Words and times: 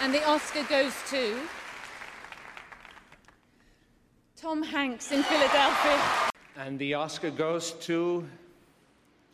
And 0.00 0.12
the 0.12 0.24
Oscar 0.24 0.62
goes 0.64 0.92
to 1.10 1.36
Tom 4.36 4.62
Hanks 4.62 5.12
in 5.12 5.22
Philadelphia. 5.22 6.00
And 6.56 6.78
the 6.78 6.94
Oscar 6.94 7.30
goes 7.30 7.72
to 7.86 8.26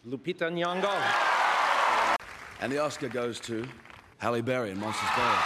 Lupita 0.07 0.51
Nyong'o. 0.51 2.17
And 2.61 2.71
the 2.71 2.79
Oscar 2.79 3.09
goes 3.09 3.41
to 3.41 3.67
Halle 4.19 4.43
Berry 4.43 4.71
in 4.71 4.79
Monsters 4.79 5.09
Ball. 5.17 5.39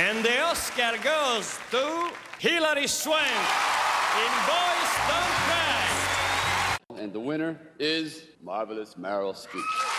And 0.00 0.24
the 0.24 0.40
Oscar 0.42 0.98
goes 1.02 1.58
to 1.70 2.10
Hilary 2.38 2.86
Swank 2.86 3.26
in 3.26 4.32
Boys 4.46 4.92
Don't 5.08 5.36
Cry. 5.46 6.76
And 6.98 7.12
the 7.12 7.20
winner 7.20 7.58
is 7.78 8.24
Marvelous 8.42 8.94
Meryl 8.94 9.34
Streep. 9.34 9.91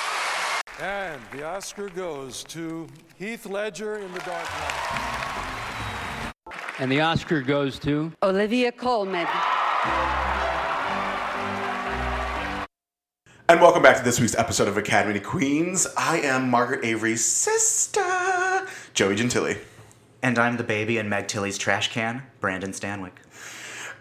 And 0.82 1.22
the 1.32 1.44
Oscar 1.44 1.88
goes 1.90 2.44
to 2.46 2.88
Heath 3.16 3.46
Ledger 3.46 4.00
in 4.00 4.12
The 4.12 4.20
Dark 4.22 4.44
Knight. 4.44 6.34
And 6.80 6.92
the 6.92 7.00
Oscar 7.00 7.42
goes 7.42 7.78
to 7.80 8.12
Olivia 8.24 8.72
Colman. 8.72 9.28
And 13.48 13.62
welcome 13.62 13.84
back 13.84 13.98
to 13.98 14.04
this 14.04 14.20
week's 14.20 14.34
episode 14.34 14.68
of 14.68 14.76
Academy 14.76 15.20
Queens. 15.20 15.86
I 15.96 16.22
am 16.22 16.50
Margaret 16.50 16.84
Avery's 16.84 17.24
sister, 17.24 18.02
Joey 18.96 19.16
Gentili. 19.16 19.60
And 20.24 20.40
I'm 20.40 20.58
the 20.58 20.64
baby 20.64 20.98
in 20.98 21.08
Meg 21.08 21.28
Tilly's 21.28 21.60
trash 21.60 21.92
can, 21.92 22.24
Brandon 22.40 22.72
Stanwyck. 22.72 23.12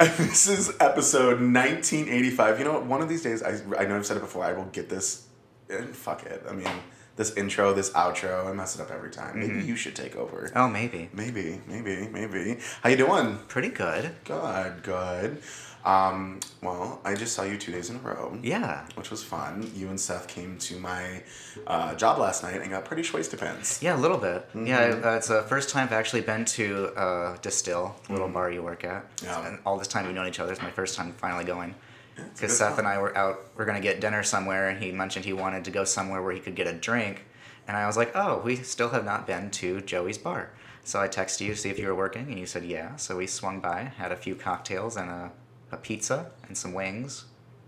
And 0.00 0.10
this 0.16 0.46
is 0.46 0.72
episode 0.80 1.38
1985. 1.40 2.58
You 2.58 2.64
know 2.64 2.72
what? 2.72 2.86
One 2.86 3.02
of 3.02 3.10
these 3.10 3.22
days, 3.22 3.42
I, 3.42 3.58
I 3.78 3.84
know 3.84 3.96
I've 3.96 4.06
said 4.06 4.16
it 4.16 4.20
before, 4.20 4.42
I 4.42 4.54
will 4.54 4.64
get 4.66 4.88
this. 4.88 5.26
And 5.72 5.94
fuck 5.94 6.24
it. 6.26 6.44
I 6.48 6.52
mean, 6.52 6.68
this 7.16 7.34
intro, 7.36 7.72
this 7.72 7.90
outro, 7.90 8.46
I 8.46 8.52
mess 8.52 8.74
it 8.74 8.80
up 8.80 8.90
every 8.90 9.10
time. 9.10 9.40
Maybe 9.40 9.64
you 9.66 9.76
should 9.76 9.96
take 9.96 10.16
over. 10.16 10.50
Oh, 10.54 10.68
maybe. 10.68 11.10
Maybe, 11.12 11.60
maybe, 11.66 12.08
maybe. 12.08 12.58
How 12.82 12.90
you 12.90 12.96
doing? 12.96 13.38
Pretty 13.48 13.68
good. 13.68 14.14
Good, 14.24 14.82
good. 14.82 15.42
Um, 15.84 16.38
well, 16.62 17.00
I 17.04 17.14
just 17.14 17.34
saw 17.34 17.42
you 17.42 17.58
two 17.58 17.72
days 17.72 17.90
in 17.90 17.96
a 17.96 17.98
row. 17.98 18.38
Yeah. 18.42 18.86
Which 18.94 19.10
was 19.10 19.22
fun. 19.22 19.68
You 19.74 19.88
and 19.88 20.00
Seth 20.00 20.28
came 20.28 20.56
to 20.58 20.78
my 20.78 21.22
uh, 21.66 21.94
job 21.96 22.18
last 22.18 22.44
night 22.44 22.60
and 22.60 22.70
got 22.70 22.84
pretty 22.84 23.02
schwasted 23.02 23.40
pants. 23.40 23.82
Yeah, 23.82 23.96
a 23.96 23.98
little 23.98 24.18
bit. 24.18 24.48
Mm-hmm. 24.48 24.66
Yeah, 24.66 25.00
uh, 25.04 25.16
it's 25.16 25.28
the 25.28 25.42
first 25.42 25.70
time 25.70 25.88
I've 25.88 25.92
actually 25.92 26.20
been 26.20 26.44
to 26.44 26.92
uh, 26.96 27.36
Distill, 27.42 27.96
the 28.06 28.12
little 28.12 28.28
bar 28.28 28.50
you 28.50 28.62
work 28.62 28.84
at. 28.84 29.16
Mm-hmm. 29.16 29.26
Yeah. 29.26 29.48
And 29.48 29.58
all 29.66 29.76
this 29.76 29.88
time 29.88 30.06
we've 30.06 30.14
known 30.14 30.28
each 30.28 30.38
other. 30.40 30.52
It's 30.52 30.62
my 30.62 30.70
first 30.70 30.96
time 30.96 31.12
finally 31.14 31.44
going. 31.44 31.74
Because 32.16 32.56
Seth 32.56 32.78
and 32.78 32.86
I 32.86 32.98
were 32.98 33.16
out, 33.16 33.40
we 33.56 33.62
are 33.62 33.66
going 33.66 33.80
to 33.80 33.82
get 33.82 34.00
dinner 34.00 34.22
somewhere, 34.22 34.68
and 34.68 34.82
he 34.82 34.92
mentioned 34.92 35.24
he 35.24 35.32
wanted 35.32 35.64
to 35.64 35.70
go 35.70 35.84
somewhere 35.84 36.22
where 36.22 36.32
he 36.32 36.40
could 36.40 36.54
get 36.54 36.66
a 36.66 36.72
drink. 36.72 37.24
And 37.68 37.76
I 37.76 37.86
was 37.86 37.96
like, 37.96 38.12
oh, 38.14 38.40
we 38.44 38.56
still 38.56 38.90
have 38.90 39.04
not 39.04 39.26
been 39.26 39.50
to 39.52 39.80
Joey's 39.80 40.18
bar. 40.18 40.50
So 40.84 41.00
I 41.00 41.08
texted 41.08 41.42
you 41.42 41.52
to 41.52 41.56
see 41.56 41.70
if 41.70 41.78
you 41.78 41.86
were 41.86 41.94
working, 41.94 42.28
and 42.28 42.38
you 42.38 42.46
said 42.46 42.64
yeah. 42.64 42.96
So 42.96 43.16
we 43.16 43.26
swung 43.26 43.60
by, 43.60 43.84
had 43.96 44.12
a 44.12 44.16
few 44.16 44.34
cocktails 44.34 44.96
and 44.96 45.08
a, 45.10 45.32
a 45.70 45.76
pizza 45.76 46.32
and 46.48 46.58
some 46.58 46.74
wings. 46.74 47.24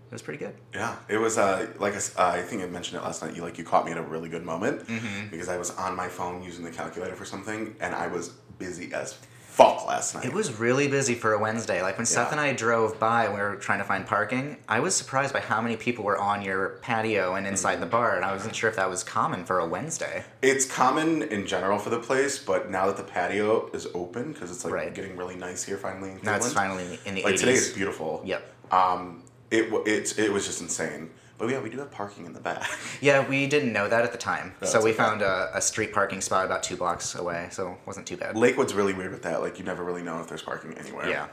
It 0.07 0.13
was 0.13 0.21
pretty 0.21 0.37
good. 0.39 0.53
Yeah, 0.73 0.97
it 1.09 1.17
was 1.17 1.37
uh, 1.37 1.67
like 1.79 1.95
uh, 1.95 1.99
I 2.17 2.41
think 2.41 2.61
I 2.61 2.67
mentioned 2.67 3.01
it 3.01 3.03
last 3.03 3.23
night. 3.23 3.35
You 3.35 3.41
like 3.41 3.57
you 3.57 3.63
caught 3.63 3.85
me 3.85 3.91
at 3.91 3.97
a 3.97 4.03
really 4.03 4.29
good 4.29 4.43
moment 4.45 4.85
Mm-hmm. 4.87 5.29
because 5.31 5.49
I 5.49 5.57
was 5.57 5.71
on 5.71 5.95
my 5.95 6.07
phone 6.07 6.43
using 6.43 6.63
the 6.63 6.71
calculator 6.71 7.15
for 7.15 7.25
something 7.25 7.75
and 7.79 7.95
I 7.95 8.07
was 8.07 8.29
busy 8.59 8.93
as 8.93 9.17
fuck 9.55 9.87
last 9.87 10.13
night. 10.15 10.25
It 10.25 10.33
was 10.33 10.59
really 10.59 10.87
busy 10.89 11.15
for 11.15 11.33
a 11.33 11.39
Wednesday. 11.39 11.81
Like 11.81 11.97
when 11.97 12.05
Seth 12.05 12.31
and 12.31 12.41
I 12.41 12.51
drove 12.53 12.99
by, 12.99 13.29
we 13.29 13.35
were 13.39 13.55
trying 13.55 13.79
to 13.79 13.85
find 13.85 14.05
parking. 14.05 14.57
I 14.67 14.81
was 14.81 14.93
surprised 14.95 15.33
by 15.33 15.39
how 15.39 15.61
many 15.61 15.77
people 15.77 16.03
were 16.03 16.17
on 16.17 16.41
your 16.41 16.79
patio 16.81 17.35
and 17.35 17.47
inside 17.47 17.73
Mm-hmm. 17.75 17.81
the 17.81 17.87
bar, 17.87 18.15
and 18.17 18.25
I 18.25 18.31
wasn't 18.33 18.55
sure 18.55 18.69
if 18.69 18.75
that 18.75 18.89
was 18.89 19.03
common 19.03 19.45
for 19.45 19.59
a 19.59 19.65
Wednesday. 19.67 20.23
It's 20.41 20.65
common 20.65 21.23
in 21.23 21.47
general 21.47 21.77
for 21.79 21.89
the 21.89 21.99
place, 21.99 22.37
but 22.37 22.69
now 22.69 22.85
that 22.87 22.97
the 22.97 23.03
patio 23.03 23.69
is 23.73 23.87
open 23.93 24.33
because 24.33 24.51
it's 24.51 24.63
like 24.65 24.73
Right. 24.73 24.93
getting 24.93 25.15
really 25.15 25.35
nice 25.35 25.63
here 25.63 25.77
finally. 25.77 26.11
In 26.11 26.19
Now 26.23 26.35
it's 26.35 26.51
finally 26.53 26.99
in 27.05 27.15
the 27.15 27.23
like 27.23 27.35
80s. 27.35 27.39
today 27.39 27.53
is 27.53 27.69
beautiful. 27.73 28.21
Yep. 28.25 28.73
Um, 28.73 29.23
it 29.51 29.71
it's 29.85 30.17
it 30.19 30.31
was 30.33 30.45
just 30.45 30.59
insane. 30.61 31.09
But 31.37 31.49
yeah, 31.49 31.59
we 31.59 31.69
do 31.69 31.79
have 31.79 31.91
parking 31.91 32.25
in 32.25 32.33
the 32.33 32.39
back. 32.39 32.69
Yeah, 33.01 33.27
we 33.27 33.45
didn't 33.45 33.73
know 33.73 33.89
that 33.89 34.03
at 34.03 34.11
the 34.13 34.17
time, 34.17 34.53
so 34.63 34.81
we 34.81 34.91
okay. 34.91 34.97
found 34.97 35.21
a, 35.21 35.51
a 35.53 35.61
street 35.61 35.93
parking 35.93 36.21
spot 36.21 36.45
about 36.45 36.63
two 36.63 36.77
blocks 36.77 37.13
away, 37.13 37.49
so 37.51 37.73
it 37.73 37.77
wasn't 37.85 38.07
too 38.07 38.15
bad. 38.15 38.37
Lakewood's 38.37 38.73
really 38.73 38.93
weird 38.93 39.11
with 39.11 39.21
that. 39.23 39.41
Like 39.41 39.59
you 39.59 39.65
never 39.65 39.83
really 39.83 40.01
know 40.01 40.19
if 40.21 40.27
there's 40.27 40.41
parking 40.41 40.73
anywhere. 40.75 41.09
Yeah. 41.09 41.27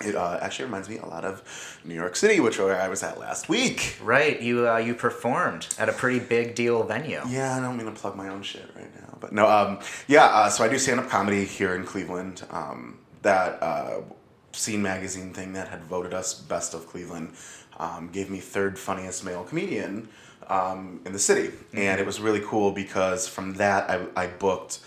It 0.00 0.14
uh, 0.14 0.38
actually 0.40 0.66
reminds 0.66 0.88
me 0.88 0.98
a 0.98 1.06
lot 1.06 1.24
of 1.24 1.80
New 1.84 1.94
York 1.94 2.16
City, 2.16 2.40
which 2.40 2.58
where 2.58 2.80
I 2.80 2.88
was 2.88 3.02
at 3.02 3.18
last 3.18 3.48
week. 3.48 3.96
Right, 4.02 4.40
you 4.40 4.68
uh, 4.68 4.78
you 4.78 4.94
performed 4.94 5.68
at 5.78 5.88
a 5.88 5.92
pretty 5.92 6.20
big 6.20 6.54
deal 6.54 6.82
venue. 6.82 7.20
Yeah, 7.28 7.56
I 7.56 7.60
don't 7.60 7.76
mean 7.76 7.86
to 7.86 7.92
plug 7.92 8.16
my 8.16 8.28
own 8.28 8.42
shit 8.42 8.68
right 8.76 8.92
now, 9.00 9.18
but 9.20 9.32
no. 9.32 9.48
Um, 9.48 9.80
yeah, 10.08 10.24
uh, 10.24 10.48
so 10.48 10.64
I 10.64 10.68
do 10.68 10.78
stand 10.78 11.00
up 11.00 11.08
comedy 11.08 11.44
here 11.44 11.74
in 11.74 11.84
Cleveland. 11.84 12.44
Um, 12.50 12.98
that 13.22 13.62
uh, 13.62 14.00
Scene 14.52 14.82
magazine 14.82 15.32
thing 15.32 15.52
that 15.54 15.68
had 15.68 15.82
voted 15.84 16.14
us 16.14 16.34
best 16.34 16.74
of 16.74 16.86
Cleveland 16.86 17.34
um, 17.78 18.10
gave 18.12 18.30
me 18.30 18.38
third 18.40 18.78
funniest 18.78 19.24
male 19.24 19.44
comedian 19.44 20.08
um, 20.48 21.00
in 21.06 21.12
the 21.12 21.18
city, 21.18 21.52
and 21.72 22.00
it 22.00 22.06
was 22.06 22.20
really 22.20 22.40
cool 22.40 22.72
because 22.72 23.26
from 23.28 23.54
that 23.54 23.88
I, 23.90 24.06
I 24.16 24.26
booked. 24.28 24.80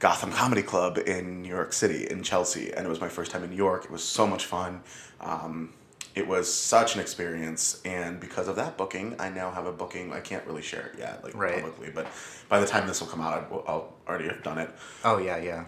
Gotham 0.00 0.30
Comedy 0.30 0.62
Club 0.62 0.96
in 0.96 1.42
New 1.42 1.48
York 1.48 1.72
City, 1.72 2.06
in 2.08 2.22
Chelsea, 2.22 2.72
and 2.72 2.86
it 2.86 2.88
was 2.88 3.00
my 3.00 3.08
first 3.08 3.32
time 3.32 3.42
in 3.42 3.50
New 3.50 3.56
York. 3.56 3.84
It 3.84 3.90
was 3.90 4.04
so 4.04 4.28
much 4.28 4.44
fun. 4.44 4.80
Um, 5.20 5.72
it 6.14 6.24
was 6.24 6.52
such 6.54 6.94
an 6.94 7.00
experience, 7.00 7.80
and 7.84 8.20
because 8.20 8.46
of 8.46 8.54
that 8.54 8.76
booking, 8.76 9.16
I 9.18 9.28
now 9.28 9.50
have 9.50 9.66
a 9.66 9.72
booking. 9.72 10.12
I 10.12 10.20
can't 10.20 10.46
really 10.46 10.62
share 10.62 10.86
it 10.86 10.98
yet, 11.00 11.24
like 11.24 11.34
Right. 11.34 11.54
publicly, 11.54 11.90
but 11.92 12.06
by 12.48 12.60
the 12.60 12.66
time 12.66 12.86
this 12.86 13.00
will 13.00 13.08
come 13.08 13.20
out, 13.20 13.50
I'll 13.66 13.92
already 14.08 14.28
have 14.28 14.44
done 14.44 14.58
it. 14.58 14.70
Oh 15.04 15.18
yeah, 15.18 15.38
yeah. 15.38 15.64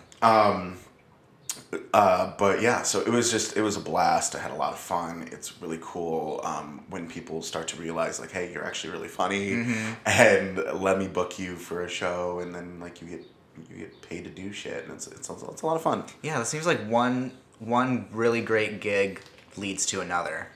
Uh, 1.95 2.33
but 2.39 2.61
yeah, 2.63 2.83
so 2.83 3.01
it 3.01 3.09
was 3.09 3.31
just 3.31 3.57
it 3.57 3.63
was 3.63 3.77
a 3.77 3.81
blast. 3.81 4.35
I 4.35 4.39
had 4.39 4.51
a 4.51 4.55
lot 4.57 4.73
of 4.73 4.79
fun. 4.79 5.29
It's 5.33 5.61
really 5.61 5.79
cool 5.81 6.41
um, 6.45 6.85
when 6.89 7.09
people 7.09 7.43
start 7.43 7.69
to 7.69 7.77
realize 7.77 8.21
like, 8.21 8.31
hey, 8.31 8.53
you're 8.53 8.65
actually 8.65 8.93
really 8.93 9.09
funny, 9.09 9.51
Mm-hmm. 9.51 9.93
and 10.07 10.83
let 10.83 10.99
me 10.99 11.09
book 11.09 11.39
you 11.39 11.57
for 11.57 11.83
a 11.83 11.89
show, 11.89 12.41
and 12.41 12.55
then 12.55 12.79
like 12.81 13.01
you 13.03 13.09
get 13.09 13.25
you 13.71 13.77
get 13.79 14.03
paid 14.03 14.25
to 14.25 14.31
do 14.31 14.53
shit, 14.53 14.85
and 14.85 14.93
it's 14.95 15.07
it's, 15.07 15.29
it's 15.31 15.63
a 15.63 15.67
lot 15.67 15.77
of 15.77 15.83
fun. 15.83 16.05
Yeah, 16.23 16.41
it 16.41 16.47
seems 16.47 16.67
like 16.67 16.81
one 16.87 17.33
one 17.59 18.09
really 18.13 18.41
great 18.41 18.81
gig 18.81 19.21
leads 19.57 19.87
to 19.87 20.01
another. 20.01 20.49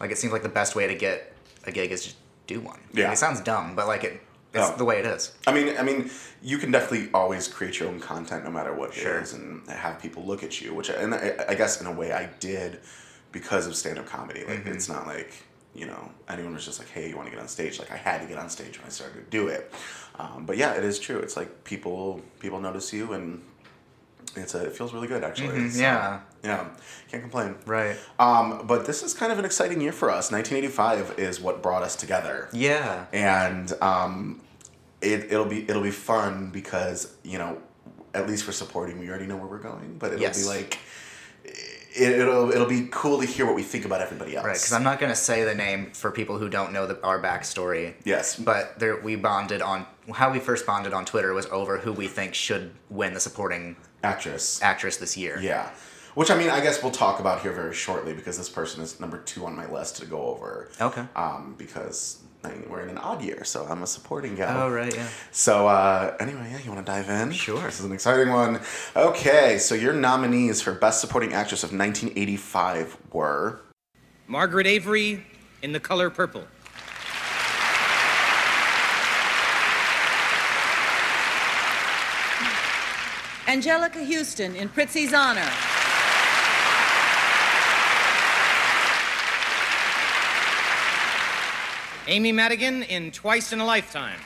Like 0.00 0.10
it 0.10 0.18
seems 0.18 0.32
like 0.32 0.42
the 0.42 0.48
best 0.48 0.74
way 0.74 0.86
to 0.86 0.94
get 0.94 1.32
a 1.64 1.72
gig 1.72 1.92
is 1.92 2.02
just 2.04 2.16
do 2.46 2.60
one. 2.60 2.80
Yeah. 2.92 3.12
it 3.12 3.18
sounds 3.18 3.40
dumb, 3.40 3.74
but 3.76 3.86
like 3.86 4.04
it, 4.04 4.20
it's 4.54 4.70
the 4.70 4.84
way 4.84 4.98
it 4.98 5.06
is. 5.06 5.32
I 5.46 5.52
mean, 5.52 5.76
I 5.76 5.82
mean, 5.82 6.10
you 6.42 6.58
can 6.58 6.70
definitely 6.70 7.10
always 7.12 7.48
create 7.48 7.78
your 7.80 7.88
own 7.88 8.00
content 8.00 8.44
no 8.44 8.50
matter 8.50 8.72
what 8.72 8.94
Sure. 8.94 9.18
it 9.18 9.22
is, 9.24 9.32
and 9.34 9.66
have 9.68 10.00
people 10.00 10.24
look 10.24 10.42
at 10.42 10.60
you. 10.60 10.74
Which, 10.74 10.88
and 10.90 11.14
I, 11.14 11.34
I 11.48 11.54
guess 11.54 11.80
in 11.80 11.86
a 11.86 11.92
way, 11.92 12.12
I 12.12 12.26
did 12.40 12.80
because 13.32 13.66
of 13.66 13.74
stand-up 13.76 14.06
comedy. 14.06 14.40
Like, 14.44 14.60
Mm-hmm. 14.60 14.72
it's 14.72 14.88
not 14.88 15.06
like 15.06 15.32
you 15.74 15.86
know 15.86 16.10
anyone 16.28 16.54
was 16.54 16.64
just 16.64 16.78
like, 16.78 16.88
"Hey, 16.88 17.08
you 17.08 17.16
want 17.16 17.26
to 17.28 17.32
get 17.34 17.40
on 17.40 17.48
stage?" 17.48 17.78
Like, 17.78 17.90
I 17.90 17.96
had 17.96 18.20
to 18.20 18.26
get 18.28 18.38
on 18.38 18.48
stage 18.48 18.78
when 18.78 18.86
I 18.86 18.90
started 18.90 19.24
to 19.24 19.30
do 19.30 19.48
it. 19.48 19.72
Um, 20.18 20.44
but 20.46 20.56
yeah, 20.56 20.74
it 20.74 20.84
is 20.84 20.98
true. 21.00 21.18
It's 21.18 21.36
like 21.36 21.64
people 21.64 22.20
people 22.40 22.60
notice 22.60 22.92
you, 22.92 23.12
and 23.14 23.42
it's 24.36 24.54
a, 24.54 24.66
it 24.66 24.76
feels 24.76 24.92
really 24.92 25.08
good 25.08 25.22
actually. 25.24 25.48
Mhm, 25.48 25.70
So, 25.70 25.80
yeah. 25.80 26.20
yeah, 26.42 26.64
can't 27.10 27.22
complain. 27.22 27.54
Right. 27.66 27.96
Um, 28.18 28.66
but 28.66 28.84
this 28.86 29.02
is 29.02 29.14
kind 29.14 29.30
of 29.32 29.38
an 29.38 29.44
exciting 29.44 29.80
year 29.80 29.92
for 29.92 30.10
us. 30.10 30.30
1985 30.32 31.18
is 31.18 31.40
what 31.40 31.62
brought 31.62 31.82
us 31.82 31.94
together 31.94 32.48
Yeah. 32.52 33.06
and 33.12 33.72
um, 33.80 34.40
it, 35.04 35.32
it'll 35.32 35.44
be 35.46 35.68
it'll 35.68 35.82
be 35.82 35.90
fun 35.90 36.50
because 36.50 37.14
you 37.22 37.38
know 37.38 37.58
at 38.14 38.26
least 38.28 38.44
for 38.44 38.52
supporting 38.52 38.98
we 38.98 39.08
already 39.08 39.26
know 39.26 39.36
where 39.36 39.46
we're 39.46 39.58
going 39.58 39.96
but 39.98 40.08
it'll 40.12 40.20
Yes. 40.22 40.42
be 40.42 40.48
like 40.48 40.78
it, 41.44 42.18
it'll 42.20 42.50
it'll 42.50 42.66
be 42.66 42.88
cool 42.90 43.20
to 43.20 43.26
hear 43.26 43.46
what 43.46 43.54
we 43.54 43.62
think 43.62 43.84
about 43.84 44.00
everybody 44.00 44.34
else 44.36 44.44
Right, 44.46 44.54
because 44.54 44.72
I'm 44.72 44.82
not 44.82 44.98
gonna 44.98 45.14
say 45.14 45.44
the 45.44 45.54
name 45.54 45.90
for 45.92 46.10
people 46.10 46.38
who 46.38 46.48
don't 46.48 46.72
know 46.72 46.86
the, 46.86 47.00
our 47.04 47.20
backstory. 47.22 47.94
Yes. 48.04 48.36
But 48.36 48.78
there, 48.80 49.00
we 49.00 49.14
bonded 49.16 49.62
on 49.62 49.86
how 50.12 50.32
we 50.32 50.40
first 50.40 50.66
bonded 50.66 50.92
on 50.92 51.04
Twitter 51.04 51.32
was 51.34 51.46
over 51.46 51.78
who 51.78 51.92
we 51.92 52.08
think 52.08 52.34
should 52.34 52.72
win 52.90 53.14
the 53.14 53.20
supporting 53.20 53.76
actress 54.02 54.60
actress 54.62 54.96
this 54.98 55.16
year. 55.16 55.38
yeah 55.40 55.70
which 56.14 56.30
I 56.30 56.36
mean 56.36 56.50
I 56.50 56.60
guess 56.60 56.82
we'll 56.82 56.92
talk 56.92 57.20
about 57.20 57.40
here 57.42 57.52
very 57.52 57.74
shortly 57.74 58.12
because 58.12 58.36
this 58.38 58.48
person 58.50 58.82
is 58.82 59.00
number 59.00 59.18
two 59.18 59.46
on 59.46 59.56
my 59.56 59.70
list 59.70 59.96
to 59.96 60.06
go 60.06 60.20
over 60.26 60.70
Okay. 60.80 61.04
um, 61.16 61.54
because 61.58 62.22
I 62.44 62.50
mean, 62.50 62.66
we're 62.68 62.82
in 62.82 62.90
an 62.90 62.98
odd 62.98 63.22
year 63.22 63.44
so 63.44 63.66
I'm 63.68 63.82
a 63.82 63.86
supporting 63.86 64.34
gal 64.34 64.64
Oh 64.64 64.70
right, 64.70 64.94
yeah. 64.94 65.08
So 65.30 65.66
uh, 65.68 66.16
anyway, 66.20 66.48
yeah, 66.50 66.58
you 66.58 66.70
want 66.70 66.84
to 66.84 66.90
dive 66.90 67.08
in? 67.08 67.32
Sure. 67.32 67.60
This 67.62 67.80
is 67.80 67.86
an 67.86 67.92
exciting 67.92 68.30
one. 68.32 68.60
Okay, 68.96 69.58
so 69.58 69.74
your 69.74 69.92
nominees 69.92 70.60
for 70.60 70.72
Best 70.72 71.00
Supporting 71.00 71.32
Actress 71.32 71.62
of 71.62 71.70
1985 71.70 72.96
were 73.12 73.60
Margaret 74.26 74.66
Avery 74.66 75.24
in 75.62 75.72
The 75.72 75.80
Color 75.80 76.10
Purple. 76.10 76.44
Anjelica 83.46 84.04
Huston 84.04 84.56
in 84.56 84.68
Prizzi's 84.68 85.12
Honor. 85.12 85.73
Amy 92.06 92.32
Madigan 92.32 92.82
in 92.82 93.10
Twice 93.10 93.52
in 93.52 93.60
a 93.60 93.64
Lifetime. 93.64 94.18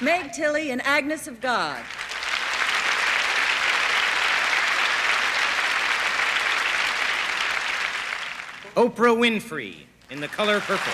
Meg 0.00 0.32
Tilly 0.32 0.70
in 0.70 0.80
Agnes 0.80 1.28
of 1.28 1.40
God. 1.40 1.84
Oprah 8.74 9.16
Winfrey 9.16 9.76
in 10.10 10.20
the 10.20 10.28
color 10.28 10.60
purple. 10.60 10.92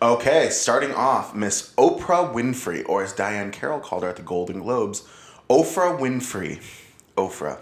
Okay, 0.00 0.50
starting 0.50 0.92
off, 0.92 1.34
Miss 1.34 1.74
Oprah 1.76 2.32
Winfrey, 2.32 2.86
or 2.88 3.02
as 3.02 3.14
Diahann 3.14 3.52
Carroll 3.52 3.80
called 3.80 4.02
her 4.02 4.08
at 4.10 4.16
the 4.16 4.22
Golden 4.22 4.60
Globes, 4.60 5.06
Oprah 5.50 5.98
Winfrey. 5.98 6.60
Oprah. 7.16 7.58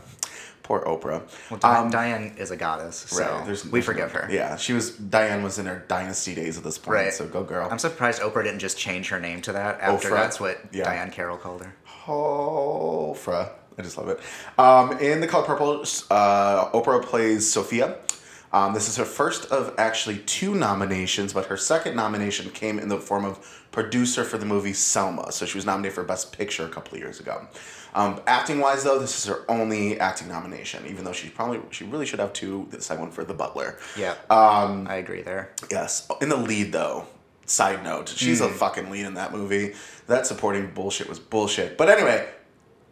Poor 0.62 0.80
Oprah. 0.84 1.22
Well, 1.50 1.58
Di- 1.58 1.76
Um, 1.76 1.90
Diahann 1.90 2.38
is 2.38 2.52
a 2.52 2.56
goddess, 2.56 3.04
so 3.08 3.20
right, 3.20 3.44
there's- 3.44 3.64
we 3.64 3.70
there's 3.72 3.84
forgive 3.84 4.14
no- 4.14 4.20
her. 4.20 4.28
Yeah, 4.30 4.56
she 4.56 4.72
was, 4.72 4.92
Diahann 4.92 5.42
was 5.42 5.58
in 5.58 5.66
her 5.66 5.82
dynasty 5.88 6.34
days 6.34 6.56
at 6.56 6.62
this 6.64 6.78
point, 6.78 6.94
Right. 6.94 7.12
so 7.12 7.26
go 7.26 7.42
girl. 7.42 7.68
I'm 7.70 7.80
surprised 7.80 8.22
Oprah 8.22 8.44
didn't 8.44 8.60
just 8.60 8.78
change 8.78 9.08
her 9.08 9.18
name 9.18 9.42
to 9.42 9.52
that 9.52 9.80
after 9.80 10.08
Oprah? 10.10 10.16
that's 10.16 10.38
what 10.38 10.58
Yeah. 10.70 10.84
Diahann 10.84 11.10
Carroll 11.12 11.36
called 11.36 11.62
her. 11.64 11.72
Oprah. 12.06 13.48
I 13.78 13.82
just 13.82 13.96
love 13.98 14.08
it. 14.10 14.20
Um, 14.58 14.98
in 14.98 15.20
The 15.20 15.26
Color 15.26 15.44
Purple, 15.46 15.80
uh, 16.10 16.70
Oprah 16.70 17.02
plays 17.02 17.50
Sophia. 17.50 17.96
Um, 18.52 18.74
this 18.74 18.88
is 18.88 18.96
her 18.96 19.04
first 19.04 19.50
of 19.50 19.74
actually 19.78 20.18
two 20.18 20.54
nominations, 20.54 21.32
but 21.32 21.46
her 21.46 21.56
second 21.56 21.96
nomination 21.96 22.50
came 22.50 22.78
in 22.78 22.88
the 22.88 22.98
form 22.98 23.24
of 23.24 23.38
producer 23.72 24.24
for 24.24 24.36
the 24.36 24.44
movie 24.44 24.74
Selma. 24.74 25.32
So 25.32 25.46
she 25.46 25.56
was 25.56 25.64
nominated 25.64 25.94
for 25.94 26.04
Best 26.04 26.32
Picture 26.36 26.66
a 26.66 26.68
couple 26.68 26.94
of 26.94 27.00
years 27.00 27.18
ago. 27.18 27.46
Um, 27.94 28.20
acting 28.26 28.60
wise, 28.60 28.84
though, 28.84 28.98
this 28.98 29.16
is 29.18 29.24
her 29.26 29.44
only 29.50 29.98
acting 30.00 30.28
nomination, 30.28 30.84
even 30.86 31.04
though 31.04 31.12
she 31.12 31.28
probably 31.28 31.60
she 31.70 31.84
really 31.84 32.04
should 32.06 32.20
have 32.20 32.32
two. 32.34 32.66
The 32.70 32.80
second 32.82 33.02
one 33.04 33.10
for 33.12 33.24
The 33.24 33.34
Butler. 33.34 33.78
Yeah, 33.96 34.14
Um, 34.30 34.86
I 34.88 34.96
agree 34.96 35.22
there. 35.22 35.52
Yes. 35.70 36.06
In 36.20 36.28
the 36.28 36.36
lead, 36.36 36.72
though, 36.72 37.06
side 37.46 37.82
note, 37.84 38.08
she's 38.10 38.40
a 38.40 38.48
Mm. 38.48 38.54
fucking 38.54 38.90
lead 38.90 39.04
in 39.06 39.14
that 39.14 39.32
movie. 39.32 39.74
That 40.08 40.26
supporting 40.26 40.70
bullshit 40.72 41.08
was 41.08 41.18
bullshit. 41.18 41.76
But 41.78 41.88
anyway, 41.88 42.28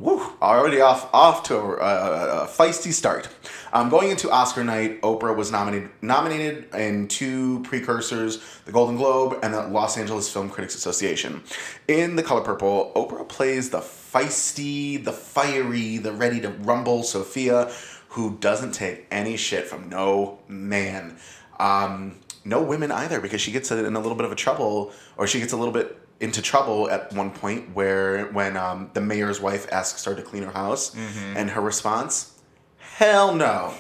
woo, 0.01 0.21
already 0.41 0.81
off 0.81 1.13
off 1.13 1.45
to 1.45 1.57
a, 1.57 1.77
a, 1.77 2.45
a 2.45 2.47
feisty 2.49 2.93
start. 2.93 3.29
Um, 3.73 3.91
going 3.91 4.11
into 4.11 4.31
Oscar 4.31 4.65
night, 4.65 5.01
Oprah 5.03 5.37
was 5.37 5.53
nominated 5.53 5.91
nominated 6.03 6.75
in 6.75 7.07
two 7.07 7.63
precursors, 7.63 8.43
the 8.65 8.73
Golden 8.73 8.97
Globe 8.97 9.39
and 9.43 9.55
the 9.55 9.69
Los 9.69 9.97
Angeles 9.97 10.33
Film 10.33 10.51
Critics 10.51 10.75
Association. 10.75 11.43
In 11.87 12.17
The 12.17 12.23
Color 12.23 12.41
Purple, 12.41 12.93
Oprah 12.97 13.29
plays 13.29 13.71
the 13.71 13.81
feisty, 13.81 15.03
the 15.05 15.13
fiery, 15.13 15.99
the 15.99 16.13
ready 16.13 16.41
to 16.41 16.49
rumble 16.49 17.03
Sophia, 17.03 17.71
who 18.09 18.39
doesn't 18.39 18.73
take 18.73 19.07
any 19.11 19.37
shit 19.37 19.67
from 19.67 19.89
no 19.89 20.41
man. 20.49 21.17
Um, 21.61 22.17
no 22.43 22.63
women 22.63 22.91
either, 22.91 23.21
because 23.21 23.41
she 23.41 23.53
gets 23.53 23.71
in 23.71 23.95
a 23.95 24.01
little 24.01 24.17
bit 24.17 24.25
of 24.25 24.33
a 24.33 24.37
trouble, 24.37 24.93
or 25.19 25.27
she 25.27 25.39
gets 25.39 25.53
a 25.53 25.57
little 25.59 25.75
bit 25.75 26.00
into 26.21 26.43
trouble 26.43 26.91
at 26.91 27.13
one 27.15 27.31
point 27.31 27.75
where 27.75 28.27
when 28.27 28.57
um, 28.57 28.91
the 28.93 29.01
mayor's 29.01 29.41
wife 29.41 29.67
asks 29.73 30.05
her 30.05 30.15
to 30.15 30.23
clean 30.23 30.43
her 30.43 30.53
house, 30.53 30.91
Mhm. 30.95 31.37
and 31.37 31.51
her 31.51 31.61
response, 31.63 32.33
"Hell 32.79 33.35
no," 33.35 33.73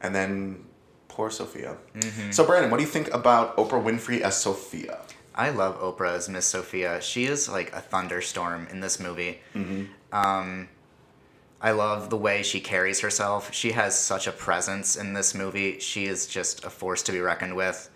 and 0.00 0.14
then 0.14 0.64
poor 1.08 1.30
Sophia. 1.30 1.76
Mhm. 1.94 2.32
So 2.32 2.44
Brandon, 2.44 2.70
what 2.70 2.78
do 2.78 2.82
you 2.84 2.88
think 2.88 3.12
about 3.12 3.56
Oprah 3.58 3.82
Winfrey 3.82 4.22
as 4.22 4.40
Sophia? 4.40 5.00
I 5.34 5.50
love 5.50 5.78
Oprah 5.80 6.14
as 6.16 6.28
Miss 6.28 6.46
Sophia. 6.46 7.00
She 7.02 7.26
is 7.26 7.48
like 7.48 7.72
a 7.74 7.80
thunderstorm 7.80 8.66
in 8.70 8.80
this 8.80 8.98
movie. 8.98 9.40
Mhm. 9.54 9.88
Um, 10.12 10.68
I 11.60 11.72
love 11.72 12.08
the 12.08 12.16
way 12.16 12.42
she 12.42 12.58
carries 12.60 13.00
herself. 13.00 13.52
She 13.52 13.72
has 13.72 13.98
such 13.98 14.26
a 14.26 14.32
presence 14.32 14.96
in 14.96 15.12
this 15.12 15.34
movie. 15.34 15.78
She 15.78 16.06
is 16.06 16.26
just 16.26 16.64
a 16.64 16.70
force 16.70 17.02
to 17.02 17.12
be 17.12 17.20
reckoned 17.20 17.54
with. 17.54 17.89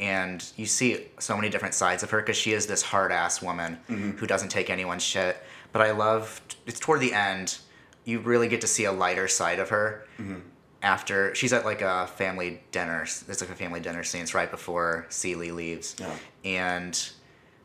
And 0.00 0.44
you 0.56 0.66
see 0.66 1.06
so 1.18 1.34
many 1.36 1.48
different 1.48 1.74
sides 1.74 2.02
of 2.02 2.10
her 2.10 2.20
because 2.20 2.36
she 2.36 2.52
is 2.52 2.66
this 2.66 2.82
hard 2.82 3.10
ass 3.10 3.42
woman 3.42 3.78
Mhm. 3.90 4.18
who 4.18 4.26
doesn't 4.26 4.48
take 4.50 4.70
anyone's 4.70 5.02
shit. 5.02 5.42
But 5.72 5.82
I 5.82 5.90
love 5.90 6.40
it's 6.66 6.78
toward 6.78 7.00
the 7.00 7.12
end, 7.12 7.58
you 8.04 8.20
really 8.20 8.48
get 8.48 8.60
to 8.60 8.66
see 8.66 8.84
a 8.84 8.92
lighter 8.92 9.26
side 9.28 9.58
of 9.58 9.70
her 9.70 10.06
Mhm. 10.20 10.42
after 10.82 11.34
she's 11.34 11.52
at 11.52 11.64
like 11.64 11.82
a 11.82 12.06
family 12.16 12.62
dinner. 12.70 13.02
It's 13.02 13.40
like 13.40 13.50
a 13.50 13.54
family 13.56 13.80
dinner 13.80 14.04
scene. 14.04 14.22
It's 14.22 14.34
right 14.34 14.50
before 14.50 15.06
Celie 15.08 15.50
leaves. 15.50 15.96
Yeah. 15.98 16.14
And 16.44 17.10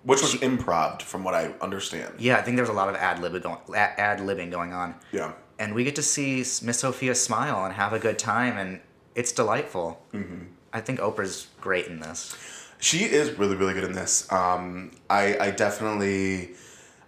Which 0.03 0.21
was 0.21 0.33
improv, 0.35 1.01
from 1.03 1.23
what 1.23 1.33
I 1.35 1.53
understand. 1.61 2.15
yeah, 2.17 2.37
I 2.37 2.41
think 2.41 2.57
there's 2.57 2.67
a 2.67 2.73
lot 2.73 2.89
of 2.89 2.95
ad 2.95 3.19
libbing 3.19 3.43
going, 3.43 3.59
ad 3.75 4.19
libbing 4.19 4.51
going 4.51 4.73
on. 4.73 4.95
Yeah. 5.11 5.33
And 5.59 5.73
we 5.75 5.83
get 5.85 5.95
to 5.95 6.03
see 6.03 6.37
Miss 6.63 6.79
Sophia 6.79 7.13
smile 7.15 7.63
and 7.63 7.75
have 7.75 7.93
a 7.93 7.99
good 7.99 8.17
time, 8.19 8.57
and 8.57 8.81
it's 9.15 9.31
delightful. 9.31 10.03
Mhm. 10.13 10.47
I 10.73 10.81
think 10.81 10.99
Oprah's 10.99 11.47
great 11.61 11.87
in 11.87 11.99
this. 11.99 12.35
She 12.79 12.99
is 12.99 13.37
really, 13.37 13.55
really 13.55 13.73
good 13.73 13.85
in 13.85 13.93
this. 13.93 14.29
Um, 14.31 14.91
I, 15.09 15.37
I 15.37 15.51
definitely, 15.51 16.51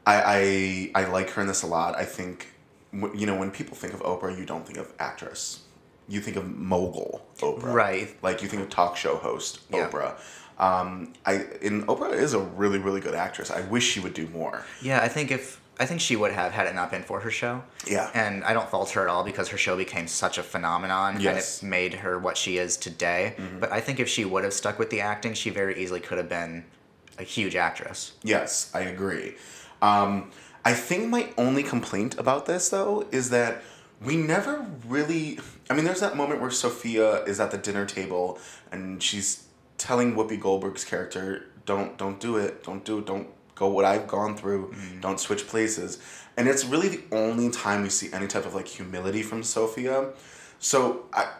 I, 0.05 0.91
I, 0.95 1.03
I 1.03 1.05
like 1.07 1.31
her 1.31 1.41
in 1.41 1.47
this 1.47 1.63
a 1.63 1.67
lot. 1.67 1.95
I 1.95 2.05
think, 2.05 2.53
you 2.93 3.25
know, 3.25 3.37
when 3.37 3.51
people 3.51 3.75
think 3.75 3.93
of 3.93 4.01
Oprah, 4.01 4.37
you 4.37 4.45
don't 4.45 4.65
think 4.65 4.77
of 4.77 4.93
actress. 4.99 5.61
You 6.07 6.21
think 6.21 6.37
of 6.37 6.55
mogul 6.55 7.25
Oprah, 7.39 7.73
Right. 7.73 8.15
Like 8.21 8.41
you 8.41 8.47
think 8.47 8.61
of 8.61 8.69
talk 8.69 8.95
show 8.95 9.17
host 9.17 9.61
Yeah. 9.71 9.89
Oprah. 9.89 10.19
Um, 10.57 11.11
I, 11.25 11.45
and 11.61 11.85
Oprah 11.87 12.13
is 12.13 12.33
a 12.33 12.39
really, 12.39 12.79
really 12.79 13.01
good 13.01 13.15
actress. 13.15 13.51
I 13.51 13.61
wish 13.61 13.83
she 13.83 13.99
would 13.99 14.13
do 14.13 14.27
more. 14.29 14.63
Yeah, 14.81 15.01
I 15.01 15.09
think 15.09 15.31
if 15.31 15.59
I 15.79 15.85
think 15.85 15.99
she 16.01 16.15
would 16.15 16.31
have 16.31 16.51
had 16.53 16.67
it 16.67 16.75
not 16.75 16.89
been 16.91 17.03
for 17.03 17.19
her 17.19 17.31
show. 17.31 17.63
Yeah. 17.85 18.09
And 18.13 18.43
I 18.45 18.53
don't 18.53 18.69
fault 18.69 18.91
her 18.91 19.01
at 19.01 19.07
all 19.07 19.23
because 19.23 19.49
her 19.49 19.57
show 19.57 19.75
became 19.75 20.07
such 20.07 20.37
a 20.37 20.43
phenomenon 20.43 21.19
Yes. 21.19 21.61
and 21.61 21.67
it 21.67 21.69
made 21.69 21.93
her 21.95 22.17
what 22.17 22.37
she 22.37 22.57
is 22.57 22.77
today. 22.77 23.35
Mhm. 23.37 23.59
But 23.59 23.71
I 23.71 23.81
think 23.81 23.99
if 23.99 24.07
she 24.07 24.23
would 24.25 24.43
have 24.45 24.53
stuck 24.53 24.79
with 24.79 24.89
the 24.89 25.01
acting, 25.01 25.33
she 25.33 25.49
very 25.49 25.77
easily 25.81 25.99
could 25.99 26.17
have 26.17 26.29
been 26.29 26.63
a 27.19 27.23
huge 27.23 27.55
actress. 27.55 28.13
Yes, 28.23 28.69
I 28.73 28.81
agree. 28.81 29.35
Um, 29.81 30.31
I 30.63 30.73
think 30.73 31.09
my 31.09 31.29
only 31.37 31.61
complaint 31.63 32.17
about 32.17 32.45
this, 32.45 32.69
though, 32.69 33.05
is 33.11 33.29
that 33.31 33.61
we 34.01 34.15
never 34.17 34.65
really. 34.87 35.39
I 35.69 35.73
mean, 35.73 35.85
there's 35.85 35.99
that 35.99 36.15
moment 36.15 36.41
where 36.41 36.51
Sophia 36.51 37.23
is 37.25 37.39
at 37.39 37.51
the 37.51 37.57
dinner 37.57 37.85
table 37.85 38.39
and 38.71 39.01
she's 39.01 39.43
telling 39.77 40.15
Whoopi 40.15 40.39
Goldberg's 40.39 40.83
character, 40.85 41.47
"Don't, 41.65 41.97
don't 41.97 42.19
do 42.19 42.37
it. 42.37 42.63
Don't 42.63 42.83
do 42.85 42.99
it. 42.99 43.05
Don't 43.05 43.27
go 43.55 43.67
what 43.67 43.85
I've 43.85 44.07
gone 44.07 44.35
through. 44.37 44.71
Mm. 44.71 45.01
Don't 45.01 45.19
switch 45.19 45.47
places." 45.47 45.99
And 46.37 46.47
it's 46.47 46.65
really 46.65 46.89
the 46.89 47.03
only 47.11 47.49
time 47.49 47.81
we 47.83 47.89
see 47.89 48.11
any 48.13 48.27
type 48.27 48.45
of 48.45 48.53
like 48.53 48.67
humility 48.67 49.23
from 49.23 49.41
Sophia. 49.41 50.11
So 50.59 51.05
I, 51.13 51.31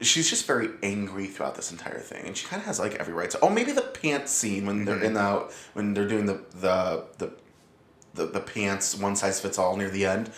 she's 0.00 0.28
just 0.28 0.46
very 0.46 0.70
angry 0.82 1.26
throughout 1.26 1.54
this 1.54 1.70
entire 1.70 2.00
thing, 2.00 2.26
and 2.26 2.36
she 2.36 2.46
kind 2.46 2.60
of 2.60 2.66
has 2.66 2.78
like 2.78 2.94
every 2.94 3.14
right 3.14 3.30
to. 3.30 3.40
Oh, 3.40 3.48
maybe 3.48 3.72
the 3.72 3.82
pants 3.82 4.32
scene 4.32 4.66
when 4.66 4.84
they're 4.84 5.02
in 5.02 5.14
mm-hmm. 5.14 5.48
the 5.48 5.54
when 5.72 5.94
they're 5.94 6.08
doing 6.08 6.26
the 6.26 6.40
the 6.60 7.04
the 7.18 7.32
the, 8.14 8.26
the 8.26 8.40
pants 8.40 8.96
one 8.96 9.14
size 9.16 9.40
fits 9.40 9.58
all 9.58 9.76
near 9.76 9.90
the 9.90 10.06
end. 10.06 10.30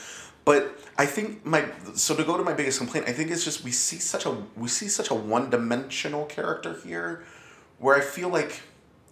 But 0.44 0.78
I 0.96 1.06
think 1.06 1.44
my 1.44 1.66
so 1.94 2.14
to 2.16 2.24
go 2.24 2.36
to 2.36 2.42
my 2.42 2.54
biggest 2.54 2.78
complaint, 2.78 3.08
I 3.08 3.12
think 3.12 3.30
it's 3.30 3.44
just 3.44 3.64
we 3.64 3.72
see 3.72 3.98
such 3.98 4.26
a 4.26 4.36
we 4.56 4.68
see 4.68 4.88
such 4.88 5.10
a 5.10 5.14
one 5.14 5.50
dimensional 5.50 6.24
character 6.26 6.78
here, 6.84 7.24
where 7.78 7.96
I 7.96 8.00
feel 8.00 8.28
like 8.28 8.62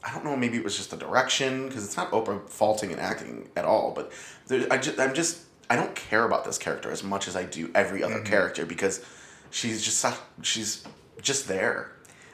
I 0.06 0.12
don't 0.14 0.24
know 0.24 0.36
maybe 0.36 0.56
it 0.56 0.62
was 0.64 0.76
just 0.76 0.90
the 0.92 0.96
direction 0.96 1.66
because 1.66 1.84
it's 1.84 1.96
not 1.96 2.12
Oprah 2.12 2.48
faulting 2.48 2.92
and 2.92 3.00
acting 3.00 3.48
at 3.56 3.64
all, 3.64 3.92
but 3.94 4.12
there, 4.46 4.66
I 4.70 4.78
just 4.78 4.98
I'm 5.00 5.14
just 5.14 5.40
I 5.68 5.74
don't 5.74 5.94
care 5.96 6.24
about 6.24 6.44
this 6.44 6.58
character 6.58 6.90
as 6.92 7.02
much 7.02 7.26
as 7.26 7.34
I 7.34 7.42
do 7.44 7.70
every 7.74 8.02
other 8.04 8.20
Mhm. 8.20 8.24
character 8.26 8.64
because 8.64 9.04
she's 9.50 9.84
just 9.84 10.04
she's 10.42 10.84
just 11.20 11.48
there. 11.48 11.90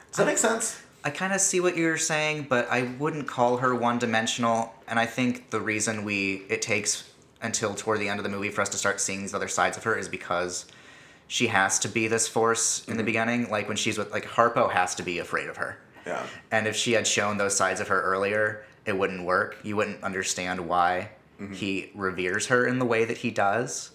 Does 0.09 0.17
that 0.17 0.27
make 0.27 0.37
sense? 0.37 0.77
I 1.03 1.09
kind 1.09 1.33
of 1.33 1.41
see 1.41 1.59
what 1.59 1.75
you're 1.75 1.97
saying, 1.97 2.45
but 2.49 2.69
I 2.69 2.83
wouldn't 2.99 3.27
call 3.27 3.57
her 3.57 3.73
one 3.75 3.97
dimensional. 3.99 4.73
And 4.87 4.99
I 4.99 5.05
think 5.07 5.49
the 5.49 5.59
reason 5.59 6.05
we 6.05 6.45
it 6.49 6.61
takes 6.61 7.09
until 7.41 7.73
toward 7.73 7.99
the 7.99 8.07
end 8.07 8.19
of 8.19 8.23
the 8.23 8.29
movie 8.29 8.49
for 8.49 8.61
us 8.61 8.69
to 8.69 8.77
start 8.77 9.01
seeing 9.01 9.21
these 9.21 9.33
other 9.33 9.47
sides 9.49 9.75
of 9.77 9.83
her 9.83 9.95
is 9.97 10.07
because 10.07 10.65
she 11.27 11.47
has 11.47 11.79
to 11.79 11.87
be 11.89 12.07
this 12.07 12.27
force 12.27 12.85
in 12.87 12.97
the 12.97 13.03
beginning. 13.03 13.49
Like 13.49 13.67
when 13.67 13.77
she's 13.77 13.97
with 13.97 14.11
like 14.11 14.25
Harpo 14.25 14.71
has 14.71 14.93
to 14.95 15.03
be 15.03 15.17
afraid 15.17 15.49
of 15.49 15.57
her. 15.57 15.79
Yeah. 16.05 16.25
And 16.51 16.67
if 16.67 16.75
she 16.75 16.93
had 16.93 17.07
shown 17.07 17.37
those 17.37 17.55
sides 17.55 17.79
of 17.79 17.87
her 17.87 18.01
earlier, 18.01 18.65
it 18.85 18.97
wouldn't 18.97 19.23
work. 19.23 19.57
You 19.63 19.75
wouldn't 19.75 20.03
understand 20.03 20.67
why 20.67 21.09
mm-hmm. 21.39 21.53
he 21.53 21.91
reveres 21.95 22.47
her 22.47 22.65
in 22.67 22.79
the 22.79 22.85
way 22.85 23.05
that 23.05 23.17
he 23.17 23.31
does. 23.31 23.91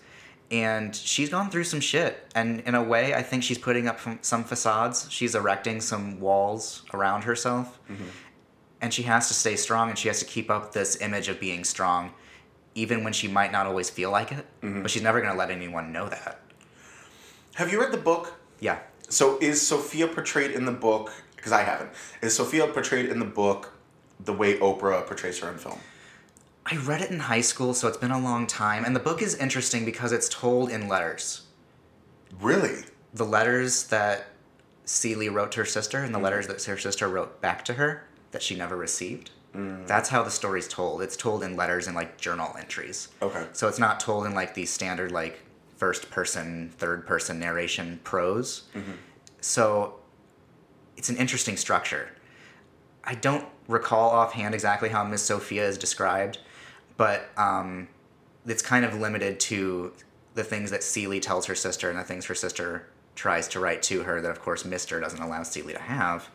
And 0.50 0.96
she's 0.96 1.28
gone 1.28 1.50
through 1.50 1.64
some 1.64 1.80
shit. 1.80 2.26
And 2.34 2.60
in 2.60 2.74
a 2.74 2.82
way, 2.82 3.14
I 3.14 3.22
think 3.22 3.42
she's 3.42 3.58
putting 3.58 3.86
up 3.86 4.00
some 4.22 4.44
facades. 4.44 5.06
She's 5.10 5.34
erecting 5.34 5.80
some 5.80 6.20
walls 6.20 6.84
around 6.94 7.24
herself. 7.24 7.78
Mm-hmm. 7.90 8.04
And 8.80 8.94
she 8.94 9.02
has 9.02 9.28
to 9.28 9.34
stay 9.34 9.56
strong 9.56 9.90
and 9.90 9.98
she 9.98 10.08
has 10.08 10.20
to 10.20 10.24
keep 10.24 10.50
up 10.50 10.72
this 10.72 11.02
image 11.02 11.28
of 11.28 11.38
being 11.38 11.64
strong, 11.64 12.12
even 12.74 13.04
when 13.04 13.12
she 13.12 13.28
might 13.28 13.52
not 13.52 13.66
always 13.66 13.90
feel 13.90 14.10
like 14.10 14.32
it. 14.32 14.46
Mm-hmm. 14.62 14.82
But 14.82 14.90
she's 14.90 15.02
never 15.02 15.20
going 15.20 15.32
to 15.32 15.38
let 15.38 15.50
anyone 15.50 15.92
know 15.92 16.08
that. 16.08 16.40
Have 17.56 17.70
you 17.70 17.80
read 17.80 17.92
the 17.92 17.98
book? 17.98 18.38
Yeah. 18.60 18.78
So 19.10 19.38
is 19.40 19.60
Sophia 19.60 20.06
portrayed 20.06 20.52
in 20.52 20.64
the 20.64 20.72
book? 20.72 21.12
Because 21.48 21.60
I 21.60 21.64
haven't. 21.64 21.90
Is 22.20 22.36
Sophia 22.36 22.66
portrayed 22.66 23.06
in 23.06 23.18
the 23.20 23.24
book 23.24 23.72
the 24.20 24.34
way 24.34 24.58
Oprah 24.58 25.06
portrays 25.06 25.38
her 25.38 25.50
in 25.50 25.56
film? 25.56 25.78
I 26.66 26.76
read 26.76 27.00
it 27.00 27.10
in 27.10 27.20
high 27.20 27.40
school, 27.40 27.72
so 27.72 27.88
it's 27.88 27.96
been 27.96 28.10
a 28.10 28.18
long 28.20 28.46
time. 28.46 28.84
And 28.84 28.94
the 28.94 29.00
book 29.00 29.22
is 29.22 29.34
interesting 29.34 29.86
because 29.86 30.12
it's 30.12 30.28
told 30.28 30.70
in 30.70 30.88
letters. 30.88 31.46
Really? 32.38 32.84
The 33.14 33.24
letters 33.24 33.84
that 33.84 34.26
Celie 34.84 35.30
wrote 35.30 35.52
to 35.52 35.60
her 35.60 35.64
sister 35.64 36.02
and 36.04 36.14
the 36.14 36.18
Mhm. 36.18 36.22
letters 36.24 36.46
that 36.48 36.62
her 36.64 36.76
sister 36.76 37.08
wrote 37.08 37.40
back 37.40 37.64
to 37.66 37.74
her. 37.74 38.02
that 38.30 38.42
she 38.42 38.54
never 38.54 38.76
received. 38.76 39.30
That's 39.54 40.10
how 40.10 40.22
the 40.22 40.30
story's 40.30 40.68
told. 40.68 41.00
It's 41.00 41.16
told 41.16 41.42
in 41.42 41.56
letters 41.56 41.86
and 41.86 41.96
like 41.96 42.18
journal 42.18 42.54
entries. 42.58 43.08
Okay. 43.22 43.46
So 43.54 43.68
it's 43.68 43.78
not 43.78 44.00
told 44.00 44.26
in 44.26 44.34
like 44.34 44.52
the 44.52 44.66
standard 44.66 45.10
like 45.12 45.40
first 45.78 46.10
person, 46.10 46.70
third 46.76 47.06
person 47.06 47.38
narration 47.40 48.00
prose. 48.04 48.64
So 49.40 49.94
it's 50.98 51.08
an 51.08 51.16
interesting 51.16 51.56
structure. 51.56 52.10
I 53.04 53.14
don't 53.14 53.46
recall 53.68 54.10
offhand 54.10 54.54
exactly 54.54 54.90
how 54.90 55.04
Miss 55.04 55.22
Sophia 55.22 55.66
is 55.66 55.78
described, 55.78 56.38
but 56.96 57.30
um, 57.38 57.88
it's 58.44 58.60
kind 58.60 58.84
of 58.84 59.00
limited 59.00 59.40
to 59.40 59.92
the 60.34 60.44
things 60.44 60.70
that 60.72 60.82
Celie 60.82 61.20
tells 61.20 61.46
her 61.46 61.54
sister 61.54 61.88
and 61.88 61.98
the 61.98 62.04
things 62.04 62.26
her 62.26 62.34
sister 62.34 62.86
tries 63.14 63.48
to 63.48 63.60
write 63.60 63.82
to 63.84 64.02
her 64.02 64.20
that, 64.20 64.30
of 64.30 64.42
course, 64.42 64.64
Mister 64.64 65.00
doesn't 65.00 65.20
allow 65.20 65.42
Celie 65.42 65.72
to 65.72 65.80
have. 65.80 66.28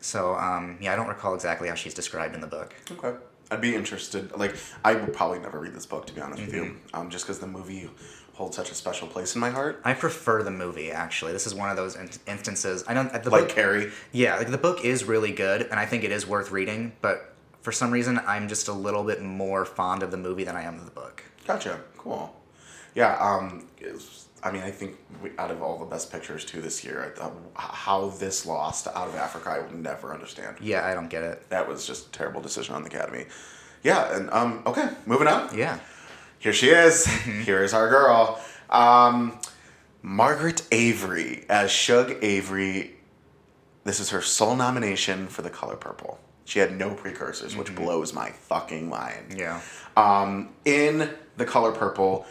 So, 0.00 0.34
um, 0.36 0.78
yeah, 0.80 0.92
I 0.92 0.96
don't 0.96 1.08
recall 1.08 1.34
exactly 1.34 1.68
how 1.68 1.74
she's 1.74 1.92
described 1.94 2.34
in 2.34 2.40
the 2.40 2.46
book. 2.46 2.74
Okay. 2.90 3.14
I'd 3.50 3.60
be 3.60 3.74
interested. 3.74 4.34
Like, 4.36 4.54
I 4.84 4.94
would 4.94 5.12
probably 5.12 5.40
never 5.40 5.58
read 5.58 5.74
this 5.74 5.84
book, 5.84 6.06
to 6.06 6.12
be 6.14 6.20
honest 6.20 6.42
with 6.42 6.54
you, 6.54 6.62
Mm-hmm. 6.62 6.96
um, 6.96 7.10
just 7.10 7.24
because 7.26 7.40
the 7.40 7.48
movie 7.48 7.90
holds 8.40 8.56
such 8.56 8.70
a 8.70 8.74
special 8.74 9.06
place 9.06 9.34
in 9.34 9.40
my 9.40 9.50
heart. 9.50 9.80
I 9.84 9.92
prefer 9.92 10.42
the 10.42 10.50
movie, 10.50 10.90
actually. 10.90 11.32
This 11.32 11.46
is 11.46 11.54
one 11.54 11.68
of 11.68 11.76
those 11.76 11.94
in- 11.94 12.08
instances. 12.26 12.82
I 12.88 12.94
don't. 12.94 13.12
The 13.12 13.28
Like 13.28 13.42
book, 13.42 13.48
Carrie. 13.50 13.92
Yeah, 14.12 14.36
like 14.36 14.50
the 14.50 14.58
book 14.58 14.82
is 14.82 15.04
really 15.04 15.30
good, 15.30 15.62
and 15.62 15.74
I 15.78 15.84
think 15.84 16.04
it 16.04 16.10
is 16.10 16.26
worth 16.26 16.50
reading. 16.50 16.92
But 17.02 17.34
for 17.60 17.70
some 17.70 17.90
reason, 17.90 18.18
I'm 18.26 18.48
just 18.48 18.66
a 18.68 18.72
little 18.72 19.04
bit 19.04 19.20
more 19.22 19.66
fond 19.66 20.02
of 20.02 20.10
the 20.10 20.16
movie 20.16 20.44
than 20.44 20.56
I 20.56 20.62
am 20.62 20.76
of 20.78 20.86
the 20.86 20.90
book. 20.90 21.22
Gotcha. 21.46 21.78
Cool. 21.98 22.34
Yeah. 22.94 23.14
Um. 23.20 23.66
I 24.42 24.50
mean, 24.50 24.62
I 24.62 24.70
think 24.70 24.96
we, 25.22 25.32
out 25.36 25.50
of 25.50 25.60
all 25.62 25.78
the 25.78 25.84
best 25.84 26.10
pictures 26.10 26.46
too 26.46 26.62
this 26.62 26.82
year, 26.82 27.14
uh, 27.20 27.28
how 27.56 28.08
this 28.08 28.46
lost 28.46 28.86
out 28.86 29.08
of 29.08 29.14
Africa, 29.14 29.50
I 29.50 29.58
will 29.58 29.76
never 29.76 30.14
understand. 30.14 30.56
Yeah, 30.62 30.86
I 30.86 30.94
don't 30.94 31.10
get 31.10 31.22
it. 31.22 31.46
That 31.50 31.68
was 31.68 31.86
just 31.86 32.06
a 32.06 32.10
terrible 32.12 32.40
decision 32.40 32.74
on 32.74 32.82
the 32.82 32.88
Academy. 32.88 33.26
Yeah. 33.82 34.16
And 34.16 34.30
um. 34.30 34.62
Okay. 34.64 34.88
Moving 35.04 35.28
on. 35.28 35.54
Yeah. 35.56 35.78
Here 36.40 36.54
she 36.54 36.70
is. 36.70 37.04
Here 37.44 37.62
is 37.62 37.74
our 37.74 37.90
girl. 37.90 38.40
Um, 38.70 39.38
Margaret 40.00 40.62
Avery 40.72 41.44
as 41.50 41.70
Shug 41.70 42.16
Avery. 42.22 42.92
This 43.84 44.00
is 44.00 44.08
her 44.08 44.22
sole 44.22 44.56
nomination 44.56 45.28
for 45.28 45.42
The 45.42 45.50
Color 45.50 45.76
Purple. 45.76 46.18
She 46.46 46.58
had 46.58 46.72
no 46.78 46.94
precursors, 46.94 47.54
which 47.54 47.74
blows 47.74 48.14
my 48.14 48.30
fucking 48.30 48.88
mind. 48.88 49.34
Yeah. 49.36 49.60
Um, 49.98 50.54
in 50.64 51.10
The 51.36 51.44
Color 51.44 51.72
Purple, 51.72 52.24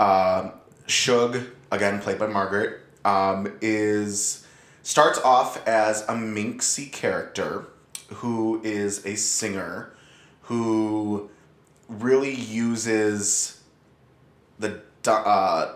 um, 0.00 0.54
Shug, 0.88 1.38
again 1.70 2.00
played 2.00 2.18
by 2.18 2.26
Margaret, 2.26 2.80
um, 3.04 3.56
is 3.60 4.44
starts 4.82 5.20
off 5.20 5.64
as 5.68 6.02
a 6.02 6.14
minxie 6.14 6.90
character 6.90 7.66
who 8.08 8.60
is 8.64 9.06
a 9.06 9.14
singer 9.14 9.94
who 10.42 11.30
really 12.00 12.34
uses 12.34 13.60
the 14.58 14.80
uh, 15.06 15.74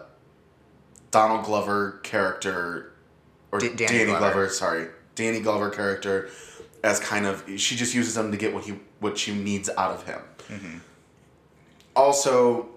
Donald 1.11 1.44
Glover 1.44 2.00
character 2.02 2.92
or 3.52 3.58
D- 3.58 3.68
Danny, 3.68 3.99
Danny 3.99 4.04
Glover. 4.06 4.18
Glover. 4.20 4.49
sorry, 4.50 4.88
Danny 5.14 5.40
Glover 5.40 5.70
character 5.70 6.28
as 6.85 7.00
kind 7.00 7.26
of 7.26 7.42
she 7.56 7.75
just 7.76 7.94
uses 7.94 8.16
him 8.16 8.30
to 8.30 8.37
get 8.37 8.54
what 8.54 8.64
he 8.64 8.75
what 9.00 9.18
she 9.18 9.35
needs 9.35 9.68
out 9.76 9.92
of 9.92 10.06
him. 10.06 10.82
Also 11.94 12.68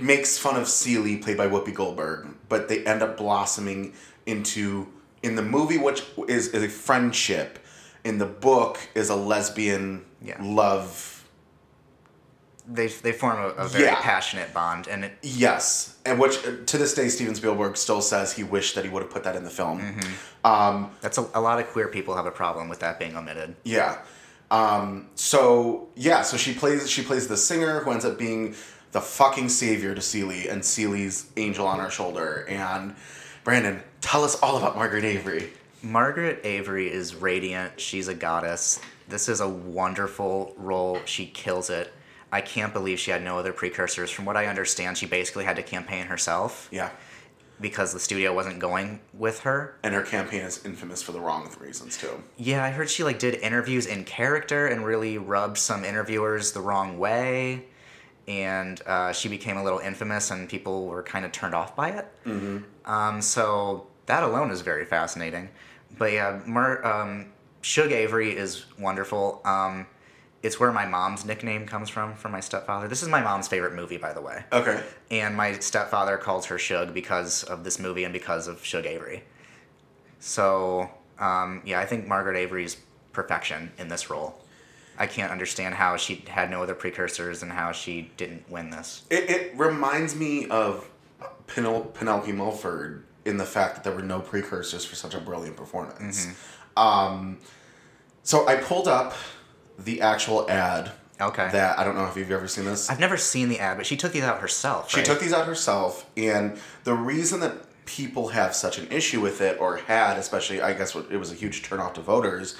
makes 0.00 0.38
fun 0.38 0.56
of 0.60 0.68
Celie, 0.68 1.16
played 1.16 1.36
by 1.36 1.46
Whoopi 1.48 1.74
Goldberg, 1.74 2.28
but 2.48 2.68
they 2.68 2.84
end 2.84 3.02
up 3.02 3.16
blossoming 3.16 3.94
into 4.26 4.86
in 5.22 5.34
the 5.36 5.42
movie, 5.42 5.78
which 5.78 6.02
is, 6.28 6.48
is 6.48 6.62
a 6.62 6.68
friendship. 6.68 7.58
In 8.04 8.18
the 8.18 8.26
book, 8.26 8.78
is 8.94 9.08
a 9.10 9.16
lesbian 9.16 10.04
Yeah. 10.22 10.36
love 10.40 11.15
They 12.68 12.88
they 12.88 13.12
form 13.12 13.38
a, 13.38 13.48
a 13.50 13.68
very 13.68 13.84
Yeah. 13.84 14.00
passionate 14.00 14.52
bond, 14.52 14.88
and 14.88 15.04
it, 15.04 15.12
Yes, 15.22 15.96
and 16.04 16.18
which 16.18 16.38
to 16.66 16.78
this 16.78 16.94
day 16.94 17.08
Steven 17.08 17.34
Spielberg 17.34 17.76
still 17.76 18.02
says 18.02 18.32
he 18.32 18.42
wished 18.42 18.74
that 18.74 18.84
he 18.84 18.90
would 18.90 19.02
have 19.02 19.10
put 19.12 19.22
that 19.24 19.36
in 19.36 19.44
the 19.44 19.50
film. 19.50 19.80
Mm-hmm. 19.80 20.46
Um, 20.46 20.90
that's 21.00 21.18
a, 21.18 21.26
a 21.34 21.40
lot 21.40 21.58
of 21.60 21.68
queer 21.68 21.88
people 21.88 22.16
have 22.16 22.26
a 22.26 22.30
problem 22.32 22.68
with 22.68 22.80
that 22.80 22.98
being 22.98 23.16
omitted. 23.16 23.54
yeah. 23.64 23.98
Um, 24.50 25.08
so 25.16 25.88
yeah, 25.96 26.22
so 26.22 26.36
she 26.36 26.54
plays 26.54 26.88
she 26.90 27.02
plays 27.02 27.26
the 27.28 27.36
singer 27.36 27.80
who 27.80 27.90
ends 27.90 28.04
up 28.04 28.16
being 28.18 28.54
the 28.92 29.00
fucking 29.00 29.48
savior 29.48 29.94
to 29.94 30.00
Celie 30.00 30.48
and 30.48 30.64
Celie's 30.64 31.26
angel 31.36 31.66
on 31.66 31.80
her 31.80 31.90
shoulder. 31.90 32.46
And 32.48 32.94
Brandon, 33.44 33.82
tell 34.00 34.22
us 34.24 34.36
all 34.42 34.56
about 34.56 34.76
Margaret 34.76 35.04
Avery. 35.04 35.50
Margaret 35.82 36.40
Avery 36.44 36.90
is 36.90 37.14
radiant. 37.14 37.80
She's 37.80 38.08
a 38.08 38.14
goddess. 38.14 38.80
This 39.08 39.28
is 39.28 39.40
a 39.40 39.48
wonderful 39.48 40.54
role. 40.56 41.00
She 41.04 41.26
kills 41.26 41.68
it. 41.70 41.92
I 42.32 42.40
can't 42.40 42.72
believe 42.72 42.98
she 42.98 43.10
had 43.10 43.22
no 43.22 43.38
other 43.38 43.52
precursors. 43.52 44.10
From 44.10 44.24
what 44.24 44.36
I 44.36 44.46
understand, 44.46 44.98
she 44.98 45.06
basically 45.06 45.44
had 45.44 45.56
to 45.56 45.62
campaign 45.62 46.06
herself 46.06 46.68
Yeah, 46.72 46.90
because 47.60 47.92
the 47.92 48.00
studio 48.00 48.34
wasn't 48.34 48.58
going 48.58 49.00
with 49.14 49.40
her. 49.40 49.78
and 49.82 49.94
her 49.94 50.02
campaign 50.02 50.42
is 50.42 50.64
infamous 50.64 51.02
for 51.02 51.12
the 51.12 51.20
wrong 51.20 51.48
reasons 51.60 51.96
too. 51.96 52.22
Yeah, 52.36 52.64
I 52.64 52.70
heard 52.70 52.90
she 52.90 53.04
like 53.04 53.18
did 53.18 53.34
interviews 53.36 53.86
in 53.86 54.04
character 54.04 54.66
and 54.66 54.84
really 54.84 55.18
rubbed 55.18 55.56
some 55.58 55.84
interviewers 55.84 56.52
the 56.52 56.60
wrong 56.60 56.98
way, 56.98 57.66
and 58.28 58.82
uh, 58.86 59.12
she 59.12 59.28
became 59.28 59.56
a 59.56 59.62
little 59.64 59.78
infamous, 59.78 60.30
and 60.32 60.48
people 60.48 60.86
were 60.86 61.02
kind 61.04 61.24
of 61.24 61.30
turned 61.32 61.54
off 61.54 61.76
by 61.76 61.90
it. 61.90 62.06
Mm-hmm. 62.26 62.90
Um, 62.90 63.22
so 63.22 63.86
that 64.06 64.22
alone 64.24 64.50
is 64.50 64.60
very 64.62 64.84
fascinating. 64.84 65.48
But 65.96 66.12
yeah, 66.12 66.40
Mer- 66.44 66.84
um, 66.84 67.26
Shug 67.62 67.92
Avery 67.92 68.36
is 68.36 68.66
wonderful. 68.78 69.40
Um, 69.44 69.86
it's 70.46 70.60
where 70.60 70.70
my 70.70 70.86
mom's 70.86 71.24
nickname 71.24 71.66
comes 71.66 71.88
from, 71.88 72.14
from 72.14 72.30
my 72.30 72.38
stepfather. 72.38 72.86
This 72.86 73.02
is 73.02 73.08
my 73.08 73.20
mom's 73.20 73.48
favorite 73.48 73.74
movie, 73.74 73.96
by 73.96 74.12
the 74.12 74.20
way. 74.20 74.44
Okay, 74.52 74.80
And 75.10 75.36
my 75.36 75.58
stepfather 75.58 76.16
calls 76.16 76.46
her 76.46 76.56
Shug 76.56 76.94
because 76.94 77.42
of 77.42 77.64
this 77.64 77.80
movie 77.80 78.04
and 78.04 78.12
because 78.12 78.46
of 78.46 78.64
Shug 78.64 78.86
Avery. 78.86 79.24
So, 80.20 80.88
um, 81.18 81.62
yeah, 81.64 81.80
I 81.80 81.84
think 81.84 82.06
Margaret 82.06 82.36
Avery's 82.36 82.76
perfection 83.12 83.72
in 83.76 83.88
this 83.88 84.08
role. 84.08 84.40
I 84.98 85.08
can't 85.08 85.32
understand 85.32 85.74
how 85.74 85.96
she 85.96 86.24
had 86.28 86.48
no 86.48 86.62
other 86.62 86.74
precursors 86.74 87.42
and 87.42 87.50
how 87.50 87.72
she 87.72 88.12
didn't 88.16 88.48
win 88.48 88.70
this. 88.70 89.02
it, 89.10 89.28
it 89.28 89.58
reminds 89.58 90.14
me 90.14 90.46
of 90.48 90.88
Penel- 91.48 91.92
Penelope 91.92 92.30
Milford 92.30 93.04
in 93.24 93.36
the 93.36 93.44
fact 93.44 93.74
that 93.74 93.84
there 93.84 93.92
were 93.92 94.00
no 94.02 94.20
precursors 94.20 94.84
for 94.84 94.94
such 94.94 95.14
a 95.14 95.20
brilliant 95.20 95.56
performance. 95.56 96.28
Um, 96.76 97.38
so 98.22 98.46
I 98.46 98.56
pulled 98.56 98.86
up 98.86 99.14
the 99.78 100.00
actual 100.00 100.48
ad. 100.50 100.92
Okay. 101.20 101.48
That 101.50 101.78
I 101.78 101.84
don't 101.84 101.96
know 101.96 102.06
if 102.06 102.16
you've 102.16 102.30
ever 102.30 102.46
seen 102.48 102.66
this. 102.66 102.90
I've 102.90 103.00
never 103.00 103.16
seen 103.16 103.48
the 103.48 103.58
ad, 103.58 103.78
but 103.78 103.86
she 103.86 103.96
took 103.96 104.12
these 104.12 104.22
out 104.22 104.40
herself. 104.40 104.90
She 104.90 104.98
right? 104.98 105.06
took 105.06 105.20
these 105.20 105.32
out 105.32 105.46
herself, 105.46 106.08
and 106.16 106.58
the 106.84 106.92
reason 106.92 107.40
that 107.40 107.54
people 107.86 108.28
have 108.28 108.54
such 108.54 108.78
an 108.78 108.90
issue 108.90 109.20
with 109.20 109.40
it, 109.40 109.58
or 109.60 109.76
had, 109.76 110.18
especially, 110.18 110.60
I 110.60 110.74
guess 110.74 110.94
it 110.94 111.16
was 111.16 111.32
a 111.32 111.34
huge 111.34 111.62
turnoff 111.62 111.94
to 111.94 112.00
voters, 112.02 112.56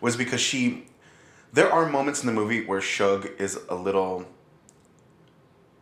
was 0.00 0.16
because 0.16 0.40
she. 0.40 0.86
There 1.52 1.72
are 1.72 1.88
moments 1.88 2.20
in 2.22 2.26
the 2.26 2.32
movie 2.32 2.66
where 2.66 2.80
Shug 2.80 3.28
is 3.38 3.58
a 3.68 3.74
little 3.74 4.26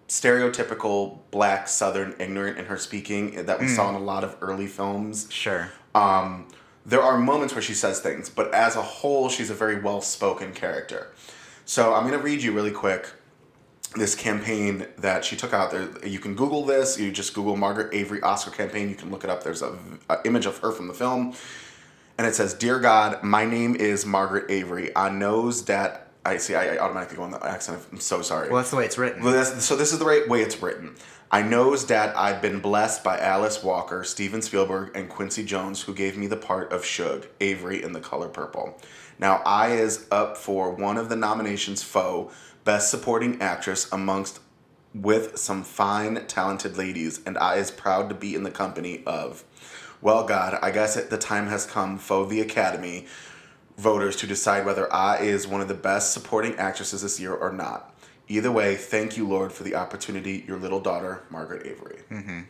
stereotypical 0.08 1.18
black 1.30 1.66
southern 1.66 2.14
ignorant 2.18 2.58
in 2.58 2.66
her 2.66 2.78
speaking 2.78 3.46
that 3.46 3.58
we 3.58 3.66
saw 3.66 3.88
in 3.88 3.94
a 3.96 4.00
lot 4.00 4.22
of 4.22 4.36
early 4.40 4.66
films. 4.66 5.26
Sure. 5.30 5.72
Um, 5.94 6.48
there 6.86 7.02
are 7.02 7.18
moments 7.18 7.54
where 7.54 7.62
she 7.62 7.74
says 7.74 8.00
things, 8.00 8.28
but 8.28 8.52
as 8.52 8.76
a 8.76 8.82
whole, 8.82 9.28
she's 9.28 9.50
a 9.50 9.54
very 9.54 9.80
well 9.80 10.00
spoken 10.00 10.52
character. 10.52 11.12
So 11.64 11.94
I'm 11.94 12.06
going 12.06 12.18
to 12.18 12.24
read 12.24 12.42
you 12.42 12.52
really 12.52 12.70
quick 12.70 13.08
this 13.96 14.14
campaign 14.14 14.86
that 14.98 15.24
she 15.24 15.36
took 15.36 15.52
out 15.52 15.70
there. 15.70 15.88
You 16.06 16.18
can 16.18 16.34
Google 16.34 16.64
this. 16.64 16.98
You 16.98 17.10
just 17.10 17.32
Google 17.32 17.56
Margaret 17.56 17.94
Avery 17.94 18.20
Oscar 18.22 18.50
campaign. 18.50 18.88
You 18.88 18.96
can 18.96 19.10
look 19.10 19.24
it 19.24 19.30
up. 19.30 19.44
There's 19.44 19.62
a, 19.62 19.78
image 20.24 20.46
of 20.46 20.58
her 20.58 20.72
from 20.72 20.88
the 20.88 20.94
film, 20.94 21.34
and 22.18 22.26
it 22.26 22.34
says, 22.34 22.54
"Dear 22.54 22.80
God, 22.80 23.22
my 23.22 23.44
name 23.44 23.74
is 23.76 24.04
Margaret 24.04 24.50
Avery. 24.50 24.94
I 24.96 25.08
knows 25.08 25.64
that." 25.66 26.03
I 26.24 26.38
see. 26.38 26.54
I, 26.54 26.74
I 26.74 26.78
automatically 26.78 27.16
go 27.16 27.22
on 27.22 27.30
the 27.30 27.44
accent. 27.46 27.82
I'm 27.92 28.00
so 28.00 28.22
sorry. 28.22 28.48
Well, 28.48 28.58
that's 28.58 28.70
the 28.70 28.76
way 28.76 28.84
it's 28.84 28.96
written. 28.98 29.22
Well, 29.22 29.32
that's, 29.32 29.64
so 29.64 29.76
this 29.76 29.92
is 29.92 29.98
the 29.98 30.06
right 30.06 30.26
way 30.28 30.40
it's 30.40 30.60
written. 30.62 30.94
I 31.30 31.42
knows 31.42 31.86
that 31.86 32.16
I've 32.16 32.40
been 32.40 32.60
blessed 32.60 33.02
by 33.02 33.18
Alice 33.18 33.62
Walker, 33.62 34.04
Steven 34.04 34.40
Spielberg, 34.40 34.96
and 34.96 35.08
Quincy 35.08 35.44
Jones, 35.44 35.82
who 35.82 35.94
gave 35.94 36.16
me 36.16 36.26
the 36.26 36.36
part 36.36 36.72
of 36.72 36.84
Shug, 36.84 37.26
Avery 37.40 37.82
in 37.82 37.92
The 37.92 38.00
Color 38.00 38.28
Purple. 38.28 38.78
Now 39.18 39.42
I 39.44 39.72
is 39.72 40.06
up 40.10 40.36
for 40.36 40.70
one 40.70 40.96
of 40.96 41.08
the 41.08 41.16
nominations 41.16 41.82
for 41.82 42.30
Best 42.64 42.90
Supporting 42.90 43.42
Actress 43.42 43.90
amongst 43.92 44.40
with 44.94 45.36
some 45.36 45.64
fine, 45.64 46.24
talented 46.26 46.78
ladies, 46.78 47.20
and 47.26 47.36
I 47.36 47.56
is 47.56 47.70
proud 47.70 48.08
to 48.08 48.14
be 48.14 48.34
in 48.34 48.44
the 48.44 48.50
company 48.50 49.02
of. 49.04 49.44
Well, 50.00 50.24
God, 50.24 50.58
I 50.62 50.70
guess 50.70 50.96
it, 50.96 51.10
the 51.10 51.18
time 51.18 51.48
has 51.48 51.66
come 51.66 51.98
for 51.98 52.26
the 52.26 52.40
Academy 52.40 53.06
voters 53.76 54.16
to 54.16 54.26
decide 54.26 54.64
whether 54.64 54.92
I 54.92 55.18
is 55.18 55.46
one 55.46 55.60
of 55.60 55.68
the 55.68 55.74
best 55.74 56.12
supporting 56.12 56.54
actresses 56.56 57.02
this 57.02 57.18
year 57.20 57.34
or 57.34 57.52
not. 57.52 57.94
Either 58.28 58.50
way, 58.50 58.76
thank 58.76 59.16
you, 59.16 59.26
Lord, 59.28 59.52
for 59.52 59.64
the 59.64 59.74
opportunity. 59.74 60.44
Your 60.46 60.58
little 60.58 60.80
daughter, 60.80 61.22
Margaret 61.30 61.66
Avery. 61.66 61.98
Mm-hmm. 62.10 62.40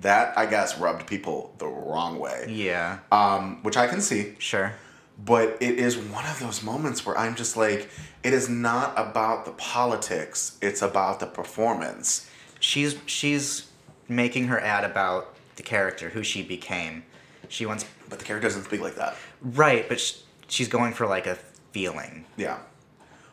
That 0.00 0.36
I 0.38 0.46
guess 0.46 0.78
rubbed 0.78 1.06
people 1.06 1.54
the 1.58 1.66
wrong 1.66 2.18
way, 2.18 2.46
yeah. 2.48 2.98
um, 3.10 3.62
which 3.62 3.76
I 3.76 3.88
can 3.88 4.00
see. 4.00 4.34
Sure. 4.38 4.72
but 5.18 5.56
it 5.60 5.78
is 5.78 5.96
one 5.98 6.24
of 6.26 6.38
those 6.38 6.62
moments 6.62 7.04
where 7.04 7.18
I'm 7.18 7.34
just 7.34 7.56
like, 7.56 7.90
it 8.22 8.32
is 8.32 8.48
not 8.48 8.94
about 8.96 9.44
the 9.44 9.50
politics; 9.52 10.56
it's 10.62 10.82
about 10.82 11.18
the 11.20 11.26
performance. 11.26 12.30
She's 12.60 12.96
she's 13.06 13.70
making 14.08 14.46
her 14.48 14.60
ad 14.60 14.84
about 14.84 15.34
the 15.56 15.62
character, 15.64 16.10
who 16.10 16.22
she 16.22 16.42
became. 16.44 17.02
She 17.48 17.66
wants, 17.66 17.84
But 18.08 18.18
the 18.20 18.24
character 18.24 18.48
doesn't 18.48 18.64
speak 18.64 18.80
like 18.80 18.94
that. 18.96 19.16
right, 19.42 19.88
but 19.88 19.98
sh- 20.00 20.18
she's 20.48 20.68
going 20.68 20.92
for 20.92 21.06
like 21.06 21.26
a 21.26 21.36
feeling. 21.72 22.24
Yeah, 22.36 22.58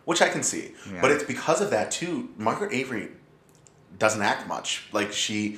which 0.05 0.21
I 0.21 0.29
can 0.29 0.43
see, 0.43 0.73
Yeah. 0.91 1.01
but 1.01 1.11
it's 1.11 1.23
because 1.23 1.61
of 1.61 1.69
that 1.71 1.91
too. 1.91 2.29
Margaret 2.37 2.73
Avery 2.73 3.09
doesn't 3.97 4.21
act 4.21 4.47
much. 4.47 4.83
Like 4.91 5.11
she, 5.13 5.57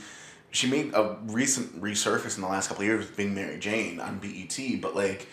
she 0.51 0.69
made 0.69 0.93
a 0.93 1.17
recent 1.25 1.81
resurface 1.81 2.35
in 2.35 2.41
the 2.41 2.47
last 2.47 2.67
couple 2.67 2.83
of 2.83 2.87
years 2.87 3.05
with 3.07 3.17
being 3.17 3.33
Mary 3.33 3.57
Jane 3.59 3.99
on 3.99 4.19
BET, 4.19 4.57
but 4.81 4.95
like 4.95 5.27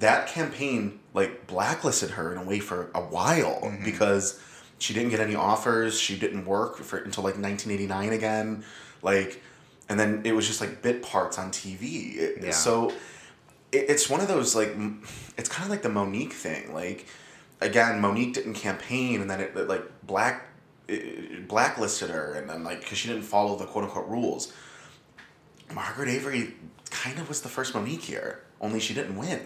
that 0.00 0.28
campaign 0.28 0.98
like 1.14 1.46
blacklisted 1.46 2.10
her 2.10 2.32
in 2.32 2.38
a 2.38 2.44
way 2.44 2.58
for 2.60 2.90
a 2.94 3.00
while 3.00 3.60
Mm-hmm. 3.62 3.84
because 3.84 4.40
she 4.80 4.94
didn't 4.94 5.10
get 5.10 5.18
any 5.20 5.34
offers. 5.34 5.98
She 5.98 6.16
didn't 6.16 6.44
work 6.46 6.76
for 6.78 6.98
until 6.98 7.24
like 7.24 7.34
1989 7.34 8.12
again, 8.12 8.64
like, 9.02 9.42
and 9.88 9.98
then 9.98 10.20
it 10.24 10.32
was 10.32 10.46
just 10.46 10.60
like 10.60 10.82
bit 10.82 11.02
parts 11.02 11.36
on 11.38 11.50
TV. 11.50 12.16
It- 12.16 12.44
Yeah. 12.44 12.50
So 12.52 12.92
it, 13.72 13.86
it's 13.90 14.08
one 14.10 14.20
of 14.20 14.28
those 14.28 14.54
like 14.54 14.74
it's 15.36 15.48
kind 15.48 15.64
of 15.64 15.70
like 15.70 15.82
the 15.82 15.88
Mo'Nique 15.88 16.32
thing. 16.32 16.72
Like 16.74 17.06
again, 17.60 18.00
Mo'Nique 18.00 18.34
didn't 18.34 18.54
campaign, 18.54 19.20
and 19.20 19.30
then 19.30 19.40
it, 19.40 19.56
it, 19.56 19.68
like 19.68 19.84
black 20.04 20.46
it, 20.88 21.48
blacklisted 21.48 22.10
her, 22.10 22.34
and 22.34 22.48
then 22.48 22.64
like 22.64 22.80
because 22.80 22.98
she 22.98 23.08
didn't 23.08 23.22
follow 23.24 23.56
the 23.56 23.66
quote 23.66 23.84
unquote 23.84 24.08
rules. 24.08 24.52
Margaret 25.74 26.08
Avery 26.08 26.54
kind 26.90 27.18
of 27.18 27.28
was 27.28 27.42
the 27.42 27.48
first 27.48 27.74
Mo'Nique 27.74 28.00
here, 28.00 28.42
only 28.60 28.80
she 28.80 28.94
didn't 28.94 29.16
win. 29.16 29.42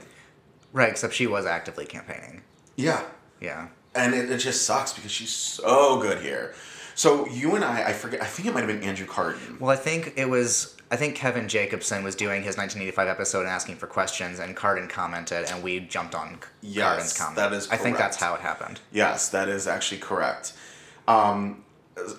Right, 0.72 0.88
except 0.88 1.14
she 1.14 1.26
was 1.26 1.44
actively 1.44 1.84
campaigning. 1.84 2.42
Yeah, 2.76 3.02
Yeah. 3.40 3.68
and 3.94 4.14
it, 4.14 4.30
it 4.30 4.38
just 4.38 4.62
sucks 4.64 4.92
because 4.92 5.10
she's 5.10 5.30
so 5.32 6.00
good 6.00 6.22
here. 6.22 6.54
So 6.94 7.26
you 7.28 7.54
and 7.56 7.64
I, 7.64 7.88
I 7.88 7.92
forget. 7.92 8.22
I 8.22 8.26
think 8.26 8.48
it 8.48 8.54
might 8.54 8.60
have 8.60 8.68
been 8.68 8.82
Andrew 8.88 9.06
Carden. 9.06 9.56
Well, 9.58 9.70
I 9.70 9.76
think 9.76 10.12
it 10.16 10.28
was. 10.28 10.76
I 10.92 10.96
think 10.96 11.16
Kevin 11.16 11.48
Jacobson 11.48 12.04
was 12.04 12.14
doing 12.14 12.42
his 12.42 12.58
1985 12.58 13.08
episode 13.08 13.40
and 13.40 13.48
asking 13.48 13.76
for 13.76 13.86
questions, 13.86 14.38
and 14.40 14.54
Carden 14.54 14.88
commented, 14.88 15.46
and 15.50 15.62
we 15.62 15.80
jumped 15.80 16.14
on 16.14 16.38
Yes, 16.60 16.84
Carden's 16.86 17.12
comment. 17.18 17.36
that 17.36 17.52
is 17.54 17.66
Correct. 17.66 17.80
I 17.80 17.82
think 17.84 17.96
that's 17.96 18.16
how 18.18 18.34
it 18.34 18.42
happened. 18.42 18.78
Yes, 18.92 19.30
that 19.30 19.48
is 19.48 19.66
actually 19.66 20.02
correct. 20.02 20.52
Um, 21.08 21.64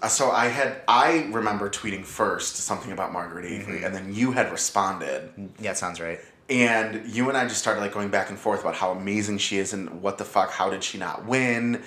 so 0.10 0.32
I 0.32 0.48
had 0.48 0.82
I 0.88 1.28
remember 1.32 1.70
tweeting 1.70 2.04
first 2.04 2.56
something 2.58 2.92
about 2.92 3.14
Margaret 3.14 3.46
Avery, 3.46 3.84
and 3.84 3.94
then 3.94 4.14
you 4.14 4.32
had 4.32 4.52
responded, 4.52 5.52
Yeah, 5.60 5.74
sounds 5.74 6.02
right. 6.02 6.20
and 6.50 7.06
you 7.08 7.30
and 7.30 7.38
I 7.38 7.44
just 7.48 7.60
started 7.60 7.80
like 7.80 7.94
going 7.94 8.10
back 8.10 8.30
and 8.32 8.40
forth 8.40 8.62
about 8.62 8.74
how 8.76 8.90
amazing 8.92 9.38
she 9.38 9.58
is 9.60 9.72
and 9.74 10.02
what 10.02 10.18
the 10.18 10.26
fuck, 10.26 10.50
how 10.52 10.70
did 10.72 10.84
she 10.84 10.98
not 10.98 11.26
win? 11.26 11.84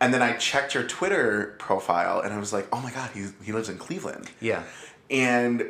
And 0.00 0.12
then 0.12 0.20
I 0.20 0.32
checked 0.32 0.74
your 0.74 0.82
Twitter 0.82 1.54
profile, 1.60 2.20
and 2.20 2.34
I 2.34 2.38
was 2.38 2.52
like, 2.52 2.66
oh 2.72 2.80
my 2.80 2.90
god, 2.90 3.10
he 3.14 3.26
he 3.44 3.52
lives 3.52 3.68
in 3.68 3.78
Cleveland. 3.78 4.30
Yeah. 4.40 4.64
And 5.10 5.68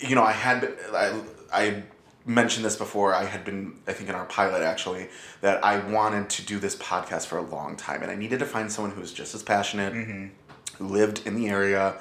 you 0.00 0.14
know, 0.14 0.22
I 0.22 0.32
had 0.32 0.72
I 0.92 1.20
I 1.52 1.82
mentioned 2.26 2.64
this 2.64 2.76
before. 2.76 3.14
I 3.14 3.24
had 3.24 3.44
been 3.44 3.78
I 3.86 3.92
think 3.92 4.08
in 4.08 4.14
our 4.14 4.26
pilot 4.26 4.62
actually 4.62 5.08
that 5.40 5.64
I 5.64 5.78
wanted 5.78 6.28
to 6.30 6.42
do 6.44 6.58
this 6.58 6.76
podcast 6.76 7.26
for 7.26 7.38
a 7.38 7.42
long 7.42 7.76
time, 7.76 8.02
and 8.02 8.10
I 8.10 8.14
needed 8.14 8.38
to 8.40 8.46
find 8.46 8.70
someone 8.70 8.92
who 8.92 9.00
was 9.00 9.12
just 9.12 9.34
as 9.34 9.42
passionate, 9.42 9.92
who 9.92 10.30
lived 10.78 11.26
in 11.26 11.36
the 11.36 11.48
area. 11.48 11.96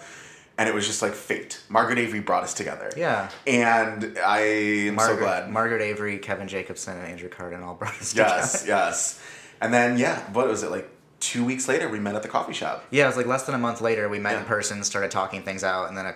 And 0.58 0.68
it 0.68 0.76
was 0.76 0.86
just 0.86 1.02
like 1.02 1.14
fate. 1.14 1.64
Margaret 1.70 1.98
Avery 2.00 2.20
brought 2.20 2.44
us 2.44 2.54
together. 2.54 2.92
Yeah. 2.98 3.30
And 3.48 4.18
I 4.20 4.40
am 4.42 4.96
Margaret, 4.96 5.16
so 5.16 5.22
glad. 5.22 5.50
Margaret 5.50 5.82
Avery, 5.82 6.18
Kevin 6.18 6.50
Jacobson, 6.50 6.98
and 6.98 7.08
Andrew 7.08 7.30
Carden 7.30 7.64
all 7.64 7.76
brought 7.76 7.94
us 7.94 8.14
yes, 8.14 8.64
together. 8.64 8.68
yes. 8.68 8.68
Yes. 8.68 9.22
And 9.62 9.74
then, 9.74 9.98
yeah, 9.98 10.20
what 10.34 10.50
was 10.50 10.64
it? 10.64 10.70
Like 10.70 10.90
two 11.22 11.46
weeks 11.46 11.68
later, 11.68 11.88
we 11.88 12.00
met 12.00 12.16
at 12.16 12.24
the 12.24 12.28
coffee 12.28 12.52
shop. 12.54 12.84
Yeah, 12.92 13.06
it 13.06 13.08
was 13.08 13.18
like 13.18 13.26
less 13.26 13.44
than 13.44 13.56
a 13.56 13.58
month 13.58 13.82
later. 13.82 14.10
We 14.10 14.20
met 14.20 14.38
in 14.38 14.46
person, 14.46 14.84
started 14.84 15.12
talking 15.12 15.44
things 15.44 15.64
out, 15.64 15.88
and 15.88 15.98
then 15.98 16.06
a 16.06 16.16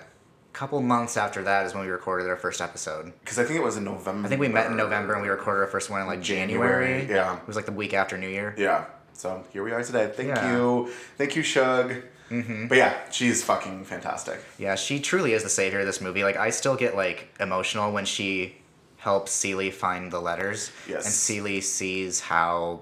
couple 0.53 0.79
months 0.81 1.17
after 1.17 1.43
that 1.43 1.65
is 1.65 1.73
when 1.73 1.83
we 1.83 1.89
recorded 1.89 2.27
our 2.29 2.35
first 2.37 2.61
episode. 2.61 3.11
Because 3.21 3.39
I 3.39 3.43
think 3.43 3.59
it 3.59 3.63
was 3.63 3.75
in 3.77 3.83
November. 3.83 4.25
I 4.25 4.29
think 4.29 4.39
we 4.39 4.47
met 4.47 4.67
in 4.69 4.77
November 4.77 5.13
and 5.13 5.21
we 5.23 5.27
recorded 5.29 5.61
our 5.61 5.67
first 5.67 5.89
one 5.89 5.99
in 6.01 6.07
like 6.07 6.21
January. 6.21 6.99
January, 7.01 7.09
yeah. 7.13 7.37
It 7.37 7.47
was 7.47 7.55
like 7.55 7.65
the 7.65 7.71
week 7.71 7.93
after 7.93 8.17
New 8.17 8.29
Year. 8.29 8.53
Yeah. 8.57 8.85
So 9.13 9.43
here 9.51 9.63
we 9.63 9.71
are 9.71 9.83
today. 9.83 10.11
Thank 10.15 10.29
Yeah. 10.29 10.55
you. 10.55 10.91
Thank 11.17 11.35
you, 11.35 11.43
Shug. 11.43 11.93
Mm-hmm. 12.29 12.67
But 12.67 12.77
yeah, 12.77 12.97
she's 13.11 13.43
fucking 13.43 13.85
fantastic. 13.85 14.39
Yeah, 14.57 14.75
she 14.75 14.99
truly 14.99 15.33
is 15.33 15.43
the 15.43 15.49
savior 15.49 15.81
of 15.81 15.85
this 15.85 16.01
movie. 16.01 16.23
Like 16.23 16.37
I 16.37 16.49
still 16.51 16.75
get 16.75 16.95
like 16.95 17.29
emotional 17.39 17.91
when 17.91 18.05
she 18.05 18.55
helps 18.97 19.31
Celie 19.31 19.71
find 19.71 20.11
the 20.11 20.19
letters. 20.19 20.71
Yes. 20.87 21.05
And 21.05 21.13
Celie 21.13 21.61
sees 21.61 22.21
how 22.21 22.81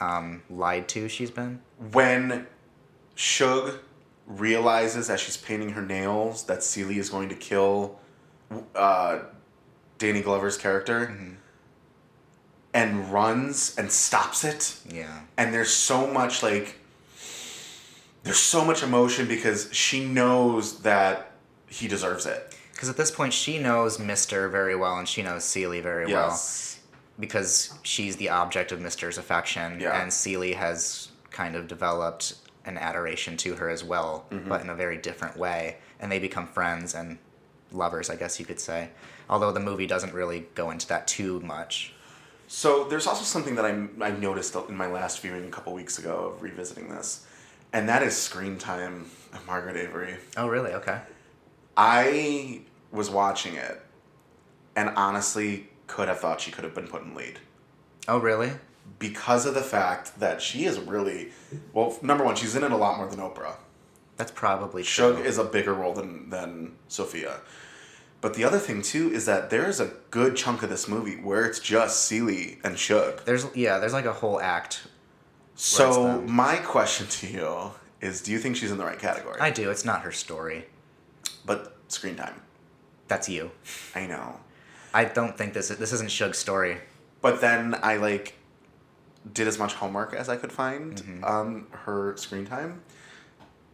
um, 0.00 0.42
lied 0.50 0.88
to 0.88 1.08
she's 1.08 1.30
been. 1.30 1.60
When 1.92 2.46
Shug 3.14 3.74
realizes 4.26 5.10
as 5.10 5.20
she's 5.20 5.36
painting 5.36 5.70
her 5.70 5.82
nails 5.82 6.44
that 6.44 6.62
Celie 6.62 6.98
is 6.98 7.10
going 7.10 7.28
to 7.28 7.34
kill 7.34 7.98
uh, 8.74 9.20
Danny 9.98 10.22
Glover's 10.22 10.56
character 10.56 11.06
Mm-hmm. 11.06 11.32
and 12.72 13.12
runs 13.12 13.74
and 13.76 13.90
stops 13.90 14.44
it. 14.44 14.76
Yeah. 14.88 15.20
and 15.36 15.52
there's 15.54 15.70
so 15.72 16.06
much 16.06 16.42
like 16.42 16.76
there's 18.22 18.38
so 18.38 18.64
much 18.64 18.82
emotion 18.82 19.28
because 19.28 19.68
she 19.72 20.04
knows 20.04 20.80
that 20.80 21.32
he 21.68 21.86
deserves 21.88 22.24
it. 22.26 22.56
Because 22.72 22.88
at 22.88 22.96
this 22.96 23.10
point 23.10 23.32
she 23.32 23.58
knows 23.58 23.98
Mister 23.98 24.48
very 24.48 24.74
well 24.74 24.96
and 24.98 25.06
she 25.06 25.22
knows 25.22 25.44
Celie 25.44 25.80
very 25.80 26.06
well. 26.06 26.38
because 27.20 27.74
she's 27.82 28.16
the 28.16 28.30
object 28.30 28.72
of 28.72 28.80
Mister's 28.80 29.18
affection, 29.18 29.78
Yeah. 29.80 30.00
and 30.02 30.12
Celie 30.12 30.54
has 30.54 31.08
kind 31.30 31.54
of 31.54 31.68
developed 31.68 32.34
an 32.64 32.78
adoration 32.78 33.36
to 33.38 33.54
her 33.56 33.68
as 33.68 33.84
well, 33.84 34.26
Mm-hmm. 34.30 34.48
but 34.48 34.60
in 34.62 34.70
a 34.70 34.74
very 34.74 34.96
different 34.96 35.36
way, 35.36 35.76
and 36.00 36.10
they 36.10 36.18
become 36.18 36.46
friends 36.46 36.94
and 36.94 37.18
lovers, 37.72 38.08
I 38.10 38.16
guess 38.16 38.38
you 38.40 38.46
could 38.46 38.60
say. 38.60 38.90
Although 39.28 39.52
the 39.52 39.60
movie 39.60 39.86
doesn't 39.86 40.12
really 40.14 40.46
go 40.54 40.70
into 40.70 40.86
that 40.88 41.06
too 41.06 41.40
much. 41.40 41.92
So 42.46 42.84
there's 42.84 43.06
also 43.06 43.24
something 43.24 43.54
that 43.56 43.64
I 43.64 43.86
I 44.00 44.10
noticed 44.10 44.54
in 44.68 44.76
my 44.76 44.86
last 44.86 45.20
viewing 45.20 45.44
a 45.46 45.50
couple 45.50 45.72
weeks 45.72 45.98
ago 45.98 46.32
of 46.34 46.42
revisiting 46.42 46.88
this, 46.88 47.26
and 47.72 47.88
that 47.88 48.02
is 48.02 48.14
screen 48.16 48.58
time 48.58 49.06
of 49.32 49.46
Margaret 49.46 49.76
Avery. 49.76 50.16
Oh, 50.36 50.46
really? 50.46 50.72
Okay. 50.72 51.00
I 51.76 52.60
was 52.92 53.10
watching 53.10 53.54
it, 53.54 53.80
and 54.76 54.90
honestly 54.90 55.68
could 55.86 56.08
have 56.08 56.20
thought 56.20 56.40
she 56.40 56.50
could 56.50 56.64
have 56.64 56.74
been 56.74 56.86
put 56.88 57.02
in 57.02 57.14
lead 57.14 57.38
Oh, 58.08 58.18
really? 58.18 58.50
Because 59.08 59.44
of 59.44 59.52
the 59.54 59.60
fact 59.76 60.18
that 60.18 60.40
she 60.40 60.64
is 60.64 60.78
really 60.80 61.28
well. 61.74 61.98
Number 62.00 62.24
one, 62.24 62.36
she's 62.36 62.56
in 62.56 62.64
it 62.64 62.72
a 62.72 62.76
lot 62.76 62.96
more 62.96 63.06
than 63.06 63.18
Oprah. 63.20 63.56
That's 64.16 64.32
probably 64.32 64.82
true. 64.82 65.16
Shug 65.16 65.26
is 65.26 65.36
a 65.36 65.44
bigger 65.44 65.74
role 65.74 65.92
than 65.92 66.30
than 66.30 66.76
Sophia. 66.88 67.40
But 68.22 68.32
the 68.32 68.44
other 68.44 68.58
thing 68.58 68.80
too 68.80 69.12
is 69.12 69.26
that 69.26 69.50
there's 69.50 69.78
a 69.80 69.92
good 70.10 70.36
chunk 70.36 70.62
of 70.62 70.70
this 70.70 70.88
movie 70.88 71.16
where 71.16 71.44
it's 71.44 71.60
just 71.60 72.06
Celie 72.06 72.58
and 72.64 72.78
Shug. 72.78 73.24
There's 73.26 73.44
yeah, 73.54 73.78
there's 73.78 73.92
like 73.92 74.06
a 74.06 74.12
whole 74.14 74.40
act. 74.40 74.86
So 75.54 76.22
my 76.22 76.56
question 76.56 77.06
to 77.18 77.26
you 77.26 77.72
is: 78.00 78.22
Do 78.22 78.32
you 78.32 78.38
think 78.38 78.56
she's 78.56 78.70
in 78.72 78.78
the 78.78 78.84
right 78.86 78.98
category? 78.98 79.38
I 79.40 79.50
do. 79.50 79.70
It's 79.70 79.84
not 79.84 80.00
her 80.02 80.12
story. 80.12 80.64
but 81.44 81.76
screen 81.88 82.16
time. 82.16 82.40
That's 83.08 83.28
you. 83.28 83.50
I 83.94 84.06
know. 84.06 84.40
I 84.94 85.04
don't 85.04 85.36
think 85.36 85.52
this 85.52 85.70
is, 85.70 85.76
this 85.76 85.92
isn't 85.92 86.10
Shug's 86.10 86.38
story. 86.38 86.78
But 87.20 87.40
then 87.42 87.74
I 87.82 87.96
like 87.96 88.34
did 89.32 89.48
as 89.48 89.58
much 89.58 89.74
homework 89.74 90.12
as 90.14 90.28
I 90.28 90.36
could 90.36 90.52
find 90.52 90.96
Mm-hmm. 90.96 91.24
on 91.24 91.66
her 91.84 92.16
screen 92.16 92.44
time, 92.46 92.82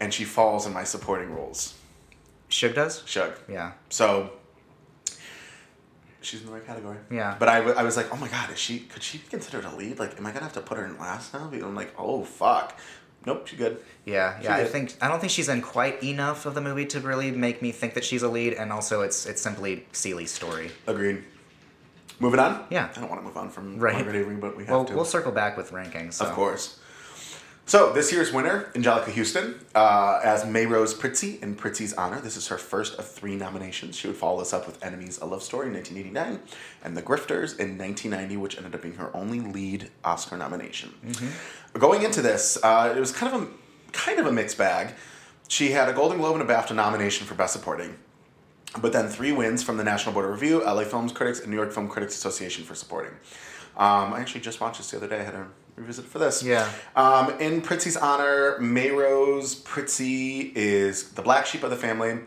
and 0.00 0.12
she 0.14 0.24
falls 0.24 0.66
in 0.66 0.72
my 0.72 0.84
supporting 0.84 1.30
roles. 1.34 1.74
Shug 2.48 2.74
does? 2.74 3.02
Shug. 3.06 3.32
Yeah. 3.48 3.72
So 3.90 4.30
she's 6.20 6.40
in 6.40 6.46
the 6.46 6.52
right 6.52 6.66
category. 6.66 6.98
Yeah. 7.10 7.36
But 7.38 7.48
I, 7.48 7.56
w- 7.58 7.76
I 7.76 7.82
was 7.82 7.96
like, 7.96 8.12
oh 8.12 8.16
my 8.16 8.28
god, 8.28 8.50
is 8.50 8.58
she? 8.58 8.80
Could 8.80 9.02
she 9.02 9.18
be 9.18 9.24
considered 9.28 9.64
a 9.64 9.74
lead? 9.76 9.98
Like, 9.98 10.18
am 10.18 10.26
I 10.26 10.30
gonna 10.32 10.44
have 10.44 10.52
to 10.54 10.60
put 10.60 10.78
her 10.78 10.84
in 10.84 10.98
last 10.98 11.32
now? 11.34 11.48
I'm 11.52 11.74
like, 11.74 11.94
oh 11.98 12.24
fuck. 12.24 12.78
Nope, 13.26 13.46
she's 13.46 13.58
good. 13.58 13.78
Yeah, 14.06 14.38
She 14.38 14.44
yeah. 14.46 14.56
I 14.56 14.64
think 14.64 14.94
I 15.02 15.08
don't 15.08 15.20
think 15.20 15.30
she's 15.30 15.48
in 15.50 15.60
quite 15.60 16.02
enough 16.02 16.46
of 16.46 16.54
the 16.54 16.60
movie 16.62 16.86
to 16.86 17.00
really 17.00 17.30
make 17.30 17.60
me 17.60 17.70
think 17.70 17.92
that 17.94 18.04
she's 18.04 18.22
a 18.22 18.28
lead, 18.28 18.54
and 18.54 18.72
also 18.72 19.02
it's 19.02 19.26
it's 19.26 19.42
simply 19.42 19.86
Celie's 19.92 20.30
story. 20.30 20.70
Agreed. 20.86 21.22
Moving 22.20 22.38
on. 22.40 22.64
Yeah. 22.70 22.88
I 22.94 23.00
don't 23.00 23.08
want 23.08 23.20
to 23.22 23.26
move 23.26 23.36
on 23.36 23.50
from 23.50 23.78
Right. 23.78 23.94
Margaret 23.94 24.40
but 24.40 24.56
we 24.56 24.64
have 24.64 24.70
Well, 24.72 24.84
to. 24.84 24.94
we'll 24.94 25.04
circle 25.04 25.32
back 25.32 25.56
with 25.56 25.72
rankings. 25.72 26.14
So. 26.14 26.26
Of 26.26 26.32
course. 26.32 26.78
So 27.66 27.92
this 27.92 28.12
year's 28.12 28.32
winner, 28.32 28.68
Anjelica 28.74 29.14
Huston, 29.14 29.64
uh, 29.76 30.18
as 30.24 30.42
Maerose 30.42 30.92
Prizzi 30.94 31.40
in 31.40 31.54
Prizzi's 31.54 31.92
honor. 31.94 32.20
This 32.20 32.36
is 32.36 32.48
her 32.48 32.58
first 32.58 32.98
of 32.98 33.06
three 33.08 33.36
nominations. 33.36 33.94
She 33.96 34.08
would 34.08 34.16
follow 34.16 34.40
this 34.40 34.52
up 34.52 34.66
with 34.66 34.84
Enemies: 34.84 35.20
A 35.22 35.24
Love 35.24 35.40
Story 35.42 35.68
in 35.68 35.74
1989, 35.74 36.40
and 36.82 36.96
The 36.96 37.02
Grifters 37.02 37.56
in 37.60 37.78
1990, 37.78 38.36
which 38.38 38.56
ended 38.56 38.74
up 38.74 38.82
being 38.82 38.96
her 38.96 39.14
only 39.16 39.38
lead 39.40 39.88
Oscar 40.04 40.36
nomination. 40.36 40.92
Going 41.74 42.02
into 42.02 42.20
this, 42.22 42.58
uh, 42.64 42.92
it 42.96 42.98
was 42.98 43.12
kind 43.12 43.32
of 43.34 43.42
a 43.42 43.46
kind 43.92 44.18
of 44.18 44.26
a 44.26 44.32
mixed 44.32 44.58
bag. 44.58 44.94
She 45.46 45.70
had 45.70 45.88
a 45.88 45.92
Golden 45.92 46.18
Globe 46.18 46.40
and 46.40 46.50
a 46.50 46.52
BAFTA 46.52 46.74
nomination 46.74 47.24
for 47.24 47.34
Best 47.34 47.52
Supporting, 47.52 47.94
but 48.80 48.92
then 48.92 49.08
three 49.08 49.32
wins 49.32 49.62
from 49.62 49.76
the 49.76 49.84
National 49.84 50.12
Board 50.12 50.26
of 50.26 50.32
Review, 50.32 50.62
LA 50.64 50.84
Films 50.84 51.12
Critics, 51.12 51.40
and 51.40 51.50
New 51.50 51.56
York 51.56 51.72
Film 51.72 51.88
Critics 51.88 52.14
Association 52.14 52.64
for 52.64 52.74
supporting. 52.74 53.12
Um, 53.76 54.12
I 54.12 54.20
actually 54.20 54.42
just 54.42 54.60
watched 54.60 54.78
this 54.78 54.90
the 54.90 54.98
other 54.98 55.08
day. 55.08 55.20
I 55.20 55.22
had 55.22 55.32
to 55.32 55.46
revisit 55.76 56.04
it 56.04 56.08
for 56.08 56.18
this. 56.18 56.42
Yeah. 56.42 56.70
Um, 56.94 57.38
in 57.40 57.62
Prizzi's 57.62 57.96
honor, 57.96 58.58
Maerose 58.60 59.62
Prizzi 59.62 60.52
is 60.54 61.10
the 61.12 61.22
black 61.22 61.46
sheep 61.46 61.62
of 61.62 61.70
the 61.70 61.76
family 61.76 62.20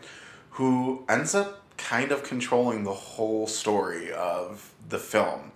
who 0.50 1.04
ends 1.08 1.34
up 1.34 1.62
kind 1.76 2.12
of 2.12 2.22
controlling 2.22 2.84
the 2.84 2.92
whole 2.92 3.46
story 3.46 4.12
of 4.12 4.73
the 4.88 4.98
film. 4.98 5.52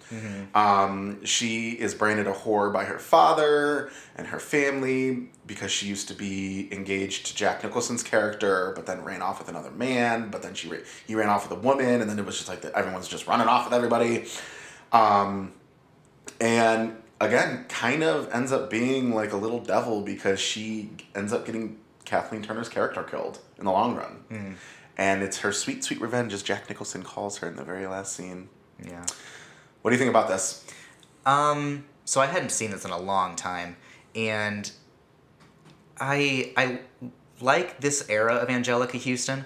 Um, 0.55 1.25
she 1.25 1.73
is 1.73 1.95
branded 1.95 2.27
a 2.27 2.33
whore 2.33 2.73
by 2.73 2.85
her 2.85 2.99
father 2.99 3.91
and 4.17 4.27
her 4.29 4.38
family 4.38 5.29
because 5.47 5.71
she 5.71 5.87
used 5.87 6.09
to 6.09 6.14
be 6.14 6.69
engaged 6.73 7.27
to 7.27 7.37
Jack 7.37 7.62
Nicholson's 7.62 8.03
character, 8.03 8.73
but 8.75 8.87
then 8.87 9.05
ran 9.05 9.21
off 9.21 9.38
with 9.38 9.49
another 9.49 9.71
man. 9.71 10.31
But 10.31 10.43
then 10.43 10.55
she 10.55 10.69
ra- 10.69 10.79
he 11.07 11.14
ran 11.14 11.29
off 11.29 11.49
with 11.49 11.59
a 11.59 11.61
woman, 11.61 12.01
and 12.01 12.09
then 12.09 12.19
it 12.19 12.25
was 12.25 12.37
just 12.37 12.49
like 12.49 12.62
that 12.62 12.73
everyone's 12.73 13.09
just 13.09 13.27
running 13.27 13.49
off 13.49 13.67
with 13.67 13.75
everybody. 13.75 14.25
Um, 14.93 15.53
and 16.41 16.97
again, 17.21 17.67
kind 17.69 18.03
of 18.03 18.33
ends 18.33 18.53
up 18.53 18.71
being 18.71 19.14
like 19.14 19.33
a 19.33 19.37
little 19.37 19.61
devil 19.61 20.01
because 20.03 20.41
she 20.41 20.91
ends 21.14 21.33
up 21.33 21.45
getting 21.45 21.79
Kathleen 22.05 22.43
Turner's 22.43 22.69
character 22.69 23.03
killed 23.03 23.41
in 23.59 23.64
the 23.67 23.73
long 23.73 23.95
run. 23.95 24.57
And 24.97 25.23
it's 25.23 25.38
her 25.41 25.53
sweet, 25.53 25.85
sweet 25.85 26.01
revenge, 26.01 26.33
as 26.33 26.43
Jack 26.43 26.69
Nicholson 26.69 27.03
calls 27.03 27.38
her 27.38 27.49
in 27.49 27.57
the 27.57 27.62
very 27.64 27.87
last 27.87 28.14
scene. 28.14 28.49
Yeah. 28.85 29.05
What 29.83 29.91
do 29.91 29.95
you 29.95 29.99
think 29.99 30.11
about 30.11 30.29
this? 30.29 30.67
Um, 31.27 31.85
so 32.05 32.21
I 32.21 32.27
hadn't 32.27 32.51
seen 32.51 32.71
this 32.71 32.85
in 32.85 32.91
a 32.91 32.99
long 32.99 33.37
time, 33.37 33.77
and 34.14 34.71
I 36.01 36.53
I 36.57 36.81
like 37.41 37.81
this 37.81 38.09
era 38.09 38.35
of 38.37 38.49
Anjelica 38.49 39.03
Huston. 39.03 39.45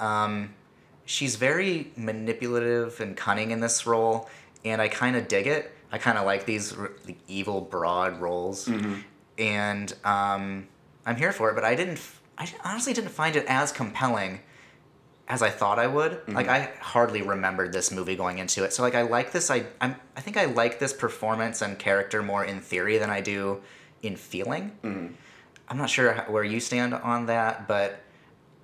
Um, 0.00 0.54
she's 1.04 1.36
very 1.36 1.92
manipulative 1.96 3.00
and 3.00 3.16
cunning 3.16 3.50
in 3.50 3.60
this 3.60 3.86
role, 3.86 4.28
and 4.64 4.80
I 4.80 4.88
kind 4.88 5.16
of 5.16 5.28
dig 5.28 5.46
it. 5.46 5.72
I 5.92 5.98
kind 5.98 6.18
of 6.18 6.24
like 6.26 6.46
these 6.46 6.76
r- 6.76 6.92
the 7.06 7.16
evil, 7.28 7.60
broad 7.60 8.20
roles, 8.20 8.68
and 9.38 9.92
um, 10.04 10.66
I'm 11.06 11.16
here 11.16 11.32
for 11.32 11.50
it. 11.50 11.54
But 11.54 11.64
I 11.64 11.74
didn't. 11.74 11.94
f- 11.98 12.20
I 12.36 12.52
honestly 12.64 12.92
didn't 12.92 13.10
find 13.10 13.36
it 13.36 13.44
as 13.48 13.70
compelling 13.70 14.40
as 15.28 15.42
I 15.42 15.50
thought 15.50 15.78
I 15.78 15.86
would. 15.86 16.12
Mm-hmm. 16.12 16.34
Like 16.34 16.48
I 16.48 16.70
hardly 16.80 17.22
remembered 17.22 17.72
this 17.72 17.90
movie 17.90 18.16
going 18.16 18.38
into 18.38 18.64
it. 18.64 18.72
So 18.72 18.82
like 18.82 18.94
I 18.94 19.02
like 19.02 19.32
this. 19.32 19.50
I 19.50 19.66
I'm, 19.80 19.96
I 20.16 20.20
think 20.20 20.36
I 20.36 20.44
like 20.46 20.78
this 20.78 20.92
performance 20.92 21.62
and 21.62 21.78
character 21.78 22.22
more 22.22 22.44
in 22.44 22.60
theory 22.60 22.98
than 22.98 23.10
I 23.10 23.20
do 23.20 23.62
in 24.02 24.16
feeling. 24.16 24.72
Mm-hmm. 24.82 25.14
I'm 25.68 25.78
not 25.78 25.88
sure 25.88 26.12
how- 26.12 26.30
where 26.30 26.44
you 26.44 26.60
stand 26.60 26.94
on 26.94 27.26
that, 27.26 27.66
but 27.66 28.00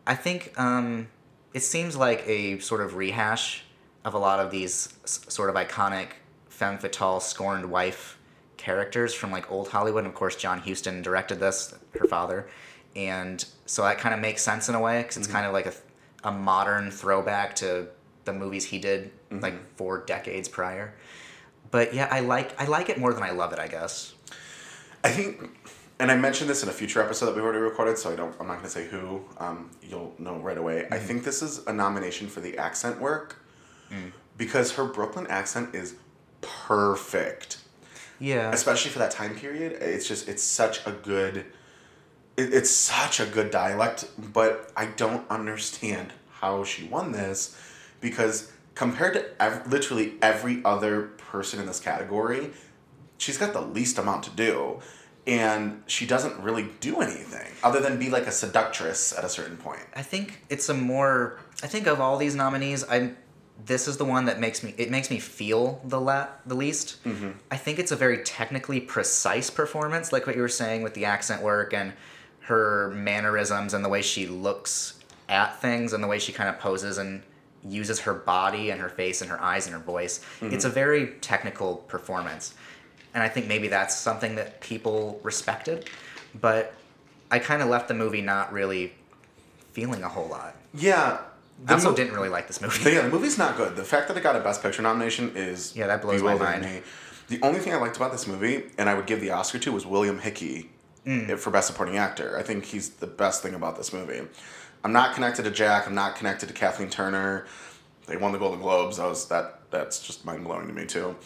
I 0.06 0.14
think 0.14 0.52
um, 0.58 1.08
it 1.54 1.60
seems 1.60 1.96
like 1.96 2.26
a 2.26 2.58
sort 2.58 2.80
of 2.82 2.94
rehash 2.94 3.64
of 4.04 4.14
a 4.14 4.18
lot 4.18 4.40
of 4.40 4.50
these 4.50 4.94
s- 5.04 5.20
sort 5.28 5.50
of 5.50 5.56
iconic 5.56 6.08
femme 6.48 6.78
fatale, 6.78 7.20
scorned 7.20 7.70
wife 7.70 8.18
characters 8.56 9.14
from 9.14 9.30
like 9.30 9.50
old 9.50 9.68
Hollywood. 9.68 10.04
And 10.04 10.12
of 10.12 10.14
course, 10.14 10.36
John 10.36 10.60
Huston 10.60 11.00
directed 11.00 11.40
this, 11.40 11.74
her 11.98 12.06
father, 12.06 12.48
and 12.94 13.42
so 13.64 13.82
that 13.82 13.98
kind 13.98 14.14
of 14.14 14.20
makes 14.20 14.42
sense 14.42 14.68
in 14.68 14.74
a 14.74 14.80
way 14.80 15.00
because 15.00 15.16
it's 15.16 15.26
mm-hmm. 15.26 15.36
kind 15.36 15.46
of 15.46 15.52
like 15.52 15.66
a, 15.66 15.72
a 16.24 16.32
modern 16.32 16.90
throwback 16.90 17.56
to 17.56 17.88
the 18.24 18.32
movies 18.32 18.64
he 18.64 18.78
did 18.78 19.10
mm-hmm. 19.30 19.40
like 19.40 19.76
four 19.76 20.04
decades 20.04 20.48
prior. 20.48 20.94
But 21.70 21.94
yeah, 21.94 22.08
I 22.10 22.20
like 22.20 22.60
I 22.60 22.66
like 22.66 22.88
it 22.88 22.98
more 22.98 23.12
than 23.12 23.22
I 23.22 23.30
love 23.30 23.52
it. 23.52 23.58
I 23.58 23.68
guess. 23.68 24.14
I 25.02 25.10
think, 25.10 25.50
and 25.98 26.10
I 26.10 26.16
mentioned 26.16 26.50
this 26.50 26.62
in 26.62 26.68
a 26.68 26.72
future 26.72 27.02
episode 27.02 27.26
that 27.26 27.34
we've 27.34 27.44
already 27.44 27.60
recorded, 27.60 27.96
so 27.96 28.12
I 28.12 28.16
don't. 28.16 28.34
I'm 28.40 28.46
not 28.46 28.54
going 28.54 28.64
to 28.64 28.70
say 28.70 28.86
who. 28.86 29.24
Um, 29.38 29.70
you'll 29.82 30.14
know 30.18 30.36
right 30.36 30.58
away. 30.58 30.86
I 30.90 30.96
mm-hmm. 30.96 31.06
think 31.06 31.24
this 31.24 31.42
is 31.42 31.66
a 31.66 31.72
nomination 31.72 32.28
for 32.28 32.40
the 32.40 32.58
accent 32.58 33.00
work 33.00 33.42
mm. 33.90 34.12
because 34.36 34.72
her 34.72 34.84
Brooklyn 34.84 35.26
accent 35.28 35.74
is 35.74 35.94
perfect, 36.40 37.58
Yeah. 38.18 38.50
especially 38.52 38.90
for 38.90 38.98
that 38.98 39.10
time 39.10 39.36
period. 39.36 39.72
It's 39.80 40.06
just 40.06 40.28
it's 40.28 40.42
such 40.42 40.86
a 40.86 40.92
good. 40.92 41.46
It, 42.40 42.54
it's 42.54 42.70
such 42.70 43.20
a 43.20 43.26
good 43.26 43.50
dialect, 43.50 44.06
but 44.32 44.72
I 44.76 44.86
don't 44.86 45.28
understand 45.30 46.12
how 46.40 46.64
she 46.64 46.84
won 46.84 47.12
this 47.12 47.56
because 48.00 48.50
compared 48.74 49.14
to 49.14 49.42
ev- 49.42 49.70
literally 49.70 50.14
every 50.22 50.62
other 50.64 51.02
person 51.18 51.60
in 51.60 51.66
this 51.66 51.80
category, 51.80 52.50
she's 53.18 53.36
got 53.36 53.52
the 53.52 53.60
least 53.60 53.98
amount 53.98 54.22
to 54.24 54.30
do 54.30 54.80
and 55.26 55.82
she 55.86 56.06
doesn't 56.06 56.42
really 56.42 56.66
do 56.80 57.02
anything 57.02 57.46
other 57.62 57.78
than 57.78 57.98
be 57.98 58.08
like 58.08 58.26
a 58.26 58.32
seductress 58.32 59.12
at 59.16 59.22
a 59.22 59.28
certain 59.28 59.58
point 59.58 59.82
I 59.94 60.00
think 60.00 60.42
it's 60.48 60.70
a 60.70 60.74
more. 60.74 61.38
I 61.62 61.66
think 61.66 61.86
of 61.86 62.00
all 62.00 62.16
these 62.16 62.34
nominees, 62.34 62.84
I 62.88 63.12
this 63.66 63.86
is 63.86 63.98
the 63.98 64.04
one 64.04 64.24
that 64.24 64.40
makes 64.40 64.62
me. 64.62 64.74
It 64.78 64.90
makes 64.90 65.10
me 65.10 65.18
feel 65.18 65.82
the 65.84 66.00
la, 66.00 66.28
the 66.46 66.54
least. 66.54 67.04
Mm-hmm. 67.04 67.30
I 67.50 67.56
think 67.56 67.78
it's 67.78 67.92
a 67.92 67.96
very 67.96 68.22
technically 68.24 68.80
precise 68.80 69.50
performance, 69.50 70.12
like 70.12 70.26
what 70.26 70.36
you 70.36 70.42
were 70.42 70.48
saying 70.48 70.82
with 70.82 70.94
the 70.94 71.04
accent 71.04 71.42
work 71.42 71.74
and 71.74 71.92
her 72.50 72.90
mannerisms 72.94 73.72
and 73.74 73.84
the 73.84 73.88
way 73.88 74.02
she 74.02 74.26
looks 74.26 74.98
at 75.28 75.60
things 75.60 75.92
and 75.92 76.02
the 76.02 76.08
way 76.08 76.18
she 76.18 76.32
kind 76.32 76.48
of 76.48 76.58
poses 76.58 76.98
and 76.98 77.22
uses 77.64 78.00
her 78.00 78.12
body 78.14 78.70
and 78.70 78.80
her 78.80 78.88
face 78.88 79.20
and 79.22 79.30
her 79.30 79.40
eyes 79.40 79.66
and 79.66 79.74
her 79.74 79.80
voice. 79.80 80.18
Mm-hmm. 80.40 80.54
It's 80.54 80.64
a 80.64 80.68
very 80.70 81.14
technical 81.20 81.76
performance. 81.76 82.54
And 83.14 83.22
I 83.22 83.28
think 83.28 83.46
maybe 83.46 83.68
that's 83.68 83.96
something 83.96 84.34
that 84.36 84.60
people 84.60 85.20
respected. 85.22 85.88
But 86.40 86.74
I 87.30 87.38
kind 87.38 87.62
of 87.62 87.68
left 87.68 87.86
the 87.88 87.94
movie 87.94 88.20
not 88.20 88.52
really 88.52 88.92
feeling 89.72 90.02
a 90.02 90.08
whole 90.08 90.28
lot. 90.28 90.56
yeah 90.74 91.18
I 91.68 91.74
also 91.74 91.90
mo- 91.90 91.96
didn't 91.96 92.14
really 92.14 92.30
like 92.30 92.46
this 92.46 92.60
movie. 92.60 92.90
yeah, 92.90 93.02
the 93.02 93.08
movie's 93.10 93.36
not 93.38 93.56
good. 93.56 93.76
The 93.76 93.84
fact 93.84 94.08
that 94.08 94.16
it 94.16 94.22
got 94.22 94.34
a 94.34 94.40
Best 94.40 94.62
Picture 94.62 94.82
nomination 94.82 95.32
is 95.36 95.76
Yeah, 95.76 95.86
that 95.88 96.00
blows 96.02 96.22
my 96.22 96.34
mind. 96.34 96.62
me. 96.62 96.80
The 97.28 97.38
only 97.42 97.60
thing 97.60 97.72
I 97.74 97.76
liked 97.76 97.96
about 97.96 98.10
this 98.12 98.26
movie, 98.26 98.64
and 98.78 98.88
I 98.88 98.94
would 98.94 99.06
give 99.06 99.20
the 99.20 99.30
Oscar 99.30 99.58
to, 99.60 99.70
was 99.72 99.84
William 99.86 100.18
Hickey 100.18 100.70
Mm. 101.06 101.38
for 101.38 101.50
Best 101.50 101.66
Supporting 101.68 101.96
Actor. 101.96 102.36
I 102.38 102.42
think 102.42 102.64
he's 102.66 102.90
the 102.90 103.06
best 103.06 103.42
thing 103.42 103.54
about 103.54 103.76
this 103.76 103.92
movie. 103.92 104.20
I'm 104.84 104.92
not 104.92 105.14
connected 105.14 105.44
to 105.44 105.50
Jack. 105.50 105.86
I'm 105.86 105.94
not 105.94 106.14
connected 106.16 106.46
to 106.48 106.52
Kathleen 106.54 106.90
Turner. 106.90 107.46
They 108.06 108.16
won 108.16 108.32
the 108.32 108.38
Golden 108.38 108.60
Globes. 108.60 108.98
That 108.98 109.06
was 109.06 109.26
that. 109.28 109.60
That's 109.70 110.04
just 110.04 110.24
mind 110.24 110.44
blowing 110.44 110.66
to 110.66 110.72
me 110.72 110.84
too. 110.84 111.16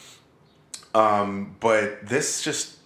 Um, 0.95 1.57
but 1.61 2.07
this 2.07 2.43
just 2.43 2.77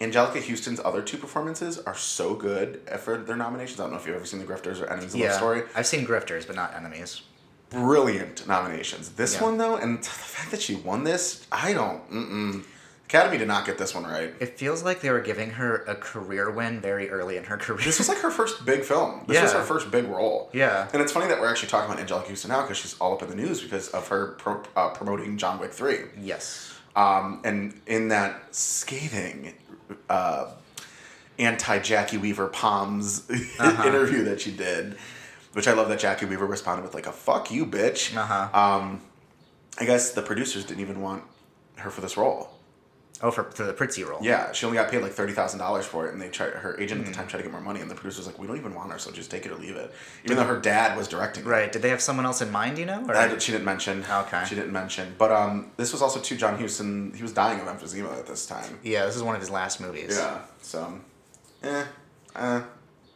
Anjelica 0.00 0.42
Huston's 0.46 0.80
other 0.84 1.02
two 1.02 1.16
performances 1.16 1.78
are 1.78 1.94
so 1.94 2.34
good 2.34 2.80
for 3.00 3.18
their 3.18 3.36
nominations. 3.36 3.80
I 3.80 3.84
don't 3.84 3.92
know 3.92 3.98
if 3.98 4.06
you've 4.06 4.16
ever 4.16 4.24
seen 4.26 4.40
The 4.40 4.46
Grifters 4.46 4.80
or 4.80 4.86
Enemies 4.92 5.14
of 5.14 5.20
Love 5.20 5.30
yeah, 5.30 5.36
Story 5.36 5.62
I've 5.74 5.86
seen 5.86 6.06
Grifters, 6.06 6.46
but 6.46 6.54
not 6.56 6.74
Enemies. 6.74 7.22
brilliant 7.70 8.46
nominations. 8.46 9.10
This 9.10 9.34
Yeah. 9.34 9.42
one 9.44 9.58
though, 9.58 9.76
and 9.76 9.98
the 9.98 10.08
fact 10.08 10.50
that 10.52 10.60
she 10.62 10.76
won 10.76 11.04
this, 11.04 11.46
I 11.50 11.72
don't. 11.72 12.08
Mm-mm. 12.10 12.64
Academy 13.08 13.38
did 13.38 13.48
not 13.48 13.64
get 13.64 13.78
this 13.78 13.94
one 13.94 14.04
right. 14.04 14.34
It 14.38 14.58
feels 14.58 14.82
like 14.82 15.00
they 15.00 15.08
were 15.10 15.20
giving 15.22 15.48
her 15.50 15.76
a 15.84 15.94
career 15.94 16.50
win 16.50 16.78
very 16.78 17.08
early 17.08 17.38
in 17.38 17.44
her 17.44 17.56
career. 17.56 17.82
This 17.82 17.96
was 17.98 18.06
like 18.08 18.18
her 18.18 18.30
first 18.30 18.66
big 18.66 18.84
film. 18.84 19.24
This 19.26 19.40
was 19.42 19.54
her 19.54 19.62
first 19.62 19.90
big 19.90 20.04
role. 20.06 20.50
Yeah. 20.52 20.88
And 20.92 21.00
it's 21.00 21.10
funny 21.12 21.26
that 21.28 21.40
we're 21.40 21.48
actually 21.48 21.70
talking 21.70 21.90
about 21.90 22.06
Anjelica 22.06 22.28
Huston 22.28 22.50
now 22.50 22.60
because 22.60 22.76
she's 22.76 22.98
all 22.98 23.14
up 23.14 23.22
in 23.22 23.30
the 23.30 23.34
news 23.34 23.62
because 23.62 23.88
of 23.88 24.06
her 24.08 24.32
pro- 24.32 24.62
uh, 24.76 24.90
promoting 24.90 25.38
John 25.38 25.58
Wick 25.58 25.72
3. 25.72 26.00
yes. 26.20 26.74
Um, 26.96 27.40
and 27.44 27.80
in 27.86 28.08
that 28.08 28.54
scathing 28.54 29.54
uh, 30.10 30.50
anti 31.38 31.78
Jacki 31.78 32.20
Weaver 32.20 32.48
Poms 32.48 33.28
Uh-huh. 33.30 33.82
interview 33.88 34.24
that 34.24 34.40
she 34.40 34.50
did, 34.50 34.96
which 35.54 35.66
I 35.68 35.72
love 35.72 35.88
that 35.90 36.00
Jacki 36.00 36.28
Weaver 36.28 36.44
responded 36.46 36.82
with 36.82 36.94
like 36.94 37.06
a 37.06 37.12
"fuck 37.12 37.50
you, 37.52 37.64
bitch." 37.64 38.16
Uh-huh. 38.16 38.48
Um, 38.52 39.00
I 39.78 39.84
guess 39.84 40.10
the 40.12 40.22
producers 40.22 40.64
didn't 40.64 40.80
even 40.80 41.00
want 41.00 41.22
her 41.76 41.88
for 41.90 42.00
this 42.00 42.16
role. 42.16 42.50
Oh, 43.20 43.32
for, 43.32 43.44
for 43.50 43.64
the 43.64 43.72
Prizzi 43.72 44.06
role. 44.08 44.20
Yeah, 44.22 44.52
she 44.52 44.64
only 44.64 44.78
got 44.78 44.90
paid 44.92 45.02
like 45.02 45.10
thirty 45.10 45.32
thousand 45.32 45.58
dollars 45.58 45.84
for 45.84 46.06
it, 46.06 46.12
and 46.12 46.22
they 46.22 46.28
tried. 46.28 46.52
Her 46.52 46.78
agent 46.80 47.00
at 47.00 47.06
Hmm. 47.06 47.10
the 47.12 47.16
time 47.16 47.26
tried 47.26 47.38
to 47.38 47.42
get 47.42 47.50
more 47.52 47.60
money, 47.60 47.80
and 47.80 47.90
the 47.90 47.96
producer 47.96 48.18
was 48.20 48.28
like, 48.28 48.38
"We 48.38 48.46
don't 48.46 48.56
even 48.56 48.74
want 48.76 48.92
her, 48.92 48.98
so 49.00 49.10
just 49.10 49.28
take 49.28 49.44
it 49.44 49.50
or 49.50 49.56
leave 49.56 49.74
it." 49.74 49.92
Even 50.24 50.36
though 50.36 50.44
her 50.44 50.60
dad 50.60 50.96
was 50.96 51.08
directing. 51.08 51.42
it. 51.44 51.48
Right. 51.48 51.72
Did 51.72 51.82
they 51.82 51.88
have 51.88 52.00
someone 52.00 52.26
else 52.26 52.40
in 52.42 52.52
mind, 52.52 52.78
you 52.78 52.86
know? 52.86 53.00
Or? 53.08 53.14
That 53.14 53.42
she 53.42 53.50
didn't 53.50 53.64
mention. 53.64 54.04
Okay. 54.08 54.44
She 54.48 54.54
didn't 54.54 54.72
mention. 54.72 55.16
But 55.18 55.32
um, 55.32 55.72
this 55.76 55.92
was 55.92 56.00
also 56.00 56.20
too 56.20 56.36
John 56.36 56.56
Huston. 56.60 57.12
He 57.12 57.22
was 57.22 57.32
dying 57.32 57.58
of 57.60 57.66
emphysema 57.66 58.16
at 58.16 58.26
this 58.26 58.46
time. 58.46 58.78
yeah, 58.84 59.04
this 59.04 59.16
is 59.16 59.22
one 59.24 59.34
of 59.34 59.40
his 59.40 59.50
last 59.50 59.80
movies. 59.80 60.16
Yeah. 60.16 60.38
So, 60.62 61.00
eh, 61.64 61.84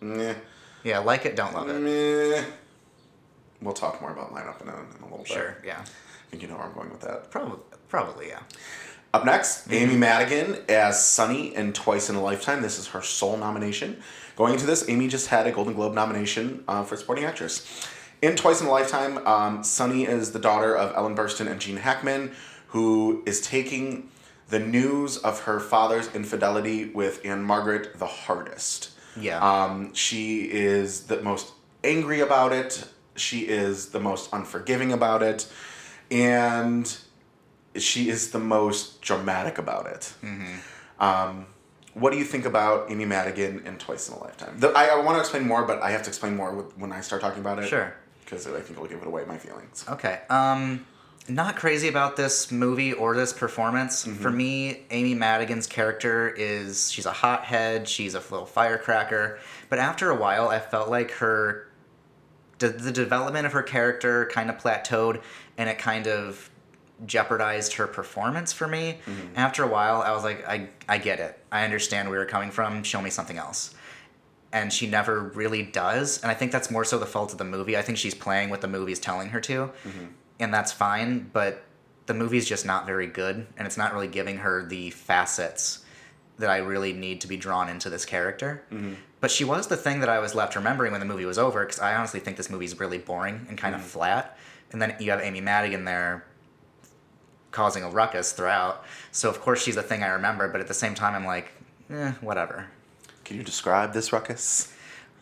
meh, 0.00 0.34
Yeah, 0.82 0.98
like 0.98 1.26
it, 1.26 1.36
don't 1.36 1.54
love 1.54 1.68
it. 1.68 1.74
meh. 1.80 2.42
We'll 3.60 3.74
talk 3.74 4.00
more 4.00 4.10
about 4.10 4.34
lineup 4.34 4.60
in 4.62 4.68
a, 4.68 4.72
in 4.72 5.00
a 5.00 5.04
little 5.04 5.18
bit. 5.18 5.28
Sure, 5.28 5.56
yeah. 5.64 5.78
I 5.80 6.30
think 6.30 6.42
you 6.42 6.48
know 6.48 6.56
where 6.56 6.64
I'm 6.66 6.72
going 6.72 6.90
with 6.90 7.02
that. 7.02 7.30
Probably, 7.30 7.58
probably, 7.88 8.28
yeah. 8.28 8.40
Up 9.14 9.24
next, 9.24 9.64
Mm-hmm. 9.68 9.74
Amy 9.74 9.96
Madigan 9.96 10.58
as 10.68 11.06
Sunny 11.06 11.54
in 11.54 11.72
Twice 11.72 12.08
in 12.08 12.16
a 12.16 12.22
Lifetime. 12.22 12.62
This 12.62 12.78
is 12.78 12.88
her 12.88 13.02
sole 13.02 13.36
nomination. 13.36 14.02
Going 14.36 14.54
into 14.54 14.64
this, 14.66 14.88
Amy 14.88 15.08
just 15.08 15.26
had 15.28 15.46
a 15.46 15.52
Golden 15.52 15.74
Globe 15.74 15.94
nomination 15.94 16.64
uh, 16.66 16.82
for 16.82 16.96
supporting 16.96 17.24
actress. 17.24 17.86
In 18.22 18.36
Twice 18.36 18.60
in 18.60 18.68
a 18.68 18.70
Lifetime, 18.70 19.18
um, 19.26 19.62
Sunny 19.62 20.04
is 20.04 20.32
the 20.32 20.38
daughter 20.38 20.74
of 20.74 20.96
Ellen 20.96 21.14
Burstyn 21.14 21.50
and 21.50 21.60
Gene 21.60 21.76
Hackman, 21.76 22.32
who 22.68 23.22
is 23.26 23.40
taking 23.42 24.08
the 24.48 24.58
news 24.58 25.18
of 25.18 25.40
her 25.40 25.60
father's 25.60 26.14
infidelity 26.14 26.86
with 26.86 27.24
Ann-Margret 27.24 27.98
the 27.98 28.06
hardest. 28.06 28.90
Yeah. 29.16 29.38
Um, 29.40 29.92
she 29.92 30.50
is 30.50 31.02
the 31.04 31.20
most 31.20 31.52
angry 31.84 32.20
about 32.20 32.52
it. 32.52 32.86
She 33.16 33.40
is 33.40 33.90
the 33.90 34.00
most 34.00 34.32
unforgiving 34.32 34.92
about 34.92 35.22
it. 35.22 35.46
And 36.10 36.96
she 37.76 38.08
is 38.08 38.30
the 38.30 38.38
most 38.38 39.00
dramatic 39.00 39.58
about 39.58 39.86
it. 39.86 40.12
Um, 40.98 41.46
what 41.94 42.12
do 42.12 42.18
you 42.18 42.24
think 42.24 42.44
about 42.44 42.90
Amy 42.90 43.04
Madigan 43.04 43.66
in 43.66 43.76
Twice 43.78 44.08
in 44.08 44.14
a 44.14 44.20
Lifetime? 44.20 44.58
The, 44.58 44.68
I, 44.70 44.86
I 44.86 45.00
want 45.00 45.16
to 45.16 45.20
explain 45.20 45.46
more, 45.46 45.64
but 45.64 45.82
I 45.82 45.90
have 45.90 46.02
to 46.04 46.08
explain 46.08 46.36
more 46.36 46.54
with, 46.54 46.76
when 46.78 46.92
I 46.92 47.00
start 47.00 47.20
talking 47.20 47.40
about 47.40 47.58
it. 47.58 47.68
Sure. 47.68 47.94
Because 48.24 48.46
I 48.46 48.52
think 48.60 48.70
it'll 48.70 48.86
give 48.86 49.02
it 49.02 49.06
away 49.06 49.24
my 49.26 49.36
feelings. 49.36 49.84
Okay. 49.88 50.20
Um, 50.30 50.86
not 51.28 51.56
crazy 51.56 51.88
about 51.88 52.16
this 52.16 52.50
movie 52.50 52.92
or 52.92 53.14
this 53.14 53.32
performance. 53.32 54.04
For 54.04 54.30
me, 54.30 54.82
Amy 54.90 55.14
Madigan's 55.14 55.66
character 55.66 56.30
is 56.30 56.90
she's 56.90 57.06
a 57.06 57.12
hothead, 57.12 57.86
she's 57.88 58.14
a 58.14 58.18
little 58.18 58.46
firecracker, 58.46 59.38
but 59.68 59.78
after 59.78 60.10
a 60.10 60.16
while, 60.16 60.48
I 60.48 60.58
felt 60.58 60.88
like 60.88 61.12
her 61.12 61.68
the 62.58 62.92
development 62.92 63.44
of 63.44 63.52
her 63.52 63.62
character 63.62 64.26
kind 64.26 64.48
of 64.48 64.56
plateaued, 64.56 65.20
and 65.58 65.68
it 65.68 65.78
kind 65.78 66.06
of 66.06 66.48
jeopardized 67.06 67.74
her 67.74 67.86
performance 67.86 68.52
for 68.52 68.68
me. 68.68 68.98
Mm-hmm. 69.06 69.36
After 69.36 69.64
a 69.64 69.68
while, 69.68 70.02
I 70.02 70.12
was 70.12 70.24
like, 70.24 70.46
I 70.48 70.68
I 70.88 70.98
get 70.98 71.20
it. 71.20 71.38
I 71.50 71.64
understand 71.64 72.08
where 72.08 72.18
you're 72.18 72.26
coming 72.26 72.50
from. 72.50 72.82
Show 72.82 73.02
me 73.02 73.10
something 73.10 73.38
else 73.38 73.74
and 74.52 74.72
she 74.72 74.86
never 74.86 75.20
really 75.20 75.62
does. 75.62 76.22
And 76.22 76.30
I 76.30 76.34
think 76.34 76.52
that's 76.52 76.70
more 76.70 76.84
so 76.84 76.98
the 76.98 77.06
fault 77.06 77.32
of 77.32 77.38
the 77.38 77.44
movie. 77.44 77.76
I 77.76 77.82
think 77.82 77.98
she's 77.98 78.14
playing 78.14 78.50
what 78.50 78.60
the 78.60 78.68
movie's 78.68 79.00
telling 79.00 79.30
her 79.30 79.40
to, 79.40 79.70
mm-hmm. 79.84 80.06
and 80.38 80.52
that's 80.52 80.72
fine. 80.72 81.30
But 81.32 81.64
the 82.06 82.14
movie's 82.14 82.46
just 82.46 82.66
not 82.66 82.86
very 82.86 83.06
good, 83.06 83.46
and 83.56 83.66
it's 83.66 83.76
not 83.76 83.94
really 83.94 84.08
giving 84.08 84.38
her 84.38 84.64
the 84.64 84.90
facets 84.90 85.84
that 86.38 86.50
I 86.50 86.58
really 86.58 86.92
need 86.92 87.20
to 87.22 87.28
be 87.28 87.36
drawn 87.36 87.68
into 87.68 87.88
this 87.88 88.04
character. 88.04 88.62
Mm-hmm. 88.70 88.94
But 89.20 89.30
she 89.30 89.44
was 89.44 89.68
the 89.68 89.76
thing 89.76 90.00
that 90.00 90.08
I 90.08 90.18
was 90.18 90.34
left 90.34 90.56
remembering 90.56 90.92
when 90.92 91.00
the 91.00 91.06
movie 91.06 91.24
was 91.24 91.38
over, 91.38 91.64
because 91.64 91.80
I 91.80 91.94
honestly 91.94 92.20
think 92.20 92.36
this 92.36 92.50
movie's 92.50 92.78
really 92.78 92.98
boring 92.98 93.46
and 93.48 93.56
kind 93.56 93.74
of 93.74 93.82
flat. 93.82 94.36
And 94.72 94.82
then 94.82 94.96
you 94.98 95.10
have 95.10 95.20
Amy 95.20 95.40
Madigan 95.40 95.84
there 95.84 96.24
causing 97.52 97.84
a 97.84 97.88
ruckus 97.90 98.32
throughout. 98.32 98.84
So 99.12 99.28
of 99.30 99.40
course 99.40 99.62
she's 99.62 99.76
the 99.76 99.82
thing 99.82 100.02
I 100.02 100.08
remember, 100.08 100.48
but 100.48 100.60
at 100.60 100.66
the 100.68 100.74
same 100.74 100.94
time 100.94 101.14
I'm 101.14 101.24
like, 101.24 101.52
eh, 101.90 102.12
whatever. 102.20 102.66
Can 103.24 103.36
you 103.36 103.44
describe 103.44 103.92
this 103.92 104.12
ruckus? 104.12 104.72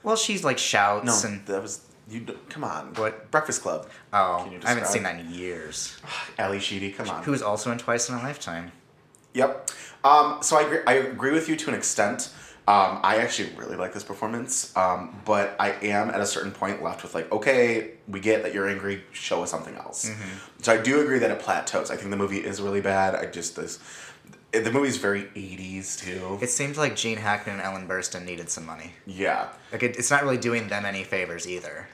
Well, 0.02 0.16
she's 0.16 0.42
like 0.42 0.56
shouts 0.56 1.22
No, 1.24 1.28
and 1.30 1.44
that 1.46 1.60
was 1.60 1.82
you. 2.08 2.26
Come 2.48 2.64
on, 2.64 2.94
What? 2.94 3.30
Breakfast 3.30 3.62
Club? 3.62 3.88
oh, 4.12 4.50
I 4.64 4.68
haven't 4.68 4.86
seen 4.86 5.02
that 5.02 5.20
in 5.20 5.30
years. 5.32 5.98
Ally 6.38 6.58
Sheedy, 6.58 6.90
come 6.92 7.10
on. 7.10 7.22
Who's 7.24 7.42
also 7.42 7.70
in 7.70 7.78
Twice 7.78 8.08
in 8.08 8.14
a 8.14 8.18
Lifetime. 8.18 8.72
Yep. 9.34 9.70
Um, 10.02 10.38
so 10.42 10.56
I 10.58 10.62
agree, 10.62 10.78
I 10.86 10.94
agree 10.94 11.32
with 11.32 11.48
you 11.48 11.56
to 11.56 11.68
an 11.68 11.74
extent. 11.74 12.30
Um, 12.70 13.00
I 13.02 13.16
actually 13.16 13.50
really 13.56 13.74
like 13.74 13.92
this 13.92 14.04
performance, 14.04 14.76
um, 14.76 15.20
but 15.24 15.56
I 15.58 15.70
am 15.82 16.08
at 16.10 16.20
a 16.20 16.26
certain 16.26 16.52
point 16.52 16.84
left 16.84 17.02
with 17.02 17.16
like, 17.16 17.30
okay, 17.32 17.92
we 18.06 18.20
get 18.20 18.44
that 18.44 18.54
you're 18.54 18.68
angry. 18.68 19.02
Show 19.10 19.42
us 19.42 19.50
something 19.50 19.74
else. 19.74 20.08
Mm-hmm. 20.08 20.62
So 20.62 20.72
I 20.74 20.76
do 20.76 21.00
agree 21.00 21.18
that 21.18 21.32
it 21.32 21.40
plateaus. 21.40 21.90
I 21.90 21.96
think 21.96 22.10
the 22.10 22.16
movie 22.16 22.38
is 22.38 22.60
really 22.62 22.80
bad. 22.80 23.16
I 23.16 23.26
just 23.26 23.56
this. 23.56 23.80
The 24.52 24.70
movie's 24.70 24.98
very 24.98 25.24
80s 25.24 25.98
too. 25.98 26.38
It 26.40 26.50
seems 26.50 26.78
like 26.78 26.94
Gene 26.94 27.18
Hackman 27.18 27.56
and 27.56 27.62
Ellen 27.62 27.88
Burstyn 27.88 28.24
needed 28.24 28.50
some 28.50 28.66
money. 28.66 28.92
yeah. 29.04 29.48
Like 29.72 29.82
it, 29.82 29.96
it's 29.96 30.10
not 30.10 30.22
really 30.22 30.38
doing 30.38 30.68
them 30.68 30.84
any 30.84 31.02
favors 31.02 31.48
either. 31.48 31.88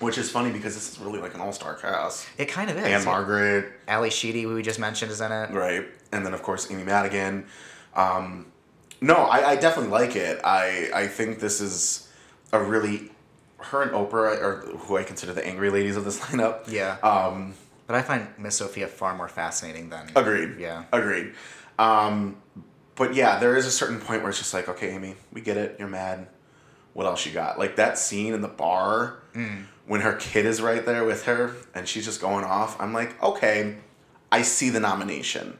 Which 0.00 0.18
is 0.18 0.30
funny 0.30 0.50
because 0.52 0.74
this 0.74 0.92
is 0.92 0.98
really 0.98 1.18
like 1.18 1.34
an 1.34 1.40
all 1.40 1.52
star 1.52 1.74
cast. 1.74 2.26
It 2.36 2.46
kind 2.46 2.68
of 2.68 2.76
is. 2.76 2.84
And 2.84 3.04
Margaret, 3.06 3.72
Ally 3.88 4.10
Sheedy, 4.10 4.44
we 4.44 4.60
just 4.62 4.78
mentioned, 4.78 5.10
is 5.10 5.20
in 5.22 5.32
it. 5.32 5.50
right? 5.50 5.86
And 6.12 6.26
then 6.26 6.34
of 6.34 6.42
course 6.42 6.70
Amy 6.70 6.84
Madigan. 6.84 7.46
Um, 7.94 8.46
no, 9.00 9.14
I, 9.14 9.50
I 9.50 9.56
definitely 9.56 9.90
like 9.92 10.16
it. 10.16 10.40
I 10.44 10.90
I 10.94 11.06
think 11.06 11.38
this 11.40 11.60
is 11.60 12.08
a 12.52 12.62
really 12.62 13.10
her 13.58 13.82
and 13.82 13.90
Oprah 13.92 14.40
are 14.42 14.56
who 14.78 14.96
I 14.96 15.02
consider 15.04 15.32
the 15.32 15.44
angry 15.46 15.70
ladies 15.70 15.96
of 15.96 16.04
this 16.04 16.18
lineup. 16.26 16.70
Yeah. 16.70 16.96
Um, 17.02 17.54
But 17.86 17.96
I 17.96 18.02
find 18.02 18.26
Miss 18.38 18.56
Sophia 18.56 18.86
far 18.86 19.14
more 19.16 19.28
fascinating 19.28 19.88
than. 19.90 20.10
agreed. 20.14 20.58
Yeah. 20.58 20.84
Agreed. 20.92 21.32
Um, 21.78 22.36
but 22.96 23.14
yeah, 23.14 23.38
there 23.38 23.56
is 23.56 23.66
a 23.66 23.70
certain 23.70 24.00
point 24.00 24.22
where 24.22 24.30
it's 24.30 24.38
just 24.38 24.52
like, 24.54 24.68
okay, 24.68 24.90
Amy, 24.90 25.14
we 25.32 25.40
get 25.40 25.56
it. 25.56 25.76
You're 25.78 25.88
mad. 25.88 26.26
What 26.94 27.06
else 27.06 27.24
you 27.26 27.32
got? 27.32 27.58
Like 27.58 27.76
that 27.76 27.96
scene 27.98 28.34
in 28.34 28.40
the 28.42 28.48
bar 28.48 29.18
when 29.86 30.00
her 30.00 30.14
kid 30.14 30.44
is 30.46 30.60
right 30.60 30.84
there 30.84 31.04
with 31.04 31.24
her 31.26 31.54
and 31.74 31.86
she's 31.86 32.04
just 32.04 32.20
going 32.20 32.44
off. 32.44 32.80
I'm 32.80 32.92
like, 32.92 33.22
okay, 33.22 33.76
I 34.32 34.42
see 34.42 34.68
the 34.70 34.80
nomination. 34.80 35.56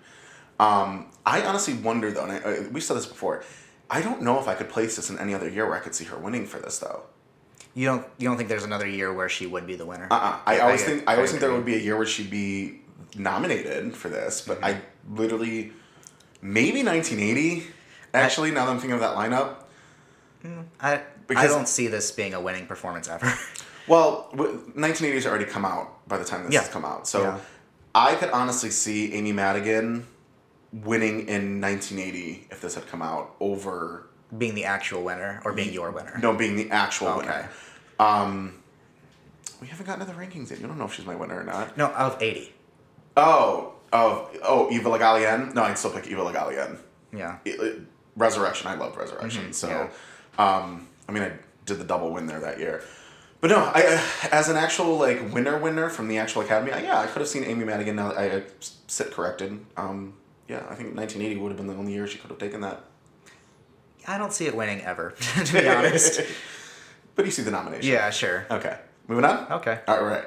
Um, 0.59 1.07
I 1.29 1.43
honestly 1.45 1.75
wonder 1.75 2.11
though, 2.11 2.25
and 2.25 2.33
I, 2.33 2.39
I, 2.39 2.69
we 2.69 2.81
said 2.81 2.97
this 2.97 3.07
before. 3.07 3.43
I 3.91 4.01
don't 4.03 4.23
know 4.23 4.39
if 4.41 4.49
I 4.49 4.55
could 4.55 4.69
place 4.69 4.97
this 4.97 5.09
in 5.11 5.19
any 5.19 5.35
other 5.35 5.49
year 5.49 5.67
where 5.67 5.77
I 5.77 5.81
could 5.81 5.95
see 5.95 6.05
her 6.07 6.17
winning 6.17 6.47
for 6.47 6.59
this 6.59 6.79
though. 6.79 7.03
You 7.75 7.87
don't. 7.87 8.05
You 8.19 8.29
don't 8.29 8.37
think 8.37 8.49
there's 8.49 8.65
another 8.65 8.87
year 8.87 9.13
where 9.13 9.29
she 9.29 9.47
would 9.47 9.67
be 9.67 9.77
the 9.77 9.87
winner? 9.87 10.09
Uh-uh. 10.11 10.39
I 10.47 10.59
always 10.61 10.83
think 10.85 11.05
I 11.07 11.15
always 11.17 11.31
think 11.31 11.41
there 11.41 11.53
would 11.53 11.65
be 11.67 11.75
a 11.77 11.79
year 11.89 11.97
where 11.97 12.07
she'd 12.07 12.31
be 12.31 12.81
nominated 13.17 13.95
for 13.95 14.09
this, 14.09 14.41
but 14.47 14.63
I 14.65 14.73
Mm-hmm. 14.75 15.17
literally 15.17 15.73
maybe 16.43 16.83
1980. 16.83 17.67
Actually, 18.15 18.51
now 18.51 18.65
that 18.67 18.73
I'm 18.73 18.79
thinking 18.79 18.95
of 18.95 19.01
that 19.01 19.17
lineup, 19.17 19.57
I. 20.81 21.03
because, 21.27 21.45
I 21.45 21.47
don't 21.49 21.69
see 21.69 21.87
this 21.89 22.11
being 22.11 22.35
a 22.35 22.41
winning 22.41 22.67
performance 22.67 23.09
ever. 23.09 23.33
well, 23.89 24.29
w- 24.33 24.73
1980's 24.77 25.27
already 25.27 25.45
come 25.45 25.65
out 25.65 26.07
by 26.09 26.17
the 26.19 26.25
time 26.25 26.45
this 26.45 26.53
Yeah. 26.55 26.61
has 26.61 26.69
come 26.71 26.85
out, 26.85 27.07
so 27.07 27.23
Yeah. 27.23 27.39
I 27.95 28.15
could 28.17 28.31
honestly 28.31 28.71
see 28.71 29.13
Amy 29.15 29.33
Madigan 29.33 30.07
winning 30.73 31.29
in 31.29 31.61
1980 31.61 32.49
if 32.51 32.61
this 32.61 32.75
had 32.75 32.87
come 32.89 33.03
out 33.03 33.35
over 33.41 34.07
being 34.37 34.55
the 34.55 34.65
actual 34.65 35.03
winner 35.03 35.41
or 35.45 35.53
being 35.53 35.73
your 35.73 35.91
winner. 35.91 36.19
no 36.23 36.35
being 36.35 36.57
the 36.57 36.71
actual 36.71 37.09
Okay. 37.09 37.27
winner. 37.27 37.49
Um, 37.99 38.55
we 39.61 39.67
haven't 39.67 39.87
gotten 39.87 40.07
to 40.07 40.13
the 40.13 40.19
rankings 40.19 40.51
yet. 40.51 40.61
You 40.61 40.67
don't 40.67 40.79
know 40.79 40.85
if 40.85 40.93
she's 40.95 41.07
my 41.07 41.17
winner 41.17 41.41
or 41.41 41.45
not. 41.45 41.77
No, 41.77 41.87
of 41.87 42.23
eighty. 42.23 42.53
Oh, 43.17 43.73
oh, 43.93 44.31
oh, 44.43 44.71
Eva 44.71 44.89
Le 44.91 44.99
Gallienne. 44.99 45.55
No, 45.55 45.63
I'd 45.65 45.79
still 45.79 45.91
pick 45.91 46.07
Eva 46.07 46.23
Le 46.23 46.33
Gallienne. 46.33 46.79
Yeah. 47.13 47.39
it- 47.45 47.61
it- 47.61 47.81
Resurrection. 48.17 48.67
I 48.67 48.75
love 48.75 48.97
Resurrection. 48.97 49.51
Mhm, 49.51 49.55
so, 49.55 49.89
um, 50.39 50.89
I 51.09 51.13
mean, 51.13 51.23
I 51.23 51.33
did 51.67 51.79
the 51.79 51.85
double 51.85 52.11
win 52.13 52.27
there 52.27 52.41
that 52.41 52.59
year. 52.59 52.83
But 53.41 53.51
no, 53.51 53.59
I, 53.59 54.03
I 54.25 54.29
as 54.33 54.49
an 54.49 54.57
actual 54.57 54.99
like 54.99 55.33
winner 55.33 55.57
winner 55.57 55.89
from 55.89 56.09
the 56.09 56.19
actual 56.19 56.43
Academy, 56.43 56.73
I, 56.73 56.81
yeah, 56.83 56.99
I 56.99 57.07
could 57.07 57.21
have 57.21 57.29
seen 57.29 57.45
Amy 57.45 57.65
Madigan. 57.65 57.95
Now 57.95 58.11
I, 58.13 58.25
I 58.39 58.43
sit 58.89 59.13
corrected. 59.13 59.65
Um, 59.77 60.15
yeah, 60.49 60.65
I 60.69 60.75
think 60.75 60.97
1980 60.97 61.37
would 61.37 61.49
have 61.51 61.57
been 61.59 61.67
the 61.67 61.75
only 61.75 61.93
year 61.93 62.07
she 62.07 62.19
could 62.19 62.31
have 62.31 62.39
taken 62.39 62.63
that. 62.63 62.85
I 64.07 64.17
don't 64.17 64.33
see 64.33 64.47
it 64.47 64.57
winning 64.57 64.81
ever, 64.83 65.15
to 65.45 65.53
be 65.53 65.69
honest. 65.69 66.21
But 67.15 67.25
you 67.25 67.33
see 67.33 67.43
the 67.43 67.51
nomination. 67.51 67.91
Yeah, 67.91 68.11
sure. 68.11 68.47
Okay. 68.49 68.79
Moving 69.09 69.25
on. 69.25 69.51
Okay. 69.51 69.81
All 69.89 70.05
right. 70.05 70.23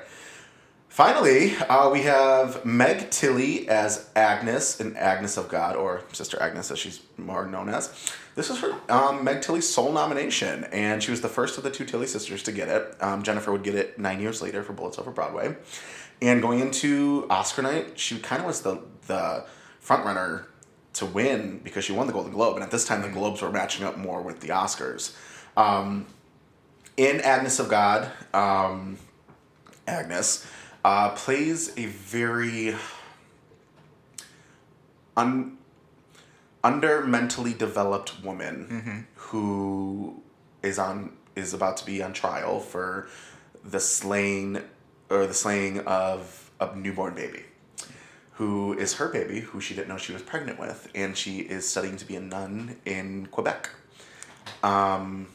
Finally, 0.90 1.56
uh, 1.70 1.90
we 1.90 2.02
have 2.02 2.66
Meg 2.66 3.10
Tilly 3.12 3.70
as 3.70 4.10
Agnes 4.14 4.82
in 4.82 4.98
Agnes 4.98 5.38
of 5.38 5.48
God, 5.48 5.78
or 5.78 6.02
Sister 6.12 6.38
Agnes 6.42 6.70
as 6.70 6.78
she's 6.78 7.00
more 7.16 7.46
known 7.46 7.70
as. 7.70 8.14
This 8.36 8.50
is 8.50 8.60
her 8.60 8.76
um, 8.90 9.24
Meg 9.24 9.42
Tilly's 9.42 9.70
sole 9.70 9.94
nomination, 9.94 10.66
and 10.66 11.02
she 11.02 11.12
was 11.12 11.22
the 11.22 11.30
first 11.30 11.58
of 11.58 11.64
the 11.64 11.72
two 11.72 11.86
Tilly 11.86 12.08
sisters 12.08 12.44
to 12.44 12.52
get 12.52 12.68
it. 12.68 13.02
Um, 13.02 13.24
Jennifer 13.24 13.54
would 13.54 13.64
get 13.64 13.76
it 13.76 13.98
nine 13.98 14.20
years 14.20 14.42
later 14.42 14.64
for 14.64 14.74
Bullets 14.74 15.00
Over 15.00 15.12
Broadway. 15.12 15.56
And 16.22 16.42
going 16.42 16.60
into 16.60 17.26
Oscar 17.30 17.62
night, 17.62 17.98
she 17.98 18.20
kind 18.20 18.42
of 18.42 18.48
was 18.48 18.64
the 18.64 18.82
the 19.08 19.46
front 19.82 20.06
runner 20.06 20.48
to 20.94 21.06
win 21.06 21.60
because 21.64 21.84
she 21.84 21.92
won 21.92 22.08
the 22.08 22.14
Golden 22.14 22.32
Globe, 22.32 22.56
and 22.56 22.64
at 22.64 22.72
this 22.72 22.86
time 22.86 23.02
the 23.02 23.10
Globes 23.10 23.42
were 23.42 23.52
matching 23.52 23.86
up 23.86 23.98
more 23.98 24.22
with 24.22 24.40
the 24.40 24.50
Oscars. 24.50 25.16
Um, 25.58 26.06
in 26.96 27.20
Agnes 27.22 27.60
of 27.60 27.68
God, 27.68 28.10
um, 28.34 28.98
Agnes 29.88 30.46
uh, 30.86 31.10
plays 31.10 31.78
a 31.78 31.88
very 31.88 32.76
un, 35.18 35.58
under 36.64 37.06
mentally 37.06 37.54
developed 37.54 38.24
woman 38.24 39.08
who 39.16 40.22
is 40.62 40.78
on 40.78 41.14
is 41.36 41.54
about 41.54 41.78
to 41.78 41.86
be 41.86 42.04
on 42.04 42.14
trial 42.14 42.60
for 42.60 43.08
the 43.64 43.80
slaying 43.80 44.62
or 45.10 45.26
the 45.26 45.34
slaying 45.34 45.80
of 45.80 46.52
a 46.60 46.76
newborn 46.76 47.16
baby 47.16 47.44
who 48.42 48.74
is 48.74 48.96
her 48.96 49.08
baby 49.08 49.40
who 49.42 49.62
she 49.62 49.76
didn't 49.76 49.88
know 49.88 49.98
she 49.98 50.14
was 50.14 50.24
pregnant 50.24 50.58
with 50.60 50.90
and 50.96 51.16
she 51.16 51.40
is 51.56 51.68
studying 51.70 51.96
to 51.96 52.06
be 52.06 52.16
a 52.16 52.20
nun 52.20 52.76
in 52.86 53.28
Quebec 53.28 53.70
um, 54.64 55.28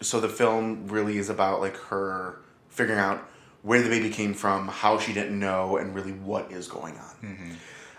so 0.00 0.18
the 0.20 0.28
film 0.28 0.88
really 0.88 1.16
is 1.18 1.30
about 1.30 1.60
like 1.60 1.76
her 1.76 2.40
figuring 2.68 2.98
out 2.98 3.18
where 3.62 3.82
the 3.82 3.88
baby 3.90 4.08
came 4.10 4.32
from, 4.32 4.68
how 4.68 4.98
she 4.98 5.12
didn't 5.12 5.38
know, 5.38 5.76
and 5.76 5.94
really 5.94 6.12
what 6.12 6.50
is 6.50 6.66
going 6.66 6.96
on. 6.96 7.56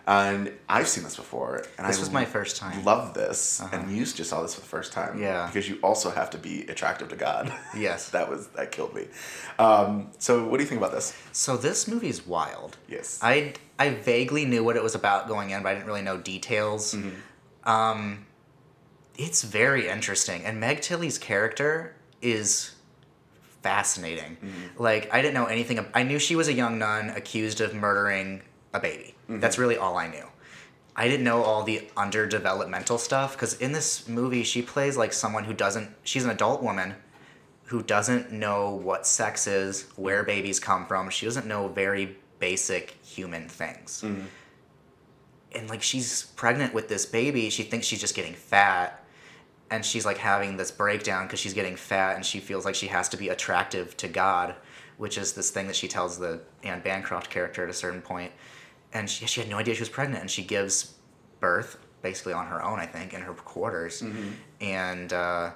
And 0.08 0.52
I've 0.68 0.88
seen 0.88 1.04
this 1.04 1.16
before, 1.16 1.58
and 1.58 1.66
Mm-hmm. 1.68 1.88
This 1.88 1.98
I 1.98 2.00
was 2.00 2.10
my 2.12 2.26
first 2.26 2.58
time. 2.58 2.84
Love 2.84 3.14
this, 3.14 3.62
Uh-huh. 3.62 3.78
and 3.78 3.96
you 3.96 4.04
just 4.04 4.30
saw 4.32 4.42
this 4.42 4.56
for 4.56 4.62
the 4.62 4.68
first 4.68 4.92
time, 4.92 5.22
Yeah. 5.22 5.46
Because 5.46 5.70
you 5.70 5.78
also 5.84 6.10
have 6.10 6.32
to 6.32 6.40
be 6.40 6.64
attractive 6.68 7.10
to 7.10 7.16
God. 7.16 7.54
Yes. 7.78 8.10
that 8.16 8.28
was 8.30 8.48
that 8.58 8.72
killed 8.72 8.94
me. 8.96 9.06
Um, 9.60 10.10
so, 10.18 10.48
what 10.48 10.58
do 10.58 10.64
you 10.64 10.70
think 10.70 10.82
about 10.82 10.94
this? 10.94 11.14
So 11.32 11.56
this 11.56 11.88
movie's 11.88 12.26
wild. 12.26 12.78
Yes. 12.88 13.20
I 13.22 13.54
I 13.82 13.90
vaguely 13.90 14.46
knew 14.46 14.64
what 14.64 14.76
it 14.76 14.84
was 14.84 14.94
about 14.94 15.28
going 15.28 15.50
in, 15.50 15.64
but 15.64 15.70
I 15.70 15.74
didn't 15.74 15.88
really 15.88 16.04
know 16.04 16.18
details. 16.18 16.94
Mm-hmm. 16.94 17.68
Um, 17.68 18.28
it's 19.18 19.42
very 19.42 19.88
interesting, 19.88 20.46
and 20.46 20.60
Meg 20.60 20.82
Tilly's 20.82 21.18
character 21.18 21.96
is 22.22 22.76
fascinating. 23.64 24.38
Mm-hmm. 24.38 24.84
Like 24.84 25.12
I 25.12 25.24
didn't 25.24 25.34
know 25.34 25.46
anything. 25.46 25.84
I 25.96 26.04
knew 26.04 26.20
she 26.20 26.36
was 26.36 26.48
a 26.48 26.54
young 26.54 26.78
nun 26.78 27.10
accused 27.10 27.60
of 27.60 27.74
murdering 27.74 28.44
a 28.72 28.80
baby. 28.80 29.16
Mm-hmm. 29.24 29.40
That's 29.40 29.58
really 29.58 29.78
all 29.78 29.98
I 29.98 30.08
knew. 30.08 30.28
I 30.96 31.08
didn't 31.08 31.24
know 31.24 31.42
all 31.42 31.64
the 31.64 31.90
underdevelopmental 31.98 33.00
stuff 33.00 33.34
because 33.34 33.56
in 33.56 33.72
this 33.72 34.08
movie 34.08 34.44
she 34.44 34.62
plays 34.62 34.96
like 34.96 35.12
someone 35.12 35.46
who 35.46 35.54
doesn't. 35.56 35.90
She's 36.04 36.24
an 36.24 36.30
adult 36.30 36.62
woman 36.62 36.94
who 37.66 37.82
doesn't 37.82 38.32
know 38.32 38.70
what 38.70 39.08
sex 39.08 39.48
is, 39.48 39.88
where 39.96 40.22
babies 40.24 40.60
come 40.60 40.86
from. 40.86 41.10
She 41.10 41.26
doesn't 41.26 41.48
know 41.48 41.68
very 41.68 42.18
basic 42.42 42.98
human 43.04 43.48
things. 43.48 44.04
And 45.54 45.70
like 45.70 45.82
she's 45.82 46.24
pregnant 46.36 46.74
with 46.74 46.90
this 46.90 47.06
baby, 47.06 47.50
she 47.50 47.64
thinks 47.64 47.88
she's 47.88 48.02
just 48.02 48.16
getting 48.16 48.34
fat. 48.34 48.98
And 49.70 49.86
she's 49.86 50.06
like 50.06 50.18
having 50.18 50.58
this 50.58 50.70
breakdown 50.70 51.28
because 51.28 51.40
she's 51.40 51.54
getting 51.54 51.78
fat 51.78 52.18
and 52.18 52.26
she 52.26 52.42
feels 52.42 52.66
like 52.66 52.76
she 52.76 52.88
has 52.88 53.08
to 53.10 53.16
be 53.18 53.30
attractive 53.30 53.96
to 53.98 54.10
God, 54.10 54.56
which 54.98 55.18
is 55.18 55.32
this 55.32 55.50
thing 55.50 55.68
that 55.68 55.78
she 55.78 55.88
tells 55.88 56.20
the 56.20 56.42
Anne 56.64 56.82
Bancroft 56.82 57.30
character 57.30 57.64
at 57.64 57.70
a 57.70 57.74
certain 57.74 58.02
point. 58.02 58.34
And 58.92 59.10
she, 59.10 59.26
she 59.28 59.40
had 59.40 59.50
no 59.50 59.58
idea 59.58 59.74
she 59.76 59.80
was 59.80 59.88
pregnant 59.88 60.20
and 60.22 60.30
she 60.30 60.44
gives 60.44 60.96
birth 61.40 61.78
basically 62.02 62.34
on 62.34 62.48
her 62.48 62.62
own, 62.62 62.80
I 62.80 62.86
think, 62.86 63.14
in 63.14 63.22
her 63.22 63.34
quarters. 63.34 64.04
And 64.60 65.14
uh, 65.14 65.52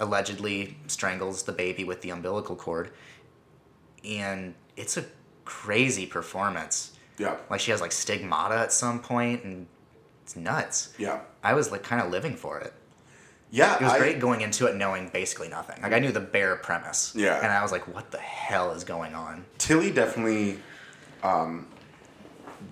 allegedly 0.00 0.76
strangles 0.88 1.44
the 1.44 1.52
baby 1.52 1.84
with 1.84 2.00
the 2.02 2.10
umbilical 2.10 2.56
cord. 2.56 2.90
And 4.04 4.54
it's 4.76 4.96
a 4.96 5.04
crazy 5.44 6.06
performance. 6.06 6.92
Yeah. 7.18 7.36
Like 7.50 7.60
she 7.60 7.70
has 7.70 7.80
like 7.80 7.92
stigmata 7.92 8.56
at 8.56 8.72
some 8.72 9.00
point 9.00 9.44
and 9.44 9.66
it's 10.22 10.36
nuts. 10.36 10.94
Yeah. 10.98 11.20
I 11.42 11.54
was 11.54 11.70
like 11.70 11.82
kind 11.82 12.02
of 12.02 12.10
living 12.10 12.34
for 12.36 12.58
it. 12.60 12.72
Yeah. 13.50 13.76
It 13.76 13.82
was 13.82 13.92
I- 13.92 13.98
great 13.98 14.18
going 14.18 14.40
into 14.40 14.66
it 14.66 14.74
knowing 14.76 15.10
basically 15.10 15.48
nothing. 15.48 15.80
Like 15.82 15.92
I 15.92 15.98
knew 16.00 16.10
the 16.12 16.20
bare 16.20 16.56
premise. 16.56 17.12
Yeah. 17.16 17.36
And 17.38 17.46
I 17.52 17.62
was 17.62 17.70
like, 17.72 17.86
what 17.94 18.10
the 18.10 18.18
hell 18.18 18.72
is 18.72 18.82
going 18.84 19.14
on? 19.14 19.44
Tilly 19.58 19.92
definitely 19.92 20.58
um, 21.22 21.68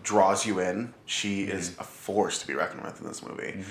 draws 0.02 0.44
you 0.46 0.58
in. 0.60 0.92
She 1.06 1.42
Mm-hmm. 1.46 1.56
is 1.58 1.76
a 1.78 1.84
force 1.84 2.38
to 2.40 2.46
be 2.46 2.54
reckoned 2.54 2.82
with 2.82 3.00
in 3.00 3.06
this 3.06 3.22
movie. 3.22 3.62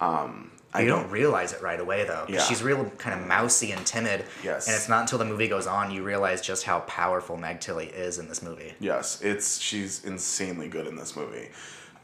Um, 0.00 0.50
I 0.72 0.82
you 0.82 0.88
don't 0.88 1.10
realize 1.10 1.52
it 1.52 1.62
right 1.62 1.80
away 1.80 2.04
though. 2.04 2.26
Yeah. 2.28 2.40
She's 2.40 2.62
real 2.62 2.84
kind 2.98 3.20
of 3.20 3.26
mousy 3.26 3.72
and 3.72 3.84
timid. 3.84 4.24
Yes. 4.44 4.66
And 4.68 4.76
it's 4.76 4.88
not 4.88 5.00
until 5.02 5.18
the 5.18 5.24
movie 5.24 5.48
goes 5.48 5.66
on 5.66 5.90
you 5.90 6.02
realize 6.02 6.40
just 6.40 6.64
how 6.64 6.80
powerful 6.80 7.36
Meg 7.36 7.60
Tilly 7.60 7.86
is 7.86 8.18
in 8.18 8.28
this 8.28 8.42
movie. 8.42 8.74
Yes, 8.78 9.20
it's 9.20 9.58
she's 9.60 10.04
insanely 10.04 10.68
good 10.68 10.86
in 10.86 10.96
this 10.96 11.16
movie. 11.16 11.48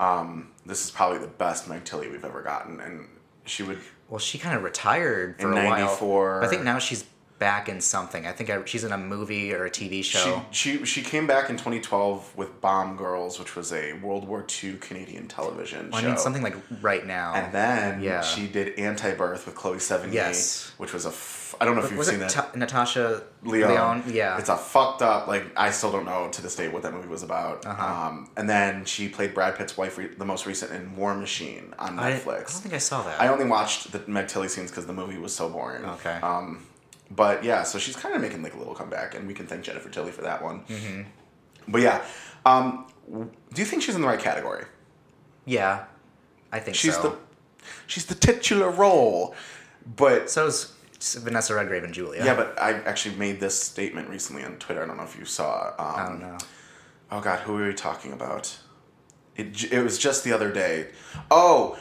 Um, 0.00 0.50
this 0.66 0.85
is 0.85 0.90
probably 0.90 1.18
the 1.18 1.26
best 1.26 1.68
Meg 1.68 1.85
Tilly 1.85 2.09
we've 2.09 2.24
ever 2.24 2.42
gotten, 2.42 2.81
and 2.81 3.07
she 3.44 3.62
would. 3.62 3.79
Well, 4.09 4.18
she 4.18 4.38
kind 4.38 4.57
of 4.57 4.62
retired 4.62 5.40
for 5.40 5.50
In 5.50 5.59
a 5.59 5.64
while. 5.64 5.79
94. 5.87 6.44
I 6.44 6.46
think 6.48 6.62
now 6.62 6.79
she's 6.79 7.05
back 7.38 7.68
in 7.68 7.81
something. 7.81 8.27
I 8.27 8.33
think 8.33 8.49
I, 8.51 8.64
she's 8.64 8.85
in 8.85 8.92
a 8.92 8.99
movie 8.99 9.53
or 9.53 9.66
a 9.66 9.70
TV 9.70 10.03
show. 10.03 10.42
She, 10.51 10.79
she 10.79 10.85
she 10.87 11.03
came 11.03 11.27
back 11.27 11.51
in 11.51 11.57
2012 11.57 12.37
with 12.37 12.61
Bomb 12.61 12.96
Girls, 12.96 13.38
which 13.38 13.55
was 13.57 13.72
a 13.72 13.92
World 13.94 14.27
War 14.27 14.44
II 14.62 14.75
Canadian 14.75 15.29
television 15.29 15.90
Well, 15.90 16.01
show. 16.01 16.07
I 16.07 16.11
mean, 16.11 16.18
something 16.18 16.42
like 16.42 16.57
right 16.81 17.07
now. 17.07 17.35
And 17.35 17.53
then 17.53 18.03
yeah. 18.03 18.22
she 18.22 18.46
did 18.46 18.77
Antibirth 18.77 19.44
with 19.46 19.55
Chloe 19.55 19.77
Sevigny, 19.79 20.12
Yes. 20.14 20.72
which 20.79 20.92
was 20.92 21.05
a. 21.05 21.11
F- 21.11 21.55
I 21.61 21.64
don't 21.64 21.77
know 21.77 21.83
if 21.85 21.90
you've 21.90 21.99
was 21.99 22.09
seen 22.09 22.18
that. 22.18 22.31
Ta- 22.31 22.51
Natasha 22.55 23.22
Lyonne. 23.44 23.70
Lyonne? 23.70 24.03
Yeah. 24.09 24.37
It's 24.38 24.49
a 24.49 24.57
fucked 24.57 25.01
up, 25.01 25.29
like, 25.29 25.44
I 25.57 25.70
still 25.70 25.92
don't 25.92 26.05
know 26.05 26.29
to 26.33 26.42
this 26.42 26.57
day 26.57 26.68
what 26.68 26.83
that 26.83 26.92
movie 26.92 27.09
was 27.09 27.22
about. 27.22 27.64
Uh-huh. 27.64 28.09
Um, 28.09 28.29
and 28.37 28.51
then 28.51 28.85
she 28.85 29.09
played 29.09 29.33
Brad 29.33 29.57
Pitt's 29.57 29.77
wife, 29.77 29.96
re- 29.96 30.09
the 30.09 30.25
most 30.25 30.44
recent 30.44 30.72
in 30.72 30.96
War 30.96 31.14
Machine 31.14 31.72
on 31.79 31.99
I, 32.01 32.09
I 32.09 32.11
don't 32.18 32.49
think 32.49 32.75
I 32.75 32.79
saw 32.79 33.03
that. 33.05 33.20
I 33.20 33.29
only 33.29 33.44
watched 33.44 33.92
the 33.92 34.03
Meg 34.11 34.27
Tilly 34.29 34.49
scenes 34.49 34.70
because 34.70 34.87
the 34.87 34.92
movie 34.92 35.18
was 35.18 35.35
so 35.35 35.49
boring. 35.49 35.85
Okay. 35.85 36.16
Um, 36.22 36.66
but 37.11 37.45
yeah, 37.45 37.62
so 37.62 37.79
she's 37.79 37.97
kind 37.97 38.14
of 38.14 38.21
making 38.21 38.42
like 38.42 38.55
a 38.55 38.59
little 38.59 38.75
comeback, 38.75 39.14
and 39.14 39.27
we 39.27 39.35
can 39.35 39.47
thank 39.47 39.62
Jennifer 39.62 39.88
Tilly 39.88 40.12
for 40.12 40.23
that 40.23 40.42
one. 40.42 40.64
Mhm. 40.69 41.07
But 41.69 41.83
yeah, 41.83 42.05
um, 42.45 42.87
do 43.11 43.61
you 43.61 43.64
think 43.64 43.83
she's 43.83 43.95
in 43.95 44.01
the 44.01 44.07
right 44.09 44.21
category? 44.21 44.64
Yeah, 45.45 45.85
I 46.53 46.59
think 46.61 46.77
she's 46.77 46.95
so. 46.95 47.03
the 47.03 47.16
she's 47.87 48.07
the 48.07 48.14
titular 48.14 48.71
role, 48.71 49.35
but 49.97 50.29
so's 50.31 50.73
Vanessa 51.19 51.55
Redgrave 51.55 51.85
and 51.85 51.92
Julia. 51.95 52.25
Yeah, 52.25 52.35
but 52.35 52.61
I 52.61 52.73
actually 52.83 53.16
made 53.16 53.38
this 53.40 53.59
statement 53.59 54.09
recently 54.09 54.45
on 54.45 54.57
Twitter. 54.57 54.83
I 54.83 54.87
don't 54.87 54.97
know 54.97 55.05
if 55.05 55.19
you 55.19 55.25
saw. 55.25 55.69
Um, 55.79 55.95
I 55.97 56.07
don't 56.07 56.21
know. 56.21 56.38
Oh 57.11 57.21
God, 57.21 57.40
who 57.40 57.53
were 57.55 57.66
we 57.66 57.75
talking 57.75 58.12
about? 58.12 58.59
It 59.37 59.73
it 59.73 59.83
was 59.83 59.99
just 59.99 60.25
the 60.25 60.33
other 60.33 60.51
day. 60.51 60.88
Oh, 61.31 61.79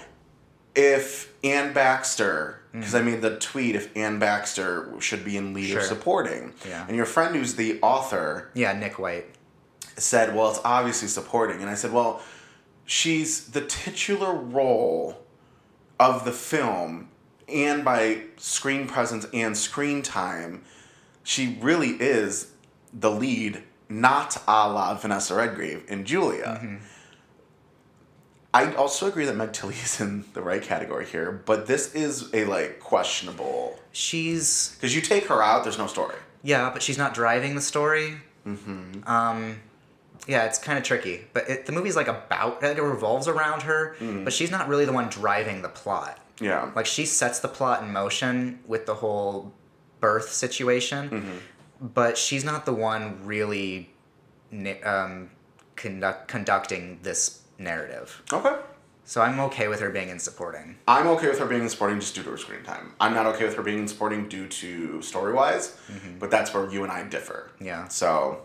if 0.75 1.33
Anne 1.43 1.73
Baxter, 1.73 2.61
Mm-hmm. 2.75 2.81
because 2.81 2.95
I 2.95 3.01
made 3.01 3.21
the 3.21 3.37
tweet 3.37 3.75
if 3.75 3.95
Anne 3.95 4.19
Baxter 4.19 4.89
should 4.99 5.23
be 5.23 5.37
in 5.37 5.53
lead 5.53 5.69
Sure. 5.69 5.81
supporting, 5.81 6.53
Yeah. 6.67 6.85
and 6.87 6.97
your 6.97 7.05
friend 7.05 7.33
who's 7.35 7.55
the 7.55 7.79
author 7.81 8.49
Yeah, 8.53 8.73
Nick 8.73 8.99
White. 8.99 9.27
said, 9.97 10.35
"Well, 10.35 10.49
it's 10.51 10.59
obviously 10.65 11.07
supporting," 11.07 11.61
and 11.61 11.69
I 11.69 11.75
said, 11.75 11.93
"Well, 11.93 12.21
she's 12.85 13.45
the 13.47 13.61
titular 13.61 14.33
role 14.33 15.23
of 15.99 16.25
the 16.25 16.33
film, 16.33 17.07
and 17.47 17.85
by 17.85 18.23
screen 18.37 18.87
presence 18.87 19.25
and 19.33 19.57
screen 19.57 20.01
time, 20.01 20.63
she 21.23 21.57
really 21.61 21.91
is 21.91 22.47
the 22.91 23.09
lead, 23.11 23.63
not 23.87 24.41
a 24.47 24.67
la 24.67 24.93
Vanessa 24.95 25.33
Redgrave 25.35 25.83
in 25.87 26.03
Julia." 26.03 26.59
Mm-hmm. 26.61 26.75
I 28.55 28.73
also 28.75 29.07
agree 29.07 29.25
that 29.25 29.35
Meg 29.35 29.51
Tilly 29.51 29.75
is 29.83 29.99
in 29.99 30.23
the 30.33 30.41
right 30.41 30.61
category 30.61 31.05
here, 31.05 31.43
but 31.45 31.67
this 31.67 31.93
is 31.93 32.33
a 32.33 32.45
like 32.45 32.79
questionable. 32.79 33.77
She's 33.91 34.75
because 34.75 34.95
you 34.95 35.01
take 35.01 35.25
her 35.25 35.43
out, 35.43 35.63
there's 35.63 35.77
no 35.77 35.87
story. 35.87 36.15
Yeah, 36.41 36.69
but 36.71 36.81
she's 36.81 36.97
not 36.97 37.13
driving 37.13 37.55
the 37.55 37.61
story. 37.61 38.17
Mm-hmm. 38.47 39.07
Um, 39.07 39.59
yeah, 40.27 40.45
it's 40.45 40.57
kind 40.59 40.77
of 40.77 40.83
tricky. 40.83 41.25
But 41.33 41.49
it, 41.49 41.65
the 41.65 41.71
movie's 41.71 41.95
like 41.95 42.07
about 42.07 42.63
it 42.63 42.81
revolves 42.81 43.27
around 43.27 43.63
her, 43.63 43.95
but 44.23 44.31
she's 44.31 44.51
not 44.51 44.67
really 44.69 44.85
the 44.85 44.93
one 44.93 45.09
driving 45.09 45.61
the 45.61 45.69
plot. 45.69 46.19
Yeah. 46.39 46.71
Like 46.75 46.85
she 46.85 47.05
sets 47.05 47.39
the 47.39 47.47
plot 47.47 47.83
in 47.83 47.91
motion 47.91 48.59
with 48.67 48.85
the 48.85 48.95
whole 48.95 49.51
birth 49.99 50.31
situation, 50.31 51.41
but 51.81 52.17
she's 52.17 52.45
not 52.45 52.65
the 52.65 52.73
one 52.73 53.25
really 53.25 53.89
um, 54.83 55.31
conduct- 55.75 56.27
conducting 56.27 56.99
this 57.01 57.41
narrative. 57.57 58.21
Okay. 58.31 58.55
So 59.07 59.21
I'm 59.21 59.39
okay 59.39 59.67
with 59.67 59.79
her 59.81 59.91
being 59.91 60.09
in 60.09 60.17
supporting. 60.17 60.77
I'm 60.87 61.05
okay 61.07 61.27
with 61.27 61.37
her 61.37 61.45
being 61.45 61.61
in 61.61 61.69
supporting 61.69 61.99
just 61.99 62.15
due 62.15 62.23
to 62.23 62.31
her 62.31 62.37
screen 62.37 62.63
time. 62.63 62.93
I'm 62.99 63.13
not 63.13 63.27
okay 63.27 63.45
with 63.45 63.55
her 63.55 63.61
being 63.61 63.79
in 63.79 63.87
supporting 63.87 64.27
due 64.27 64.47
to 64.47 65.01
story 65.03 65.31
wise, 65.31 65.77
mm-hmm. 65.91 66.17
but 66.17 66.31
that's 66.31 66.53
where 66.53 66.71
you 66.71 66.81
and 66.83 66.91
I 66.91 67.03
differ. 67.03 67.51
Yeah. 67.61 67.87
So 67.87 68.41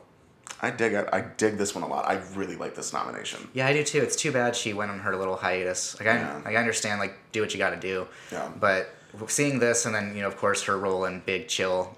I 0.60 0.70
dig 0.70 0.92
it. 0.92 1.08
I 1.14 1.22
dig 1.22 1.56
this 1.56 1.74
one 1.74 1.82
a 1.82 1.88
lot. 1.88 2.06
I 2.06 2.20
really 2.34 2.56
like 2.56 2.74
this 2.74 2.92
nomination. 2.92 3.48
Yeah, 3.54 3.66
I 3.66 3.72
do 3.72 3.82
too. 3.82 4.02
It's 4.02 4.16
too 4.16 4.32
bad 4.32 4.54
she 4.54 4.74
went 4.74 4.90
on 4.90 4.98
her 4.98 5.16
little 5.16 5.36
hiatus. 5.36 5.98
Like 5.98 6.08
I, 6.08 6.16
Yeah. 6.16 6.42
I 6.44 6.56
understand, 6.56 7.00
like 7.00 7.16
do 7.32 7.40
what 7.40 7.54
you 7.54 7.58
got 7.58 7.70
to 7.70 7.80
do. 7.80 8.06
Yeah. 8.30 8.50
But 8.58 8.94
seeing 9.28 9.60
this, 9.60 9.86
and 9.86 9.94
then 9.94 10.14
you 10.14 10.20
know, 10.20 10.28
of 10.28 10.36
course, 10.36 10.62
her 10.64 10.78
role 10.78 11.06
in 11.06 11.20
Big 11.20 11.48
Chill, 11.48 11.96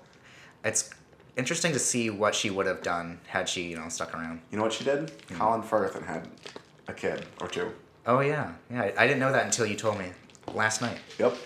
it's 0.64 0.90
interesting 1.36 1.72
to 1.72 1.80
see 1.80 2.10
what 2.10 2.34
she 2.34 2.50
would 2.50 2.66
have 2.66 2.82
done 2.82 3.18
had 3.26 3.48
she, 3.48 3.62
you 3.62 3.76
know, 3.76 3.88
stuck 3.88 4.14
around. 4.14 4.40
You 4.50 4.58
know 4.58 4.64
what 4.64 4.72
she 4.72 4.84
did? 4.84 5.10
Hmm. 5.28 5.34
Colin 5.34 5.62
Firth 5.62 5.96
and 5.96 6.06
had 6.06 6.28
a 6.88 6.92
kid 6.92 7.26
or 7.40 7.48
two. 7.48 7.72
Oh 8.06 8.20
yeah, 8.20 8.52
yeah. 8.70 8.82
I, 8.82 9.04
I 9.04 9.06
didn't 9.06 9.20
know 9.20 9.32
that 9.32 9.44
until 9.44 9.66
you 9.66 9.76
told 9.76 9.98
me 9.98 10.12
last 10.54 10.82
night. 10.82 10.98
Yep. 11.18 11.36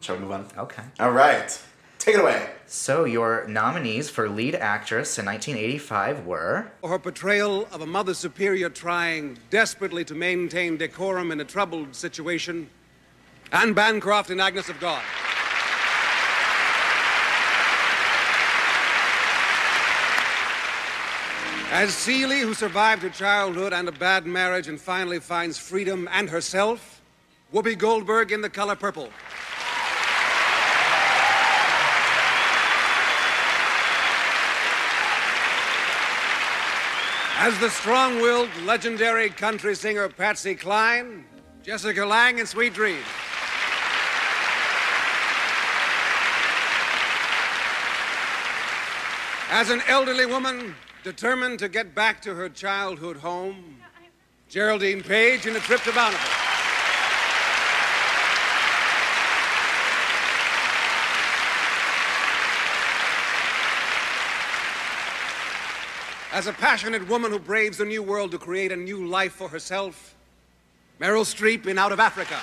Shall 0.00 0.16
we 0.16 0.22
move 0.22 0.32
on? 0.32 0.46
Okay. 0.56 0.82
All 1.00 1.12
right. 1.12 1.60
Take 1.98 2.14
it 2.14 2.20
away. 2.20 2.50
So 2.66 3.04
your 3.04 3.46
nominees 3.48 4.08
for 4.10 4.28
lead 4.28 4.54
actress 4.54 5.18
in 5.18 5.26
1985 5.26 6.24
were 6.24 6.70
For 6.80 6.90
her 6.90 6.98
portrayal 6.98 7.66
of 7.72 7.80
a 7.80 7.86
mother 7.86 8.14
superior 8.14 8.70
trying 8.70 9.38
desperately 9.50 10.04
to 10.04 10.14
maintain 10.14 10.76
decorum 10.76 11.32
in 11.32 11.40
a 11.40 11.44
troubled 11.44 11.96
situation, 11.96 12.70
Anne 13.50 13.72
Bancroft 13.72 14.30
in 14.30 14.38
Agnes 14.38 14.68
of 14.68 14.78
God. 14.78 15.02
As 21.72 21.92
Celie, 21.92 22.40
who 22.40 22.54
survived 22.54 23.02
her 23.02 23.10
childhood 23.10 23.72
and 23.72 23.88
a 23.88 23.92
bad 23.92 24.24
marriage 24.24 24.68
and 24.68 24.80
finally 24.80 25.18
finds 25.18 25.58
freedom 25.58 26.08
and 26.12 26.30
herself, 26.30 27.02
Whoopi 27.52 27.76
Goldberg 27.76 28.30
in 28.30 28.40
The 28.40 28.48
Color 28.48 28.76
Purple. 28.76 29.10
As 37.38 37.58
the 37.58 37.68
strong 37.68 38.20
willed, 38.22 38.48
legendary 38.64 39.28
country 39.28 39.74
singer 39.74 40.08
Patsy 40.08 40.54
Cline, 40.54 41.24
Jessica 41.64 42.06
Lange 42.06 42.38
in 42.38 42.46
Sweet 42.46 42.74
Dreams. 42.74 43.04
As 49.50 49.70
an 49.70 49.82
elderly 49.88 50.26
woman 50.26 50.74
determined 51.06 51.60
to 51.60 51.68
get 51.68 51.94
back 51.94 52.20
to 52.20 52.34
her 52.34 52.48
childhood 52.48 53.16
home, 53.16 53.76
Geraldine 54.48 55.04
Page 55.04 55.46
in 55.46 55.54
A 55.54 55.60
Trip 55.60 55.80
to 55.82 55.92
Bountiful. 55.92 56.28
As 66.32 66.48
a 66.48 66.52
passionate 66.52 67.06
woman 67.06 67.30
who 67.30 67.38
braves 67.38 67.78
the 67.78 67.84
new 67.84 68.02
world 68.02 68.32
to 68.32 68.38
create 68.38 68.72
a 68.72 68.76
new 68.76 69.06
life 69.06 69.34
for 69.34 69.48
herself, 69.48 70.16
Meryl 71.00 71.22
Streep 71.22 71.68
in 71.68 71.78
Out 71.78 71.92
of 71.92 72.00
Africa. 72.00 72.40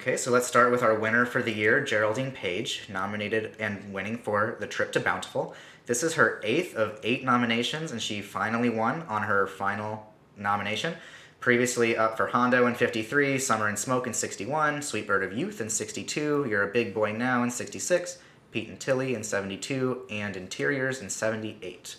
Okay, 0.00 0.16
so 0.16 0.30
let's 0.30 0.46
start 0.46 0.72
with 0.72 0.82
our 0.82 0.94
winner 0.94 1.26
for 1.26 1.42
the 1.42 1.52
year, 1.52 1.84
Geraldine 1.84 2.32
Page, 2.32 2.86
nominated 2.88 3.54
and 3.60 3.92
winning 3.92 4.16
for 4.16 4.56
The 4.58 4.66
Trip 4.66 4.92
to 4.92 5.00
Bountiful. 5.00 5.54
This 5.84 6.02
is 6.02 6.14
her 6.14 6.40
eighth 6.42 6.74
of 6.74 6.98
eight 7.02 7.22
nominations, 7.22 7.92
and 7.92 8.00
she 8.00 8.22
finally 8.22 8.70
won 8.70 9.02
on 9.02 9.24
her 9.24 9.46
final 9.46 10.10
nomination. 10.38 10.94
Previously 11.38 11.98
up 11.98 12.16
for 12.16 12.28
Hondo 12.28 12.66
in 12.66 12.74
53, 12.74 13.38
Summer 13.38 13.68
and 13.68 13.78
Smoke 13.78 14.06
in 14.06 14.14
61, 14.14 14.80
Sweet 14.80 15.06
Bird 15.06 15.22
of 15.22 15.34
Youth 15.34 15.60
in 15.60 15.68
62, 15.68 16.46
You're 16.48 16.62
a 16.62 16.72
Big 16.72 16.94
Boy 16.94 17.12
Now 17.12 17.42
in 17.42 17.50
66, 17.50 18.20
Pete 18.52 18.70
and 18.70 18.80
Tillie 18.80 19.14
in 19.14 19.22
72, 19.22 20.06
and 20.08 20.34
Interiors 20.34 21.02
in 21.02 21.10
78. 21.10 21.96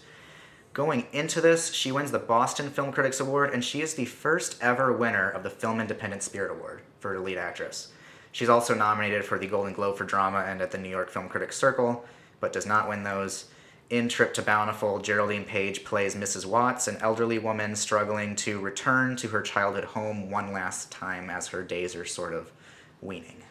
Going 0.74 1.08
into 1.12 1.42
this, 1.42 1.74
she 1.74 1.92
wins 1.92 2.12
the 2.12 2.20
Boston 2.20 2.70
Film 2.70 2.94
Critics 2.94 3.20
Award, 3.20 3.54
and 3.54 3.64
she 3.64 3.82
is 3.82 3.96
the 3.96 4.06
first 4.06 4.58
ever 4.62 4.94
winner 4.94 5.30
of 5.30 5.44
the 5.44 5.50
Film 5.50 5.82
Independent 5.82 6.24
Spirit 6.24 6.52
Award 6.52 6.82
for 7.00 7.20
lead 7.20 7.38
actress. 7.38 7.92
She's 8.32 8.48
also 8.48 8.74
nominated 8.74 9.26
for 9.26 9.38
the 9.38 9.48
Golden 9.48 9.74
Globe 9.74 9.98
for 9.98 10.06
drama 10.06 10.46
and 10.48 10.62
at 10.62 10.72
the 10.72 10.78
New 10.78 10.90
York 10.90 11.10
Film 11.10 11.28
Critics 11.28 11.58
Circle, 11.58 12.06
but 12.40 12.54
does 12.54 12.66
not 12.66 12.88
win 12.88 13.04
those. 13.04 13.46
In 13.90 14.08
Trip 14.08 14.34
to 14.36 14.42
Bountiful, 14.42 15.00
Geraldine 15.00 15.44
Page 15.44 15.84
plays 15.84 16.16
Mrs. 16.16 16.46
Watts, 16.46 16.88
an 16.88 16.96
elderly 17.02 17.38
woman 17.38 17.76
struggling 17.76 18.38
to 18.38 18.62
return 18.62 19.18
to 19.18 19.28
her 19.28 19.42
childhood 19.42 19.84
home 19.84 20.32
one 20.32 20.54
last 20.54 20.90
time 20.90 21.30
as 21.30 21.48
her 21.48 21.64
days 21.64 21.98
are 21.98 22.06
sort 22.06 22.34
of 22.34 22.54
weaning. 23.02 23.44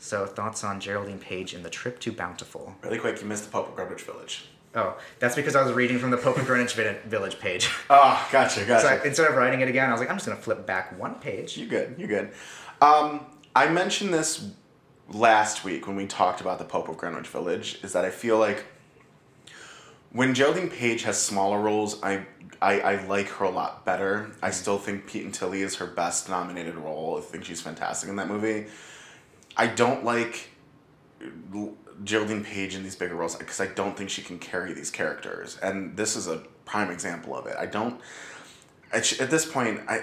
So, 0.00 0.26
thoughts 0.26 0.64
on 0.64 0.80
Geraldine 0.80 1.20
Page 1.20 1.54
in 1.54 1.62
The 1.62 1.70
Trip 1.70 2.00
to 2.00 2.10
Bountiful? 2.10 2.74
Really 2.82 2.98
quick, 2.98 3.20
you 3.20 3.28
missed 3.28 3.44
the 3.44 3.50
Pope 3.50 3.68
of 3.68 3.76
Greenwich 3.76 4.02
Village. 4.02 4.48
Oh, 4.76 4.94
that's 5.18 5.34
because 5.34 5.56
I 5.56 5.62
was 5.62 5.72
reading 5.72 5.98
from 5.98 6.10
the 6.10 6.18
Pope 6.18 6.36
of 6.36 6.44
Greenwich 6.44 6.74
Village 6.74 7.38
page. 7.40 7.70
Oh, 7.88 8.28
gotcha, 8.32 8.64
gotcha. 8.66 8.86
So 8.86 8.88
I, 8.88 9.04
instead 9.06 9.26
of 9.28 9.34
writing 9.34 9.62
it 9.62 9.68
again, 9.68 9.88
I 9.88 9.92
was 9.92 10.00
like, 10.00 10.10
I'm 10.10 10.16
just 10.16 10.26
gonna 10.26 10.38
flip 10.38 10.66
back 10.66 10.98
one 11.00 11.14
page. 11.14 11.56
You 11.56 11.66
good? 11.66 11.94
You 11.96 12.06
good? 12.06 12.30
Um, 12.82 13.24
I 13.54 13.68
mentioned 13.68 14.12
this 14.12 14.50
last 15.08 15.64
week 15.64 15.86
when 15.86 15.96
we 15.96 16.06
talked 16.06 16.42
about 16.42 16.58
the 16.58 16.66
Pope 16.66 16.90
of 16.90 16.98
Greenwich 16.98 17.26
Village. 17.26 17.78
Is 17.82 17.94
that 17.94 18.04
I 18.04 18.10
feel 18.10 18.38
like 18.38 18.66
when 20.12 20.34
Geraldine 20.34 20.68
Page 20.68 21.04
has 21.04 21.20
smaller 21.20 21.58
roles, 21.58 22.02
I, 22.02 22.26
I 22.60 22.80
I 22.80 23.06
like 23.06 23.28
her 23.28 23.46
a 23.46 23.50
lot 23.50 23.86
better. 23.86 24.30
I 24.42 24.50
still 24.50 24.76
think 24.76 25.06
Pete 25.06 25.24
and 25.24 25.32
Tillie 25.32 25.62
is 25.62 25.76
her 25.76 25.86
best 25.86 26.28
nominated 26.28 26.74
role. 26.74 27.16
I 27.16 27.22
think 27.22 27.46
she's 27.46 27.62
fantastic 27.62 28.10
in 28.10 28.16
that 28.16 28.28
movie. 28.28 28.66
I 29.56 29.68
don't 29.68 30.04
like 30.04 30.50
Geraldine 32.04 32.44
Page 32.44 32.74
in 32.74 32.82
these 32.82 32.96
bigger 32.96 33.14
roles 33.14 33.36
because 33.36 33.60
I 33.60 33.66
don't 33.66 33.96
think 33.96 34.10
she 34.10 34.22
can 34.22 34.38
carry 34.38 34.72
these 34.72 34.90
characters, 34.90 35.58
and 35.62 35.96
this 35.96 36.16
is 36.16 36.26
a 36.26 36.42
prime 36.64 36.90
example 36.90 37.36
of 37.36 37.46
it. 37.46 37.56
I 37.58 37.66
don't. 37.66 38.00
At, 38.92 39.04
sh- 39.06 39.20
at 39.20 39.30
this 39.30 39.44
point, 39.50 39.80
I 39.88 40.02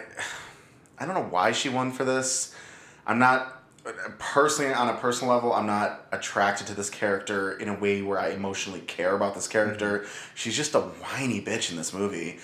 I 1.00 1.06
don't 1.06 1.16
know 1.16 1.28
why 1.30 1.52
she 1.52 1.70
won 1.70 1.92
for 1.92 2.04
this. 2.04 2.56
I'm 3.06 3.20
not 3.20 3.64
personally 4.18 4.74
on 4.74 4.90
a 4.90 4.94
personal 4.96 5.34
level. 5.34 5.54
I'm 5.54 5.66
not 5.66 6.06
attracted 6.12 6.68
to 6.68 6.74
this 6.74 6.90
character 6.90 7.52
in 7.58 7.68
a 7.70 7.74
way 7.78 8.02
where 8.02 8.20
I 8.20 8.30
emotionally 8.30 8.80
care 8.82 9.16
about 9.16 9.36
this 9.36 9.48
character. 9.48 10.00
Mm-hmm. 10.00 10.32
She's 10.36 10.56
just 10.56 10.74
a 10.76 10.80
whiny 10.82 11.42
bitch 11.42 11.70
in 11.72 11.78
this 11.78 11.94
movie. 11.94 12.40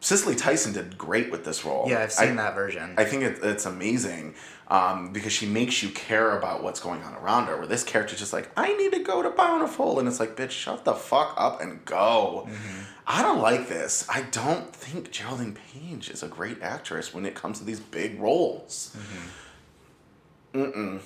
Cicely 0.00 0.36
Tyson 0.36 0.72
did 0.72 0.96
great 0.96 1.32
with 1.32 1.44
this 1.44 1.64
role. 1.64 1.86
Yeah, 1.88 2.00
I've 2.00 2.12
seen 2.12 2.32
I- 2.32 2.42
that 2.42 2.54
version. 2.54 2.94
I 2.96 3.04
think 3.04 3.22
it, 3.22 3.38
it's 3.42 3.66
amazing 3.66 4.34
um, 4.68 5.12
because 5.12 5.32
she 5.32 5.46
makes 5.46 5.82
you 5.82 5.88
care 5.90 6.36
about 6.36 6.62
what's 6.62 6.80
going 6.80 7.02
on 7.02 7.14
around 7.14 7.46
her. 7.46 7.56
Where 7.56 7.66
this 7.66 7.84
character's 7.84 8.18
just 8.18 8.32
like, 8.32 8.50
I 8.56 8.74
need 8.76 8.92
to 8.92 9.00
go 9.00 9.22
to 9.22 9.30
Bountiful, 9.30 9.98
and 9.98 10.08
it's 10.08 10.20
like, 10.20 10.36
bitch, 10.36 10.50
shut 10.50 10.84
the 10.84 10.94
fuck 10.94 11.34
up 11.36 11.60
and 11.60 11.84
go. 11.84 12.46
Mm-hmm. 12.48 12.82
I 13.06 13.22
don't 13.22 13.40
like 13.40 13.68
this. 13.68 14.06
I 14.08 14.22
don't 14.22 14.74
think 14.74 15.10
Geraldine 15.12 15.56
Page 15.72 16.10
is 16.10 16.22
a 16.22 16.28
great 16.28 16.60
actress 16.62 17.14
when 17.14 17.24
it 17.24 17.34
comes 17.34 17.58
to 17.60 17.64
these 17.64 17.78
big 17.80 18.18
roles. 18.20 18.96
Mm-mm. 20.52 21.00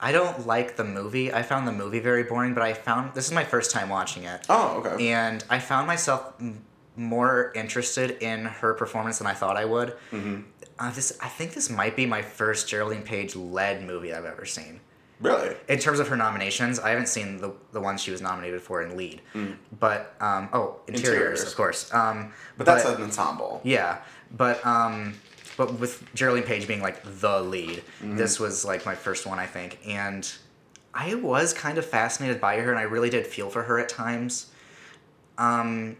I 0.00 0.12
don't 0.12 0.46
like 0.46 0.76
the 0.76 0.84
movie. 0.84 1.32
I 1.32 1.42
found 1.42 1.68
the 1.68 1.72
movie 1.72 2.00
very 2.00 2.22
boring, 2.24 2.54
but 2.54 2.62
I 2.62 2.72
found 2.72 3.14
this 3.14 3.26
is 3.26 3.32
my 3.32 3.44
first 3.44 3.70
time 3.70 3.88
watching 3.90 4.24
it. 4.24 4.46
Oh, 4.48 4.82
okay. 4.84 5.10
And 5.10 5.44
I 5.50 5.58
found 5.58 5.86
myself 5.86 6.32
m- 6.40 6.62
more 6.96 7.52
interested 7.54 8.22
in 8.22 8.46
her 8.46 8.72
performance 8.74 9.18
than 9.18 9.26
I 9.26 9.34
thought 9.34 9.56
I 9.56 9.66
would. 9.66 9.90
Mm-hmm. 10.10 10.40
Uh, 10.80 10.90
this 10.90 11.16
I 11.22 11.28
think 11.28 11.52
this 11.52 11.68
might 11.70 11.94
be 11.94 12.06
my 12.06 12.22
first 12.22 12.66
Geraldine 12.68 13.02
Page 13.02 13.36
led 13.36 13.82
movie 13.86 14.12
I've 14.14 14.24
ever 14.24 14.46
seen. 14.46 14.80
Really? 15.20 15.54
In 15.68 15.78
terms 15.78 16.00
of 16.00 16.08
her 16.08 16.16
nominations, 16.16 16.78
I 16.80 16.88
haven't 16.90 17.08
seen 17.08 17.36
the 17.38 17.52
the 17.72 17.80
ones 17.80 18.02
she 18.02 18.10
was 18.10 18.22
nominated 18.22 18.62
for 18.62 18.80
in 18.82 18.96
lead, 18.96 19.20
Mm. 19.34 19.56
but 19.78 20.14
um, 20.20 20.48
oh, 20.54 20.80
interiors, 20.88 21.14
Interiors. 21.14 21.42
of 21.44 21.54
course. 21.56 21.92
Um, 21.92 22.32
But 22.56 22.64
that's 22.64 22.86
an 22.86 23.02
ensemble. 23.02 23.60
Yeah, 23.62 23.98
but 24.34 24.64
um, 24.66 25.14
but 25.58 25.74
with 25.78 26.02
Geraldine 26.14 26.44
Page 26.46 26.66
being 26.66 26.80
like 26.80 27.02
the 27.20 27.40
lead, 27.42 27.82
Mhm. 28.02 28.16
this 28.16 28.40
was 28.40 28.64
like 28.64 28.86
my 28.86 28.94
first 28.94 29.26
one, 29.26 29.38
I 29.38 29.46
think, 29.46 29.78
and 29.86 30.26
I 30.94 31.14
was 31.14 31.52
kind 31.52 31.76
of 31.76 31.84
fascinated 31.84 32.40
by 32.40 32.56
her, 32.60 32.70
and 32.70 32.78
I 32.78 32.82
really 32.84 33.10
did 33.10 33.26
feel 33.26 33.50
for 33.50 33.64
her 33.64 33.78
at 33.78 33.90
times. 33.90 34.46
Um, 35.36 35.96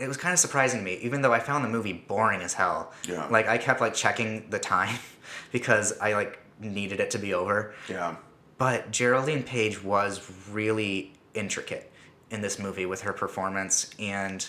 it 0.00 0.08
was 0.08 0.16
kind 0.16 0.32
of 0.32 0.38
surprising 0.38 0.80
to 0.80 0.84
me, 0.84 0.98
even 1.02 1.22
though 1.22 1.32
I 1.32 1.40
found 1.40 1.64
the 1.64 1.68
movie 1.68 1.92
boring 1.92 2.40
as 2.40 2.54
hell. 2.54 2.92
Yeah. 3.06 3.26
Like 3.28 3.48
I 3.48 3.58
kept 3.58 3.80
like 3.80 3.94
checking 3.94 4.48
the 4.50 4.58
time 4.58 4.98
because 5.52 5.98
I 5.98 6.14
like 6.14 6.38
needed 6.60 7.00
it 7.00 7.10
to 7.12 7.18
be 7.18 7.34
over. 7.34 7.74
Yeah. 7.88 8.16
But 8.58 8.90
Geraldine 8.90 9.44
Page 9.44 9.82
was 9.82 10.30
really 10.50 11.12
intricate 11.34 11.92
in 12.30 12.40
this 12.40 12.58
movie 12.58 12.86
with 12.86 13.02
her 13.02 13.12
performance, 13.12 13.90
and 13.98 14.46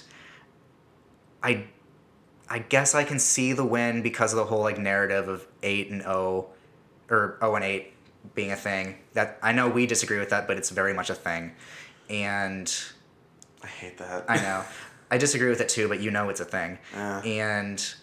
I, 1.43 1.65
I 2.49 2.59
guess 2.59 2.95
I 2.95 3.03
can 3.03 3.19
see 3.19 3.53
the 3.53 3.63
win 3.63 4.01
because 4.01 4.33
of 4.33 4.37
the 4.37 4.45
whole 4.45 4.61
like 4.61 4.77
narrative 4.77 5.27
of 5.27 5.47
eight 5.61 5.91
and 5.91 6.01
O, 6.03 6.49
or 7.09 7.37
O 7.41 7.55
and 7.55 7.63
eight 7.63 7.93
being 8.33 8.51
a 8.51 8.55
thing. 8.55 8.97
That 9.13 9.37
I 9.43 9.51
know 9.51 9.69
we 9.69 9.85
disagree 9.85 10.19
with 10.19 10.31
that, 10.31 10.47
but 10.47 10.57
it's 10.57 10.71
very 10.71 10.93
much 10.93 11.11
a 11.11 11.15
thing, 11.15 11.51
and 12.09 12.73
I 13.63 13.67
hate 13.67 13.97
that. 13.99 14.25
I 14.27 14.37
know. 14.37 14.63
I 15.11 15.17
disagree 15.17 15.49
with 15.49 15.61
it 15.61 15.69
too, 15.69 15.87
but 15.87 15.99
you 15.99 16.11
know 16.11 16.29
it's 16.29 16.39
a 16.39 16.45
thing. 16.45 16.77
Yeah. 16.93 17.21
And 17.21 17.93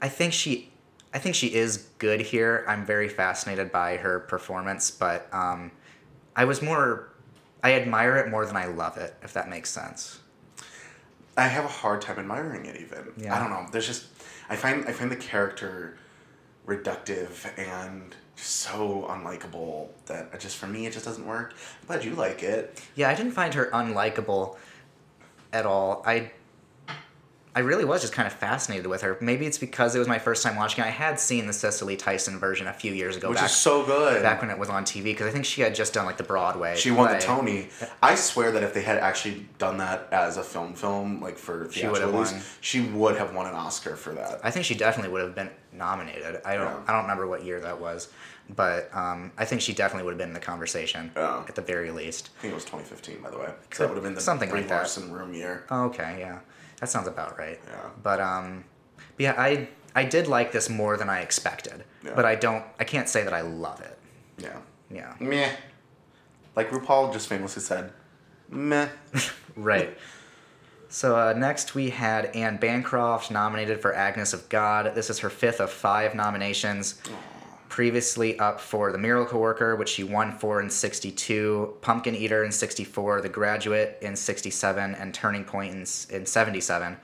I 0.00 0.08
think 0.08 0.32
she 0.32 0.70
I 1.12 1.18
think 1.18 1.34
she 1.34 1.54
is 1.54 1.88
good 1.98 2.20
here. 2.20 2.64
I'm 2.68 2.86
very 2.86 3.08
fascinated 3.08 3.72
by 3.72 3.96
her 3.96 4.20
performance, 4.20 4.90
but 4.90 5.28
um, 5.32 5.72
I 6.36 6.44
was 6.44 6.62
more 6.62 7.08
I 7.62 7.74
admire 7.74 8.16
it 8.16 8.30
more 8.30 8.46
than 8.46 8.56
I 8.56 8.66
love 8.66 8.96
it, 8.96 9.14
if 9.22 9.32
that 9.34 9.48
makes 9.48 9.70
sense. 9.70 10.20
I 11.36 11.46
have 11.46 11.64
a 11.64 11.68
hard 11.68 12.02
time 12.02 12.18
admiring 12.18 12.66
it 12.66 12.80
even. 12.80 13.12
Yeah. 13.16 13.34
I 13.34 13.40
don't 13.40 13.50
know. 13.50 13.66
There's 13.70 13.86
just 13.86 14.06
I 14.48 14.56
find 14.56 14.86
I 14.86 14.92
find 14.92 15.10
the 15.10 15.16
character 15.16 15.96
reductive 16.66 17.50
and 17.58 18.14
so 18.36 19.06
unlikable 19.10 19.88
that 20.06 20.38
just 20.40 20.56
for 20.56 20.66
me 20.66 20.86
it 20.86 20.92
just 20.92 21.04
doesn't 21.04 21.26
work. 21.26 21.54
I'm 21.80 21.86
glad 21.88 22.04
you 22.04 22.14
like 22.14 22.42
it. 22.42 22.80
Yeah, 22.94 23.08
I 23.08 23.14
didn't 23.14 23.32
find 23.32 23.52
her 23.54 23.66
unlikable 23.72 24.56
at 25.52 25.66
all. 25.66 26.02
I 26.06 26.30
I 27.52 27.60
really 27.60 27.84
was 27.84 28.00
just 28.00 28.12
kind 28.12 28.28
of 28.28 28.32
fascinated 28.32 28.86
with 28.86 29.02
her. 29.02 29.18
Maybe 29.20 29.44
it's 29.44 29.58
because 29.58 29.96
it 29.96 29.98
was 29.98 30.06
my 30.06 30.20
first 30.20 30.44
time 30.44 30.54
watching. 30.54 30.84
it. 30.84 30.86
I 30.86 30.90
had 30.90 31.18
seen 31.18 31.48
the 31.48 31.52
Cicely 31.52 31.96
Tyson 31.96 32.38
version 32.38 32.68
a 32.68 32.72
few 32.72 32.92
years 32.92 33.16
ago, 33.16 33.28
Which 33.28 33.38
back, 33.38 33.46
is 33.46 33.56
so 33.56 33.84
good. 33.84 34.22
back 34.22 34.40
when 34.40 34.50
it 34.50 34.58
was 34.58 34.68
on 34.68 34.84
TV. 34.84 35.02
Because 35.02 35.26
I 35.26 35.32
think 35.32 35.44
she 35.44 35.60
had 35.60 35.74
just 35.74 35.92
done 35.92 36.06
like 36.06 36.16
the 36.16 36.22
Broadway. 36.22 36.76
She 36.76 36.92
won 36.92 37.12
the. 37.12 37.18
Tony. 37.18 37.68
I 38.00 38.14
swear 38.14 38.52
that 38.52 38.62
if 38.62 38.72
they 38.72 38.82
had 38.82 38.98
actually 38.98 39.48
done 39.58 39.78
that 39.78 40.08
as 40.12 40.36
a 40.36 40.44
film 40.44 40.74
film, 40.74 41.20
like 41.20 41.38
for 41.38 41.68
She 41.72 41.88
would 41.88 42.00
have 42.00 42.14
won. 42.14 42.28
she 42.60 42.82
would 42.82 43.16
have 43.16 43.34
won 43.34 43.46
an 43.46 43.54
Oscar 43.54 43.96
for 43.96 44.12
that. 44.12 44.38
I 44.44 44.52
think 44.52 44.64
she 44.64 44.76
definitely 44.76 45.12
would 45.12 45.22
have 45.22 45.34
been 45.34 45.50
nominated. 45.72 46.40
I 46.44 46.54
don't 46.54 46.66
Yeah. 46.66 46.80
I 46.86 46.92
don't 46.92 47.02
remember 47.02 47.26
what 47.26 47.42
year 47.42 47.58
that 47.58 47.80
was, 47.80 48.10
but 48.56 48.90
um, 48.94 49.32
I 49.38 49.44
think 49.44 49.60
she 49.60 49.72
definitely 49.72 50.04
would 50.04 50.12
have 50.12 50.18
been 50.18 50.28
in 50.28 50.34
the 50.34 50.40
conversation 50.40 51.12
Yeah. 51.16 51.44
at 51.48 51.54
the 51.54 51.62
very 51.62 51.90
least. 51.90 52.30
I 52.38 52.42
think 52.42 52.52
it 52.52 52.54
was 52.54 52.64
2015, 52.64 53.20
by 53.22 53.30
the 53.30 53.38
way. 53.38 53.46
Could- 53.70 53.84
that 53.84 53.88
would 53.88 53.94
have 53.96 54.04
been 54.04 54.14
the 54.14 54.20
something 54.20 54.48
Brie 54.50 54.60
like 54.60 54.68
that. 54.68 54.76
Larson 54.78 55.12
room 55.12 55.34
year. 55.34 55.64
Oh, 55.70 55.84
okay, 55.86 56.16
yeah, 56.20 56.38
that 56.80 56.88
sounds 56.88 57.08
about 57.08 57.38
right. 57.38 57.60
Yeah. 57.68 57.90
But 58.02 58.20
um, 58.20 58.64
but 59.16 59.22
yeah, 59.22 59.34
I 59.38 59.68
I 59.94 60.04
did 60.04 60.26
like 60.28 60.52
this 60.52 60.68
more 60.70 60.96
than 60.96 61.08
I 61.10 61.20
expected, 61.20 61.84
Yeah. 62.04 62.12
but 62.14 62.24
I 62.24 62.34
don't 62.34 62.64
I 62.78 62.84
can't 62.84 63.08
say 63.08 63.22
that 63.24 63.32
I 63.34 63.40
love 63.42 63.80
it. 63.80 63.98
Yeah. 64.38 64.58
Yeah. 64.90 65.14
Meh. 65.20 65.50
Like 66.56 66.70
RuPaul 66.70 67.12
just 67.12 67.28
famously 67.28 67.62
said, 67.62 67.92
meh. 68.48 68.88
Right. 69.56 69.96
So 70.88 71.16
uh, 71.16 71.32
next 71.34 71.74
we 71.74 71.90
had 71.90 72.26
Anne 72.36 72.56
Bancroft 72.56 73.30
nominated 73.30 73.80
for 73.80 73.94
Agnes 73.94 74.32
of 74.32 74.48
God. 74.48 74.94
This 74.94 75.10
is 75.10 75.18
her 75.20 75.30
fifth 75.30 75.60
of 75.60 75.70
five 75.70 76.14
nominations. 76.14 77.00
Previously 77.70 78.36
up 78.38 78.60
for 78.60 78.90
The 78.90 78.98
Miracle 78.98 79.40
Worker, 79.40 79.76
which 79.76 79.88
she 79.88 80.02
won 80.04 80.32
for 80.32 80.60
in 80.60 80.68
62, 80.68 81.76
Pumpkin 81.80 82.16
Eater 82.16 82.44
in 82.44 82.50
64, 82.50 83.22
The 83.22 83.28
Graduate 83.28 83.96
in 84.02 84.16
67, 84.16 84.94
and 84.96 85.14
Turning 85.14 85.44
Point 85.44 85.72
in, 85.72 85.80
in 86.14 86.26
77. 86.26 86.96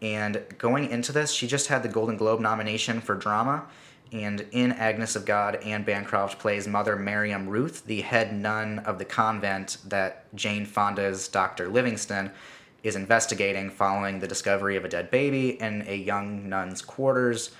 And 0.00 0.44
going 0.58 0.90
into 0.90 1.10
this, 1.10 1.32
she 1.32 1.48
just 1.48 1.66
had 1.66 1.82
the 1.82 1.88
Golden 1.88 2.16
Globe 2.16 2.38
nomination 2.38 3.00
for 3.00 3.16
drama. 3.16 3.66
And 4.12 4.46
in 4.52 4.70
Agnes 4.70 5.16
of 5.16 5.24
God, 5.24 5.56
Anne 5.56 5.82
Bancroft 5.82 6.38
plays 6.38 6.68
Mother 6.68 6.94
Miriam 6.94 7.48
Ruth, 7.48 7.84
the 7.84 8.02
head 8.02 8.32
nun 8.32 8.78
of 8.80 9.00
the 9.00 9.04
convent 9.04 9.78
that 9.86 10.32
Jane 10.36 10.66
Fonda's 10.66 11.26
Dr. 11.26 11.68
Livingston 11.68 12.30
is 12.84 12.94
investigating 12.94 13.70
following 13.70 14.20
the 14.20 14.28
discovery 14.28 14.76
of 14.76 14.84
a 14.84 14.88
dead 14.88 15.10
baby 15.10 15.60
in 15.60 15.84
a 15.88 15.96
young 15.96 16.48
nun's 16.48 16.80
quarters. 16.80 17.50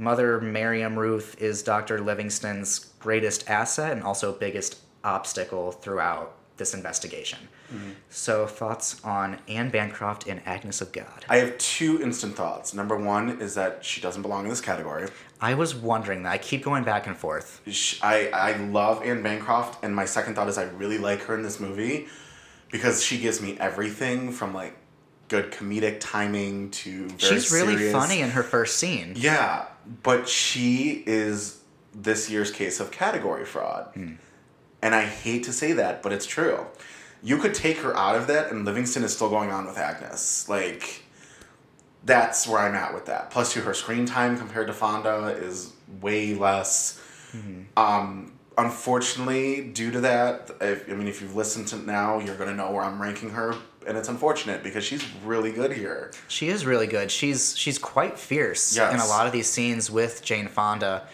Mother 0.00 0.40
Miriam 0.40 0.98
Ruth 0.98 1.36
is 1.42 1.62
Dr. 1.62 2.00
Livingston's 2.00 2.86
greatest 3.00 3.48
asset 3.50 3.92
and 3.92 4.02
also 4.02 4.32
biggest 4.32 4.78
obstacle 5.04 5.72
throughout 5.72 6.32
this 6.56 6.72
investigation. 6.72 7.38
Mhm. 7.72 7.94
So, 8.08 8.46
thoughts 8.46 8.96
on 9.04 9.38
Anne 9.46 9.68
Bancroft 9.68 10.26
in 10.26 10.40
Agnes 10.46 10.80
of 10.80 10.90
God? 10.92 11.24
I 11.28 11.36
have 11.36 11.56
two 11.58 12.02
instant 12.02 12.34
thoughts. 12.34 12.72
Number 12.72 12.96
one 12.96 13.40
is 13.42 13.54
that 13.56 13.84
she 13.84 14.00
doesn't 14.00 14.22
belong 14.22 14.44
in 14.44 14.50
this 14.50 14.60
category. 14.62 15.08
I 15.40 15.52
was 15.54 15.74
wondering 15.74 16.22
that. 16.22 16.32
I 16.32 16.38
keep 16.38 16.64
going 16.64 16.82
back 16.84 17.06
and 17.06 17.16
forth. 17.16 17.60
I, 18.02 18.28
I 18.32 18.56
love 18.56 19.02
Anne 19.02 19.22
Bancroft, 19.22 19.84
and 19.84 19.94
my 19.94 20.06
second 20.06 20.34
thought 20.34 20.48
is 20.48 20.56
I 20.56 20.64
really 20.64 20.98
like 20.98 21.22
her 21.24 21.34
in 21.34 21.42
this 21.42 21.60
movie 21.60 22.08
because 22.70 23.02
she 23.02 23.18
gives 23.18 23.40
me 23.42 23.56
everything 23.60 24.32
from 24.32 24.54
like 24.54 24.76
good 25.28 25.52
comedic 25.52 25.98
timing 26.00 26.70
to 26.72 27.06
very 27.08 27.18
She's 27.18 27.52
really 27.52 27.76
serious- 27.76 27.92
funny 27.92 28.20
in 28.20 28.30
her 28.30 28.42
first 28.42 28.78
scene. 28.78 29.12
Yeah, 29.16 29.66
but 30.02 30.28
she 30.28 31.02
is 31.06 31.60
this 31.94 32.30
year's 32.30 32.50
case 32.50 32.80
of 32.80 32.90
category 32.90 33.44
fraud. 33.44 33.90
And 34.82 34.94
I 34.94 35.04
hate 35.04 35.44
to 35.44 35.52
say 35.52 35.72
that, 35.72 36.02
but 36.02 36.12
it's 36.12 36.26
true. 36.26 36.66
You 37.22 37.36
could 37.38 37.52
take 37.54 37.78
her 37.78 37.94
out 37.96 38.16
of 38.16 38.26
that, 38.28 38.50
and 38.50 38.64
Livingston 38.64 39.02
is 39.04 39.14
still 39.14 39.28
going 39.28 39.50
on 39.50 39.66
with 39.66 39.76
Agnes. 39.76 40.48
Like, 40.48 41.02
that's 42.04 42.48
where 42.48 42.60
I'm 42.60 42.74
at 42.74 42.94
with 42.94 43.06
that. 43.06 43.30
Plus, 43.30 43.52
to 43.52 43.60
her 43.60 43.74
screen 43.74 44.06
time 44.06 44.38
compared 44.38 44.68
to 44.68 44.72
Fonda 44.72 45.26
is 45.36 45.72
way 46.00 46.34
less. 46.34 46.98
Um, 47.76 48.32
unfortunately, 48.56 49.60
due 49.68 49.90
to 49.90 50.00
that, 50.00 50.50
if, 50.60 50.88
I 50.88 50.94
mean, 50.94 51.08
if 51.08 51.20
you've 51.20 51.36
listened 51.36 51.68
to 51.68 51.76
now, 51.76 52.18
you're 52.20 52.36
going 52.36 52.48
to 52.48 52.56
know 52.56 52.70
where 52.70 52.82
I'm 52.82 53.00
ranking 53.00 53.30
her. 53.30 53.54
And 53.86 53.96
it's 53.96 54.08
unfortunate 54.08 54.62
because 54.62 54.84
she's 54.84 55.04
really 55.24 55.52
good 55.52 55.72
here. 55.72 56.10
She 56.28 56.48
is 56.48 56.66
really 56.66 56.86
good. 56.86 57.10
She's 57.10 57.56
she's 57.56 57.78
quite 57.78 58.18
fierce 58.18 58.76
Yes. 58.76 58.92
in 58.94 59.00
a 59.00 59.06
lot 59.06 59.26
of 59.26 59.32
these 59.32 59.48
scenes 59.48 59.90
with 59.90 60.22
Jane 60.22 60.48
Fonda. 60.48 61.06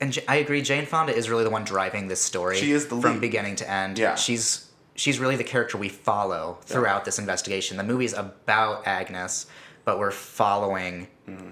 And 0.00 0.12
J- 0.14 0.24
I 0.26 0.36
agree, 0.36 0.62
Jane 0.62 0.86
Fonda 0.86 1.14
is 1.14 1.28
really 1.28 1.44
the 1.44 1.50
one 1.50 1.64
driving 1.64 2.08
this 2.08 2.22
story. 2.22 2.56
She 2.56 2.72
is 2.72 2.86
the 2.86 2.98
from 3.00 3.12
lead. 3.14 3.20
beginning 3.20 3.56
to 3.56 3.70
end. 3.70 3.98
Yeah. 3.98 4.14
she's 4.14 4.70
she's 4.94 5.18
really 5.18 5.36
the 5.36 5.44
character 5.44 5.76
we 5.76 5.88
follow 5.90 6.58
throughout 6.62 7.04
this 7.04 7.18
investigation. 7.18 7.76
The 7.76 7.84
movie's 7.84 8.14
about 8.14 8.86
Agnes, 8.86 9.46
but 9.84 9.98
we're 9.98 10.10
following 10.10 11.06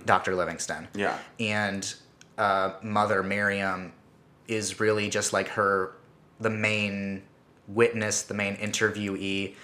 Dr. 0.07 0.35
Livingston. 0.35 0.89
Yeah. 0.95 1.17
and 1.39 1.95
uh, 2.39 2.73
Mother 2.83 3.23
Miriam 3.23 3.93
is 4.49 4.81
really 4.81 5.09
just 5.11 5.33
like 5.33 5.49
her, 5.49 5.93
the 6.41 6.51
main 6.51 7.23
witness, 7.69 8.23
the 8.23 8.35
main 8.35 8.57
interviewee. 8.57 9.55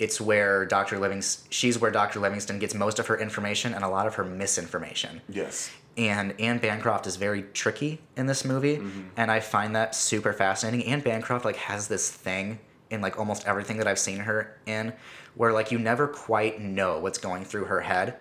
It's 0.00 0.20
where 0.20 0.64
Dr. 0.64 0.98
Livingston, 0.98 1.46
she's 1.50 1.78
where 1.78 1.90
Dr. 1.92 2.18
Livingston 2.20 2.58
gets 2.58 2.74
most 2.74 2.98
of 2.98 3.06
her 3.06 3.16
information 3.18 3.74
and 3.74 3.84
a 3.84 3.88
lot 3.88 4.06
of 4.08 4.14
her 4.16 4.24
misinformation. 4.24 5.20
Yes. 5.28 5.70
And 5.96 6.34
Anne 6.40 6.58
Bancroft 6.58 7.06
is 7.06 7.16
very 7.16 7.42
tricky 7.52 8.00
in 8.16 8.26
this 8.26 8.44
movie, 8.44 8.78
Mm-hmm. 8.78 9.00
and 9.16 9.30
I 9.30 9.40
find 9.40 9.76
that 9.76 9.94
super 9.94 10.32
fascinating. 10.32 10.86
Anne 10.86 11.00
Bancroft 11.00 11.44
like 11.44 11.56
has 11.56 11.86
this 11.86 12.10
thing 12.10 12.58
in 12.90 13.00
like 13.02 13.18
almost 13.18 13.46
everything 13.46 13.76
that 13.76 13.86
I've 13.86 13.98
seen 13.98 14.18
her 14.20 14.56
in, 14.66 14.92
where 15.34 15.52
like 15.52 15.70
you 15.70 15.78
never 15.78 16.08
quite 16.08 16.60
know 16.60 16.98
what's 16.98 17.18
going 17.18 17.44
through 17.44 17.66
her 17.66 17.80
head, 17.80 18.16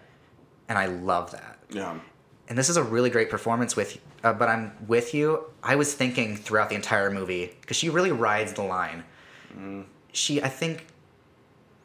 and 0.67 0.77
I 0.77 0.86
love 0.88 1.32
that 1.32 1.57
Yeah. 1.71 1.97
and 2.49 2.57
this 2.57 2.69
is 2.69 2.77
a 2.77 2.84
really 2.84 3.09
great 3.09 3.30
performance 3.30 3.75
with 3.75 3.97
uh, 4.23 4.34
but 4.34 4.49
i'm 4.49 4.71
with 4.88 5.13
you 5.13 5.45
i 5.63 5.75
was 5.75 5.93
thinking 5.93 6.36
throughout 6.36 6.69
the 6.69 6.75
entire 6.75 7.09
movie 7.09 7.55
because 7.61 7.77
she 7.77 7.89
really 7.89 8.11
rides 8.11 8.53
the 8.53 8.61
line 8.63 9.03
she 10.13 10.41
i 10.43 10.47
think 10.49 10.86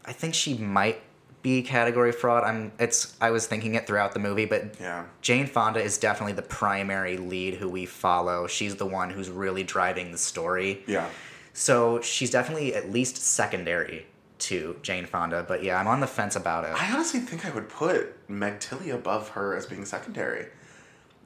i 0.07 0.13
think 0.13 0.35
she 0.35 0.55
might 0.55 1.01
be 1.43 1.63
category 1.63 2.13
fraud 2.13 2.45
i'm 2.45 2.73
it's 2.79 3.17
i 3.21 3.31
was 3.31 3.47
thinking 3.47 3.75
it 3.75 3.87
throughout 3.87 4.13
the 4.13 4.19
movie 4.21 4.45
but 4.47 4.75
Yeah. 4.81 5.05
jane 5.21 5.47
fonda 5.47 5.81
is 5.81 5.99
definitely 5.99 6.33
the 6.35 6.43
primary 6.43 7.17
lead 7.19 7.55
who 7.55 7.69
we 7.69 7.85
follow 7.87 8.47
she's 8.47 8.77
the 8.77 8.87
one 8.87 9.11
who's 9.11 9.29
really 9.31 9.63
driving 9.63 10.11
the 10.13 10.19
story 10.19 10.83
Yeah. 10.87 11.09
so 11.53 12.01
she's 12.01 12.31
definitely 12.31 12.75
at 12.75 12.91
least 12.91 13.17
secondary 13.19 14.07
to 14.39 14.77
jane 14.83 15.07
fonda 15.07 15.45
but 15.47 15.63
yeah 15.63 15.79
i'm 15.79 15.87
on 15.87 16.01
the 16.01 16.07
fence 16.07 16.35
about 16.37 16.65
it 16.65 16.71
I 16.81 16.93
honestly 16.93 17.21
think 17.21 17.45
I 17.47 17.51
would 17.51 17.69
put 17.69 18.17
Meg 18.29 18.59
Tilly 18.61 18.91
above 18.91 19.29
her 19.31 19.55
as 19.55 19.65
being 19.67 19.85
secondary. 19.85 20.47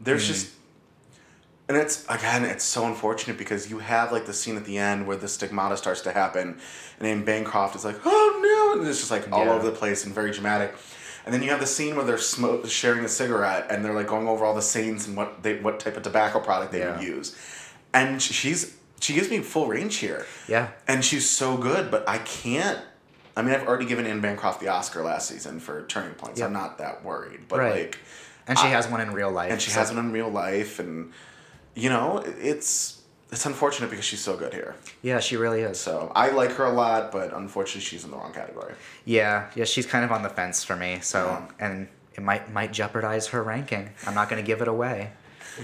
There's 0.01 0.25
Mm. 0.25 0.27
just, 0.33 0.49
and 1.69 1.77
it's 1.77 2.05
again, 2.09 2.45
it's 2.45 2.65
so 2.65 2.87
unfortunate 2.87 3.37
because 3.39 3.71
you 3.71 3.79
have 3.79 4.11
like 4.13 4.27
the 4.27 4.33
scene 4.33 4.57
at 4.57 4.65
the 4.65 4.79
end 4.79 5.07
where 5.07 5.17
the 5.17 5.29
stigmata 5.29 5.77
starts 5.77 6.01
to 6.03 6.13
happen, 6.13 6.49
and 6.99 7.09
then 7.09 7.25
Bancroft 7.25 7.77
is 7.77 7.85
like, 7.85 7.99
"Oh 8.05 8.29
no!" 8.43 8.58
And 8.73 8.87
it's 8.87 8.99
just 8.99 9.11
like 9.11 9.31
all 9.33 9.45
Yeah. 9.45 9.53
over 9.53 9.65
the 9.65 9.73
place 9.77 10.05
and 10.05 10.15
very 10.15 10.31
dramatic. 10.31 10.75
And 11.25 11.35
then 11.35 11.43
you 11.43 11.51
have 11.51 11.61
the 11.61 11.67
scene 11.67 11.95
where 11.97 12.05
they're 12.07 12.17
smoke, 12.19 12.67
sharing 12.69 13.05
a 13.05 13.09
cigarette 13.09 13.67
and 13.71 13.85
they're 13.85 13.93
like 13.93 14.07
going 14.07 14.27
over 14.29 14.45
all 14.45 14.55
the 14.55 14.63
scenes 14.63 15.07
and 15.07 15.17
what 15.17 15.43
they 15.43 15.59
what 15.61 15.79
type 15.81 15.97
of 15.97 16.03
tobacco 16.03 16.41
product 16.41 16.73
they 16.73 16.81
would 16.81 17.01
Yeah. 17.03 17.09
use, 17.17 17.35
and 17.93 18.21
she's 18.23 18.75
she 19.01 19.15
gives 19.15 19.31
me 19.31 19.39
full 19.41 19.67
range 19.69 19.97
here. 19.97 20.27
yeah 20.49 20.69
And 20.89 21.05
she's 21.05 21.29
so 21.29 21.57
good, 21.57 21.91
but 21.91 22.09
I 22.09 22.19
can't. 22.19 22.79
I 23.37 23.43
mean, 23.43 23.55
I've 23.55 23.69
already 23.69 23.85
given 23.85 24.07
Anne 24.07 24.21
Bancroft 24.21 24.59
the 24.61 24.67
Oscar 24.69 25.05
last 25.05 25.29
season 25.29 25.61
for 25.61 25.83
Turning 25.87 26.15
Points. 26.15 26.41
I'm 26.41 26.53
not 26.53 26.79
that 26.79 27.05
worried, 27.05 27.43
but 27.49 27.61
Right. 27.61 27.73
like, 27.75 27.99
and 28.49 28.59
she 28.59 28.67
I- 28.67 28.71
has 28.71 28.89
one 28.89 29.01
in 29.01 29.13
real 29.13 29.31
life 29.31 29.53
and 29.53 29.63
she 29.63 29.71
so- 29.71 29.79
has 29.79 29.91
one 29.91 29.99
in 30.05 30.13
real 30.13 30.29
life, 30.31 30.79
and 30.81 31.13
you 31.75 31.89
know, 31.91 32.25
it's 32.41 32.98
it's 33.31 33.47
unfortunate 33.47 33.91
because 33.91 34.05
she's 34.05 34.21
so 34.21 34.37
good 34.37 34.55
here. 34.55 34.75
yeah 35.03 35.21
she 35.21 35.37
really 35.37 35.61
is 35.61 35.79
So 35.79 36.11
I 36.15 36.31
like 36.31 36.53
her 36.53 36.65
a 36.65 36.73
lot, 36.73 37.13
but 37.13 37.33
unfortunately, 37.33 37.83
she's 37.83 38.05
in 38.05 38.11
the 38.11 38.17
wrong 38.17 38.33
category. 38.33 38.75
Yeah, 39.05 39.51
yeah, 39.55 39.65
she's 39.65 39.87
kind 39.87 40.05
of 40.05 40.13
on 40.13 40.23
the 40.23 40.31
fence 40.31 40.65
for 40.65 40.77
me. 40.77 41.01
So, 41.03 41.47
and 41.59 41.89
it 42.15 42.23
might 42.23 42.51
might 42.53 42.73
jeopardize 42.73 43.29
her 43.29 43.43
ranking. 43.43 43.91
I'm 44.07 44.15
not 44.15 44.29
going 44.29 44.43
to 44.43 44.47
give 44.47 44.63
it 44.63 44.69
away. 44.69 45.13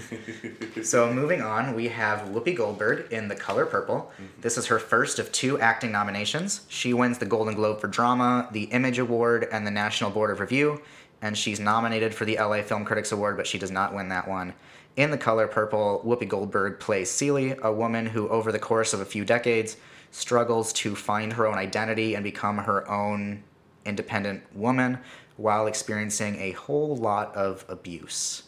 so 0.83 1.11
moving 1.11 1.41
on, 1.41 1.73
we 1.73 1.87
have 1.87 2.29
Whoopi 2.29 2.55
Goldberg 2.55 3.11
in 3.11 3.27
The 3.27 3.35
Color 3.35 3.65
Purple. 3.65 4.11
Mm-hmm. 4.13 4.41
This 4.41 4.57
is 4.57 4.65
her 4.67 4.79
first 4.79 5.19
of 5.19 5.31
two 5.31 5.59
acting 5.59 5.91
nominations. 5.91 6.65
She 6.69 6.93
wins 6.93 7.17
the 7.17 7.25
Golden 7.25 7.55
Globe 7.55 7.79
for 7.79 7.87
drama, 7.87 8.49
the 8.51 8.63
Image 8.65 8.99
Award, 8.99 9.47
and 9.51 9.65
the 9.65 9.71
National 9.71 10.11
Board 10.11 10.31
of 10.31 10.39
Review, 10.39 10.81
and 11.21 11.37
she's 11.37 11.59
nominated 11.59 12.13
for 12.13 12.25
the 12.25 12.35
LA 12.35 12.61
Film 12.61 12.85
Critics 12.85 13.11
Award, 13.11 13.37
but 13.37 13.47
she 13.47 13.57
does 13.57 13.71
not 13.71 13.93
win 13.93 14.09
that 14.09 14.27
one. 14.27 14.53
In 14.95 15.11
The 15.11 15.17
Color 15.17 15.47
Purple, 15.47 16.01
Whoopi 16.05 16.27
Goldberg 16.27 16.79
plays 16.79 17.11
Celie, 17.11 17.55
a 17.61 17.71
woman 17.71 18.05
who, 18.05 18.29
over 18.29 18.51
the 18.51 18.59
course 18.59 18.93
of 18.93 19.01
a 19.01 19.05
few 19.05 19.25
decades, 19.25 19.75
struggles 20.11 20.71
to 20.73 20.95
find 20.95 21.33
her 21.33 21.47
own 21.47 21.57
identity 21.57 22.15
and 22.15 22.23
become 22.23 22.57
her 22.59 22.89
own 22.89 23.43
independent 23.85 24.43
woman 24.55 24.97
while 25.35 25.67
experiencing 25.67 26.39
a 26.39 26.51
whole 26.51 26.95
lot 26.95 27.35
of 27.35 27.65
abuse. 27.67 28.43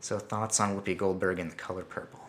So, 0.00 0.18
thoughts 0.18 0.58
on 0.58 0.76
Whoopi 0.76 0.96
Goldberg 0.96 1.38
in 1.38 1.48
The 1.48 1.54
Color 1.54 1.84
Purple? 1.84 2.20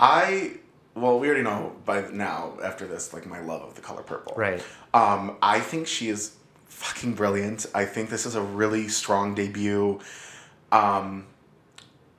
I 0.00 0.54
well, 0.94 1.18
we 1.18 1.28
already 1.28 1.42
know 1.42 1.74
by 1.84 2.02
now 2.10 2.58
after 2.62 2.86
this, 2.86 3.14
like 3.14 3.26
my 3.26 3.40
love 3.40 3.62
of 3.62 3.74
the 3.74 3.80
color 3.80 4.02
purple. 4.02 4.34
Right. 4.36 4.62
Um, 4.92 5.36
I 5.40 5.60
think 5.60 5.86
she 5.86 6.08
is 6.08 6.36
fucking 6.66 7.14
brilliant. 7.14 7.66
I 7.74 7.84
think 7.84 8.10
this 8.10 8.26
is 8.26 8.34
a 8.34 8.42
really 8.42 8.88
strong 8.88 9.34
debut. 9.34 10.00
Um, 10.70 11.26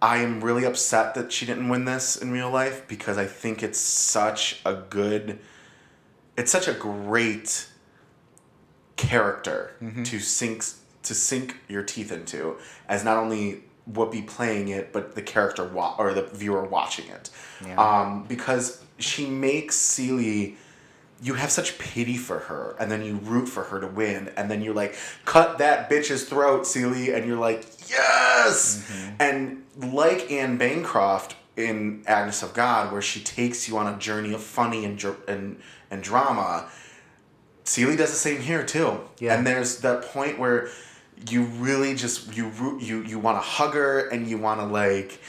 I 0.04 0.18
am 0.18 0.44
really 0.44 0.66
upset 0.66 1.16
that 1.16 1.32
she 1.32 1.46
didn't 1.46 1.70
win 1.70 1.86
this 1.86 2.18
in 2.18 2.32
real 2.32 2.50
life 2.52 2.86
because 2.90 3.18
I 3.18 3.26
think 3.26 3.64
it's 3.64 3.80
such 3.80 4.60
a 4.66 4.74
good, 4.74 5.40
it's 6.36 6.52
such 6.52 6.68
a 6.68 6.74
great 6.74 7.68
character 8.98 9.76
to 10.04 10.20
sink 10.20 10.66
to 11.04 11.14
sink 11.16 11.58
your 11.70 11.84
teeth 11.84 12.12
into 12.12 12.58
as 12.90 13.06
not 13.06 13.16
only 13.18 13.64
Whoopi 13.90 14.28
playing 14.28 14.68
it, 14.68 14.92
but 14.92 15.16
the 15.16 15.22
character 15.22 15.66
wa- 15.66 15.96
or 15.98 16.14
the 16.14 16.24
viewer 16.24 16.64
watching 16.66 17.08
it. 17.08 17.30
Yeah. 17.66 17.76
Um, 17.76 18.26
because 18.28 18.84
she 19.00 19.26
makes 19.26 19.78
Celie 19.78 20.58
you 21.24 21.36
have 21.36 21.50
such 21.50 21.80
pity 21.80 22.18
for 22.18 22.40
her 22.40 22.76
and 22.80 22.92
then 22.92 23.02
you 23.02 23.16
root 23.16 23.48
for 23.48 23.64
her 23.64 23.80
to 23.80 23.88
win 23.88 24.30
and 24.36 24.52
then 24.52 24.62
you're 24.62 24.74
like 24.74 24.96
cut 25.24 25.58
that 25.58 25.90
bitch's 25.90 26.26
throat 26.26 26.68
Celie 26.68 27.14
and 27.14 27.26
you're 27.26 27.40
like 27.40 27.66
yes! 27.90 28.86
Mm-hmm. 28.86 29.16
And 29.20 29.64
like 29.94 30.30
Anne 30.30 30.58
Bancroft 30.58 31.36
in 31.56 32.04
Agnes 32.08 32.44
of 32.44 32.54
God 32.54 32.92
where 32.92 33.02
she 33.02 33.22
takes 33.22 33.68
you 33.68 33.78
on 33.78 33.92
a 33.92 33.98
journey 33.98 34.34
of 34.34 34.44
funny 34.44 34.84
and 34.86 35.02
and 35.28 35.60
and 35.90 36.04
drama 36.04 36.70
Celie 37.64 37.96
does 37.96 38.12
the 38.12 38.18
same 38.18 38.42
here 38.42 38.66
too. 38.66 39.00
Yeah. 39.20 39.36
and 39.36 39.48
there's 39.48 39.80
that 39.80 40.04
point 40.04 40.38
where 40.38 40.70
you 41.30 41.44
really 41.44 41.96
just 41.96 42.36
you 42.36 42.50
root 42.50 42.82
you 42.82 43.02
you 43.04 43.18
want 43.18 43.38
to 43.38 43.42
hug 43.42 43.74
her 43.74 44.10
and 44.10 44.28
you 44.28 44.38
want 44.38 44.60
to 44.60 44.66
like 44.66 45.20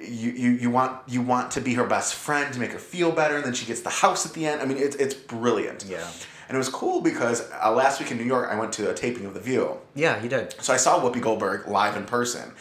you, 0.00 0.30
you 0.32 0.50
you 0.52 0.70
want 0.70 1.00
you 1.08 1.22
want 1.22 1.50
to 1.52 1.60
be 1.60 1.74
her 1.74 1.86
best 1.86 2.14
friend 2.14 2.52
to 2.52 2.60
make 2.60 2.72
her 2.72 2.78
feel 2.78 3.10
better 3.12 3.36
and 3.36 3.44
then 3.44 3.54
she 3.54 3.66
gets 3.66 3.80
the 3.80 3.90
house 3.90 4.26
at 4.26 4.32
the 4.34 4.44
end 4.46 4.60
i 4.60 4.64
mean 4.64 4.76
it's 4.78 4.96
it's 4.96 5.14
brilliant 5.14 5.84
Yeah. 5.88 6.06
And 6.48 6.54
it 6.54 6.58
was 6.58 6.68
cool 6.68 7.00
because 7.00 7.50
uh, 7.60 7.72
last 7.72 7.98
week 7.98 8.12
in 8.12 8.18
New 8.18 8.22
York, 8.24 8.48
I 8.52 8.56
went 8.56 8.72
to 8.74 8.88
a 8.88 8.94
taping 8.94 9.26
of 9.26 9.34
The 9.34 9.40
View. 9.40 9.78
Yeah, 9.96 10.22
you 10.22 10.28
did. 10.28 10.54
So 10.62 10.72
I 10.72 10.76
saw 10.76 11.00
Whoopi 11.00 11.20
Goldberg 11.20 11.66
live 11.66 11.96
in 11.96 12.04
person, 12.04 12.52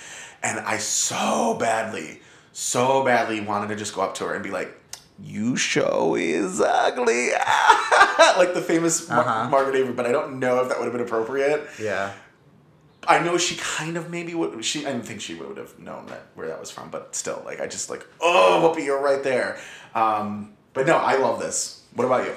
and 0.41 0.59
I 0.61 0.77
so 0.79 1.55
badly, 1.59 2.19
so 2.51 3.03
badly 3.05 3.41
wanted 3.41 3.67
to 3.67 3.75
just 3.75 3.93
go 3.93 4.01
up 4.01 4.15
to 4.15 4.23
her 4.25 4.33
and 4.33 4.43
be 4.43 4.49
like, 4.49 4.75
"You 5.21 5.55
show 5.55 6.15
is 6.15 6.59
ugly," 6.61 7.29
like 8.39 8.55
the 8.55 8.63
famous 8.65 9.07
Uh-huh. 9.07 9.49
Margaret 9.49 9.75
Avery. 9.75 9.93
But 9.93 10.07
I 10.07 10.11
don't 10.11 10.39
know 10.39 10.61
if 10.61 10.69
that 10.69 10.79
would 10.79 10.85
have 10.85 10.93
been 10.93 11.01
appropriate. 11.05 11.67
Yeah. 11.79 12.11
I 13.07 13.23
know 13.23 13.37
she 13.37 13.55
kind 13.55 13.97
of 13.97 14.09
maybe 14.09 14.33
would. 14.33 14.63
She 14.63 14.85
I 14.85 14.91
didn't 14.91 15.05
think 15.05 15.21
she 15.21 15.35
would 15.35 15.57
have 15.57 15.77
known 15.79 16.05
that 16.07 16.23
where 16.35 16.47
that 16.47 16.59
was 16.59 16.71
from, 16.71 16.89
but 16.89 17.15
still, 17.15 17.41
like 17.45 17.59
I 17.59 17.67
just 17.67 17.89
like, 17.89 18.05
oh, 18.21 18.73
Whoopi, 18.75 18.85
you're 18.85 19.01
right 19.01 19.23
there. 19.23 19.59
Um, 19.93 20.53
but 20.73 20.87
no, 20.87 20.97
I 20.97 21.17
love 21.17 21.39
this. 21.39 21.83
What 21.93 22.05
about 22.05 22.25
you? 22.25 22.33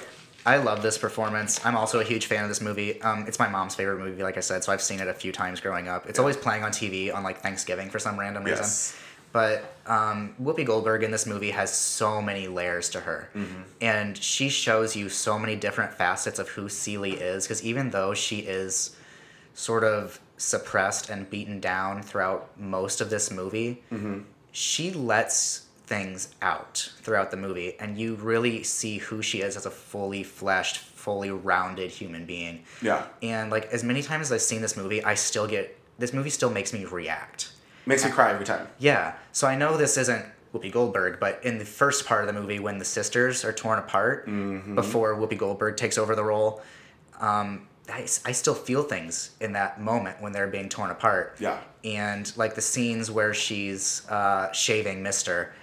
I 0.47 0.57
love 0.59 0.83
this 0.83 0.97
performance. 0.97 1.65
I'm 1.67 1.77
also 1.77 2.01
a 2.01 2.05
huge 2.05 2.27
fan 2.27 2.43
of 2.43 2.49
this 2.49 2.61
movie. 2.61 3.03
Um, 3.03 3.27
it's 3.27 3.39
my 3.39 3.49
mom's 3.49 3.75
favorite 3.75 3.99
movie, 3.99 4.23
like 4.23 4.37
I 4.37 4.41
said, 4.41 4.65
so 4.65 4.73
I've 4.73 4.81
seen 4.81 5.01
it 5.01 5.09
a 5.09 5.13
few 5.13 5.33
times 5.33 5.61
growing 5.61 5.89
up. 5.89 6.09
It's 6.09 6.19
always 6.19 6.37
playing 6.37 6.65
on 6.65 6.71
TV 6.71 7.15
on 7.15 7.23
like 7.23 7.43
Thanksgiving 7.43 7.91
for 7.91 7.99
some 7.99 8.19
random 8.19 8.45
reason. 8.45 8.65
Yes. 8.65 8.97
But 9.33 9.75
um, 9.87 10.35
Whoopi 10.43 10.65
Goldberg 10.65 11.03
in 11.03 11.11
this 11.11 11.27
movie 11.27 11.51
has 11.51 11.71
so 11.71 12.23
many 12.23 12.49
layers 12.49 12.89
to 12.91 13.01
her, 13.01 13.29
and 13.81 14.17
she 14.17 14.49
shows 14.49 14.97
you 14.97 15.11
so 15.11 15.39
many 15.39 15.55
different 15.55 15.93
facets 15.93 16.39
of 16.39 16.49
who 16.49 16.71
Celie 16.71 17.13
is. 17.13 17.45
Because 17.45 17.63
even 17.63 17.91
though 17.91 18.15
she 18.15 18.39
is 18.39 18.97
sort 19.53 19.85
of 19.85 20.19
suppressed 20.39 21.11
and 21.11 21.29
beaten 21.29 21.61
down 21.61 22.03
throughout 22.03 22.59
most 22.59 23.01
of 23.03 23.11
this 23.11 23.31
movie, 23.31 23.83
she 24.53 24.91
lets 24.93 25.67
things 25.87 26.35
out 26.43 26.91
throughout 27.01 27.31
the 27.31 27.37
movie 27.37 27.75
and 27.81 27.97
you 27.99 28.15
really 28.17 28.63
see 28.63 28.99
who 28.99 29.23
she 29.23 29.41
is 29.41 29.57
as 29.57 29.65
a 29.65 29.71
fully 29.71 30.23
fleshed 30.23 30.77
fully 30.79 31.31
rounded 31.31 31.91
human 31.91 32.27
being. 32.27 32.63
Yeah. 32.83 33.05
and 33.23 33.51
like 33.51 33.67
as 33.73 33.83
many 33.83 34.03
times 34.03 34.27
as 34.27 34.33
i've 34.33 34.43
seen 34.43 34.61
this 34.61 34.77
movie 34.77 35.03
i 35.03 35.15
still 35.15 35.47
get 35.47 35.79
this 35.99 36.13
movie 36.13 36.29
still 36.31 36.51
makes 36.51 36.73
me 36.75 36.85
react. 36.85 37.53
Makes 37.87 38.05
me 38.05 38.11
cry 38.11 38.31
every 38.33 38.45
time. 38.45 38.69
yeah. 38.79 39.15
So 39.33 39.47
i 39.47 39.55
know 39.57 39.77
this 39.79 39.97
isn't 39.97 40.25
whoopi 40.55 40.71
goldberg 40.73 41.19
but 41.21 41.41
in 41.43 41.59
the 41.59 41.65
first 41.65 42.05
part 42.07 42.21
of 42.27 42.27
the 42.35 42.39
movie 42.39 42.59
when 42.59 42.79
the 42.79 42.85
sisters 42.85 43.45
are 43.45 43.53
torn 43.53 43.79
apart 43.79 44.27
before 44.75 45.15
whoopi 45.17 45.39
goldberg 45.39 45.77
takes 45.77 45.97
over 45.99 46.15
the 46.17 46.25
role 46.25 46.61
um, 47.21 47.68
I, 47.91 48.07
I 48.25 48.33
still 48.33 48.55
feel 48.55 48.83
things 48.83 49.31
in 49.41 49.53
that 49.53 49.81
moment 49.81 50.21
when 50.21 50.33
they're 50.33 50.47
being 50.49 50.69
torn 50.69 50.91
apart 50.91 51.37
Yeah. 51.39 51.59
and 51.85 52.31
like 52.37 52.55
the 52.55 52.61
scenes 52.61 53.11
where 53.11 53.33
she's 53.33 54.07
uh, 54.09 54.53
shaving 54.53 55.03
Mister, 55.03 55.55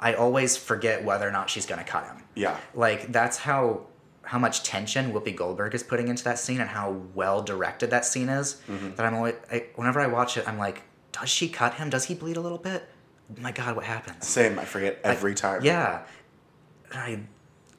I 0.00 0.14
always 0.14 0.56
forget 0.56 1.04
whether 1.04 1.28
or 1.28 1.32
not 1.32 1.50
she's 1.50 1.66
gonna 1.66 1.84
cut 1.84 2.04
him. 2.06 2.22
Yeah. 2.34 2.56
Like 2.74 3.12
that's 3.12 3.36
how 3.38 3.86
how 4.22 4.38
much 4.38 4.62
tension 4.62 5.12
Whoopi 5.12 5.36
Goldberg 5.36 5.74
is 5.74 5.82
putting 5.82 6.08
into 6.08 6.24
that 6.24 6.38
scene 6.38 6.60
and 6.60 6.70
how 6.70 6.92
well 7.14 7.42
directed 7.42 7.90
that 7.90 8.06
scene 8.06 8.28
is. 8.30 8.62
Mhm. 8.68 8.96
That 8.96 9.04
I'm 9.06 9.14
always 9.14 9.34
I, 9.52 9.66
whenever 9.74 10.00
I 10.00 10.06
watch 10.06 10.36
it, 10.38 10.48
I'm 10.48 10.58
like, 10.58 10.82
does 11.12 11.28
she 11.28 11.48
cut 11.48 11.74
him? 11.74 11.90
Does 11.90 12.04
he 12.06 12.14
bleed 12.14 12.36
a 12.38 12.40
little 12.40 12.58
bit? 12.58 12.88
Oh 13.30 13.40
my 13.42 13.52
God, 13.52 13.76
what 13.76 13.84
happens? 13.84 14.26
Same. 14.26 14.58
I 14.58 14.64
forget 14.64 14.98
every 15.04 15.34
time. 15.34 15.62
Yeah. 15.64 16.02
I 16.94 17.20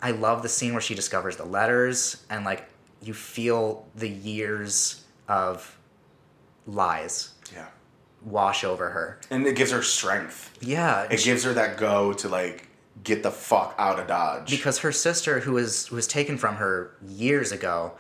I 0.02 0.12
love 0.12 0.44
the 0.44 0.50
scene 0.50 0.74
where 0.74 0.82
she 0.82 0.94
discovers 0.94 1.38
the 1.38 1.46
letters 1.46 2.24
and 2.30 2.46
like 2.46 2.68
you 3.02 3.14
feel 3.14 3.86
the 3.96 4.10
years 4.10 5.04
of 5.28 5.78
lies 6.68 7.30
Yeah. 7.54 7.68
wash 8.24 8.64
over 8.64 8.90
her. 8.90 9.20
And 9.30 9.46
it 9.46 9.56
gives 9.56 9.72
her 9.72 9.84
strength. 9.84 10.58
Yeah. 10.62 11.04
It 11.10 11.24
gives 11.24 11.44
her 11.44 11.54
that 11.54 11.78
go 11.78 12.14
to 12.14 12.28
like 12.30 12.68
get 13.04 13.24
the 13.24 13.32
fuck 13.32 13.76
out 13.78 14.00
of 14.00 14.08
Dodge. 14.08 14.50
because 14.50 14.80
her 14.80 14.92
sister 14.92 15.42
who 15.42 15.52
was 15.54 15.88
who 15.88 15.96
was 15.96 16.08
taken 16.08 16.38
from 16.38 16.56
her 16.56 16.96
years 17.06 17.52
ago 17.52 17.92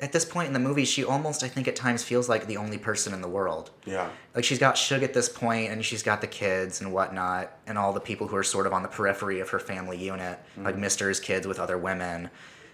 at 0.00 0.12
this 0.12 0.24
point 0.24 0.48
in 0.48 0.52
the 0.52 0.58
movie 0.58 0.84
she 0.84 1.02
almost 1.02 1.42
i 1.42 1.48
think 1.48 1.66
at 1.66 1.74
times 1.74 2.02
feels 2.02 2.28
like 2.28 2.46
the 2.46 2.58
only 2.58 2.76
person 2.76 3.14
in 3.14 3.22
the 3.22 3.28
world 3.28 3.70
Yeah. 3.86 4.10
like 4.34 4.44
she's 4.44 4.58
got 4.58 4.76
Shug 4.76 5.02
at 5.02 5.14
this 5.14 5.30
point 5.30 5.70
and 5.72 5.82
she's 5.82 6.02
got 6.02 6.20
the 6.20 6.26
kids 6.26 6.80
and 6.82 6.92
whatnot 6.92 7.56
and 7.66 7.78
all 7.78 7.92
the 7.94 8.00
people 8.00 8.26
who 8.28 8.36
are 8.36 8.42
sort 8.42 8.66
of 8.66 8.74
on 8.74 8.82
the 8.82 8.88
periphery 8.88 9.40
of 9.40 9.48
her 9.48 9.58
family 9.58 9.96
unit 9.96 10.38
like 10.58 10.74
mm-hmm. 10.74 10.82
mister's 10.82 11.18
kids 11.18 11.46
with 11.46 11.58
other 11.58 11.78
women 11.78 12.28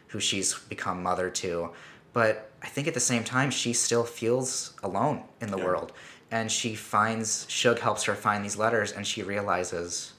who 0.08 0.20
she's 0.20 0.54
become 0.54 1.02
mother 1.02 1.30
to 1.30 1.70
but 2.12 2.50
i 2.62 2.66
think 2.66 2.86
at 2.88 2.94
the 2.94 3.00
same 3.00 3.24
time 3.24 3.50
she 3.50 3.72
still 3.72 4.04
feels 4.04 4.74
alone 4.82 5.22
in 5.40 5.50
the 5.50 5.58
Yeah. 5.58 5.64
world 5.64 5.92
and 6.30 6.50
she 6.52 6.74
finds 6.74 7.46
Shug 7.48 7.78
helps 7.78 8.04
her 8.04 8.14
find 8.14 8.44
these 8.44 8.56
letters 8.56 8.92
and 8.92 9.06
she 9.06 9.22
realizes 9.22 10.12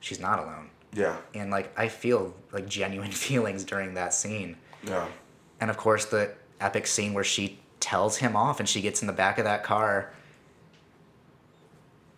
she's 0.00 0.20
not 0.20 0.38
alone 0.38 0.70
Yeah. 0.92 1.16
and 1.34 1.50
like 1.50 1.72
I 1.78 1.88
feel 1.88 2.34
like 2.52 2.66
genuine 2.68 3.10
feelings 3.26 3.64
during 3.64 3.94
that 3.94 4.14
scene. 4.14 4.56
Yeah. 4.84 5.08
And 5.60 5.68
of 5.70 5.76
course, 5.76 6.04
the 6.04 6.32
epic 6.60 6.86
scene 6.86 7.12
where 7.12 7.24
she 7.24 7.58
tells 7.80 8.18
him 8.18 8.36
off 8.36 8.60
and 8.60 8.68
she 8.68 8.80
gets 8.80 9.00
in 9.00 9.06
the 9.08 9.12
back 9.12 9.38
of 9.38 9.44
that 9.44 9.64
car. 9.64 10.12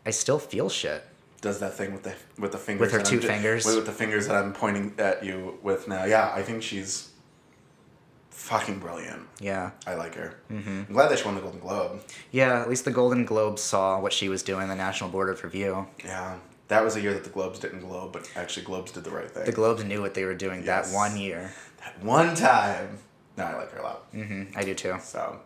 I 0.04 0.10
still 0.10 0.38
feel 0.38 0.68
shit. 0.68 1.04
Does 1.40 1.60
that 1.60 1.74
thing 1.74 1.92
with 1.92 2.02
the 2.02 2.14
with 2.38 2.52
the 2.52 2.58
fingers 2.58 2.80
With 2.92 2.92
her 2.92 3.02
two 3.02 3.16
I'm 3.16 3.22
fingers? 3.22 3.64
With, 3.64 3.76
with 3.76 3.86
the 3.86 3.92
fingers 3.92 4.26
that 4.26 4.36
I'm 4.36 4.52
pointing 4.52 4.94
at 4.98 5.24
you 5.24 5.58
with 5.62 5.86
now. 5.86 6.04
Yeah, 6.04 6.32
I 6.34 6.42
think 6.42 6.62
she's 6.62 7.10
fucking 8.30 8.78
brilliant. 8.78 9.22
Yeah. 9.40 9.70
I 9.86 9.94
like 9.94 10.14
her. 10.14 10.34
Mhm. 10.50 10.88
I'm 10.88 10.92
glad 10.94 11.08
that 11.10 11.18
she 11.18 11.24
won 11.24 11.34
the 11.34 11.40
Golden 11.40 11.60
Globe. 11.60 12.02
Yeah, 12.32 12.60
at 12.60 12.68
least 12.68 12.84
the 12.84 12.90
Golden 12.90 13.24
Globes 13.24 13.62
saw 13.62 14.00
what 14.00 14.12
she 14.12 14.28
was 14.28 14.42
doing, 14.42 14.68
the 14.68 14.74
National 14.76 15.10
Board 15.10 15.28
of 15.28 15.42
Review. 15.44 15.86
Yeah. 16.04 16.36
That 16.68 16.84
was 16.84 16.96
a 16.96 17.00
year 17.00 17.14
that 17.14 17.24
the 17.24 17.30
Globes 17.30 17.58
didn't 17.58 17.80
globe, 17.80 18.12
but 18.12 18.30
actually 18.36 18.64
Globes 18.66 18.92
did 18.92 19.04
the 19.04 19.10
right 19.10 19.30
thing. 19.30 19.44
The 19.46 19.52
Globes 19.52 19.84
knew 19.84 20.02
what 20.02 20.14
they 20.14 20.24
were 20.24 20.34
doing 20.34 20.64
Yes. 20.64 20.90
that 20.90 20.94
one 20.94 21.16
year. 21.16 21.52
That 21.82 22.02
one 22.04 22.34
time. 22.34 22.98
No, 23.38 23.44
I 23.44 23.54
like 23.56 23.70
her 23.72 23.78
a 23.78 23.82
lot. 23.82 24.06
hmm 24.12 24.42
I 24.54 24.64
do 24.64 24.74
too. 24.74 24.96
So. 25.02 25.40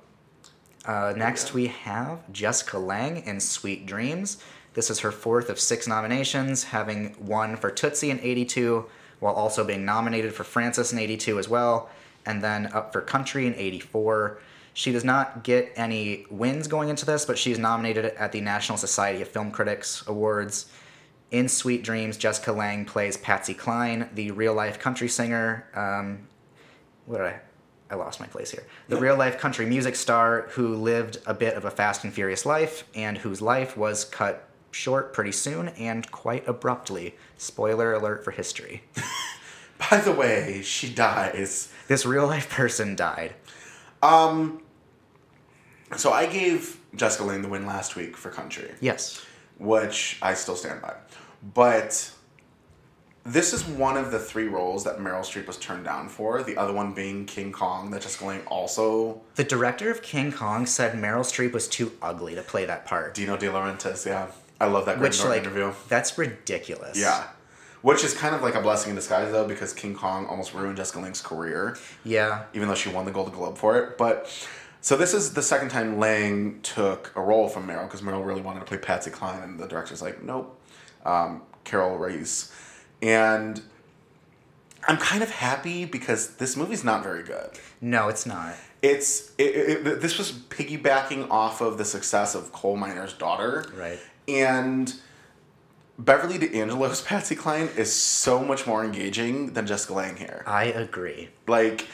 Uh, 0.85 1.13
next, 1.17 1.55
we 1.55 1.69
have 1.69 2.31
Jessica 2.33 2.77
Lange 2.79 3.19
in 3.19 3.39
Sweet 3.39 3.87
Dreams. 3.87 4.39
This 4.75 4.91
is 4.91 5.01
her 5.01 5.13
fourth 5.13 5.51
of 5.51 5.61
six 5.61 5.87
nominations, 5.87 6.65
having 6.65 7.15
won 7.21 7.57
for 7.57 7.71
Tootsie 7.71 8.11
in 8.11 8.21
82, 8.21 8.87
while 9.21 9.35
also 9.35 9.65
being 9.65 9.85
nominated 9.85 10.33
for 10.33 10.45
Frances 10.45 10.93
in 10.93 10.99
82 10.99 11.39
as 11.39 11.49
well, 11.49 11.91
and 12.25 12.43
then 12.43 12.67
up 12.73 12.93
for 12.93 13.01
Country 13.01 13.47
in 13.47 13.55
84. 13.55 14.41
She 14.75 14.91
does 14.91 15.05
not 15.05 15.45
get 15.45 15.73
any 15.77 16.25
wins 16.31 16.67
going 16.67 16.89
into 16.89 17.05
this, 17.05 17.27
but 17.27 17.37
she's 17.37 17.59
nominated 17.59 18.07
at 18.07 18.33
the 18.33 18.41
National 18.41 18.79
Society 18.79 19.21
of 19.21 19.29
Film 19.29 19.51
Critics 19.51 20.03
Awards. 20.07 20.71
In 21.31 21.49
Sweet 21.49 21.83
Dreams, 21.83 22.17
Jessica 22.17 22.53
Lange 22.53 22.85
plays 22.87 23.17
Patsy 23.17 23.55
Cline, 23.55 24.09
the 24.15 24.31
real 24.31 24.55
life 24.55 24.79
country 24.79 25.09
singer. 25.09 25.67
Um, 25.75 26.27
what 27.07 27.19
did 27.19 27.27
I? 27.27 27.41
I 27.91 27.95
lost 27.95 28.21
my 28.21 28.27
place 28.27 28.51
here. 28.51 28.65
The 28.89 28.97
real 28.97 29.17
life 29.17 29.39
country 29.39 29.67
music 29.67 29.97
star 29.97 30.47
who 30.53 30.75
lived 30.75 31.19
a 31.27 31.35
bit 31.35 31.55
of 31.55 31.67
a 31.67 31.71
fast 31.71 32.05
and 32.05 32.13
furious 32.13 32.47
life 32.47 32.85
and 32.95 33.19
whose 33.19 33.43
life 33.43 33.77
was 33.77 34.07
cut 34.07 34.49
short 34.73 35.13
pretty 35.13 35.33
soon 35.33 35.69
and 35.69 36.11
quite 36.11 36.47
abruptly. 36.49 37.15
Spoiler 37.37 37.93
alert 37.93 38.25
for 38.25 38.33
history. 38.33 38.83
By 39.91 39.99
the 39.99 40.13
way, 40.13 40.63
she 40.63 40.93
dies. 40.93 41.73
This 41.89 42.05
real 42.05 42.27
life 42.27 42.51
person 42.51 42.97
died. 42.97 43.35
Um. 44.03 44.63
So 45.97 46.13
I 46.13 46.27
gave 46.27 46.81
Jessica 46.95 47.25
Lange 47.25 47.43
the 47.43 47.49
win 47.49 47.67
last 47.67 47.97
week 47.97 48.17
for 48.17 48.31
Country. 48.31 48.71
Yes. 48.81 49.25
Which 49.59 50.19
I 50.23 50.35
still 50.35 50.57
stand 50.57 50.81
by. 50.81 50.95
But 51.55 52.11
this 53.25 53.53
is 53.53 53.65
one 53.65 53.97
of 53.97 54.11
the 54.11 54.19
three 54.19 54.49
roles 54.49 54.85
that 54.85 54.99
Meryl 54.99 55.21
Streep 55.21 55.47
was 55.47 55.57
turned 55.57 55.85
down 55.85 56.09
for. 56.09 56.43
The 56.43 56.57
other 56.57 56.73
one 56.73 56.93
being 56.93 57.25
King 57.25 57.53
Kong, 57.53 57.91
that 57.91 58.03
Jessica 58.03 58.25
Lange 58.25 58.43
also. 58.47 59.21
The 59.37 59.45
director 59.45 59.91
of 59.91 60.03
King 60.03 60.33
Kong 60.33 60.67
said 60.67 60.95
Meryl 60.95 61.21
Streep 61.21 61.53
was 61.53 61.69
too 61.69 61.93
ugly 62.03 62.35
to 62.35 62.43
play 62.43 62.65
that 62.65 62.85
part. 62.85 63.15
Dino 63.15 63.37
De 63.37 63.47
Laurentiis, 63.47 64.07
yeah. 64.07 64.29
I 64.63 64.67
love 64.67 64.87
that 64.87 64.99
Graham 64.99 65.11
Which, 65.11 65.19
Norton 65.19 65.31
like, 65.31 65.43
interview. 65.43 65.73
that's 65.89 66.17
ridiculous. 66.17 66.99
Yeah. 66.99 67.29
Which 67.83 68.05
is 68.05 68.15
kind 68.15 68.35
of 68.35 68.43
like 68.43 68.55
a 68.55 68.61
blessing 68.63 68.91
in 68.91 68.97
disguise, 68.97 69.33
though, 69.33 69.47
because 69.47 69.73
King 69.73 69.95
Kong 69.95 70.27
almost 70.27 70.55
ruined 70.55 70.77
Jessica 70.77 71.01
Lange's 71.01 71.21
career. 71.21 71.77
Yeah. 72.05 72.45
Even 72.55 72.69
though 72.69 72.75
she 72.77 72.89
won 72.91 73.05
the 73.05 73.11
Golden 73.11 73.35
Globe 73.35 73.59
for 73.59 73.77
it. 73.79 73.99
But 73.99 74.29
so 74.81 74.97
this 74.97 75.13
is 75.15 75.35
the 75.35 75.43
second 75.43 75.71
time 75.71 75.99
Lange 75.99 76.61
took 76.63 77.13
a 77.17 77.21
role 77.21 77.49
from 77.49 77.67
Meryl, 77.67 77.85
because 77.85 78.01
Meryl 78.01 78.25
really 78.25 78.41
wanted 78.41 78.61
to 78.61 78.67
play 78.67 78.79
Patsy 78.79 79.11
Cline, 79.11 79.43
and 79.43 79.59
the 79.59 79.67
director's 79.67 80.01
like, 80.01 80.23
nope, 80.23 80.57
um, 81.05 81.43
Karel 81.65 81.99
Reisz. 81.99 82.53
And 83.03 83.61
I'm 84.87 84.97
kind 84.97 85.23
of 85.23 85.31
happy 85.31 85.85
because 85.85 86.35
this 86.37 86.57
movie's 86.57 86.85
not 86.85 87.03
very 87.03 87.23
good. 87.25 87.51
No, 87.81 88.09
it's 88.09 88.27
not. 88.27 88.55
It's 88.81 89.31
it, 89.39 89.55
it, 89.55 89.87
it- 89.87 90.01
this 90.01 90.19
was 90.19 90.33
piggybacking 90.33 91.31
off 91.31 91.61
of 91.61 91.79
the 91.79 91.85
success 91.85 92.35
of 92.35 92.53
Coal 92.53 92.77
Miner's 92.77 93.13
Daughter, 93.13 93.65
Right. 93.77 93.99
And 94.29 94.95
Beverly 95.99 96.39
D'Angelo's 96.39 97.01
Patsy 97.07 97.35
Cline 97.35 97.69
is 97.77 97.93
so 97.93 98.45
much 98.45 98.67
more 98.67 98.85
engaging 98.85 99.53
than 99.55 99.67
Jessica 99.67 99.95
Lange 99.95 100.17
here. 100.17 100.43
I 100.47 100.65
agree. 100.65 101.31
Like 101.47 101.87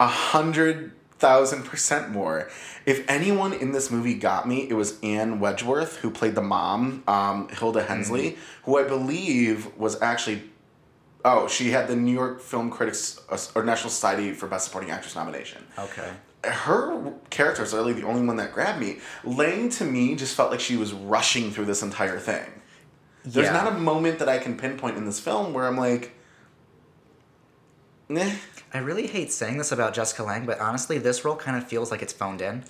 a 0.00 0.06
hundred 0.06 0.92
thousand 1.18 1.64
percent 1.64 2.10
more. 2.10 2.48
If 2.86 3.08
anyone 3.08 3.52
in 3.52 3.72
this 3.72 3.90
movie 3.90 4.14
got 4.14 4.46
me, 4.46 4.68
it 4.68 4.74
was 4.74 4.98
Ann 5.02 5.40
Wedgeworth 5.40 5.96
who 5.96 6.10
played 6.10 6.34
the 6.34 6.42
mom, 6.42 7.02
um, 7.08 7.48
Hilda 7.48 7.82
Hensley, 7.82 8.38
who 8.64 8.78
I 8.78 8.84
believe 8.84 9.76
was 9.76 10.00
actually 10.00 10.42
Oh, 11.24 11.48
she 11.48 11.70
had 11.70 11.88
the 11.88 11.96
New 11.96 12.12
York 12.12 12.40
Film 12.40 12.70
Critics 12.70 13.20
uh, 13.28 13.38
or 13.54 13.64
National 13.64 13.90
Society 13.90 14.32
for 14.32 14.46
Best 14.46 14.66
Supporting 14.66 14.90
Actress 14.90 15.16
nomination. 15.16 15.64
Okay. 15.76 16.10
Her 16.44 17.12
character 17.30 17.62
is 17.64 17.72
really 17.72 17.92
the 17.92 18.04
only 18.04 18.24
one 18.26 18.36
that 18.36 18.52
grabbed 18.52 18.80
me. 18.80 18.98
Lange 19.24 19.70
to 19.70 19.84
me 19.84 20.14
just 20.14 20.34
felt 20.36 20.50
like 20.50 20.60
she 20.60 20.76
was 20.76 20.92
rushing 20.92 21.50
through 21.50 21.64
this 21.66 21.82
entire 21.82 22.18
thing. 22.18 22.44
There's 23.24 23.46
Yeah. 23.46 23.52
not 23.52 23.66
a 23.72 23.76
moment 23.76 24.20
that 24.20 24.28
I 24.28 24.38
can 24.38 24.56
pinpoint 24.56 24.96
in 24.96 25.04
this 25.04 25.18
film 25.20 25.52
where 25.52 25.66
I'm 25.66 25.76
like, 25.76 26.12
Nah. 28.08 28.30
I 28.72 28.78
really 28.78 29.06
hate 29.06 29.32
saying 29.32 29.58
this 29.58 29.70
about 29.72 29.92
Jessica 29.94 30.22
Lange, 30.22 30.46
but 30.46 30.58
honestly, 30.60 30.98
this 30.98 31.24
role 31.24 31.36
kind 31.36 31.56
of 31.56 31.66
feels 31.68 31.90
like 31.90 32.00
it's 32.02 32.12
phoned 32.12 32.40
in. 32.40 32.64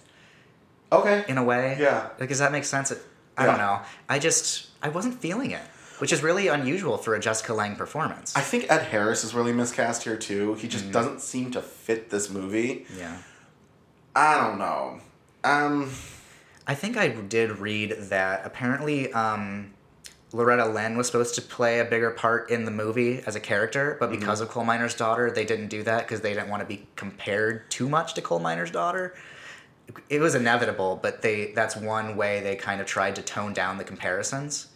Okay. 0.90 1.24
In 1.28 1.38
a 1.38 1.44
way. 1.44 1.76
Yeah. 1.78 2.08
Like, 2.18 2.28
does 2.28 2.38
that 2.38 2.50
make 2.50 2.64
sense? 2.64 2.90
It, 2.90 3.00
I 3.36 3.42
Yeah. 3.44 3.50
don't 3.50 3.58
know. 3.58 3.80
I 4.08 4.18
just 4.18 4.66
I 4.82 4.88
wasn't 4.88 5.20
feeling 5.20 5.50
it, 5.50 5.62
which 5.98 6.12
is 6.12 6.22
really 6.22 6.46
unusual 6.48 6.98
for 6.98 7.14
a 7.14 7.20
Jessica 7.20 7.52
Lange 7.54 7.76
performance. 7.76 8.32
I 8.36 8.40
think 8.40 8.66
Ed 8.70 8.82
Harris 8.84 9.22
is 9.24 9.34
really 9.34 9.52
miscast 9.52 10.02
here 10.04 10.16
too. 10.16 10.54
He 10.54 10.66
Mm. 10.66 10.70
just 10.70 10.90
doesn't 10.92 11.20
seem 11.20 11.50
to 11.52 11.60
fit 11.62 12.10
this 12.10 12.30
movie. 12.30 12.86
yeah. 12.96 13.16
I 14.18 14.36
don't 14.40 14.58
know. 14.58 15.00
Um, 15.44 15.90
I 16.66 16.74
think 16.74 16.96
I 16.96 17.06
did 17.08 17.58
read 17.58 17.92
that 18.10 18.44
apparently 18.44 19.12
um, 19.12 19.72
Loretta 20.32 20.66
Lynn 20.66 20.96
was 20.96 21.06
supposed 21.06 21.36
to 21.36 21.42
play 21.42 21.78
a 21.78 21.84
bigger 21.84 22.10
part 22.10 22.50
in 22.50 22.64
the 22.64 22.72
movie 22.72 23.22
as 23.26 23.36
a 23.36 23.40
character, 23.40 23.96
but 24.00 24.10
Mm-hmm. 24.10 24.18
because 24.18 24.40
of 24.40 24.48
Coal 24.48 24.64
Miner's 24.64 24.96
Daughter, 24.96 25.30
they 25.30 25.44
didn't 25.44 25.68
do 25.68 25.84
that 25.84 26.00
because 26.06 26.20
they 26.20 26.34
didn't 26.34 26.48
want 26.48 26.62
to 26.62 26.66
be 26.66 26.84
compared 26.96 27.70
too 27.70 27.88
much 27.88 28.14
to 28.14 28.20
Coal 28.20 28.40
Miner's 28.40 28.72
Daughter. 28.72 29.14
It 30.10 30.20
was 30.20 30.34
inevitable, 30.34 30.98
but 31.00 31.22
they 31.22 31.52
that's 31.52 31.76
one 31.76 32.16
way 32.16 32.42
they 32.42 32.56
kind 32.56 32.80
of 32.80 32.88
tried 32.88 33.14
to 33.16 33.22
tone 33.22 33.52
down 33.52 33.78
the 33.78 33.84
comparisons. 33.84 34.66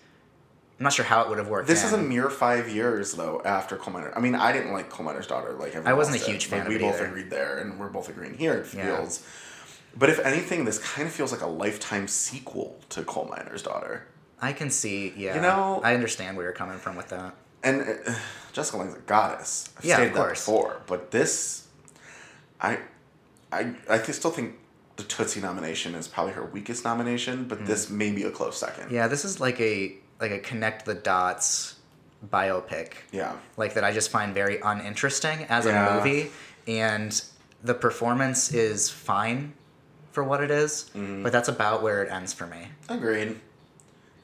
I'm 0.82 0.84
not 0.84 0.92
sure 0.94 1.04
how 1.04 1.22
it 1.22 1.28
would 1.28 1.38
have 1.38 1.46
worked. 1.46 1.68
this 1.68 1.84
is 1.84 1.92
a 1.92 1.96
mere 1.98 2.28
five 2.28 2.68
years 2.68 3.12
though 3.12 3.40
after 3.44 3.76
Coal 3.76 3.94
Miner. 3.94 4.12
I 4.16 4.18
mean, 4.18 4.34
I 4.34 4.50
didn't 4.50 4.72
like 4.72 4.90
Coal 4.90 5.06
Miner's 5.06 5.28
Daughter. 5.28 5.52
Like 5.52 5.76
I 5.76 5.92
wasn't 5.92 6.20
a 6.20 6.24
huge 6.24 6.46
fan 6.46 6.60
Like, 6.60 6.68
we 6.70 6.78
both 6.78 6.96
either. 6.96 7.06
agreed 7.06 7.30
there, 7.30 7.58
and 7.58 7.78
we're 7.78 7.88
both 7.88 8.08
agreeing 8.08 8.34
here. 8.36 8.54
It 8.54 8.74
Yeah. 8.74 8.96
feels. 8.96 9.22
But 9.96 10.10
if 10.10 10.18
anything, 10.18 10.64
this 10.64 10.78
kind 10.80 11.06
of 11.06 11.14
feels 11.14 11.30
like 11.30 11.40
a 11.40 11.46
lifetime 11.46 12.08
sequel 12.08 12.80
to 12.88 13.04
Coal 13.04 13.32
Miner's 13.32 13.62
Daughter. 13.62 14.06
I 14.40 14.52
can 14.52 14.70
see, 14.70 15.12
yeah. 15.16 15.36
You 15.36 15.40
know- 15.40 15.80
I 15.84 15.94
understand 15.94 16.36
where 16.36 16.46
you're 16.46 16.52
coming 16.52 16.78
from 16.78 16.96
with 16.96 17.10
that. 17.10 17.36
And 17.62 17.82
uh, 17.82 18.12
Jessica 18.52 18.78
Lange's 18.78 18.96
a 18.96 18.98
goddess. 18.98 19.70
I've 19.78 19.84
Yeah, 19.84 20.00
of 20.00 20.12
course. 20.14 20.40
before, 20.44 20.80
but 20.88 21.12
this, 21.12 21.68
I, 22.60 22.78
I, 23.52 23.74
I 23.88 23.98
still 24.02 24.32
think 24.32 24.56
the 24.96 25.04
Tootsie 25.04 25.40
nomination 25.40 25.94
is 25.94 26.08
probably 26.08 26.32
her 26.32 26.44
weakest 26.44 26.84
nomination, 26.84 27.44
but 27.44 27.64
this 27.66 27.88
may 27.88 28.10
be 28.10 28.24
a 28.24 28.32
close 28.32 28.58
second. 28.58 28.90
Yeah, 28.90 29.06
this 29.06 29.24
is 29.24 29.38
like 29.38 29.60
a 29.60 29.94
like 30.22 30.30
a 30.30 30.38
connect 30.38 30.86
the 30.86 30.94
dots 30.94 31.74
biopic. 32.30 32.92
Yeah. 33.10 33.34
Like 33.56 33.74
that 33.74 33.84
I 33.84 33.92
just 33.92 34.10
find 34.10 34.32
very 34.32 34.58
uninteresting 34.60 35.44
as 35.50 35.66
Yeah. 35.66 35.88
a 35.88 35.98
movie 35.98 36.30
and 36.66 37.22
the 37.62 37.74
performance 37.74 38.52
is 38.54 38.88
fine 38.88 39.52
for 40.12 40.22
what 40.24 40.42
it 40.42 40.50
is, 40.50 40.90
Mm-hmm. 40.94 41.22
but 41.24 41.32
that's 41.32 41.48
about 41.48 41.82
where 41.82 42.02
it 42.02 42.10
ends 42.10 42.32
for 42.32 42.46
me. 42.46 42.68
Agreed. 42.88 43.38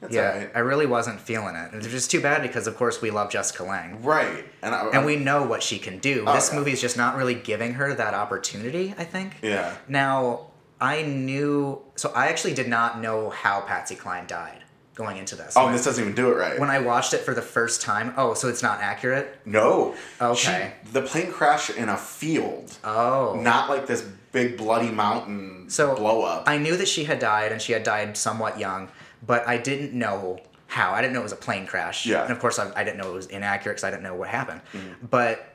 It's 0.01 0.13
yeah, 0.13 0.31
alright. 0.31 0.51
I 0.55 0.59
really 0.59 0.85
wasn't 0.85 1.19
feeling 1.19 1.55
it. 1.55 1.71
It's 1.73 1.87
just 1.87 2.09
too 2.09 2.21
bad 2.21 2.41
because 2.41 2.67
of 2.67 2.77
course 2.77 3.01
we 3.01 3.11
love 3.11 3.29
Jessica 3.29 3.63
Lange. 3.63 4.01
Right, 4.01 4.45
and 4.61 4.73
I, 4.73 4.87
And 4.93 5.05
we 5.05 5.17
know 5.17 5.43
what 5.43 5.61
she 5.61 5.77
can 5.77 5.99
do. 5.99 6.23
Oh, 6.25 6.33
this 6.33 6.51
yeah. 6.53 6.59
movie 6.59 6.71
is 6.71 6.79
just 6.79 6.95
not 6.95 7.17
really 7.17 7.33
giving 7.35 7.73
her 7.73 7.93
that 7.93 8.13
opportunity, 8.13 8.95
I 8.97 9.03
think. 9.03 9.33
Yeah. 9.41 9.75
Now, 9.89 10.47
I 10.79 11.01
knew 11.01 11.81
so 11.95 12.13
I 12.15 12.27
actually 12.27 12.53
did 12.53 12.69
not 12.69 13.01
know 13.01 13.29
how 13.29 13.59
Patsy 13.59 13.95
Cline 13.95 14.25
died 14.27 14.58
going 14.99 15.17
into 15.17 15.35
this. 15.35 15.53
Oh, 15.55 15.63
When- 15.63 15.73
this 15.73 15.85
doesn't 15.85 16.03
even 16.03 16.13
do 16.13 16.29
it 16.29 16.35
right. 16.35 16.59
when 16.59 16.69
I 16.69 16.79
watched 16.79 17.13
it 17.13 17.21
for 17.21 17.33
the 17.33 17.41
first 17.41 17.81
time, 17.81 18.13
oh, 18.17 18.33
so 18.33 18.49
it's 18.49 18.61
not 18.61 18.81
accurate? 18.81 19.39
no. 19.45 19.95
Okay. 20.21 20.73
She, 20.85 20.91
the 20.91 21.01
plane 21.01 21.31
crashed 21.31 21.69
in 21.71 21.87
a 21.89 21.95
field, 21.97 22.77
Oh. 22.83 23.39
not 23.41 23.69
like 23.69 23.87
this 23.87 24.01
big 24.33 24.57
bloody 24.57 24.91
mountain 24.91 25.65
so 25.69 25.95
blow 25.95 26.23
up. 26.23 26.43
I 26.47 26.57
knew 26.57 26.75
that 26.77 26.87
she 26.89 27.05
had 27.05 27.17
died 27.19 27.51
and 27.53 27.61
she 27.61 27.71
had 27.71 27.83
died 27.83 28.17
somewhat 28.17 28.59
young, 28.59 28.89
but 29.25 29.47
I 29.47 29.57
didn't 29.57 29.93
know 29.93 30.39
how. 30.67 30.91
I 30.91 31.01
didn't 31.01 31.13
know 31.13 31.21
it 31.21 31.23
was 31.23 31.31
a 31.31 31.37
plane 31.37 31.65
crash. 31.65 32.05
Yeah. 32.05 32.23
And 32.23 32.31
of 32.31 32.39
course, 32.39 32.59
I, 32.59 32.69
I 32.75 32.83
didn't 32.83 32.97
know 32.97 33.09
it 33.09 33.15
was 33.15 33.27
inaccurate 33.27 33.75
because 33.75 33.85
I 33.85 33.89
didn't 33.91 34.03
know 34.03 34.15
what 34.15 34.27
happened. 34.27 34.61
Mm-hmm. 34.73 35.05
But 35.09 35.53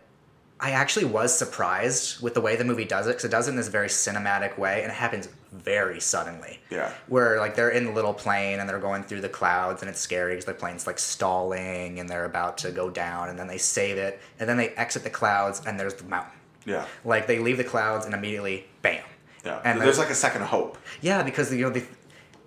I 0.58 0.70
actually 0.70 1.04
was 1.04 1.36
surprised 1.36 2.22
with 2.22 2.32
the 2.32 2.40
way 2.40 2.56
the 2.56 2.64
movie 2.64 2.84
does 2.86 3.06
it 3.06 3.10
because 3.10 3.24
it 3.26 3.30
does 3.30 3.46
it 3.46 3.50
in 3.50 3.56
this 3.56 3.68
very 3.68 3.88
cinematic 3.88 4.56
way 4.56 4.82
and 4.82 4.90
it 4.90 4.94
happens 4.94 5.28
very 5.54 6.00
suddenly. 6.00 6.60
Yeah. 6.70 6.92
Where 7.06 7.38
like 7.38 7.54
they're 7.54 7.70
in 7.70 7.84
the 7.86 7.92
little 7.92 8.12
plane 8.14 8.58
and 8.60 8.68
they're 8.68 8.78
going 8.80 9.04
through 9.04 9.20
the 9.20 9.28
clouds 9.28 9.82
and 9.82 9.88
it's 9.88 10.00
scary 10.00 10.32
because 10.32 10.44
the 10.46 10.54
plane's 10.54 10.86
like 10.86 10.98
stalling 10.98 12.00
and 12.00 12.08
they're 12.08 12.24
about 12.24 12.58
to 12.58 12.70
go 12.70 12.90
down 12.90 13.28
and 13.28 13.38
then 13.38 13.46
they 13.46 13.58
save 13.58 13.96
it 13.96 14.20
and 14.38 14.48
then 14.48 14.56
they 14.56 14.68
exit 14.70 15.04
the 15.04 15.10
clouds 15.10 15.62
and 15.66 15.78
there's 15.78 15.94
the 15.94 16.04
mountain. 16.04 16.38
yeah. 16.64 16.84
Like 17.04 17.26
they 17.26 17.38
leave 17.38 17.56
the 17.56 17.64
clouds 17.64 18.04
and 18.04 18.14
immediately, 18.14 18.66
bam. 18.82 19.04
Yeah. 19.44 19.60
And 19.64 19.80
There's 19.80 19.96
the- 19.96 20.02
like 20.02 20.10
a 20.10 20.14
second 20.14 20.42
hope. 20.42 20.76
Yeah, 21.00 21.22
because 21.22 21.52
you 21.52 21.62
know 21.62 21.70
they 21.70 21.84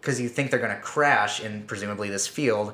because 0.02 0.20
you 0.20 0.30
think 0.30 0.52
they're 0.52 0.60
gonna 0.60 0.80
crash 0.80 1.40
in 1.42 1.64
presumably 1.64 2.10
this 2.10 2.28
field, 2.28 2.74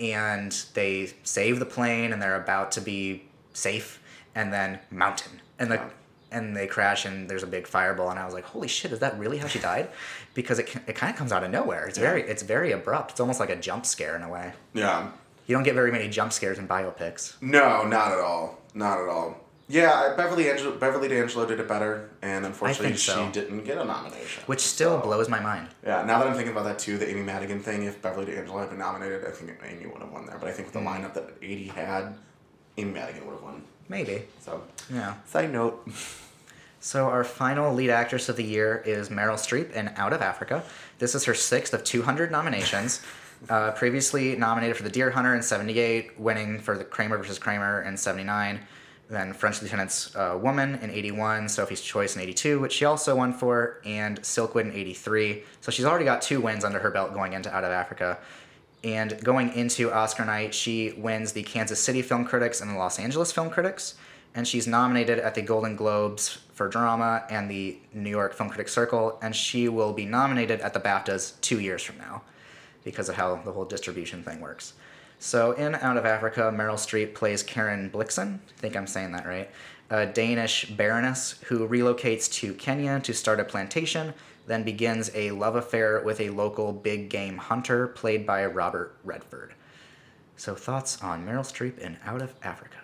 and 0.00 0.52
they 0.74 1.12
save 1.24 1.58
the 1.58 1.66
plane 1.66 2.12
and 2.12 2.20
they're 2.22 2.36
about 2.40 2.72
to 2.72 2.80
be 2.80 3.24
safe, 3.52 4.00
and 4.34 4.52
then 4.52 4.78
mountain 4.90 5.40
and 5.58 5.70
the. 5.70 5.76
Yeah. 5.76 5.88
And 6.30 6.54
they 6.56 6.66
crash 6.66 7.04
and 7.06 7.28
there's 7.28 7.42
a 7.42 7.46
big 7.46 7.66
fireball 7.66 8.10
and 8.10 8.18
I 8.18 8.24
was 8.26 8.34
like, 8.34 8.44
"Holy 8.44 8.68
shit! 8.68 8.92
Is 8.92 8.98
that 8.98 9.18
really 9.18 9.38
how 9.38 9.46
she 9.46 9.58
died?" 9.58 9.88
Because 10.34 10.58
it, 10.58 10.74
it 10.86 10.94
kind 10.94 11.10
of 11.10 11.16
comes 11.18 11.32
out 11.32 11.42
of 11.42 11.50
nowhere. 11.50 11.86
It's 11.86 11.96
very 11.98 12.22
it's 12.22 12.42
very 12.42 12.72
abrupt. 12.72 13.12
It's 13.12 13.20
almost 13.20 13.40
like 13.40 13.50
a 13.50 13.56
jump 13.56 13.86
scare 13.86 14.14
in 14.16 14.22
a 14.22 14.28
way. 14.28 14.52
Yeah. 14.74 15.10
You 15.46 15.54
don't 15.54 15.62
get 15.64 15.74
very 15.74 15.90
many 15.90 16.08
jump 16.08 16.32
scares 16.34 16.58
in 16.58 16.68
biopics. 16.68 17.40
No, 17.40 17.86
not 17.86 18.12
at 18.12 18.18
all. 18.18 18.58
Not 18.74 19.00
at 19.00 19.08
all. 19.08 19.40
Yeah, 19.70 20.14
Beverly 20.16 20.50
Angelo, 20.50 20.76
Beverly 20.78 21.08
D'Angelo 21.08 21.44
did 21.46 21.60
it 21.60 21.68
better, 21.68 22.08
and 22.22 22.46
unfortunately, 22.46 22.96
so. 22.96 23.26
she 23.26 23.32
didn't 23.32 23.64
get 23.64 23.76
a 23.76 23.84
nomination. 23.84 24.42
Which 24.46 24.60
still 24.60 24.98
So- 24.98 25.06
blows 25.06 25.28
my 25.28 25.40
mind. 25.40 25.68
Yeah, 25.84 26.04
now 26.06 26.18
that 26.18 26.26
I'm 26.26 26.32
thinking 26.34 26.52
about 26.52 26.64
that 26.64 26.78
too, 26.78 26.96
the 26.96 27.06
Amy 27.08 27.20
Madigan 27.22 27.60
thing, 27.60 27.82
if 27.84 28.00
Beverly 28.00 28.26
D'Angelo 28.32 28.60
had 28.60 28.70
been 28.70 28.78
nominated, 28.78 29.26
I 29.26 29.30
think 29.30 29.50
Amy 29.66 29.86
would 29.86 30.00
have 30.00 30.10
won 30.10 30.24
there. 30.26 30.38
But 30.38 30.48
I 30.48 30.52
think 30.52 30.68
with 30.68 30.72
the 30.74 30.80
Mm. 30.80 31.02
lineup 31.04 31.12
that 31.14 31.30
80 31.42 31.66
had, 31.68 32.14
Amy 32.78 32.92
Madigan 32.92 33.26
would 33.26 33.32
have 33.34 33.42
won. 33.42 33.62
Maybe. 33.88 34.24
So, 34.40 34.62
Yeah. 34.90 35.14
side 35.26 35.52
note. 35.52 35.88
So 36.80 37.08
our 37.08 37.24
final 37.24 37.74
lead 37.74 37.90
actress 37.90 38.28
of 38.28 38.36
the 38.36 38.44
year 38.44 38.82
is 38.86 39.08
Meryl 39.08 39.34
Streep 39.34 39.72
in 39.72 39.88
Out 39.96 40.12
of 40.12 40.22
Africa. 40.22 40.62
This 40.98 41.14
is 41.14 41.24
her 41.24 41.34
sixth 41.34 41.74
of 41.74 41.82
200 41.84 42.30
nominations. 42.30 43.00
uh, 43.50 43.72
previously 43.72 44.36
nominated 44.36 44.76
for 44.76 44.82
The 44.82 44.90
Deer 44.90 45.10
Hunter 45.10 45.34
in 45.34 45.42
78, 45.42 46.18
winning 46.18 46.58
for 46.58 46.76
The 46.76 46.84
Kramer 46.84 47.18
versus 47.18 47.38
Kramer 47.38 47.82
in 47.82 47.96
79. 47.96 48.60
Then 49.10 49.32
French 49.32 49.62
Lieutenant's 49.62 50.14
uh, 50.14 50.38
Woman 50.40 50.76
in 50.82 50.90
81, 50.90 51.48
Sophie's 51.48 51.80
Choice 51.80 52.14
in 52.14 52.22
82, 52.22 52.60
which 52.60 52.74
she 52.74 52.84
also 52.84 53.16
won 53.16 53.32
for, 53.32 53.80
and 53.84 54.20
Silkwood 54.20 54.62
in 54.62 54.72
83. 54.72 55.44
So 55.62 55.70
she's 55.70 55.86
already 55.86 56.04
got 56.04 56.20
two 56.20 56.40
wins 56.40 56.62
under 56.62 56.78
her 56.78 56.90
belt 56.90 57.14
going 57.14 57.32
into 57.32 57.54
Out 57.54 57.64
of 57.64 57.70
Africa. 57.70 58.18
And 58.84 59.22
going 59.24 59.52
into 59.54 59.92
Oscar 59.92 60.24
night, 60.24 60.54
she 60.54 60.92
wins 60.92 61.32
the 61.32 61.42
Kansas 61.42 61.80
City 61.80 62.02
Film 62.02 62.24
Critics 62.24 62.60
and 62.60 62.70
the 62.70 62.76
Los 62.76 62.98
Angeles 62.98 63.32
Film 63.32 63.50
Critics. 63.50 63.94
And 64.34 64.46
she's 64.46 64.66
nominated 64.66 65.18
at 65.18 65.34
the 65.34 65.42
Golden 65.42 65.74
Globes 65.74 66.38
for 66.52 66.68
drama 66.68 67.24
and 67.28 67.50
the 67.50 67.78
New 67.92 68.10
York 68.10 68.34
Film 68.34 68.50
Critics 68.50 68.72
Circle. 68.72 69.18
And 69.20 69.34
she 69.34 69.68
will 69.68 69.92
be 69.92 70.04
nominated 70.04 70.60
at 70.60 70.74
the 70.74 70.80
BAFTAs 70.80 71.40
two 71.40 71.60
years 71.60 71.82
from 71.82 71.98
now 71.98 72.22
because 72.84 73.08
of 73.08 73.16
how 73.16 73.36
the 73.36 73.52
whole 73.52 73.64
distribution 73.64 74.22
thing 74.22 74.40
works. 74.40 74.74
So 75.18 75.52
in 75.52 75.74
Out 75.74 75.96
of 75.96 76.06
Africa, 76.06 76.52
Meryl 76.54 76.74
Streep 76.74 77.14
plays 77.14 77.42
Karen 77.42 77.90
Blixen. 77.90 78.36
I 78.36 78.60
think 78.60 78.76
I'm 78.76 78.86
saying 78.86 79.12
that 79.12 79.26
right. 79.26 79.50
A 79.90 80.06
Danish 80.06 80.66
baroness 80.66 81.40
who 81.46 81.66
relocates 81.66 82.30
to 82.34 82.54
Kenya 82.54 83.00
to 83.00 83.12
start 83.12 83.40
a 83.40 83.44
plantation, 83.44 84.14
then 84.48 84.64
begins 84.64 85.10
a 85.14 85.30
love 85.30 85.56
affair 85.56 86.02
with 86.04 86.20
a 86.20 86.30
local 86.30 86.72
big 86.72 87.10
game 87.10 87.36
hunter 87.36 87.86
played 87.86 88.26
by 88.26 88.44
Robert 88.46 88.96
Redford. 89.04 89.54
So 90.36 90.54
thoughts 90.54 91.02
on 91.02 91.26
Meryl 91.26 91.40
Streep 91.40 91.78
in 91.78 91.98
Out 92.04 92.22
of 92.22 92.34
Africa? 92.42 92.78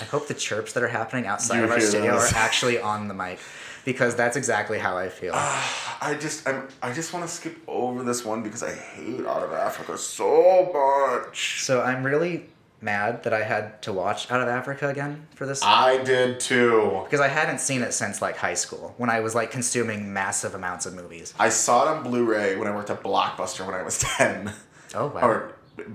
I 0.00 0.04
hope 0.04 0.28
the 0.28 0.34
chirps 0.34 0.74
that 0.74 0.82
are 0.82 0.88
happening 0.88 1.26
outside 1.26 1.58
You 1.58 1.64
of 1.64 1.70
our 1.70 1.80
studio 1.80 2.12
those. 2.12 2.32
are 2.32 2.36
actually 2.36 2.78
on 2.78 3.08
the 3.08 3.14
mic 3.14 3.38
because 3.86 4.14
that's 4.14 4.36
exactly 4.36 4.78
how 4.78 4.96
I 4.98 5.08
feel. 5.08 5.32
Ah, 5.34 5.98
I 6.02 6.14
just 6.14 6.46
I'm, 6.46 6.68
I 6.82 6.92
just 6.92 7.14
want 7.14 7.26
to 7.26 7.32
skip 7.32 7.56
over 7.66 8.02
this 8.02 8.24
one 8.24 8.42
because 8.42 8.62
I 8.62 8.74
hate 8.74 9.24
Out 9.26 9.42
of 9.42 9.52
Africa 9.52 9.96
so 9.96 10.70
much. 10.72 11.62
So 11.62 11.80
I'm 11.80 12.04
really 12.04 12.44
mad 12.80 13.22
that 13.24 13.32
I 13.32 13.42
had 13.42 13.80
to 13.82 13.92
watch 13.92 14.30
Out 14.30 14.40
of 14.40 14.48
Africa 14.48 14.88
again 14.88 15.26
for 15.34 15.46
this 15.46 15.62
I 15.62 16.02
did 16.04 16.38
too. 16.40 17.00
because 17.04 17.20
I 17.20 17.28
hadn't 17.28 17.60
seen 17.60 17.82
it 17.82 17.92
since 17.92 18.20
like 18.20 18.36
high 18.36 18.54
school 18.54 18.94
when 18.98 19.08
I 19.10 19.20
was 19.20 19.34
like 19.34 19.50
consuming 19.50 20.12
massive 20.12 20.54
amounts 20.54 20.84
of 20.86 20.94
movies. 20.94 21.32
I 21.38 21.48
saw 21.48 21.84
it 21.84 21.88
on 21.96 22.02
Blu-ray 22.04 22.56
when 22.56 22.68
I 22.68 22.74
worked 22.74 22.90
at 22.90 23.02
Blockbuster 23.02 23.64
when 23.64 23.74
I 23.74 23.82
was 23.82 23.98
10. 24.18 24.52
Oh 24.94 25.06
wow. 25.08 25.20
Or 25.26 25.52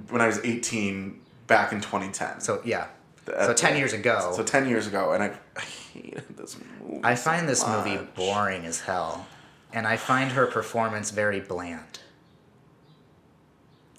when 0.09 0.21
I 0.21 0.27
was 0.27 0.39
18 0.43 1.19
back 1.47 1.71
in 1.71 1.82
2010. 1.82 2.41
So 2.41 2.61
yeah. 2.65 2.88
At 3.27 3.45
So 3.45 3.53
10 3.53 3.77
years 3.77 3.93
ago. 3.93 4.34
So 4.36 4.43
10 4.43 4.67
years 4.67 4.88
ago, 4.88 5.13
and 5.13 5.21
I, 5.23 5.32
I 5.55 5.61
hated 5.61 6.36
this 6.36 6.57
movie. 6.82 7.01
I 7.03 7.13
so 7.15 7.29
find 7.29 7.47
this 7.47 7.65
movie 7.67 7.99
boring 8.15 8.65
as 8.65 8.82
hell. 8.82 9.27
And 9.73 9.88
I 9.88 9.95
find 9.97 10.32
her 10.34 10.47
performance 10.47 11.11
very 11.11 11.39
bland. 11.39 11.99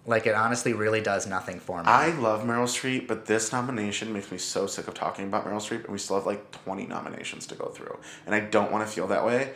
Like 0.05 0.27
it 0.27 0.35
honestly 0.35 0.73
really 0.73 1.01
does 1.01 1.27
nothing 1.29 1.61
for 1.61 1.79
me. 1.79 1.85
I 1.87 2.09
love 2.11 2.43
Meryl 2.43 2.65
Streep, 2.65 3.07
but 3.07 3.27
this 3.27 3.53
nomination 3.53 4.13
makes 4.13 4.33
me 4.33 4.39
so 4.39 4.67
sick 4.67 4.89
of 4.89 4.95
talking 4.95 5.27
about 5.27 5.47
Meryl 5.47 5.59
Streep, 5.59 5.85
and 5.85 5.93
we 5.93 5.99
still 5.99 6.17
have 6.17 6.27
like 6.27 6.51
20 6.65 6.87
nominations 6.87 7.47
to 7.49 7.55
go 7.55 7.67
through. 7.67 7.97
And 8.27 8.35
I 8.35 8.41
don't 8.41 8.73
want 8.73 8.87
to 8.87 8.93
feel 8.93 9.07
that 9.09 9.25
way, 9.25 9.53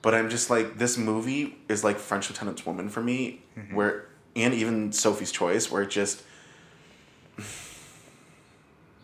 but 0.00 0.14
I'm 0.14 0.30
just 0.30 0.48
like, 0.48 0.78
this 0.78 0.96
movie 0.96 1.58
is 1.68 1.84
like 1.84 1.98
French 1.98 2.30
Lieutenant's 2.30 2.64
Woman 2.64 2.88
for 2.88 3.02
me, 3.02 3.42
where, 3.72 4.06
and 4.34 4.54
even 4.54 4.90
Sophie's 4.92 5.30
Choice, 5.32 5.70
where 5.70 5.82
it 5.82 5.90
just, 5.90 6.22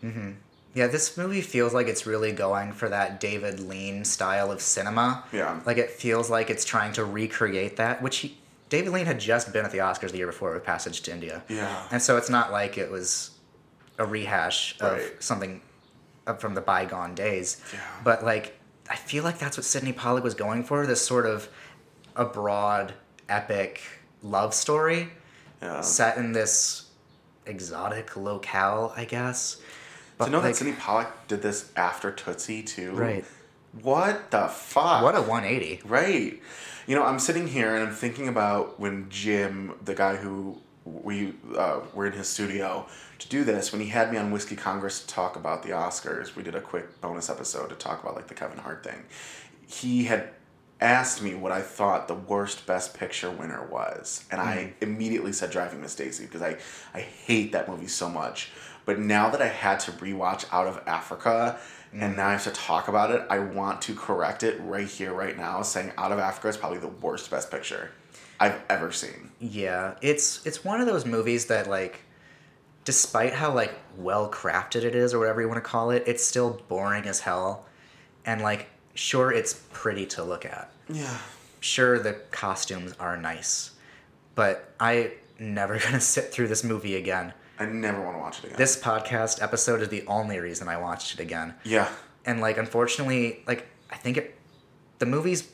hmm 0.01 0.31
Yeah, 0.73 0.87
this 0.87 1.15
movie 1.15 1.41
feels 1.41 1.75
like 1.75 1.87
it's 1.87 2.07
really 2.07 2.31
going 2.31 2.71
for 2.71 2.89
that 2.89 3.19
David 3.19 3.59
Lean 3.59 4.03
style 4.03 4.51
of 4.51 4.61
cinema. 4.61 5.25
Yeah. 5.31 5.59
Like 5.65 5.77
it 5.77 5.91
feels 5.91 6.29
like 6.31 6.49
it's 6.49 6.65
trying 6.65 6.93
to 6.93 7.05
recreate 7.05 7.77
that, 7.77 8.01
which 8.01 8.17
he, 8.17 8.37
David 8.69 8.91
Lean 8.91 9.05
had 9.05 9.19
just 9.19 9.53
been 9.53 9.63
at 9.65 9.71
the 9.71 9.77
Oscars 9.79 10.11
the 10.11 10.17
year 10.17 10.27
before 10.27 10.53
with 10.53 10.63
Passage 10.63 11.01
to 11.01 11.11
India. 11.11 11.43
Yeah. 11.47 11.83
And 11.91 12.01
so 12.01 12.17
it's 12.17 12.29
not 12.29 12.51
like 12.51 12.77
it 12.77 12.91
was 12.91 13.31
a 13.97 14.05
rehash 14.05 14.75
of 14.81 14.93
Right. 14.93 15.23
something 15.23 15.61
from 16.39 16.53
the 16.53 16.61
bygone 16.61 17.15
days. 17.15 17.57
Yeah. 17.73 17.79
But 18.03 18.23
like, 18.25 18.57
I 18.89 18.95
feel 18.95 19.23
like 19.23 19.37
that's 19.39 19.57
what 19.57 19.65
Sydney 19.65 19.93
Pollack 19.93 20.23
was 20.23 20.33
going 20.33 20.63
for 20.63 20.85
this 20.85 21.05
sort 21.05 21.25
of 21.25 21.47
abroad, 22.15 22.93
epic 23.29 23.81
love 24.21 24.53
story 24.53 25.11
Yeah. 25.61 25.81
set 25.81 26.17
in 26.17 26.33
this 26.33 26.83
exotic 27.45 28.15
locale, 28.17 28.93
I 28.95 29.05
guess. 29.05 29.57
to 30.19 30.29
know 30.29 30.39
like- 30.39 30.47
that 30.47 30.55
Sydney 30.55 30.73
Pollack 30.73 31.27
did 31.27 31.41
this 31.43 31.65
after 31.75 32.09
Tootsie, 32.11 32.63
too. 32.63 32.91
Right. 32.93 33.23
What 33.83 34.31
the 34.31 34.47
fuck? 34.47 35.03
What 35.03 35.15
a 35.15 35.21
180. 35.21 35.81
Right. 35.85 36.41
You 36.87 36.95
know, 36.95 37.03
I'm 37.03 37.19
sitting 37.19 37.47
here 37.47 37.75
and 37.75 37.85
I'm 37.85 37.93
thinking 37.93 38.29
about 38.29 38.79
when 38.79 39.09
Jim, 39.09 39.73
the 39.83 39.93
guy 39.93 40.15
who 40.15 40.61
we 40.85 41.33
uh, 41.57 41.81
were 41.93 42.07
in 42.07 42.13
his 42.13 42.29
studio 42.29 42.87
to 43.19 43.27
do 43.27 43.43
this, 43.43 43.73
when 43.73 43.81
he 43.81 43.89
had 43.89 44.09
me 44.09 44.17
on 44.17 44.31
Whiskey 44.31 44.55
Congress 44.55 45.01
to 45.01 45.07
talk 45.07 45.35
about 45.35 45.63
the 45.63 45.69
Oscars, 45.69 46.33
we 46.33 46.43
did 46.43 46.55
a 46.55 46.61
quick 46.61 47.01
bonus 47.01 47.29
episode 47.29 47.67
to 47.69 47.75
talk 47.75 48.01
about 48.01 48.15
like 48.15 48.27
the 48.27 48.33
Kevin 48.33 48.59
Hart 48.59 48.85
thing. 48.85 49.03
He 49.67 50.05
had 50.05 50.29
asked 50.79 51.21
me 51.21 51.35
what 51.35 51.51
I 51.51 51.61
thought 51.61 52.07
the 52.07 52.13
worst 52.13 52.65
Best 52.65 52.93
Picture 52.93 53.31
winner 53.31 53.65
was, 53.65 54.23
and 54.31 54.39
I 54.39 54.73
immediately 54.79 55.33
said 55.33 55.51
Driving 55.51 55.81
Miss 55.81 55.93
Daisy 55.93 56.25
because 56.25 56.41
I 56.41 56.55
I 56.93 57.01
hate 57.01 57.51
that 57.51 57.67
movie 57.67 57.87
so 57.87 58.07
much. 58.07 58.51
But 58.85 58.97
now 58.97 59.29
that 59.29 59.41
I 59.41 59.47
had 59.47 59.81
to 59.81 59.91
rewatch 59.91 60.45
Out 60.53 60.67
of 60.67 60.81
Africa, 60.87 61.59
and 61.93 62.17
now 62.17 62.27
I 62.27 62.31
have 62.33 62.43
to 62.43 62.51
talk 62.51 62.87
about 62.87 63.11
it, 63.11 63.25
I 63.29 63.39
want 63.39 63.81
to 63.83 63.95
correct 63.95 64.43
it 64.43 64.59
right 64.61 64.87
here, 64.87 65.13
right 65.13 65.37
now, 65.37 65.61
saying 65.61 65.93
Out 65.97 66.11
of 66.11 66.19
Africa 66.19 66.49
is 66.49 66.57
probably 66.57 66.79
the 66.79 66.87
worst 66.87 67.29
Best 67.31 67.49
Picture 67.49 67.91
I've 68.39 68.61
ever 68.69 68.91
seen. 68.91 69.31
Yeah, 69.39 69.95
it's 70.01 70.45
it's 70.45 70.63
one 70.63 70.81
of 70.81 70.87
those 70.87 71.05
movies 71.05 71.45
that 71.47 71.67
like 71.67 72.01
despite 72.83 73.33
how 73.33 73.53
like 73.53 73.73
well 73.97 74.31
crafted 74.31 74.83
it 74.83 74.95
is 74.95 75.13
or 75.13 75.19
whatever 75.19 75.41
you 75.41 75.47
want 75.47 75.63
to 75.63 75.69
call 75.69 75.91
it, 75.91 76.03
it's 76.05 76.23
still 76.23 76.61
boring 76.67 77.05
as 77.05 77.19
hell. 77.19 77.65
And 78.25 78.41
like 78.41 78.67
sure 78.93 79.31
it's 79.31 79.61
pretty 79.71 80.05
to 80.07 80.23
look 80.23 80.45
at. 80.45 80.71
Yeah. 80.89 81.17
Sure 81.59 81.99
the 81.99 82.13
costumes 82.31 82.93
are 82.99 83.17
nice. 83.17 83.71
But 84.35 84.73
I 84.79 85.13
never 85.39 85.77
going 85.79 85.93
to 85.93 85.99
sit 85.99 86.31
through 86.31 86.47
this 86.47 86.63
movie 86.63 86.95
again. 86.95 87.33
I 87.59 87.65
never 87.65 88.01
want 88.01 88.15
to 88.15 88.19
watch 88.19 88.39
it 88.39 88.45
again. 88.45 88.57
This 88.57 88.79
podcast 88.79 89.41
episode 89.41 89.81
is 89.81 89.89
the 89.89 90.05
only 90.07 90.39
reason 90.39 90.67
I 90.67 90.77
watched 90.77 91.13
it 91.13 91.19
again. 91.19 91.53
Yeah. 91.63 91.89
And 92.25 92.39
like 92.41 92.57
unfortunately, 92.57 93.43
like 93.47 93.67
I 93.89 93.95
think 93.95 94.17
it 94.17 94.35
the 94.99 95.05
movie's 95.05 95.49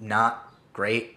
not 0.00 0.52
great. 0.72 1.16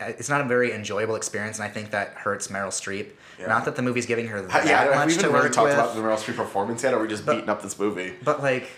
It's 0.00 0.28
not 0.28 0.40
a 0.40 0.44
very 0.44 0.72
enjoyable 0.72 1.14
experience, 1.14 1.58
and 1.58 1.64
I 1.64 1.70
think 1.70 1.90
that 1.92 2.08
hurts 2.14 2.48
Meryl 2.48 2.68
Streep. 2.68 3.10
Yeah. 3.38 3.46
Not 3.46 3.64
that 3.64 3.76
the 3.76 3.82
movie's 3.82 4.06
giving 4.06 4.26
her 4.28 4.42
Ha- 4.42 4.58
that 4.60 4.66
yeah, 4.66 4.84
have 4.84 4.94
much 4.94 5.06
we 5.08 5.14
to 5.14 5.18
even 5.20 5.32
really 5.32 5.44
work 5.46 5.52
talked 5.52 5.68
with. 5.68 5.74
about 5.74 5.94
the 5.94 6.00
Meryl 6.00 6.16
Streep 6.16 6.36
performance 6.36 6.82
yet, 6.82 6.94
or 6.94 6.98
are 6.98 7.02
we 7.02 7.08
just 7.08 7.24
beating 7.26 7.48
up 7.48 7.62
this 7.62 7.78
movie? 7.78 8.12
But 8.22 8.42
like, 8.42 8.68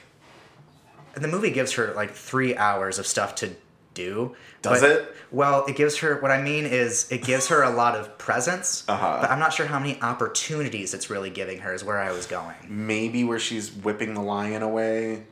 the 1.14 1.29
movie 1.29 1.51
gives 1.51 1.73
her 1.73 1.93
like 1.95 2.12
three 2.12 2.57
hours 2.57 2.99
of 2.99 3.07
stuff 3.07 3.35
to 3.37 3.51
do. 3.97 4.36
Does 4.62 4.80
but- 4.82 4.90
it? 4.90 5.12
Well, 5.32 5.66
it 5.66 5.74
gives 5.74 5.97
her. 5.99 6.20
What 6.20 6.30
I 6.30 6.40
mean 6.40 6.64
is, 6.66 7.11
it 7.11 7.24
gives 7.24 7.49
her 7.49 7.64
a 7.64 7.70
lot 7.70 7.97
of 7.97 8.16
presence. 8.16 8.84
Uh-huh. 8.88 9.18
But 9.20 9.30
I'm 9.30 9.40
not 9.40 9.53
sure 9.53 9.66
how 9.66 9.80
many 9.80 10.01
opportunities 10.01 10.94
it's 10.94 11.11
really 11.11 11.30
giving 11.30 11.59
her. 11.59 11.74
Is 11.74 11.82
where 11.82 11.99
I 12.01 12.12
was 12.12 12.26
going. 12.26 12.55
Maybe 12.68 13.24
where 13.24 13.40
she's 13.40 13.72
whipping 13.72 14.14
the 14.14 14.22
lion 14.22 14.62
away. 14.62 15.24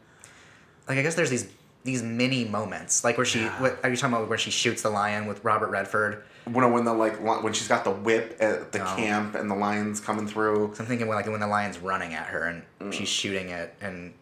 Like 0.88 0.98
I 0.98 1.02
guess 1.02 1.14
there's 1.14 1.30
these 1.30 1.46
these 1.84 2.02
mini 2.02 2.44
moments, 2.44 3.04
like 3.04 3.16
where 3.16 3.24
she. 3.26 3.44
What, 3.44 3.78
are 3.84 3.90
you 3.90 3.96
talking 3.96 4.16
about 4.16 4.28
where 4.28 4.38
she 4.38 4.50
shoots 4.50 4.82
the 4.82 4.90
lion 4.90 5.26
with 5.26 5.44
Robert 5.44 5.68
Redford? 5.70 6.24
When 6.50 6.70
when 6.72 6.84
the 6.84 6.92
like 6.92 7.22
when 7.22 7.52
she's 7.52 7.68
got 7.68 7.84
the 7.84 7.90
whip 7.92 8.36
at 8.40 8.72
the 8.72 8.82
Oh. 8.82 8.96
camp 8.96 9.36
and 9.36 9.48
the 9.50 9.54
lion's 9.54 10.00
coming 10.00 10.26
through. 10.26 10.72
So 10.74 10.82
I'm 10.82 10.88
thinking 10.88 11.06
when 11.06 11.16
like 11.16 11.26
when 11.26 11.40
the 11.40 11.46
lion's 11.46 11.78
running 11.78 12.14
at 12.14 12.26
her 12.26 12.42
and 12.44 12.62
Mm. 12.80 12.92
she's 12.92 13.08
shooting 13.08 13.48
it, 13.50 13.74
and 13.80 14.12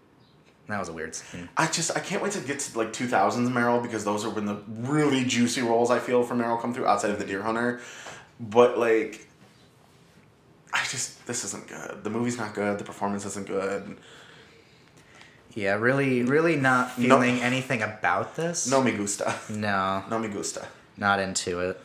that 0.72 0.78
was 0.80 0.88
a 0.88 0.92
weird 0.92 1.14
scene. 1.14 1.48
I 1.56 1.66
just 1.66 1.96
I 1.96 2.00
can't 2.00 2.22
wait 2.22 2.32
to 2.32 2.40
get 2.40 2.58
to 2.60 2.78
like 2.78 2.92
two 2.92 3.06
thousands 3.06 3.48
Meryl 3.50 3.82
because 3.82 4.04
those 4.04 4.24
are 4.24 4.30
when 4.30 4.46
the 4.46 4.56
really 4.68 5.24
juicy 5.24 5.62
roles 5.62 5.90
I 5.90 5.98
feel 5.98 6.22
for 6.22 6.34
Meryl 6.34 6.60
come 6.60 6.72
through 6.74 6.86
outside 6.86 7.10
of 7.10 7.18
the 7.18 7.24
Deer 7.26 7.42
Hunter, 7.42 7.80
but 8.40 8.78
like. 8.78 9.28
I 10.74 10.82
just 10.90 11.26
this 11.26 11.44
isn't 11.44 11.68
good. 11.68 12.02
The 12.02 12.08
movie's 12.08 12.38
not 12.38 12.54
good. 12.54 12.78
The 12.78 12.84
performance 12.84 13.26
isn't 13.26 13.46
good. 13.46 13.94
Yeah, 15.54 15.74
really, 15.74 16.22
really 16.22 16.56
not 16.56 16.98
No- 16.98 17.20
feeling 17.20 17.42
anything 17.42 17.82
about 17.82 18.36
this. 18.36 18.70
No 18.70 18.82
me 18.82 18.92
gusta. 18.92 19.34
No, 19.50 20.02
No 20.08 20.18
me 20.18 20.28
gusta. 20.28 20.66
not 20.96 21.20
into 21.20 21.60
it. 21.60 21.78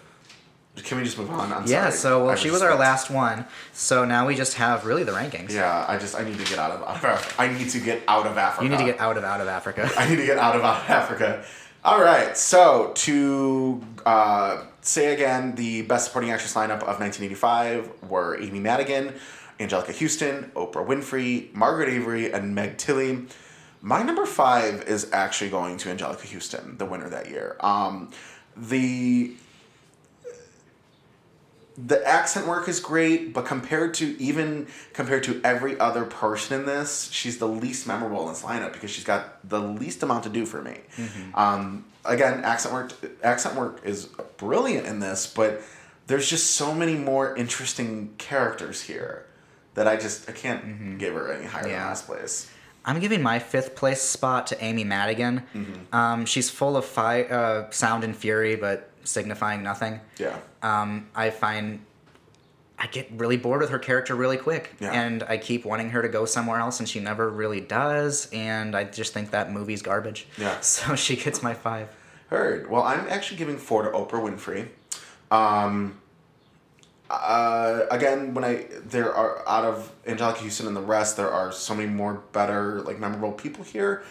Can 0.84 0.97
we 0.97 1.03
just 1.03 1.17
move 1.17 1.30
on? 1.30 1.51
I'm 1.51 1.65
yeah, 1.65 1.89
sorry. 1.89 1.91
so 1.91 2.23
well, 2.25 2.30
I 2.32 2.36
she 2.36 2.51
was 2.51 2.61
our 2.61 2.75
last 2.75 3.09
one. 3.09 3.45
So 3.73 4.05
now 4.05 4.28
we 4.28 4.36
just 4.36 4.55
have 4.55 4.86
really 4.86 5.03
the 5.03 5.11
rankings. 5.11 5.51
Yeah, 5.51 5.86
I 5.88 5.97
just 5.97 6.15
I 6.15 6.23
need 6.23 6.38
to 6.38 6.45
get 6.45 6.59
out 6.59 6.71
of, 6.71 6.82
out 6.82 6.97
of 6.97 7.05
Africa. 7.05 7.41
I 7.41 7.47
need 7.47 7.69
to 7.69 7.80
get 7.80 8.03
out 8.07 8.28
of 8.28 8.38
Africa. 8.38 8.63
You 8.63 8.69
need 8.69 8.78
to 8.78 8.86
get 8.86 8.99
out 8.99 9.17
of 9.17 9.23
out 9.23 9.41
of 9.41 9.47
Africa. 9.47 9.89
I 9.97 10.09
need 10.09 10.17
to 10.17 10.25
get 10.25 10.38
out 10.38 10.55
of, 10.55 10.63
out 10.63 10.84
of 10.84 10.89
Africa. 10.89 11.43
All 11.84 12.01
right, 12.01 12.36
so 12.36 12.91
to 12.95 13.82
uh, 14.05 14.63
say 14.82 15.13
again, 15.13 15.55
the 15.55 15.84
best 15.84 16.07
supporting 16.07 16.32
actress 16.32 16.53
lineup 16.53 16.82
of 16.82 16.99
1985 16.99 18.09
were 18.09 18.38
Amy 18.41 18.59
Madigan, 18.59 19.13
Anjelica 19.59 19.97
Huston, 19.97 20.51
Oprah 20.55 20.86
Winfrey, 20.86 21.53
Margaret 21.53 21.89
Avery, 21.89 22.32
and 22.34 22.53
Meg 22.53 22.78
Tilly. 22.78 23.25
My 23.82 24.03
number 24.03 24.25
five 24.25 24.84
is 24.84 25.09
actually 25.13 25.49
going 25.49 25.78
to 25.78 25.89
Anjelica 25.89 26.32
Huston, 26.32 26.78
the 26.78 26.86
winner 26.86 27.09
that 27.09 27.30
year. 27.30 27.55
Um, 27.61 28.11
the 28.57 29.36
the 31.78 32.05
accent 32.07 32.47
work 32.47 32.67
is 32.67 32.80
great, 32.80 33.34
but 33.34 33.45
compared 33.45 33.93
to 33.95 34.19
even 34.19 34.67
compared 34.93 35.23
to 35.25 35.39
every 35.43 35.80
other 35.80 36.05
person 36.05 36.59
in 36.59 36.65
this, 36.65 37.09
she's 37.11 37.38
the 37.38 37.47
least 37.47 37.86
memorable 37.86 38.23
in 38.23 38.30
this 38.30 38.41
lineup 38.41 38.73
because 38.73 38.89
she's 38.89 39.03
got 39.03 39.47
the 39.47 39.59
least 39.59 40.01
amount 40.01 40.23
to 40.23 40.30
do 40.30 40.45
for 40.45 40.61
me. 40.61 40.80
Um, 41.36 41.86
again, 42.03 42.43
accent 42.43 42.73
work 42.73 42.93
accent 43.23 43.55
work 43.55 43.82
is 43.84 44.07
brilliant 44.38 44.88
in 44.88 44.99
this, 44.99 45.32
but 45.32 45.61
there's 46.07 46.28
just 46.28 46.51
so 46.51 46.73
many 46.73 46.95
more 46.95 47.36
interesting 47.36 48.13
characters 48.17 48.82
here 48.82 49.28
that 49.75 49.88
I 49.88 49.97
just 49.97 50.28
I 50.28 50.34
can't 50.34 50.97
give 50.97 51.13
her 51.13 51.32
any 51.32 51.45
higher 51.45 51.63
than 51.63 51.73
last 51.73 52.07
place. 52.07 52.49
I'm 52.86 52.99
giving 52.99 53.21
my 53.21 53.38
fifth 53.38 53.75
place 53.75 54.01
spot 54.01 54.47
to 54.47 54.63
Amy 54.63 54.86
Madigan. 54.86 55.43
Mm-hmm. 55.53 55.95
Um, 55.95 56.25
she's 56.25 56.49
full 56.49 56.78
of 56.78 56.86
fi- 56.86 57.25
uh, 57.25 57.69
sound 57.69 58.05
and 58.05 58.15
fury, 58.15 58.55
but 58.55 58.89
signifying 59.07 59.63
nothing. 59.63 59.99
Yeah. 60.17 60.37
Um, 60.61 61.07
I 61.15 61.29
find 61.29 61.79
I 62.79 62.85
get 62.87 63.09
really 63.11 63.37
bored 63.37 63.61
with 63.61 63.71
her 63.71 63.79
character 63.79 64.13
really 64.13 64.37
quick, 64.37 64.75
Yeah. 64.79 64.91
and 64.91 65.23
I 65.23 65.37
keep 65.37 65.65
wanting 65.65 65.89
her 65.91 66.01
to 66.03 66.09
go 66.09 66.25
somewhere 66.25 66.59
else, 66.59 66.79
and 66.79 66.87
she 66.87 66.99
never 66.99 67.27
really 67.29 67.59
does. 67.59 68.29
And 68.31 68.75
I 68.75 68.83
just 68.83 69.13
think 69.13 69.31
that 69.31 69.51
movie's 69.51 69.81
garbage. 69.81 70.27
Yeah. 70.37 70.59
So 70.61 70.95
she 70.95 71.15
gets 71.15 71.41
my 71.41 71.53
five. 71.55 71.89
Heard. 72.29 72.69
Well, 72.69 72.83
I'm 72.83 73.07
actually 73.09 73.37
giving 73.37 73.57
four 73.57 73.83
to 73.83 73.89
Oprah 73.89 74.21
Winfrey. 74.21 74.67
Um, 75.31 75.97
uh, 77.09 77.83
again, 77.89 78.33
when 78.33 78.43
I 78.43 78.65
there 78.85 79.13
are 79.13 79.47
out 79.47 79.63
of 79.63 79.91
Anjelica 80.05 80.37
Huston 80.43 80.67
and 80.67 80.75
the 80.75 80.81
rest, 80.81 81.15
there 81.17 81.31
are 81.31 81.51
so 81.51 81.73
many 81.73 81.89
more 81.89 82.15
better, 82.33 82.81
like 82.81 82.99
memorable 82.99 83.31
people 83.31 83.63
here. 83.63 84.03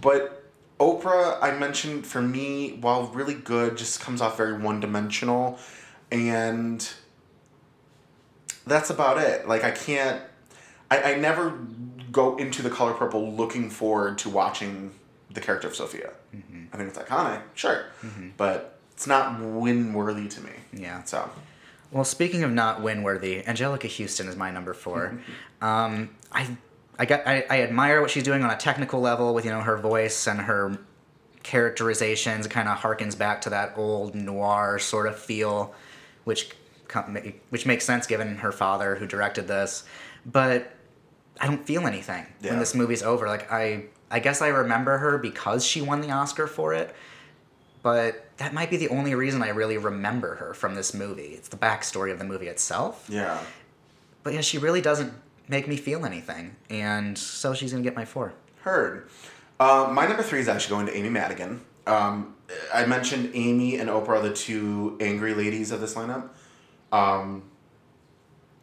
But 0.00 0.41
Oprah, 0.82 1.38
I 1.40 1.56
mentioned 1.56 2.04
for 2.04 2.20
me, 2.20 2.72
while 2.80 3.06
really 3.06 3.34
good, 3.34 3.76
just 3.76 4.00
comes 4.00 4.20
off 4.20 4.36
very 4.36 4.58
one 4.58 4.80
dimensional, 4.80 5.60
and 6.10 6.92
that's 8.66 8.90
about 8.90 9.18
it. 9.18 9.46
Like 9.46 9.62
I 9.62 9.70
can't. 9.70 10.20
I, 10.90 11.12
I 11.12 11.14
never 11.14 11.56
go 12.10 12.36
into 12.36 12.62
the 12.62 12.68
color 12.68 12.94
purple 12.94 13.32
looking 13.32 13.70
forward 13.70 14.18
to 14.18 14.28
watching 14.28 14.92
the 15.30 15.40
character 15.40 15.68
of 15.68 15.76
Sofia. 15.76 16.10
I 16.72 16.76
think 16.76 16.88
it's 16.88 16.98
iconic, 16.98 17.42
sure, 17.54 17.84
but 18.36 18.80
it's 18.92 19.06
not 19.06 19.40
win 19.40 19.94
worthy 19.94 20.26
to 20.28 20.40
me. 20.40 20.52
Yeah. 20.72 21.04
So 21.04 21.30
Well, 21.92 22.04
speaking 22.04 22.42
of 22.42 22.50
not 22.50 22.82
win 22.82 23.04
worthy, 23.04 23.40
Anjelica 23.42 23.88
Huston 23.88 24.26
is 24.26 24.34
my 24.34 24.50
number 24.50 24.74
four. 24.74 25.20
um, 25.62 26.10
I, 26.32 26.56
I 26.98 27.04
got, 27.06 27.26
I, 27.26 27.44
I 27.48 27.62
admire 27.62 28.00
what 28.00 28.10
she's 28.10 28.22
doing 28.22 28.42
on 28.44 28.50
a 28.50 28.56
technical 28.56 29.00
level 29.00 29.34
with 29.34 29.44
you 29.44 29.50
know 29.50 29.60
her 29.62 29.76
voice 29.76 30.26
and 30.26 30.40
her 30.40 30.78
characterizations. 31.42 32.46
It 32.46 32.50
kind 32.50 32.68
of 32.68 32.78
harkens 32.78 33.16
back 33.16 33.40
to 33.42 33.50
that 33.50 33.74
old 33.76 34.14
noir 34.14 34.78
sort 34.78 35.06
of 35.06 35.18
feel, 35.18 35.74
which 36.24 36.50
which 37.48 37.64
makes 37.64 37.84
sense 37.86 38.06
given 38.06 38.36
her 38.36 38.52
father 38.52 38.96
who 38.96 39.06
directed 39.06 39.48
this. 39.48 39.84
But 40.26 40.74
I 41.40 41.46
don't 41.46 41.66
feel 41.66 41.86
anything 41.86 42.26
Yeah. 42.42 42.50
when 42.50 42.58
this 42.60 42.74
movie's 42.74 43.02
over. 43.02 43.26
Like 43.26 43.50
I, 43.50 43.84
I 44.10 44.20
guess 44.20 44.42
I 44.42 44.48
remember 44.48 44.98
her 44.98 45.16
because 45.16 45.64
she 45.64 45.80
won 45.80 46.02
the 46.02 46.10
Oscar 46.10 46.46
for 46.46 46.74
it. 46.74 46.94
But 47.82 48.26
that 48.36 48.52
might 48.54 48.70
be 48.70 48.76
the 48.76 48.88
only 48.90 49.14
reason 49.14 49.42
I 49.42 49.48
really 49.48 49.76
remember 49.78 50.36
her 50.36 50.54
from 50.54 50.74
this 50.74 50.94
movie. 50.94 51.28
It's 51.34 51.48
the 51.48 51.56
backstory 51.56 52.12
of 52.12 52.18
the 52.18 52.24
movie 52.24 52.46
itself. 52.46 53.06
Yeah. 53.08 53.40
But 54.22 54.34
yeah, 54.34 54.40
she 54.42 54.58
really 54.58 54.80
doesn't 54.80 55.12
make 55.48 55.68
me 55.68 55.76
feel 55.76 56.04
anything, 56.04 56.56
and 56.70 57.16
so 57.16 57.54
she's 57.54 57.72
gonna 57.72 57.84
get 57.84 57.96
my 57.96 58.04
four. 58.04 58.34
Heard. 58.62 59.08
Uh, 59.58 59.90
my 59.92 60.06
number 60.06 60.22
three 60.22 60.40
is 60.40 60.48
actually 60.48 60.70
going 60.70 60.86
to 60.86 60.96
Amy 60.96 61.08
Madigan. 61.08 61.60
Um, 61.86 62.34
I 62.72 62.86
mentioned 62.86 63.30
Amy 63.34 63.76
and 63.76 63.88
Oprah 63.88 64.08
are 64.08 64.22
the 64.22 64.32
two 64.32 64.96
angry 65.00 65.34
ladies 65.34 65.70
of 65.70 65.80
this 65.80 65.94
lineup. 65.94 66.28
Um, 66.90 67.44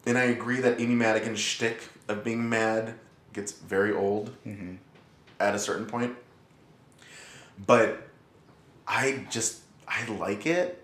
and 0.06 0.16
I 0.16 0.24
agree 0.24 0.60
that 0.60 0.80
Amy 0.80 0.94
Madigan's 0.94 1.40
shtick 1.40 1.88
of 2.08 2.24
being 2.24 2.48
mad 2.48 2.94
gets 3.32 3.52
very 3.52 3.92
old 3.92 4.34
at 5.38 5.54
a 5.54 5.58
certain 5.58 5.86
point. 5.86 6.16
But 7.66 8.08
I 8.86 9.26
just, 9.30 9.60
I 9.86 10.04
like 10.06 10.46
it. 10.46 10.79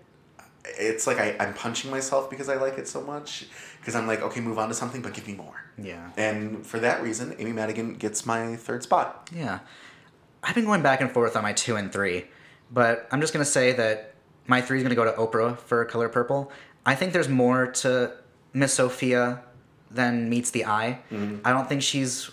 It's 0.77 1.07
like 1.07 1.19
I, 1.19 1.35
I'm 1.39 1.53
punching 1.53 1.89
myself 1.89 2.29
because 2.29 2.49
I 2.49 2.55
like 2.55 2.77
it 2.77 2.87
so 2.87 3.01
much. 3.01 3.45
Because 3.79 3.95
I'm 3.95 4.07
like, 4.07 4.21
okay, 4.21 4.41
move 4.41 4.59
on 4.59 4.67
to 4.69 4.73
something, 4.73 5.01
but 5.01 5.13
give 5.13 5.27
me 5.27 5.33
more. 5.33 5.63
Yeah. 5.77 6.11
And 6.17 6.65
for 6.65 6.79
that 6.79 7.01
reason, 7.01 7.35
Amy 7.39 7.53
Madigan 7.53 7.93
gets 7.93 8.25
my 8.25 8.55
third 8.55 8.83
spot. 8.83 9.29
Yeah. 9.33 9.59
I've 10.43 10.55
been 10.55 10.65
going 10.65 10.81
back 10.81 11.01
and 11.01 11.11
forth 11.11 11.35
on 11.35 11.43
my 11.43 11.53
two 11.53 11.75
and 11.75 11.91
three, 11.91 12.25
but 12.71 13.07
I'm 13.11 13.21
just 13.21 13.33
gonna 13.33 13.45
say 13.45 13.73
that 13.73 14.13
my 14.45 14.61
three 14.61 14.77
is 14.77 14.83
gonna 14.83 14.95
go 14.95 15.05
to 15.05 15.11
Oprah 15.13 15.57
for 15.57 15.83
Color 15.85 16.09
Purple. 16.09 16.51
I 16.85 16.95
think 16.95 17.13
there's 17.13 17.29
more 17.29 17.67
to 17.67 18.13
Miss 18.53 18.73
Sofia 18.73 19.43
than 19.91 20.29
meets 20.29 20.51
the 20.51 20.65
eye. 20.65 20.99
Mm-hmm. 21.11 21.39
I 21.45 21.51
don't 21.51 21.67
think 21.67 21.81
she's 21.81 22.31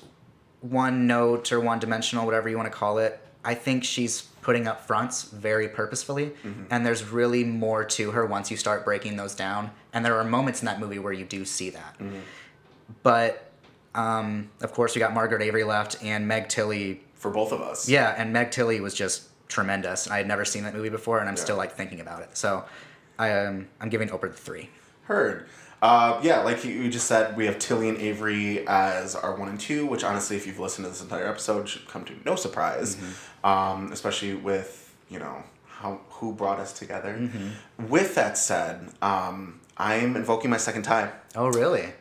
one 0.60 1.06
note 1.06 1.52
or 1.52 1.60
one 1.60 1.78
dimensional, 1.78 2.24
whatever 2.24 2.48
you 2.48 2.56
want 2.56 2.70
to 2.70 2.76
call 2.76 2.98
it. 2.98 3.20
I 3.44 3.54
think 3.54 3.84
she's 3.84 4.28
putting 4.44 4.68
up 4.68 4.86
fronts 4.86 5.24
very 5.24 5.68
purposefully, 5.68 6.32
and 6.70 6.86
there's 6.86 7.02
really 7.02 7.42
more 7.42 7.82
to 7.84 8.12
her 8.12 8.24
once 8.26 8.50
you 8.50 8.56
start 8.56 8.84
breaking 8.84 9.16
those 9.16 9.34
down. 9.34 9.70
And 9.92 10.04
there 10.04 10.16
are 10.18 10.24
moments 10.24 10.60
in 10.60 10.66
that 10.66 10.78
movie 10.78 10.98
where 11.00 11.12
you 11.12 11.24
do 11.24 11.44
see 11.44 11.70
that. 11.70 11.96
But 13.02 13.50
um, 13.94 14.50
of 14.60 14.72
course, 14.72 14.94
we 14.94 14.98
got 15.00 15.12
Margaret 15.14 15.42
Avery 15.42 15.64
left 15.64 16.02
and 16.04 16.28
Meg 16.28 16.48
Tilly. 16.48 17.02
For 17.14 17.30
both 17.30 17.52
of 17.52 17.60
us. 17.60 17.88
Yeah, 17.88 18.14
and 18.16 18.32
Meg 18.32 18.50
Tilly 18.50 18.80
was 18.80 18.94
just 18.94 19.28
tremendous. 19.48 20.10
I 20.10 20.18
had 20.18 20.28
never 20.28 20.44
seen 20.44 20.62
that 20.64 20.74
movie 20.74 20.90
before, 20.90 21.20
and 21.20 21.28
I'm 21.28 21.36
still 21.36 21.56
like 21.56 21.72
thinking 21.72 22.00
about 22.00 22.22
it. 22.22 22.36
So 22.36 22.64
I, 23.18 23.32
um, 23.32 23.68
I'm 23.80 23.88
giving 23.88 24.08
Oprah 24.08 24.30
the 24.30 24.36
three. 24.36 24.68
Heard. 25.04 25.46
Uh, 25.84 26.18
yeah, 26.22 26.40
like 26.40 26.64
you 26.64 26.88
just 26.88 27.06
said, 27.06 27.36
we 27.36 27.44
have 27.44 27.58
Tilly 27.58 27.90
and 27.90 27.98
Avery 27.98 28.66
as 28.66 29.14
our 29.14 29.36
one 29.36 29.50
and 29.50 29.60
two, 29.60 29.84
which 29.84 30.02
honestly, 30.02 30.34
if 30.34 30.46
you've 30.46 30.58
listened 30.58 30.86
to 30.86 30.90
this 30.90 31.02
entire 31.02 31.26
episode, 31.26 31.68
should 31.68 31.86
come 31.86 32.06
to 32.06 32.14
no 32.24 32.36
surprise, 32.36 32.96
um, 33.44 33.92
especially 33.92 34.32
with 34.34 34.96
you 35.10 35.18
know 35.18 35.42
how 35.66 36.00
who 36.08 36.32
brought 36.32 36.58
us 36.58 36.72
together. 36.72 37.28
With 37.78 38.14
that 38.14 38.38
said, 38.38 38.92
um, 39.02 39.60
I'm 39.76 40.16
invoking 40.16 40.48
my 40.48 40.56
second 40.56 40.84
tie. 40.84 41.12
Oh, 41.36 41.48
really? 41.48 41.92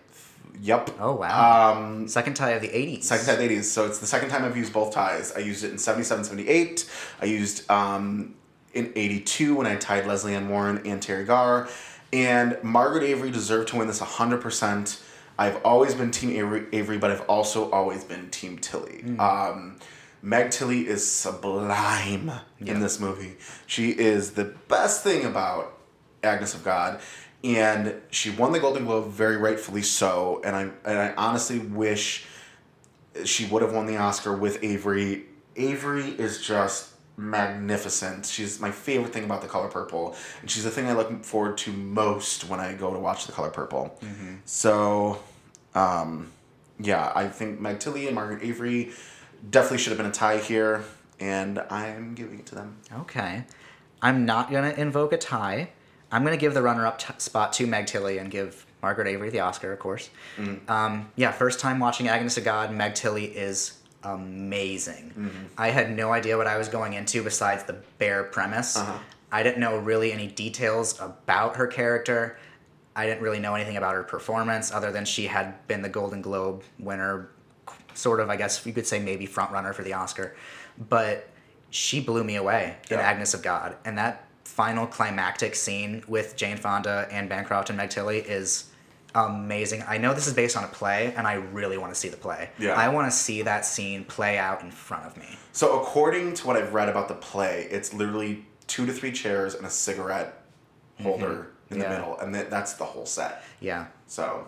Yep. 0.61 0.91
Oh, 0.99 1.15
wow. 1.15 1.73
Um, 1.73 2.07
second 2.07 2.35
tie 2.35 2.51
of 2.51 2.61
the 2.61 2.69
80s. 2.69 3.03
Second 3.03 3.25
tie 3.25 3.33
of 3.33 3.39
the 3.39 3.49
80s. 3.49 3.63
So 3.65 3.85
it's 3.85 3.97
the 3.99 4.07
second 4.07 4.29
time 4.29 4.45
I've 4.45 4.55
used 4.55 4.71
both 4.71 4.93
ties. 4.93 5.33
I 5.33 5.39
used 5.39 5.65
it 5.65 5.71
in 5.71 5.77
77, 5.77 6.23
78. 6.23 6.89
I 7.21 7.25
used 7.25 7.69
um, 7.69 8.35
in 8.73 8.93
82 8.95 9.55
when 9.55 9.67
I 9.67 9.75
tied 9.75 10.05
Lesley 10.05 10.35
Ann 10.35 10.47
Warren 10.47 10.77
and 10.85 11.01
Teri 11.01 11.25
Garr. 11.25 11.67
And 12.13 12.63
Margaret 12.63 13.03
Avery 13.03 13.31
deserved 13.31 13.69
to 13.69 13.77
win 13.77 13.87
this 13.87 13.99
100%. 13.99 15.01
I've 15.39 15.59
always 15.65 15.95
been 15.95 16.11
Team 16.11 16.29
Avery, 16.29 16.67
Avery 16.71 16.99
but 16.99 17.09
I've 17.09 17.27
also 17.27 17.71
always 17.71 18.03
been 18.03 18.29
Team 18.29 18.59
Tilly. 18.59 19.03
Um, 19.17 19.79
Meg 20.21 20.51
Tilly 20.51 20.87
is 20.87 21.09
sublime 21.09 22.31
in 22.59 22.79
this 22.79 22.99
movie. 22.99 23.35
She 23.65 23.89
is 23.89 24.33
the 24.33 24.45
best 24.67 25.03
thing 25.03 25.25
about 25.25 25.77
Agnes 26.23 26.53
of 26.53 26.63
God, 26.63 27.01
and 27.43 27.95
she 28.11 28.29
won 28.29 28.51
the 28.51 28.59
Golden 28.59 28.85
Globe 28.85 29.09
very 29.09 29.35
rightfully 29.35 29.81
so. 29.81 30.39
And 30.45 30.55
I 30.55 30.61
and 30.85 30.99
I 30.99 31.13
honestly 31.17 31.59
wish 31.59 32.25
she 33.25 33.45
would 33.47 33.63
have 33.63 33.73
won 33.73 33.87
the 33.87 33.97
Oscar 33.97 34.35
with 34.35 34.63
Avery. 34.63 35.25
Avery 35.55 36.09
is 36.09 36.41
just 36.41 36.92
magnificent. 37.17 38.25
She's 38.25 38.59
my 38.59 38.71
favorite 38.71 39.13
thing 39.13 39.23
about 39.23 39.41
The 39.41 39.47
Color 39.47 39.67
Purple, 39.69 40.15
and 40.41 40.49
she's 40.49 40.63
the 40.63 40.71
thing 40.71 40.87
I 40.87 40.93
look 40.93 41.23
forward 41.23 41.57
to 41.59 41.71
most 41.71 42.49
when 42.49 42.59
I 42.59 42.73
go 42.73 42.91
to 42.93 42.99
watch 42.99 43.25
The 43.25 43.31
Color 43.31 43.49
Purple. 43.49 43.97
So, 44.45 45.19
um, 45.75 46.31
yeah, 46.79 47.11
I 47.15 47.27
think 47.27 47.59
Meg 47.59 47.79
Tilly 47.79 48.07
and 48.07 48.15
Margaret 48.15 48.43
Avery 48.43 48.91
definitely 49.49 49.77
should 49.77 49.91
have 49.91 49.97
been 49.97 50.07
a 50.07 50.11
tie 50.11 50.37
here, 50.37 50.83
and 51.19 51.59
I'm 51.69 52.15
giving 52.15 52.39
it 52.39 52.45
to 52.47 52.55
them. 52.55 52.77
Okay. 53.01 53.43
I'm 54.01 54.25
not 54.25 54.51
going 54.51 54.73
to 54.73 54.79
invoke 54.79 55.13
a 55.13 55.17
tie. 55.17 55.69
I'm 56.11 56.23
going 56.23 56.37
to 56.37 56.41
give 56.41 56.53
the 56.53 56.61
runner 56.61 56.85
up 56.85 56.99
t- 56.99 57.13
spot 57.17 57.53
to 57.53 57.67
Meg 57.67 57.87
Tilly 57.87 58.17
and 58.17 58.29
give 58.29 58.65
Margaret 58.81 59.07
Avery 59.07 59.29
the 59.29 59.39
Oscar, 59.39 59.71
of 59.71 59.79
course. 59.79 60.09
Um, 60.67 61.11
yeah, 61.15 61.31
first 61.31 61.59
time 61.59 61.79
watching 61.79 62.07
Agnes 62.07 62.37
of 62.37 62.43
God, 62.43 62.71
Meg 62.71 62.95
Tilly 62.95 63.25
is 63.25 63.79
amazing. 64.03 65.13
Mm-hmm. 65.17 65.45
I 65.57 65.69
had 65.69 65.95
no 65.95 66.11
idea 66.11 66.37
what 66.37 66.47
I 66.47 66.57
was 66.57 66.67
going 66.67 66.93
into 66.93 67.23
besides 67.23 67.63
the 67.63 67.77
bare 67.97 68.23
premise. 68.23 68.77
Uh-huh. 68.77 68.97
I 69.31 69.43
didn't 69.43 69.59
know 69.59 69.77
really 69.77 70.11
any 70.11 70.27
details 70.27 70.99
about 70.99 71.55
her 71.55 71.67
character. 71.67 72.37
I 72.95 73.07
didn't 73.07 73.23
really 73.23 73.39
know 73.39 73.55
anything 73.55 73.77
about 73.77 73.95
her 73.95 74.03
performance 74.03 74.71
other 74.71 74.91
than 74.91 75.05
she 75.05 75.25
had 75.25 75.65
been 75.67 75.81
the 75.81 75.89
Golden 75.89 76.21
Globe 76.21 76.63
winner, 76.77 77.29
sort 77.95 78.19
of, 78.19 78.29
I 78.29 78.35
guess 78.35 78.63
you 78.65 78.73
could 78.73 78.85
say 78.85 78.99
maybe 78.99 79.25
front 79.25 79.51
runner 79.51 79.73
for 79.73 79.81
the 79.83 79.93
Oscar. 79.93 80.35
But 80.89 81.29
she 81.71 81.99
blew 81.99 82.23
me 82.23 82.35
away 82.35 82.77
in 82.91 82.99
Agnes 82.99 83.33
of 83.33 83.41
God. 83.41 83.75
And 83.83 83.97
that 83.97 84.27
final 84.45 84.85
climactic 84.85 85.55
scene 85.55 86.03
with 86.07 86.35
Jane 86.35 86.57
Fonda 86.57 87.07
and 87.09 87.27
Bancroft 87.27 87.69
and 87.69 87.77
Meg 87.77 87.89
Tilly 87.89 88.19
is 88.19 88.65
amazing. 89.15 89.83
I 89.87 89.97
know 89.97 90.13
this 90.13 90.27
is 90.27 90.33
based 90.33 90.57
on 90.57 90.63
a 90.63 90.67
play, 90.67 91.13
and 91.15 91.27
I 91.27 91.33
really 91.35 91.77
want 91.77 91.93
to 91.93 91.99
see 91.99 92.09
the 92.09 92.17
play. 92.17 92.49
Yeah. 92.59 92.73
I 92.73 92.89
want 92.89 93.11
to 93.11 93.15
see 93.15 93.41
that 93.43 93.65
scene 93.65 94.05
play 94.05 94.37
out 94.37 94.61
in 94.61 94.71
front 94.71 95.05
of 95.05 95.17
me. 95.17 95.37
So, 95.51 95.79
according 95.81 96.33
to 96.35 96.47
what 96.47 96.55
I've 96.57 96.73
read 96.73 96.89
about 96.89 97.07
the 97.07 97.13
play, 97.15 97.67
it's 97.69 97.93
literally 97.93 98.45
two 98.67 98.85
to 98.85 98.93
three 98.93 99.11
chairs 99.11 99.55
and 99.55 99.65
a 99.65 99.69
cigarette 99.69 100.41
holder 101.01 101.51
in 101.69 101.79
the 101.79 101.89
middle, 101.89 102.17
and 102.19 102.33
that, 102.35 102.49
that's 102.49 102.73
the 102.73 102.85
whole 102.85 103.05
set. 103.05 103.43
Yeah. 103.59 103.87
So, 104.07 104.47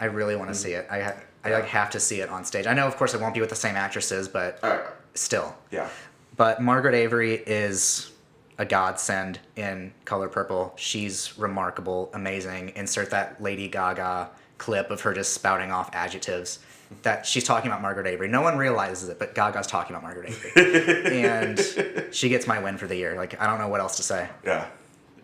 I 0.00 0.06
really 0.06 0.36
want 0.36 0.50
to 0.50 0.54
see 0.54 0.72
it. 0.72 0.86
I 0.90 1.00
ha- 1.00 1.16
I 1.44 1.50
like 1.50 1.66
have 1.66 1.90
to 1.90 2.00
see 2.00 2.20
it 2.20 2.30
on 2.30 2.44
stage. 2.44 2.66
I 2.66 2.72
know, 2.72 2.86
of 2.86 2.96
course, 2.96 3.12
it 3.12 3.20
won't 3.20 3.34
be 3.34 3.40
with 3.40 3.50
the 3.50 3.56
same 3.56 3.76
actresses, 3.76 4.28
but 4.28 4.58
uh, 4.62 4.80
still. 5.14 5.54
yeah. 5.70 5.88
But 6.36 6.60
Margaret 6.60 6.94
Avery 6.94 7.34
is 7.34 8.10
a 8.58 8.64
godsend 8.64 9.40
in 9.56 9.92
Color 10.04 10.28
Purple. 10.28 10.72
She's 10.76 11.36
remarkable, 11.38 12.10
amazing. 12.14 12.72
Insert 12.76 13.10
that 13.10 13.42
Lady 13.42 13.68
Gaga 13.68 14.30
clip 14.58 14.90
of 14.90 15.00
her 15.02 15.12
just 15.12 15.32
spouting 15.34 15.72
off 15.72 15.90
adjectives. 15.92 16.60
That 17.02 17.26
she's 17.26 17.44
talking 17.44 17.70
about 17.70 17.82
Margaret 17.82 18.06
Avery. 18.06 18.28
No 18.28 18.42
one 18.42 18.56
realizes 18.56 19.08
it, 19.08 19.18
but 19.18 19.34
Gaga's 19.34 19.66
talking 19.66 19.96
about 19.96 20.04
Margaret 20.04 20.30
Avery. 20.30 21.22
and 21.24 22.14
she 22.14 22.28
gets 22.28 22.46
my 22.46 22.60
win 22.60 22.78
for 22.78 22.86
the 22.86 22.94
year. 22.94 23.16
Like, 23.16 23.40
I 23.40 23.46
don't 23.46 23.58
know 23.58 23.68
what 23.68 23.80
else 23.80 23.96
to 23.96 24.02
say. 24.02 24.28
Yeah. 24.44 24.68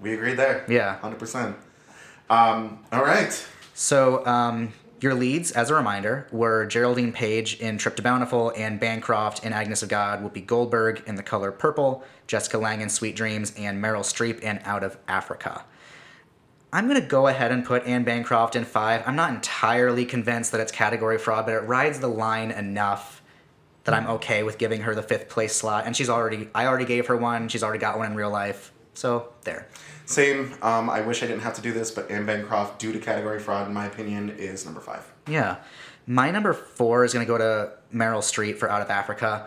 We 0.01 0.15
agreed 0.15 0.37
there. 0.37 0.65
Yeah. 0.69 0.99
100%. 1.03 1.55
Um, 2.29 2.85
all 2.91 3.05
right. 3.05 3.47
So, 3.75 4.27
um, 4.27 4.73
your 5.03 5.15
leads, 5.15 5.53
as 5.53 5.71
a 5.71 5.75
reminder, 5.75 6.27
were 6.31 6.67
Geraldine 6.67 7.13
Page 7.13 7.59
in 7.61 7.79
Trip 7.79 7.97
to 7.97 8.03
Bountiful 8.03 8.53
and 8.57 8.79
Bancroft 8.79 9.45
in 9.45 9.53
Agnes 9.53 9.83
of 9.83 9.89
God, 9.89 10.23
Whoopi 10.23 10.45
Goldberg 10.47 11.03
in 11.07 11.15
The 11.15 11.23
Color 11.23 11.53
Purple, 11.53 12.05
Jessica 12.27 12.59
Lange 12.59 12.83
in 12.83 12.89
Sweet 12.89 13.17
Dreams, 13.17 13.53
and 13.57 13.83
Meryl 13.83 14.03
Streep 14.03 14.41
in 14.41 14.61
Out 14.65 14.85
of 14.85 14.99
Africa. 15.09 15.65
I'm 16.73 16.87
going 16.89 17.01
to 17.01 17.07
go 17.07 17.27
ahead 17.27 17.51
and 17.51 17.65
put 17.65 17.85
Anne 17.85 18.05
Bancroft 18.05 18.55
in 18.55 18.65
five. 18.65 19.03
I'm 19.07 19.17
not 19.17 19.31
entirely 19.31 20.05
convinced 20.05 20.53
that 20.53 20.61
it's 20.61 20.71
category 20.71 21.19
fraud, 21.19 21.47
but 21.47 21.55
it 21.55 21.61
rides 21.61 21.99
the 21.99 22.09
line 22.09 22.51
enough 22.51 23.23
that 23.85 23.95
I'm 23.95 24.07
okay 24.07 24.43
with 24.43 24.59
giving 24.59 24.83
her 24.83 24.95
the 24.95 25.03
fifth 25.03 25.29
place 25.29 25.55
slot. 25.55 25.87
And 25.87 25.97
she's 25.97 26.09
already, 26.09 26.49
I 26.55 26.67
already 26.67 26.85
gave 26.85 27.07
her 27.09 27.17
one. 27.17 27.49
She's 27.49 27.65
already 27.65 27.81
got 27.81 27.99
one 27.99 28.07
in 28.07 28.15
real 28.15 28.31
life. 28.31 28.73
So, 28.95 29.33
there. 29.43 29.67
Same. 30.11 30.53
Um, 30.61 30.91
I 30.91 31.01
wish 31.03 31.23
I 31.23 31.27
didn't 31.27 31.43
have 31.43 31.55
to 31.55 31.63
do 31.63 31.73
this, 31.73 31.91
but 31.93 32.11
Anne 32.11 32.27
Bancroft, 32.27 32.81
due 32.81 32.93
to 32.93 32.99
category 32.99 33.39
fraud, 33.39 33.69
in 33.69 33.73
my 33.75 33.87
opinion, 33.87 34.31
is 34.31 34.65
number 34.65 34.81
five. 34.81 35.07
Yeah. 35.29 35.59
My 36.07 36.31
number 36.33 36.53
four 36.53 37.05
is 37.05 37.13
going 37.15 37.25
to 37.25 37.29
go 37.33 37.39
to 37.39 37.73
Meryl 37.95 38.19
Streep 38.21 38.57
for 38.57 38.69
Out 38.69 38.83
of 38.83 38.91
Africa. 38.91 39.47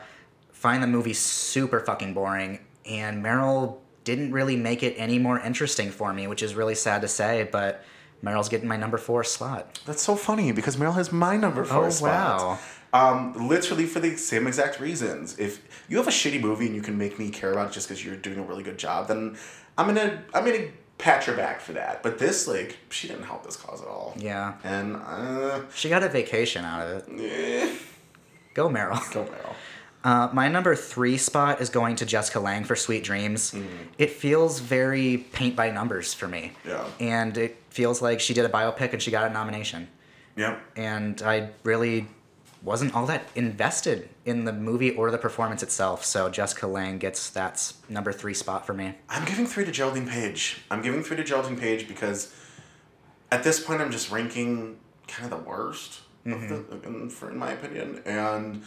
Find 0.52 0.82
the 0.82 0.88
movie 0.88 1.12
super 1.14 1.82
fucking 1.82 2.14
boring, 2.14 2.60
and 2.86 3.22
Meryl 3.24 3.80
didn't 4.06 4.32
really 4.32 4.56
make 4.56 4.84
it 4.84 4.96
any 4.98 5.20
more 5.20 5.38
interesting 5.40 5.92
for 5.92 6.14
me, 6.14 6.28
which 6.28 6.42
is 6.42 6.56
really 6.56 6.76
sad 6.76 7.02
to 7.02 7.08
say, 7.10 7.50
but 7.52 7.84
Meryl's 8.24 8.48
getting 8.48 8.68
my 8.70 8.78
number 8.78 8.98
four 8.98 9.26
slot. 9.26 9.82
That's 9.86 10.02
so 10.02 10.16
funny 10.16 10.54
because 10.54 10.78
Meryl 10.78 10.96
has 10.96 11.12
my 11.12 11.36
number 11.36 11.66
four 11.66 11.88
Oh, 11.88 11.90
spot. 11.90 12.10
wow. 12.40 12.60
Um, 12.94 13.50
literally 13.50 13.86
for 13.86 14.00
the 14.00 14.16
same 14.18 14.46
exact 14.48 14.80
reasons. 14.80 15.38
If 15.40 15.84
you 15.90 15.98
have 15.98 16.08
a 16.08 16.12
shitty 16.12 16.40
movie 16.40 16.68
and 16.68 16.76
you 16.76 16.82
can 16.82 16.98
make 16.98 17.18
me 17.20 17.30
care 17.30 17.52
about 17.52 17.70
it 17.72 17.74
just 17.74 17.90
because 17.90 18.06
you're 18.06 18.16
doing 18.16 18.38
a 18.38 18.44
really 18.44 18.62
good 18.64 18.78
job, 18.78 19.08
then 19.08 19.36
I'm 19.78 19.88
gonna 19.88 20.24
I'm 20.34 20.46
gonna 20.46 20.68
pat 20.98 21.24
her 21.26 21.36
back 21.36 21.60
for 21.60 21.74
that. 21.74 22.02
But 22.04 22.18
this, 22.20 22.48
like, 22.48 22.78
she 22.90 23.08
didn't 23.08 23.24
help 23.24 23.44
this 23.44 23.56
cause 23.56 23.82
at 23.82 23.88
all. 23.88 24.14
Yeah. 24.18 24.54
And 24.64 24.96
uh, 24.96 25.62
She 25.74 25.90
got 25.90 26.04
a 26.04 26.10
vacation 26.10 26.64
out 26.66 26.88
of 26.88 27.08
it. 27.10 27.20
eh, 27.20 27.76
Go 28.54 28.70
Meryl. 28.70 29.14
go 29.14 29.24
Meryl. 29.26 29.56
Uh, 30.04 30.30
my 30.34 30.50
number 30.50 30.76
three 30.76 31.18
spot 31.18 31.62
is 31.62 31.70
going 31.70 31.96
to 31.96 32.06
Jessica 32.06 32.40
Lange 32.40 32.66
for 32.66 32.76
Sweet 32.76 33.04
Dreams. 33.06 33.56
It 33.98 34.12
feels 34.12 34.60
very 34.60 35.18
paint 35.32 35.56
by 35.56 35.72
numbers 35.72 36.14
for 36.14 36.28
me. 36.28 36.52
Yeah. 36.68 36.86
And 37.00 37.38
it 37.38 37.58
feels 37.70 38.02
like 38.02 38.20
she 38.20 38.34
did 38.34 38.44
a 38.44 38.50
biopic 38.50 38.92
and 38.94 39.02
she 39.02 39.12
got 39.12 39.30
a 39.30 39.34
nomination. 39.34 39.88
Yep. 40.36 40.62
And 40.76 41.22
I 41.22 41.50
really 41.64 42.08
wasn't 42.64 42.96
all 42.96 43.06
that 43.06 43.28
invested 43.36 44.10
in 44.26 44.46
the 44.46 44.54
movie 44.54 44.92
or 44.96 45.12
the 45.12 45.18
performance 45.18 45.62
itself. 45.62 46.06
So 46.06 46.30
Jessica 46.30 46.66
Lange 46.66 46.98
gets 46.98 47.30
that 47.32 47.74
number 47.90 48.14
three 48.14 48.34
spot 48.34 48.66
for 48.66 48.74
me. 48.74 48.96
I'm 49.10 49.26
giving 49.26 49.46
three 49.46 49.66
to 49.66 49.72
Geraldine 49.72 50.08
Page. 50.08 50.62
I'm 50.72 50.82
giving 50.82 51.04
three 51.04 51.18
to 51.18 51.24
Geraldine 51.24 51.58
Page 51.58 51.88
because 51.88 52.34
at 53.32 53.44
this 53.44 53.60
point 53.60 53.82
I'm 53.82 53.92
just 53.92 54.12
ranking 54.12 54.78
kind 55.08 55.32
of 55.32 55.38
the 55.38 55.50
worst 55.50 56.02
of 56.26 56.48
the, 56.48 57.10
for, 57.10 57.30
in 57.30 57.38
my 57.38 57.52
opinion. 57.52 58.02
And 58.06 58.64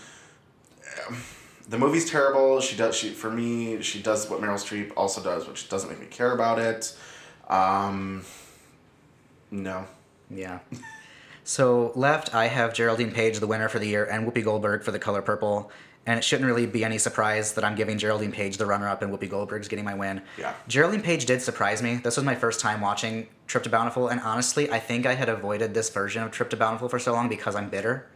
um, 1.09 1.23
the 1.69 1.79
movie's 1.79 2.09
terrible. 2.09 2.61
She 2.61 2.77
does 2.77 2.95
she 2.95 3.11
for 3.11 3.31
me. 3.31 3.81
She 3.81 4.03
does 4.03 4.29
what 4.29 4.41
Meryl 4.41 4.55
Streep 4.55 4.93
also 4.95 5.23
does, 5.23 5.49
which 5.49 5.71
doesn't 5.71 5.89
make 5.89 6.01
me 6.01 6.07
care 6.07 6.33
about 6.33 6.59
it. 6.59 6.95
Um, 7.49 8.25
no. 9.51 9.87
Yeah. 10.29 10.59
So 11.47 11.93
left, 11.95 12.35
I 12.35 12.49
have 12.49 12.75
Geraldine 12.75 13.13
Page, 13.13 13.39
the 13.39 13.47
winner 13.47 13.69
for 13.69 13.79
the 13.79 13.87
year, 13.87 14.05
and 14.05 14.27
Whoopi 14.27 14.43
Goldberg 14.43 14.83
for 14.83 14.91
The 14.91 14.99
Color 14.99 15.23
Purple. 15.23 15.71
And 16.05 16.19
it 16.19 16.25
shouldn't 16.25 16.45
really 16.47 16.67
be 16.67 16.85
any 16.85 16.99
surprise 16.99 17.55
that 17.55 17.65
I'm 17.65 17.77
giving 17.77 17.99
Geraldine 17.99 18.33
Page 18.33 18.57
the 18.57 18.67
runner-up 18.67 19.01
and 19.01 19.13
Whoopi 19.17 19.31
Goldberg's 19.31 19.69
getting 19.69 19.85
my 19.85 19.95
win. 19.95 20.23
Yeah. 20.37 20.55
Geraldine 20.67 21.03
Page 21.03 21.25
did 21.25 21.41
surprise 21.41 21.85
me. 21.85 21.97
This 22.03 22.17
was 22.17 22.25
my 22.25 22.35
first 22.35 22.59
time 22.59 22.81
watching 22.81 23.29
Trip 23.47 23.63
to 23.63 23.71
Bountiful, 23.71 24.09
and 24.09 24.21
honestly, 24.23 24.69
I 24.73 24.81
think 24.81 25.07
I 25.07 25.15
had 25.15 25.29
avoided 25.29 25.73
this 25.73 25.89
version 25.89 26.25
of 26.25 26.33
Trip 26.33 26.51
to 26.51 26.57
Bountiful 26.57 26.89
for 26.89 26.99
so 26.99 27.13
long 27.13 27.29
because 27.29 27.55
I'm 27.55 27.69
bitter 27.71 28.09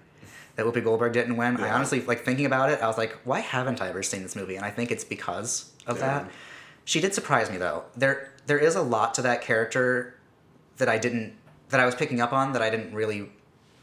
that 0.57 0.67
Whoopi 0.67 0.83
Goldberg 0.83 1.13
didn't 1.13 1.37
win. 1.37 1.57
I 1.59 1.71
honestly, 1.71 2.01
like 2.03 2.25
thinking 2.25 2.47
about 2.47 2.71
it, 2.71 2.81
I 2.83 2.89
was 2.89 2.99
like, 2.99 3.17
why 3.23 3.39
haven't 3.39 3.81
I 3.81 3.91
ever 3.91 4.03
seen 4.03 4.25
this 4.25 4.35
movie? 4.35 4.57
And 4.57 4.65
I 4.65 4.71
think 4.71 4.91
it's 4.91 5.05
because 5.05 5.71
of 5.87 5.99
Yeah. 5.99 6.07
that. 6.07 6.31
She 6.85 7.01
did 7.01 7.15
surprise 7.15 7.49
me 7.49 7.59
though. 7.59 7.85
There, 7.97 8.33
there 8.47 8.59
is 8.59 8.75
a 8.75 8.83
lot 8.83 9.15
to 9.15 9.23
that 9.23 9.41
character 9.43 10.17
that 10.79 10.89
I 10.89 10.99
didn't, 10.99 11.35
that 11.71 11.81
I 11.81 11.87
was 11.87 11.95
picking 11.95 12.21
up 12.21 12.33
on 12.33 12.53
that 12.53 12.63
I 12.63 12.71
didn't 12.71 12.95
really 12.95 13.29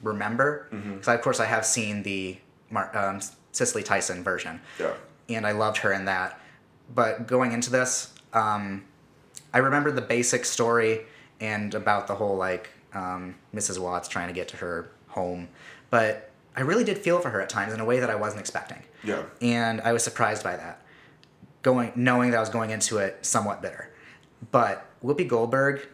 remember. 0.03 0.67
Because 0.71 1.07
of 1.07 1.21
course 1.21 1.39
I 1.39 1.45
have 1.45 1.65
seen 1.65 2.03
the 2.03 2.37
Mar- 2.69 2.95
um, 2.95 3.19
Cicely 3.51 3.81
Tyson 3.83 4.23
version 4.23 4.61
Yeah. 4.79 4.93
and 5.29 5.47
I 5.47 5.51
loved 5.53 5.77
her 5.77 5.91
in 5.93 6.05
that. 6.05 6.39
But 6.93 7.27
going 7.27 7.51
into 7.51 7.69
this, 7.71 8.13
um, 8.33 8.85
I 9.53 9.57
remembered 9.59 9.95
the 9.95 10.01
basic 10.01 10.45
story 10.45 11.05
and 11.39 11.73
about 11.73 12.07
the 12.07 12.15
whole 12.15 12.35
like 12.35 12.69
um, 12.93 13.35
Mrs. 13.53 13.79
Watts 13.79 14.07
trying 14.07 14.27
to 14.27 14.33
get 14.33 14.47
to 14.49 14.57
her 14.57 14.89
home, 15.07 15.47
but 15.89 16.31
I 16.55 16.61
really 16.61 16.83
did 16.83 16.97
feel 16.97 17.19
for 17.19 17.29
her 17.29 17.41
at 17.41 17.49
times 17.49 17.73
in 17.73 17.79
a 17.79 17.85
way 17.85 17.99
that 17.99 18.09
I 18.09 18.15
wasn't 18.15 18.39
expecting, 18.39 18.83
Yeah. 19.03 19.23
and 19.41 19.81
I 19.81 19.93
was 19.93 20.03
surprised 20.03 20.43
by 20.43 20.55
that. 20.55 20.81
Going 21.61 21.91
knowing 21.95 22.31
that 22.31 22.37
I 22.37 22.39
was 22.39 22.49
going 22.49 22.69
into 22.71 22.97
it 22.97 23.25
somewhat 23.25 23.61
bitter, 23.61 23.89
but 24.51 24.85
Whoopi 25.03 25.27
Goldberg 25.27 25.87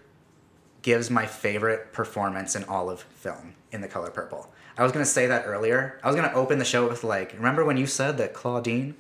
gives 0.83 1.09
my 1.09 1.25
favorite 1.25 1.91
performance 1.93 2.55
in 2.55 2.63
all 2.65 2.89
of 2.89 3.01
film 3.01 3.55
in 3.71 3.81
The 3.81 3.87
Color 3.87 4.11
Purple. 4.11 4.51
I 4.77 4.83
was 4.83 4.91
gonna 4.91 5.05
say 5.05 5.25
that 5.27 5.45
earlier. 5.47 5.99
I 6.03 6.07
was 6.07 6.15
gonna 6.15 6.33
open 6.33 6.59
the 6.59 6.65
show 6.65 6.87
with 6.87 7.03
like, 7.03 7.33
remember 7.33 7.65
when 7.65 7.77
you 7.77 7.87
said 7.87 8.17
that 8.19 8.33
Claudine? 8.33 8.95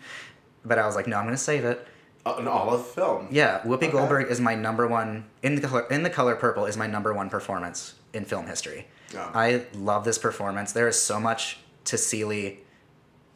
But 0.65 0.79
I 0.79 0.85
was 0.87 0.95
like, 0.95 1.07
no, 1.07 1.17
I'm 1.17 1.25
gonna 1.25 1.37
save 1.37 1.65
it. 1.65 1.87
Uh, 2.25 2.35
an 2.39 2.47
olive 2.47 2.87
film. 2.87 3.27
Yeah, 3.31 3.59
Whoopi 3.61 3.83
Okay. 3.83 3.91
Goldberg 3.91 4.31
is 4.31 4.39
my 4.39 4.55
number 4.55 4.87
one 4.87 5.25
in 5.43 5.55
the 5.55 5.61
color 5.67 5.85
in 5.91 6.03
the 6.03 6.09
color 6.09 6.35
purple 6.35 6.65
is 6.65 6.77
my 6.77 6.87
number 6.87 7.13
one 7.13 7.29
performance 7.29 7.95
in 8.13 8.23
film 8.23 8.47
history. 8.47 8.87
Yeah. 9.13 9.29
I 9.33 9.65
love 9.73 10.05
this 10.05 10.17
performance. 10.17 10.71
There 10.71 10.87
is 10.87 10.99
so 10.99 11.19
much 11.19 11.59
to 11.85 11.97
Celie 11.97 12.61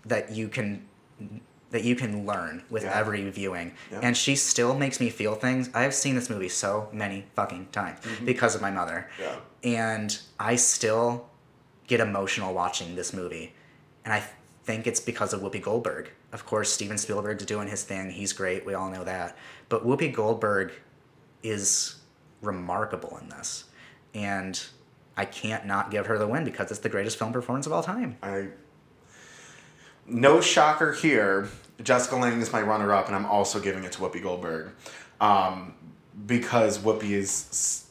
that 0.06 0.32
you 0.32 0.48
can 0.48 0.88
that 1.72 1.84
you 1.84 1.96
can 1.96 2.26
learn 2.26 2.64
with 2.70 2.84
Yeah. 2.84 2.98
every 2.98 3.30
viewing. 3.30 3.74
Yeah. 3.92 4.00
And 4.02 4.16
she 4.16 4.36
still 4.36 4.74
makes 4.74 5.00
me 5.00 5.10
feel 5.10 5.36
things. 5.36 5.70
I've 5.74 5.94
seen 5.94 6.16
this 6.16 6.30
movie 6.30 6.50
so 6.50 6.90
many 6.94 7.26
fucking 7.36 7.68
times 7.72 8.00
mm-hmm. 8.00 8.26
because 8.26 8.56
of 8.56 8.62
my 8.62 8.72
mother. 8.72 9.10
Yeah. 9.20 9.36
And 9.64 10.18
I 10.40 10.56
still 10.56 11.30
get 11.88 12.00
emotional 12.00 12.54
watching 12.54 12.96
this 12.96 13.14
movie. 13.14 13.54
And 14.06 14.14
I 14.14 14.24
think 14.64 14.88
it's 14.88 15.00
because 15.02 15.34
of 15.34 15.42
Whoopi 15.42 15.62
Goldberg. 15.62 16.12
Of 16.32 16.46
course, 16.46 16.72
Steven 16.72 16.98
Spielberg's 16.98 17.46
doing 17.46 17.68
his 17.68 17.84
thing. 17.84 18.12
He's 18.12 18.34
great. 18.34 18.66
We 18.66 18.74
all 18.74 18.90
know 18.90 19.04
that. 19.04 19.38
But 19.70 19.86
Whoopi 19.86 20.14
Goldberg 20.14 20.72
is 21.44 21.96
remarkable 22.42 23.18
in 23.22 23.30
this. 23.30 23.66
And 24.14 24.62
I 25.16 25.26
can't 25.26 25.66
not 25.66 25.92
give 25.92 26.06
her 26.08 26.18
the 26.18 26.28
win 26.28 26.44
because 26.44 26.70
it's 26.72 26.80
the 26.80 26.90
greatest 26.90 27.18
film 27.18 27.34
performance 27.34 27.66
of 27.66 27.74
all 27.74 27.84
time. 27.84 28.18
I 28.22 28.48
no 30.08 30.42
shocker 30.42 30.94
here. 30.94 31.50
Jessica 31.84 32.16
Lange 32.16 32.42
is 32.42 32.52
my 32.52 32.62
runner-up, 32.62 33.08
and 33.08 33.16
I'm 33.16 33.26
also 33.26 33.60
giving 33.60 33.84
it 33.84 33.92
to 33.94 34.00
Whoopi 34.00 34.22
Goldberg, 34.22 34.72
um, 35.22 35.76
because 36.26 36.80
Whoopi 36.80 37.12
is 37.12 37.48
s- 37.52 37.88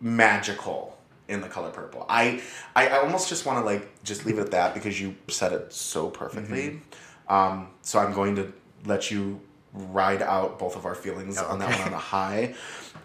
magical 0.00 0.96
in 1.28 1.40
the 1.40 1.48
color 1.48 1.70
purple. 1.70 2.06
I 2.08 2.42
I, 2.76 2.88
I 2.88 2.98
almost 3.02 3.28
just 3.28 3.46
want 3.46 3.58
to 3.58 3.64
like 3.64 4.02
just 4.04 4.26
leave 4.26 4.38
it 4.38 4.42
at 4.42 4.50
that 4.52 4.74
because 4.74 5.00
you 5.00 5.16
said 5.28 5.52
it 5.52 5.72
so 5.72 6.10
perfectly. 6.10 6.80
Um, 7.28 7.68
so 7.82 7.98
I'm 7.98 8.12
going 8.12 8.36
to 8.36 8.52
let 8.84 9.10
you 9.10 9.40
ride 9.72 10.22
out 10.22 10.58
both 10.58 10.76
of 10.76 10.84
our 10.84 10.94
feelings 10.94 11.38
on 11.38 11.58
that 11.58 11.70
okay. 11.70 11.78
one 11.78 11.88
on 11.88 11.94
a 11.94 11.98
high. 11.98 12.54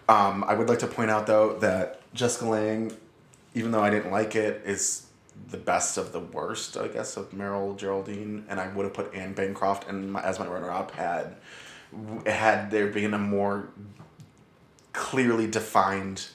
Um, 0.08 0.44
I 0.44 0.54
would 0.54 0.68
like 0.68 0.80
to 0.80 0.86
point 0.86 1.10
out 1.10 1.26
though 1.26 1.58
that 1.60 2.00
Jessica 2.14 2.46
Lange, 2.46 2.92
even 3.54 3.70
though 3.70 3.82
I 3.82 3.90
didn't 3.90 4.10
like 4.10 4.36
it, 4.36 4.62
is 4.64 5.06
the 5.50 5.56
best 5.56 5.96
of 5.96 6.12
the 6.12 6.20
worst, 6.20 6.76
I 6.76 6.88
guess, 6.88 7.16
of 7.16 7.30
Meryl 7.30 7.76
Geraldine, 7.76 8.44
and 8.48 8.60
I 8.60 8.68
would 8.68 8.84
have 8.84 8.94
put 8.94 9.14
Anne 9.14 9.32
Bancroft 9.32 9.88
and 9.88 10.12
my, 10.12 10.22
as 10.22 10.38
my 10.38 10.46
runner-up 10.46 10.90
had 10.92 11.36
had 12.26 12.70
there 12.70 12.88
been 12.88 13.14
a 13.14 13.18
more 13.18 13.70
clearly 14.92 15.46
defined 15.46 16.26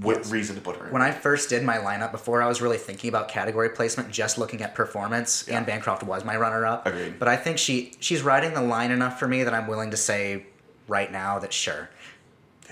wi- 0.00 0.20
reason 0.28 0.56
to 0.56 0.62
put 0.62 0.76
her 0.76 0.86
in. 0.86 0.92
When 0.92 1.02
I 1.02 1.12
first 1.12 1.48
did 1.50 1.62
my 1.62 1.76
lineup 1.76 2.10
before, 2.10 2.42
I 2.42 2.48
was 2.48 2.60
really 2.60 2.78
thinking 2.78 3.08
about 3.08 3.28
category 3.28 3.68
placement, 3.68 4.10
just 4.10 4.38
looking 4.38 4.60
at 4.62 4.74
performance. 4.74 5.44
Yeah. 5.46 5.58
Anne 5.58 5.64
Bancroft 5.64 6.02
was 6.02 6.24
my 6.24 6.36
runner-up. 6.36 6.86
Agreed. 6.86 7.18
But 7.18 7.28
I 7.28 7.36
think 7.36 7.58
she 7.58 7.94
she's 8.00 8.22
riding 8.22 8.54
the 8.54 8.62
line 8.62 8.90
enough 8.90 9.18
for 9.18 9.28
me 9.28 9.44
that 9.44 9.54
I'm 9.54 9.66
willing 9.68 9.90
to 9.92 9.96
say 9.96 10.46
right 10.88 11.12
now 11.12 11.38
that 11.38 11.52
sure, 11.52 11.90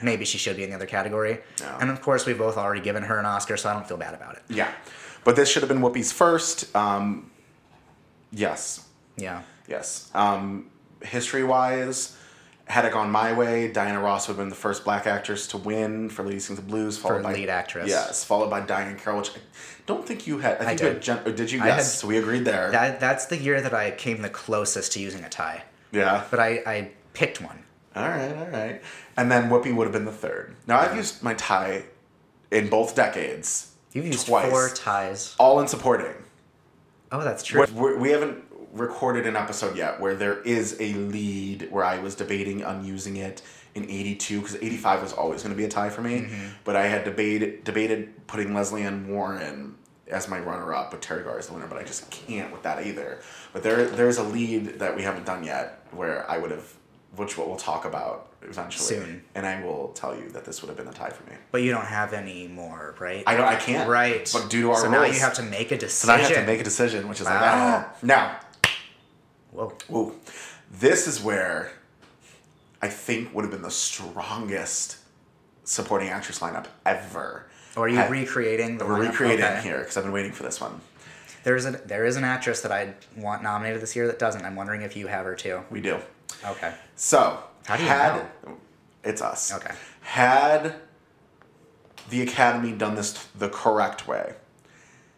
maybe 0.03 0.25
she 0.25 0.39
should 0.39 0.57
be 0.57 0.65
in 0.65 0.71
the 0.71 0.77
other 0.77 0.87
category. 0.87 1.39
Yeah. 1.61 1.79
And 1.81 1.91
of 1.91 2.01
course, 2.01 2.27
we've 2.27 2.39
both 2.39 2.57
already 2.57 2.81
given 2.81 3.05
her 3.05 3.19
an 3.19 3.27
Oscar, 3.27 3.57
so 3.57 3.69
I 3.69 3.73
don't 3.73 3.87
feel 3.87 3.99
bad 3.99 4.15
about 4.15 4.35
it. 4.37 4.43
yeah, 4.49 4.73
but 5.25 5.37
this 5.37 5.49
should 5.51 5.63
have 5.63 5.69
been 5.69 5.81
Whoopi's 5.81 6.13
first. 6.13 6.75
Um, 6.77 7.31
yes, 8.33 8.87
Yeah. 9.17 9.43
Yes. 9.69 10.11
Um, 10.15 10.67
history 11.03 11.45
wise, 11.45 12.17
had 12.65 12.85
it 12.85 12.93
gone 12.93 13.11
my 13.11 13.33
way, 13.33 13.69
Diana 13.71 14.01
Ross 14.01 14.27
would 14.27 14.33
have 14.35 14.39
been 14.39 14.49
the 14.49 14.55
first 14.57 14.85
black 14.85 15.07
actress 15.07 15.47
to 15.49 15.59
win 15.59 16.09
for 16.09 16.25
Lady 16.25 16.41
Sings 16.41 16.59
the 16.59 16.65
Blues. 16.65 16.99
Followed 16.99 17.23
by, 17.23 17.33
lead 17.35 17.49
actress. 17.49 17.89
Yes, 17.89 18.25
followed 18.25 18.51
by 18.51 18.61
Diahann 18.63 18.99
Carroll, 18.99 19.21
which 19.21 19.31
I 19.31 19.39
don't 19.87 20.05
think 20.07 20.27
you 20.27 20.39
had. 20.39 20.61
I 20.61 20.65
think 20.75 20.81
you 20.81 20.87
did. 20.87 20.95
had. 20.95 21.03
Jen, 21.25 21.35
did 21.37 21.53
you? 21.53 21.63
I 21.63 21.67
Yes. 21.69 21.77
had- 21.77 21.85
so 22.01 22.09
we 22.09 22.19
agreed 22.19 22.45
there. 22.45 22.71
That 22.73 22.99
that's 23.01 23.27
the 23.27 23.37
year 23.37 23.61
that 23.61 23.73
I 23.75 23.93
came 23.93 24.23
the 24.23 24.29
closest 24.31 24.93
to 24.93 25.01
using 25.01 25.23
a 25.25 25.29
tie. 25.29 25.63
yeah. 25.93 26.25
But 26.31 26.41
I, 26.41 26.63
I 26.67 26.91
picked 27.13 27.41
one. 27.41 27.63
All 27.97 28.09
right, 28.09 28.37
all 28.37 28.47
right. 28.49 28.83
And 29.17 29.31
then 29.31 29.51
Whoopi 29.51 29.75
would 29.75 29.85
have 29.85 29.93
been 29.93 30.05
the 30.05 30.13
third. 30.13 30.55
Now 30.67 30.79
I've 30.81 30.95
used 30.97 31.23
my 31.23 31.35
tie 31.35 31.85
in 32.53 32.69
both 32.69 32.95
decades. 32.95 33.70
You've 33.93 34.07
used 34.07 34.27
twice, 34.27 34.51
four 34.51 34.69
ties. 34.71 35.35
all 35.39 35.61
in 35.61 35.69
supporting. 35.69 36.15
Oh, 37.13 37.23
that's 37.23 37.43
true. 37.43 37.65
We, 37.75 37.97
we 37.97 38.11
haven't 38.11 38.45
recorded 38.73 39.27
an 39.27 39.37
episode 39.37 39.77
yet 39.77 40.01
where 40.01 40.15
there 40.15 40.41
is 40.43 40.77
a 40.81 40.95
lead 40.95 41.69
where 41.71 41.85
I 41.85 41.99
was 41.99 42.15
debating 42.15 42.65
on 42.65 42.85
using 42.85 43.17
it 43.17 43.43
in 43.75 43.85
82 43.85 44.41
because 44.41 44.57
85 44.57 45.03
was 45.03 45.13
always 45.13 45.43
going 45.43 45.55
to 45.55 45.57
be 45.57 45.65
a 45.65 45.69
tie 45.69 45.91
for 45.91 46.03
me. 46.03 46.21
Mm-hmm. 46.21 46.47
But 46.65 46.77
I 46.77 46.87
had 46.87 47.05
debated 47.05 47.65
debated 47.65 48.27
putting 48.27 48.55
Lesley 48.55 48.83
Ann 48.83 49.09
Warren 49.09 49.77
as 50.09 50.29
my 50.29 50.41
runner 50.41 50.75
up 50.75 50.91
but 50.91 51.03
Teri 51.03 51.25
Garr 51.25 51.39
as 51.39 51.47
the 51.47 51.55
winner, 51.55 51.67
but 51.67 51.79
I 51.79 51.85
just 51.85 52.11
can't 52.11 52.53
with 52.53 52.63
that 52.63 52.87
either. 52.87 53.21
But 53.53 53.63
there 53.63 53.87
there's 53.87 54.19
a 54.19 54.25
lead 54.25 54.79
that 54.79 54.95
we 54.97 55.03
haven't 55.03 55.27
done 55.27 55.45
yet 55.45 55.85
where 55.91 56.29
I 56.31 56.39
would 56.39 56.51
have, 56.51 56.75
which 57.17 57.37
we'll 57.37 57.57
talk 57.57 57.85
about 57.85 58.30
eventually. 58.43 58.85
Soon. 58.85 59.23
And 59.35 59.47
I 59.47 59.63
will 59.63 59.89
tell 59.89 60.17
you 60.17 60.29
that 60.31 60.45
this 60.45 60.63
would 60.63 60.69
have 60.69 60.77
been 60.77 60.89
a 60.89 60.93
tie 60.93 61.11
for 61.11 61.29
me. 61.31 61.37
But 61.53 61.63
you 61.63 61.71
don't 61.71 61.85
have 61.87 62.13
any 62.13 62.49
more, 62.49 62.95
right? 62.99 63.23
I 63.27 63.37
don't. 63.37 63.47
I 63.47 63.57
can't. 63.57 63.89
Right. 63.89 64.29
But 64.33 64.49
due 64.51 64.63
to 64.63 64.71
our 64.71 64.77
so 64.77 64.83
rules, 64.85 64.93
now 64.95 65.05
you 65.05 65.21
have 65.21 65.35
to 65.35 65.43
make 65.43 65.71
a 65.73 65.77
So 65.77 65.81
decision. 65.81 66.09
now 66.09 66.15
I 66.15 66.19
have 66.27 66.37
to 66.37 66.47
make 66.47 66.61
a 66.61 66.65
decision, 66.65 67.09
which 67.09 67.21
is 67.21 67.27
like 67.27 67.35
ah. 67.41 67.93
Now, 68.03 68.41
Whoa. 69.53 69.73
Ooh, 69.93 70.15
this 70.71 71.07
is 71.09 71.21
where 71.21 71.73
I 72.81 72.89
think 72.89 73.35
would 73.35 73.43
have 73.45 73.51
been 73.51 73.63
the 73.63 73.71
strongest 73.71 74.99
supporting 75.65 76.09
actress 76.09 76.39
lineup 76.39 76.67
ever. 76.87 77.47
Or 77.77 77.85
are 77.85 77.89
you 77.89 77.97
Had- 77.97 78.11
recreating 78.11 78.79
the 78.79 78.87
We're 78.87 78.99
lineup? 78.99 79.11
recreating 79.11 79.45
Okay. 79.45 79.61
here 79.63 79.79
because 79.79 79.97
I've 79.97 80.05
been 80.05 80.13
waiting 80.13 80.33
for 80.33 80.43
this 80.45 80.61
one. 80.61 80.81
There's 81.43 81.65
a 81.65 81.71
there 81.73 82.05
is 82.05 82.17
an 82.17 82.25
actress 82.25 82.61
that 82.61 82.71
I 82.73 82.95
want 83.17 83.43
nominated 83.43 83.81
this 83.81 83.97
year 83.97 84.07
that 84.09 84.19
doesn't. 84.19 84.45
I'm 84.45 84.57
wondering 84.57 84.83
if 84.83 84.95
you 84.97 85.07
have 85.09 85.25
her 85.25 85.35
too. 85.35 85.63
We 85.71 85.81
do. 85.81 85.99
Okay. 86.45 86.75
So 86.97 87.43
How 87.67 87.77
do 87.77 87.83
you 87.83 87.89
had 87.89 88.27
it's 89.03 89.23
us. 89.23 89.53
Okay. 89.53 89.75
Had 90.03 90.75
the 92.11 92.23
Academy 92.23 92.73
done 92.73 92.95
this 92.95 93.13
the 93.39 93.49
correct 93.49 94.07
way, 94.07 94.35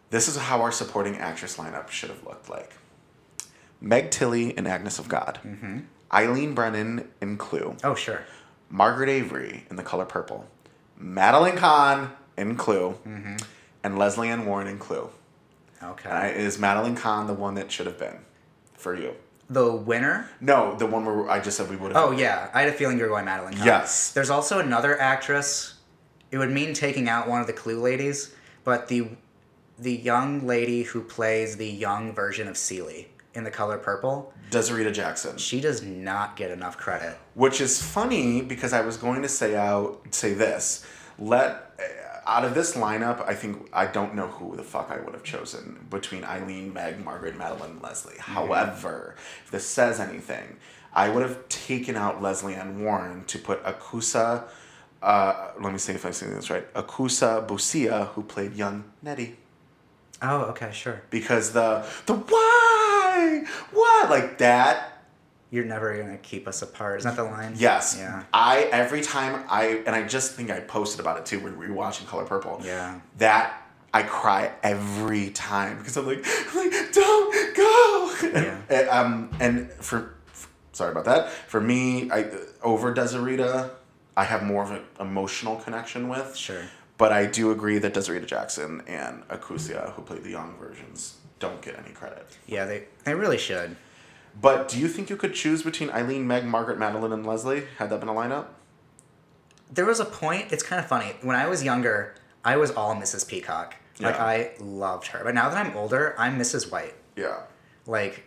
this 0.09 0.27
is 0.27 0.37
how 0.37 0.61
our 0.61 0.71
supporting 0.71 1.17
actress 1.17 1.57
lineup 1.57 1.89
should 1.89 2.09
have 2.09 2.23
looked 2.23 2.49
like. 2.49 2.73
Meg 3.81 4.11
Tilly 4.11 4.57
in 4.57 4.65
Agnes 4.65 4.99
of 4.99 5.09
God. 5.09 5.39
Mm-hmm. 5.43 5.79
Eileen 6.13 6.53
Brennan 6.53 7.09
in 7.19 7.37
Clue. 7.37 7.75
Oh, 7.83 7.95
sure. 7.95 8.21
Margaret 8.69 9.09
Avery 9.09 9.65
in 9.69 9.75
The 9.75 9.83
Color 9.83 10.05
Purple. 10.05 10.47
Madeline 10.97 11.57
Kahn 11.57 12.11
in 12.37 12.55
Clue. 12.55 12.91
Mm-hmm. 13.05 13.35
And 13.83 13.97
Lesley 13.97 14.29
Ann 14.29 14.45
Warren 14.45 14.67
in 14.67 14.77
Clue. 14.77 15.09
Okay. 15.81 16.07
And 16.07 16.17
I, 16.17 16.27
is 16.27 16.57
Madeline 16.57 16.95
Kahn 16.95 17.27
the 17.27 17.33
one 17.33 17.55
that 17.55 17.71
should 17.71 17.87
have 17.87 17.99
been 17.99 18.19
for 18.75 18.95
you? 18.95 19.15
The 19.53 19.71
winner? 19.71 20.29
No, 20.41 20.75
the 20.75 20.85
one 20.85 21.05
where 21.05 21.29
I 21.29 21.39
just 21.39 21.57
said 21.57 21.69
we 21.69 21.75
would 21.75 21.93
have. 21.93 22.03
Oh 22.03 22.11
yeah, 22.11 22.49
I 22.53 22.61
had 22.61 22.69
a 22.69 22.73
feeling 22.73 22.97
you 22.97 23.03
were 23.03 23.09
going 23.09 23.25
Madeline. 23.25 23.53
Kahn. 23.53 23.65
Yes. 23.65 24.11
There's 24.11 24.29
also 24.29 24.59
another 24.59 24.99
actress. 24.99 25.75
It 26.31 26.37
would 26.37 26.51
mean 26.51 26.73
taking 26.73 27.07
out 27.07 27.27
one 27.27 27.39
of 27.41 27.47
the 27.47 27.53
Clue 27.53 27.79
ladies, 27.79 28.33
but 28.63 28.87
the 28.87 29.09
the 29.77 29.93
young 29.93 30.45
lady 30.47 30.83
who 30.83 31.01
plays 31.01 31.57
the 31.57 31.67
young 31.69 32.13
version 32.13 32.47
of 32.47 32.57
Celie 32.57 33.09
in 33.33 33.43
The 33.43 33.51
Color 33.51 33.79
Purple, 33.79 34.31
Desreta 34.51 34.93
Jackson. 34.93 35.37
she 35.37 35.59
does 35.59 35.81
not 35.81 36.35
get 36.35 36.51
enough 36.51 36.77
credit. 36.77 37.17
Which 37.33 37.59
is 37.59 37.81
funny 37.81 38.41
because 38.41 38.73
I 38.73 38.81
was 38.81 38.97
going 38.97 39.23
to 39.23 39.29
say 39.29 39.55
out 39.55 40.01
say 40.11 40.33
this. 40.33 40.85
Let 41.19 41.71
out 42.25 42.45
of 42.45 42.55
this 42.55 42.75
lineup, 42.75 43.27
I 43.27 43.33
think 43.33 43.69
I 43.73 43.85
don't 43.85 44.15
know 44.15 44.27
who 44.27 44.55
the 44.55 44.63
fuck 44.63 44.89
I 44.91 44.99
would 44.99 45.13
have 45.13 45.23
chosen 45.23 45.85
between 45.89 46.23
Eileen, 46.23 46.73
Meg, 46.73 47.03
Margaret, 47.03 47.37
Madeline, 47.37 47.79
Lesley. 47.81 48.15
However, 48.19 49.15
if 49.43 49.51
this 49.51 49.65
says 49.65 49.99
anything, 49.99 50.57
I 50.93 51.09
would 51.09 51.23
have 51.23 51.47
taken 51.49 51.95
out 51.95 52.21
Lesley 52.21 52.55
Ann 52.55 52.83
Warren 52.83 53.25
to 53.25 53.39
put 53.39 53.63
Akosua. 53.63 54.43
Uh, 55.01 55.51
let 55.59 55.73
me 55.73 55.79
see 55.79 55.93
if 55.93 56.05
I'm 56.05 56.13
saying 56.13 56.33
this 56.33 56.49
right. 56.49 56.71
Akosua 56.73 57.45
Busia, 57.45 58.07
who 58.09 58.23
played 58.23 58.53
young 58.53 58.85
Nettie. 59.01 59.37
Oh, 60.21 60.43
okay, 60.51 60.71
sure. 60.71 61.01
Because 61.09 61.51
the 61.51 61.85
the 62.05 62.13
why 62.13 63.43
what 63.71 64.09
like 64.09 64.37
that 64.37 64.92
You're 65.53 65.65
never 65.65 65.95
gonna 65.95 66.17
keep 66.17 66.47
us 66.47 66.63
apart. 66.63 66.97
Is 66.97 67.03
that 67.03 67.15
the 67.15 67.25
line? 67.25 67.53
Yes. 67.55 67.95
Yeah. 67.99 68.23
I 68.33 68.61
every 68.71 69.01
time 69.01 69.45
I 69.47 69.83
and 69.85 69.95
I 69.95 70.01
just 70.01 70.31
think 70.31 70.49
I 70.49 70.59
posted 70.59 70.99
about 70.99 71.19
it 71.19 71.27
too 71.27 71.39
when 71.41 71.59
we 71.59 71.67
were 71.67 71.75
watching 71.75 72.07
Color 72.07 72.25
Purple. 72.25 72.59
Yeah. 72.63 72.99
That 73.19 73.61
I 73.93 74.01
cry 74.01 74.51
every 74.63 75.29
time 75.29 75.77
because 75.77 75.95
I'm 75.95 76.07
like, 76.07 76.25
I'm 76.25 76.57
like 76.57 76.91
don't 76.91 77.55
go. 77.55 78.15
Yeah. 78.23 78.57
And, 78.67 78.89
um, 78.89 79.29
and 79.39 79.71
for 79.73 80.15
sorry 80.71 80.91
about 80.91 81.05
that. 81.05 81.29
For 81.29 81.61
me, 81.61 82.09
I 82.09 82.31
over 82.63 82.91
Desreta, 82.91 83.69
I 84.17 84.23
have 84.23 84.41
more 84.41 84.63
of 84.63 84.71
an 84.71 84.81
emotional 84.99 85.57
connection 85.57 86.09
with. 86.09 86.35
Sure. 86.35 86.63
But 86.97 87.11
I 87.11 87.27
do 87.27 87.51
agree 87.51 87.77
that 87.77 87.93
Desreta 87.93 88.25
Jackson 88.25 88.81
and 88.87 89.27
Akosua, 89.27 89.91
who 89.91 90.01
played 90.01 90.23
the 90.23 90.31
young 90.31 90.55
versions, 90.59 91.17
don't 91.37 91.61
get 91.61 91.77
any 91.77 91.93
credit. 91.93 92.25
Yeah, 92.47 92.65
they 92.65 92.85
they 93.03 93.13
really 93.13 93.37
should. 93.37 93.75
But 94.39 94.67
do 94.67 94.79
you 94.79 94.87
think 94.87 95.09
you 95.09 95.15
could 95.15 95.33
choose 95.33 95.63
between 95.63 95.89
Eileen, 95.91 96.27
Meg, 96.27 96.45
Margaret, 96.45 96.77
Madeline, 96.79 97.11
and 97.11 97.25
Lesley? 97.25 97.63
Had 97.77 97.89
that 97.89 97.99
been 97.99 98.09
a 98.09 98.13
lineup? 98.13 98.47
There 99.71 99.85
was 99.85 99.99
a 99.99 100.05
point. 100.05 100.51
It's 100.51 100.63
kind 100.63 100.79
of 100.79 100.87
funny. 100.87 101.13
When 101.21 101.35
I 101.35 101.47
was 101.47 101.63
younger, 101.63 102.15
I 102.43 102.57
was 102.57 102.71
all 102.71 102.95
Mrs. 102.95 103.27
Peacock. 103.27 103.75
Yeah. 103.99 104.07
Like 104.07 104.19
I 104.19 104.51
loved 104.59 105.07
her. 105.07 105.21
But 105.23 105.35
now 105.35 105.49
that 105.49 105.65
I'm 105.65 105.75
older, 105.75 106.15
I'm 106.17 106.37
Mrs. 106.39 106.71
White. 106.71 106.95
Yeah. 107.15 107.41
Like, 107.85 108.23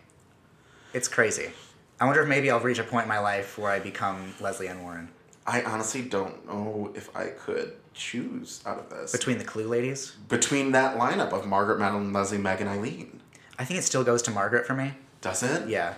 it's 0.93 1.07
crazy. 1.07 1.51
I 1.99 2.05
wonder 2.05 2.21
if 2.21 2.27
maybe 2.27 2.49
I'll 2.51 2.59
reach 2.59 2.79
a 2.79 2.83
point 2.83 3.03
in 3.03 3.09
my 3.09 3.19
life 3.19 3.57
where 3.57 3.71
I 3.71 3.79
become 3.79 4.33
Lesley 4.39 4.67
Ann 4.67 4.81
Warren. 4.83 5.09
I 5.45 5.63
honestly 5.63 6.01
don't 6.01 6.45
know 6.45 6.91
if 6.95 7.15
I 7.15 7.27
could 7.27 7.73
choose 7.93 8.61
out 8.65 8.77
of 8.77 8.89
this. 8.89 9.11
Between 9.11 9.37
the 9.37 9.43
Clue 9.43 9.67
ladies, 9.67 10.11
Between 10.29 10.73
that 10.73 10.97
lineup 10.97 11.31
of 11.31 11.47
Margaret, 11.47 11.79
Madeline, 11.79 12.13
Lesley, 12.13 12.37
Meg, 12.37 12.61
and 12.61 12.69
Eileen. 12.69 13.21
I 13.57 13.65
think 13.65 13.79
it 13.79 13.83
still 13.83 14.03
goes 14.03 14.21
to 14.23 14.31
Margaret 14.31 14.67
for 14.67 14.73
me. 14.75 14.93
Does 15.29 15.43
it? 15.43 15.67
Yeah, 15.69 15.93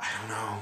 I 0.00 0.08
don't 0.20 0.28
know. 0.30 0.58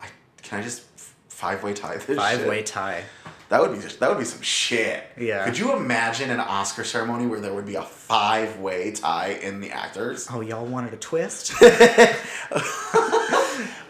I 0.00 0.06
can 0.42 0.60
I 0.60 0.62
just 0.62 0.82
five 1.28 1.62
way 1.62 1.74
tie 1.74 1.96
this 1.96 2.16
five 2.16 2.38
shit? 2.40 2.48
way 2.48 2.62
tie. 2.62 3.04
That 3.48 3.60
would 3.60 3.72
be 3.72 3.78
that 3.78 4.08
would 4.08 4.18
be 4.18 4.24
some 4.24 4.40
shit. 4.40 5.04
Yeah. 5.18 5.44
Could 5.44 5.58
you 5.58 5.76
imagine 5.76 6.30
an 6.30 6.40
Oscar 6.40 6.84
ceremony 6.84 7.26
where 7.26 7.40
there 7.40 7.52
would 7.52 7.66
be 7.66 7.74
a 7.74 7.82
five 7.82 8.58
way 8.60 8.92
tie 8.92 9.38
in 9.42 9.60
the 9.60 9.70
actors? 9.70 10.26
Oh, 10.30 10.40
y'all 10.40 10.64
wanted 10.64 10.94
a 10.94 10.96
twist? 10.96 11.52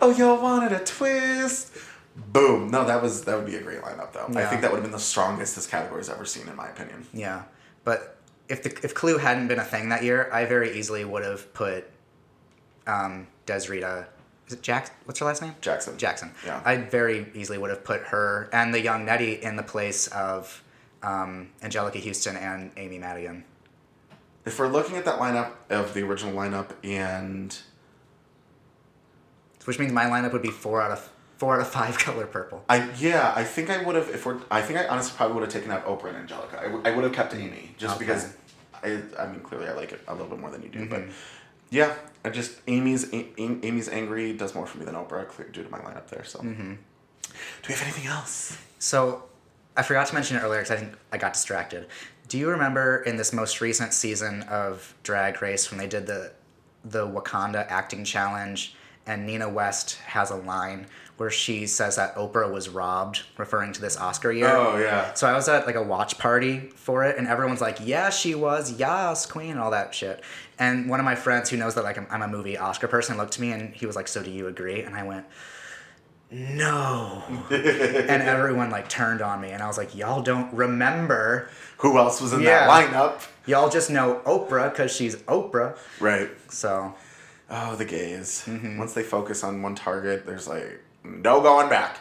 Oh, 0.05 0.11
y'all 0.11 0.43
wanted 0.43 0.73
a 0.73 0.81
twist. 0.81 1.73
Boom. 2.17 2.73
No, 2.73 2.85
that 2.85 3.01
was 3.01 3.23
that 3.25 3.37
would 3.37 3.47
be 3.47 3.55
a 3.55 3.63
great 3.63 3.83
lineup 3.83 4.13
though. 4.13 4.27
I 4.35 4.47
think 4.47 4.63
that 4.63 4.71
would 4.73 4.79
have 4.79 4.83
been 4.83 4.91
the 4.91 4.99
strongest 4.99 5.55
this 5.55 5.69
category's 5.69 6.09
ever 6.09 6.25
seen 6.25 6.49
in 6.49 6.57
my 6.57 6.69
opinion. 6.69 7.07
yeah, 7.13 7.43
but 7.85 8.19
if 8.49 8.65
the 8.65 8.71
if 8.83 8.95
Clue 8.95 9.19
hadn't 9.19 9.47
been 9.47 9.61
a 9.61 9.65
thing 9.65 9.91
that 9.91 10.03
year, 10.03 10.29
I 10.33 10.45
very 10.45 10.77
easily 10.77 11.05
would 11.05 11.25
have 11.25 11.55
put 11.55 11.89
um, 12.89 13.29
Desreta. 13.47 14.07
Is 14.47 14.55
it 14.55 14.63
Jack? 14.63 14.91
What's 15.07 15.21
her 15.21 15.27
last 15.27 15.41
name? 15.43 15.55
Jackson. 15.61 15.97
Jackson. 15.97 16.33
Yeah. 16.45 16.61
I 16.65 16.77
very 16.77 17.27
easily 17.35 17.59
would 17.59 17.71
have 17.71 17.85
put 17.85 18.03
her 18.03 18.49
and 18.53 18.75
the 18.75 18.81
young 18.81 19.05
Nettie 19.05 19.43
in 19.43 19.57
the 19.57 19.63
place 19.63 20.09
of 20.09 20.63
um, 21.03 21.51
Anjelica 21.63 22.05
Huston 22.05 22.37
and 22.37 22.71
Amy 22.77 22.99
Madigan. 22.99 23.45
If 24.45 24.59
we're 24.59 24.69
looking 24.69 24.97
at 24.97 25.05
that 25.05 25.19
lineup 25.21 25.53
of 25.71 25.95
the 25.95 26.03
original 26.03 26.35
lineup 26.35 26.71
and 26.83 27.57
Which 29.65 29.79
means 29.79 29.93
my 29.93 30.05
lineup 30.07 30.33
would 30.33 30.43
be 30.43 30.51
four 30.51 30.81
out 30.83 30.91
of 30.91 31.09
four 31.39 31.55
out 31.55 31.61
of 31.61 31.69
five 31.69 31.99
color 32.07 32.27
purple. 32.27 32.65
I 32.69 32.91
yeah, 32.99 33.33
I 33.37 33.45
think 33.45 33.71
I 33.71 33.83
would 33.83 33.95
have 33.95 34.09
if 34.11 34.27
we're 34.27 34.41
I 34.51 34.61
think 34.61 34.79
I 34.81 34.87
honestly 34.89 35.15
probably 35.17 35.35
would 35.35 35.45
have 35.45 35.53
taken 35.53 35.71
out 35.71 35.87
Oprah 35.87 36.09
and 36.09 36.17
Angelica. 36.19 36.59
I, 36.59 36.65
w- 36.65 36.83
I 36.85 36.91
would 36.91 37.05
have 37.05 37.13
kept 37.13 37.35
Amy 37.35 37.75
just 37.79 37.97
Okay. 37.97 38.05
because 38.05 38.35
I 38.83 39.01
I 39.19 39.27
mean 39.29 39.41
clearly 39.41 39.69
I 39.69 39.73
like 39.73 39.93
it 39.93 40.01
a 40.09 40.13
little 40.13 40.29
bit 40.29 40.41
more 40.41 40.51
than 40.51 40.63
you 40.63 40.69
do, 40.69 40.87
but 40.89 41.01
Mm-hmm. 41.03 41.11
Yeah, 41.73 41.95
I 42.25 42.29
just 42.31 42.53
Amy's 42.69 43.13
Amy's 43.13 43.89
angry 43.89 44.33
does 44.35 44.55
more 44.55 44.67
for 44.67 44.79
me 44.79 44.85
than 44.85 44.95
Oprah 44.95 45.27
clear, 45.27 45.49
due 45.49 45.65
to 45.65 45.71
my 45.71 45.79
lineup 45.79 46.07
there. 46.09 46.23
So 46.25 46.39
Mm-hmm. 46.39 46.75
do 46.75 47.69
we 47.69 47.75
have 47.75 47.83
anything 47.83 48.07
else? 48.07 48.57
So 48.79 49.25
I 49.77 49.83
forgot 49.83 50.07
to 50.09 50.15
mention 50.15 50.37
it 50.37 50.41
earlier 50.41 50.61
because 50.61 50.71
I 50.71 50.77
think 50.77 50.93
I 51.11 51.19
got 51.19 51.33
distracted. 51.33 51.87
Do 52.29 52.39
you 52.39 52.49
remember 52.51 53.03
in 53.03 53.17
this 53.17 53.33
most 53.33 53.61
recent 53.61 53.93
season 53.93 54.43
of 54.45 54.95
Drag 55.03 55.43
Race 55.43 55.71
when 55.71 55.79
they 55.79 55.89
did 55.89 56.07
the 56.07 56.33
the 56.85 57.07
Wakanda 57.07 57.67
acting 57.69 58.05
challenge 58.05 58.75
and 59.07 59.27
Nina 59.27 59.49
West 59.49 59.97
has 60.07 60.31
a 60.31 60.37
line 60.37 60.87
where 61.17 61.31
she 61.31 61.67
says 61.67 61.97
that 61.97 62.15
Oprah 62.17 62.51
was 62.53 62.69
robbed, 62.69 63.23
referring 63.37 63.73
to 63.73 63.81
this 63.81 63.97
Oscar 63.97 64.31
year. 64.33 64.49
Oh, 64.49 64.79
yeah. 64.79 65.13
So 65.15 65.27
I 65.29 65.35
was 65.35 65.49
at 65.49 65.67
like 65.67 65.75
a 65.75 65.83
watch 65.83 66.19
party 66.19 66.71
for 66.77 67.05
it, 67.05 67.17
and 67.19 67.27
everyone's 67.29 67.61
like, 67.61 67.79
"Yeah, 67.83 68.11
she 68.11 68.35
was, 68.35 68.73
yes, 68.79 69.27
queen," 69.27 69.51
and 69.53 69.61
all 69.61 69.71
that 69.73 69.95
shit. 69.95 70.23
And 70.63 70.89
one 70.89 71.01
of 71.01 71.05
my 71.05 71.17
friends 71.17 71.51
who 71.51 71.57
knows 71.57 71.75
that 71.75 71.83
like 71.83 71.99
I'm, 71.99 72.07
I'm 72.09 72.23
a 72.23 72.29
movie 72.29 72.57
Oscar 72.57 72.87
person 72.87 73.17
looked 73.17 73.33
to 73.33 73.41
me 73.41 73.51
and 73.51 73.75
he 73.75 73.85
was 73.85 73.97
like, 73.97 74.07
"So 74.07 74.23
do 74.23 74.31
you 74.31 74.47
agree?" 74.47 74.83
And 74.83 74.95
I 74.95 75.03
went, 75.03 75.27
"No." 76.31 77.23
and 77.51 78.23
everyone 78.23 78.71
like 78.71 78.89
turned 78.89 79.21
on 79.23 79.41
me, 79.41 79.51
and 79.51 79.63
I 79.63 79.67
was 79.67 79.77
like, 79.77 79.95
"Y'all 79.95 80.23
don't 80.23 80.53
remember? 80.55 81.51
Who 81.79 81.99
else 81.99 82.21
was 82.21 82.33
in 82.33 82.41
Yeah. 82.43 82.67
that 82.67 82.93
lineup? 82.93 83.27
Y'all 83.47 83.69
just 83.69 83.91
know 83.91 84.21
Oprah 84.25 84.71
because 84.71 84.95
she's 84.95 85.17
Oprah." 85.17 85.77
Right. 86.01 86.31
So 86.51 86.95
Oh, 87.51 87.75
the 87.77 87.85
gays. 87.85 88.45
Mm-hmm. 88.47 88.79
Once 88.79 88.95
they 88.95 89.03
focus 89.03 89.45
on 89.45 89.61
one 89.61 89.75
target, 89.75 90.25
there's 90.25 90.49
like 90.49 90.81
no 91.05 91.43
going 91.43 91.69
back, 91.69 91.99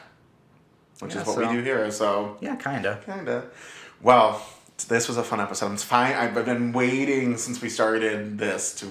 which 1.00 1.14
Yeah, 1.16 1.22
is 1.22 1.28
what 1.28 1.36
so- 1.36 1.48
we 1.50 1.56
do 1.56 1.62
here. 1.64 1.90
So 1.92 2.38
yeah, 2.42 2.56
kinda. 2.56 3.00
Kinda. 3.06 3.46
Well, 4.02 4.42
this 4.86 5.08
was 5.08 5.18
a 5.18 5.24
fun 5.24 5.40
episode. 5.40 5.72
It's 5.74 5.84
fine. 5.84 6.14
I've 6.14 6.34
been 6.46 6.72
waiting 6.74 7.38
since 7.38 7.62
we 7.62 7.70
started 7.70 8.38
this 8.38 8.74
to 8.76 8.88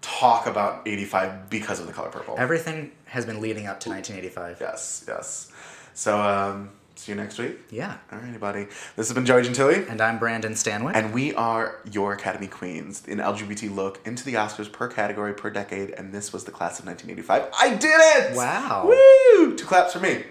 talk 0.00 0.46
about 0.46 0.86
85 0.86 1.50
because 1.50 1.80
of 1.80 1.86
the 1.86 1.92
color 1.92 2.08
purple. 2.10 2.34
Everything 2.38 2.92
has 3.06 3.26
been 3.26 3.40
leading 3.40 3.66
up 3.66 3.80
to 3.80 3.90
1985. 3.90 4.58
yes, 4.60 5.04
yes. 5.06 5.52
So, 5.94 6.20
um, 6.20 6.70
see 6.94 7.12
you 7.12 7.16
next 7.16 7.38
week. 7.38 7.58
Yeah. 7.70 7.96
All 8.10 8.18
right, 8.18 8.38
buddy. 8.40 8.64
This 8.96 9.08
has 9.08 9.12
been 9.12 9.26
Joey 9.26 9.42
Gentili. 9.42 9.88
And 9.90 10.00
I'm 10.00 10.18
Brandon 10.18 10.52
Stanwyck. 10.52 10.92
And 10.94 11.12
we 11.12 11.34
are 11.34 11.80
your 11.90 12.12
Academy 12.12 12.46
Queens, 12.46 13.02
an 13.08 13.18
LGBT 13.18 13.74
look 13.74 14.00
into 14.06 14.24
the 14.24 14.34
Oscars 14.34 14.70
per 14.72 14.88
category 14.88 15.34
per 15.34 15.50
decade. 15.50 15.90
And 15.90 16.12
this 16.12 16.32
was 16.32 16.44
the 16.44 16.52
class 16.52 16.78
of 16.78 16.86
1985. 16.86 17.50
I 17.60 17.74
did 17.76 18.30
it! 18.32 18.36
Wow. 18.36 18.86
Woo! 18.86 19.56
Two 19.56 19.66
claps 19.66 19.92
for 19.92 20.00
me. 20.00 20.24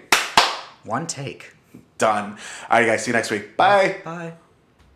One 0.84 1.06
take. 1.06 1.54
Done. 1.98 2.38
All 2.70 2.78
right, 2.80 2.86
guys. 2.86 3.04
See 3.04 3.10
you 3.10 3.16
next 3.16 3.30
week. 3.30 3.56
Bye. 3.56 4.00
Bye. 4.04 4.32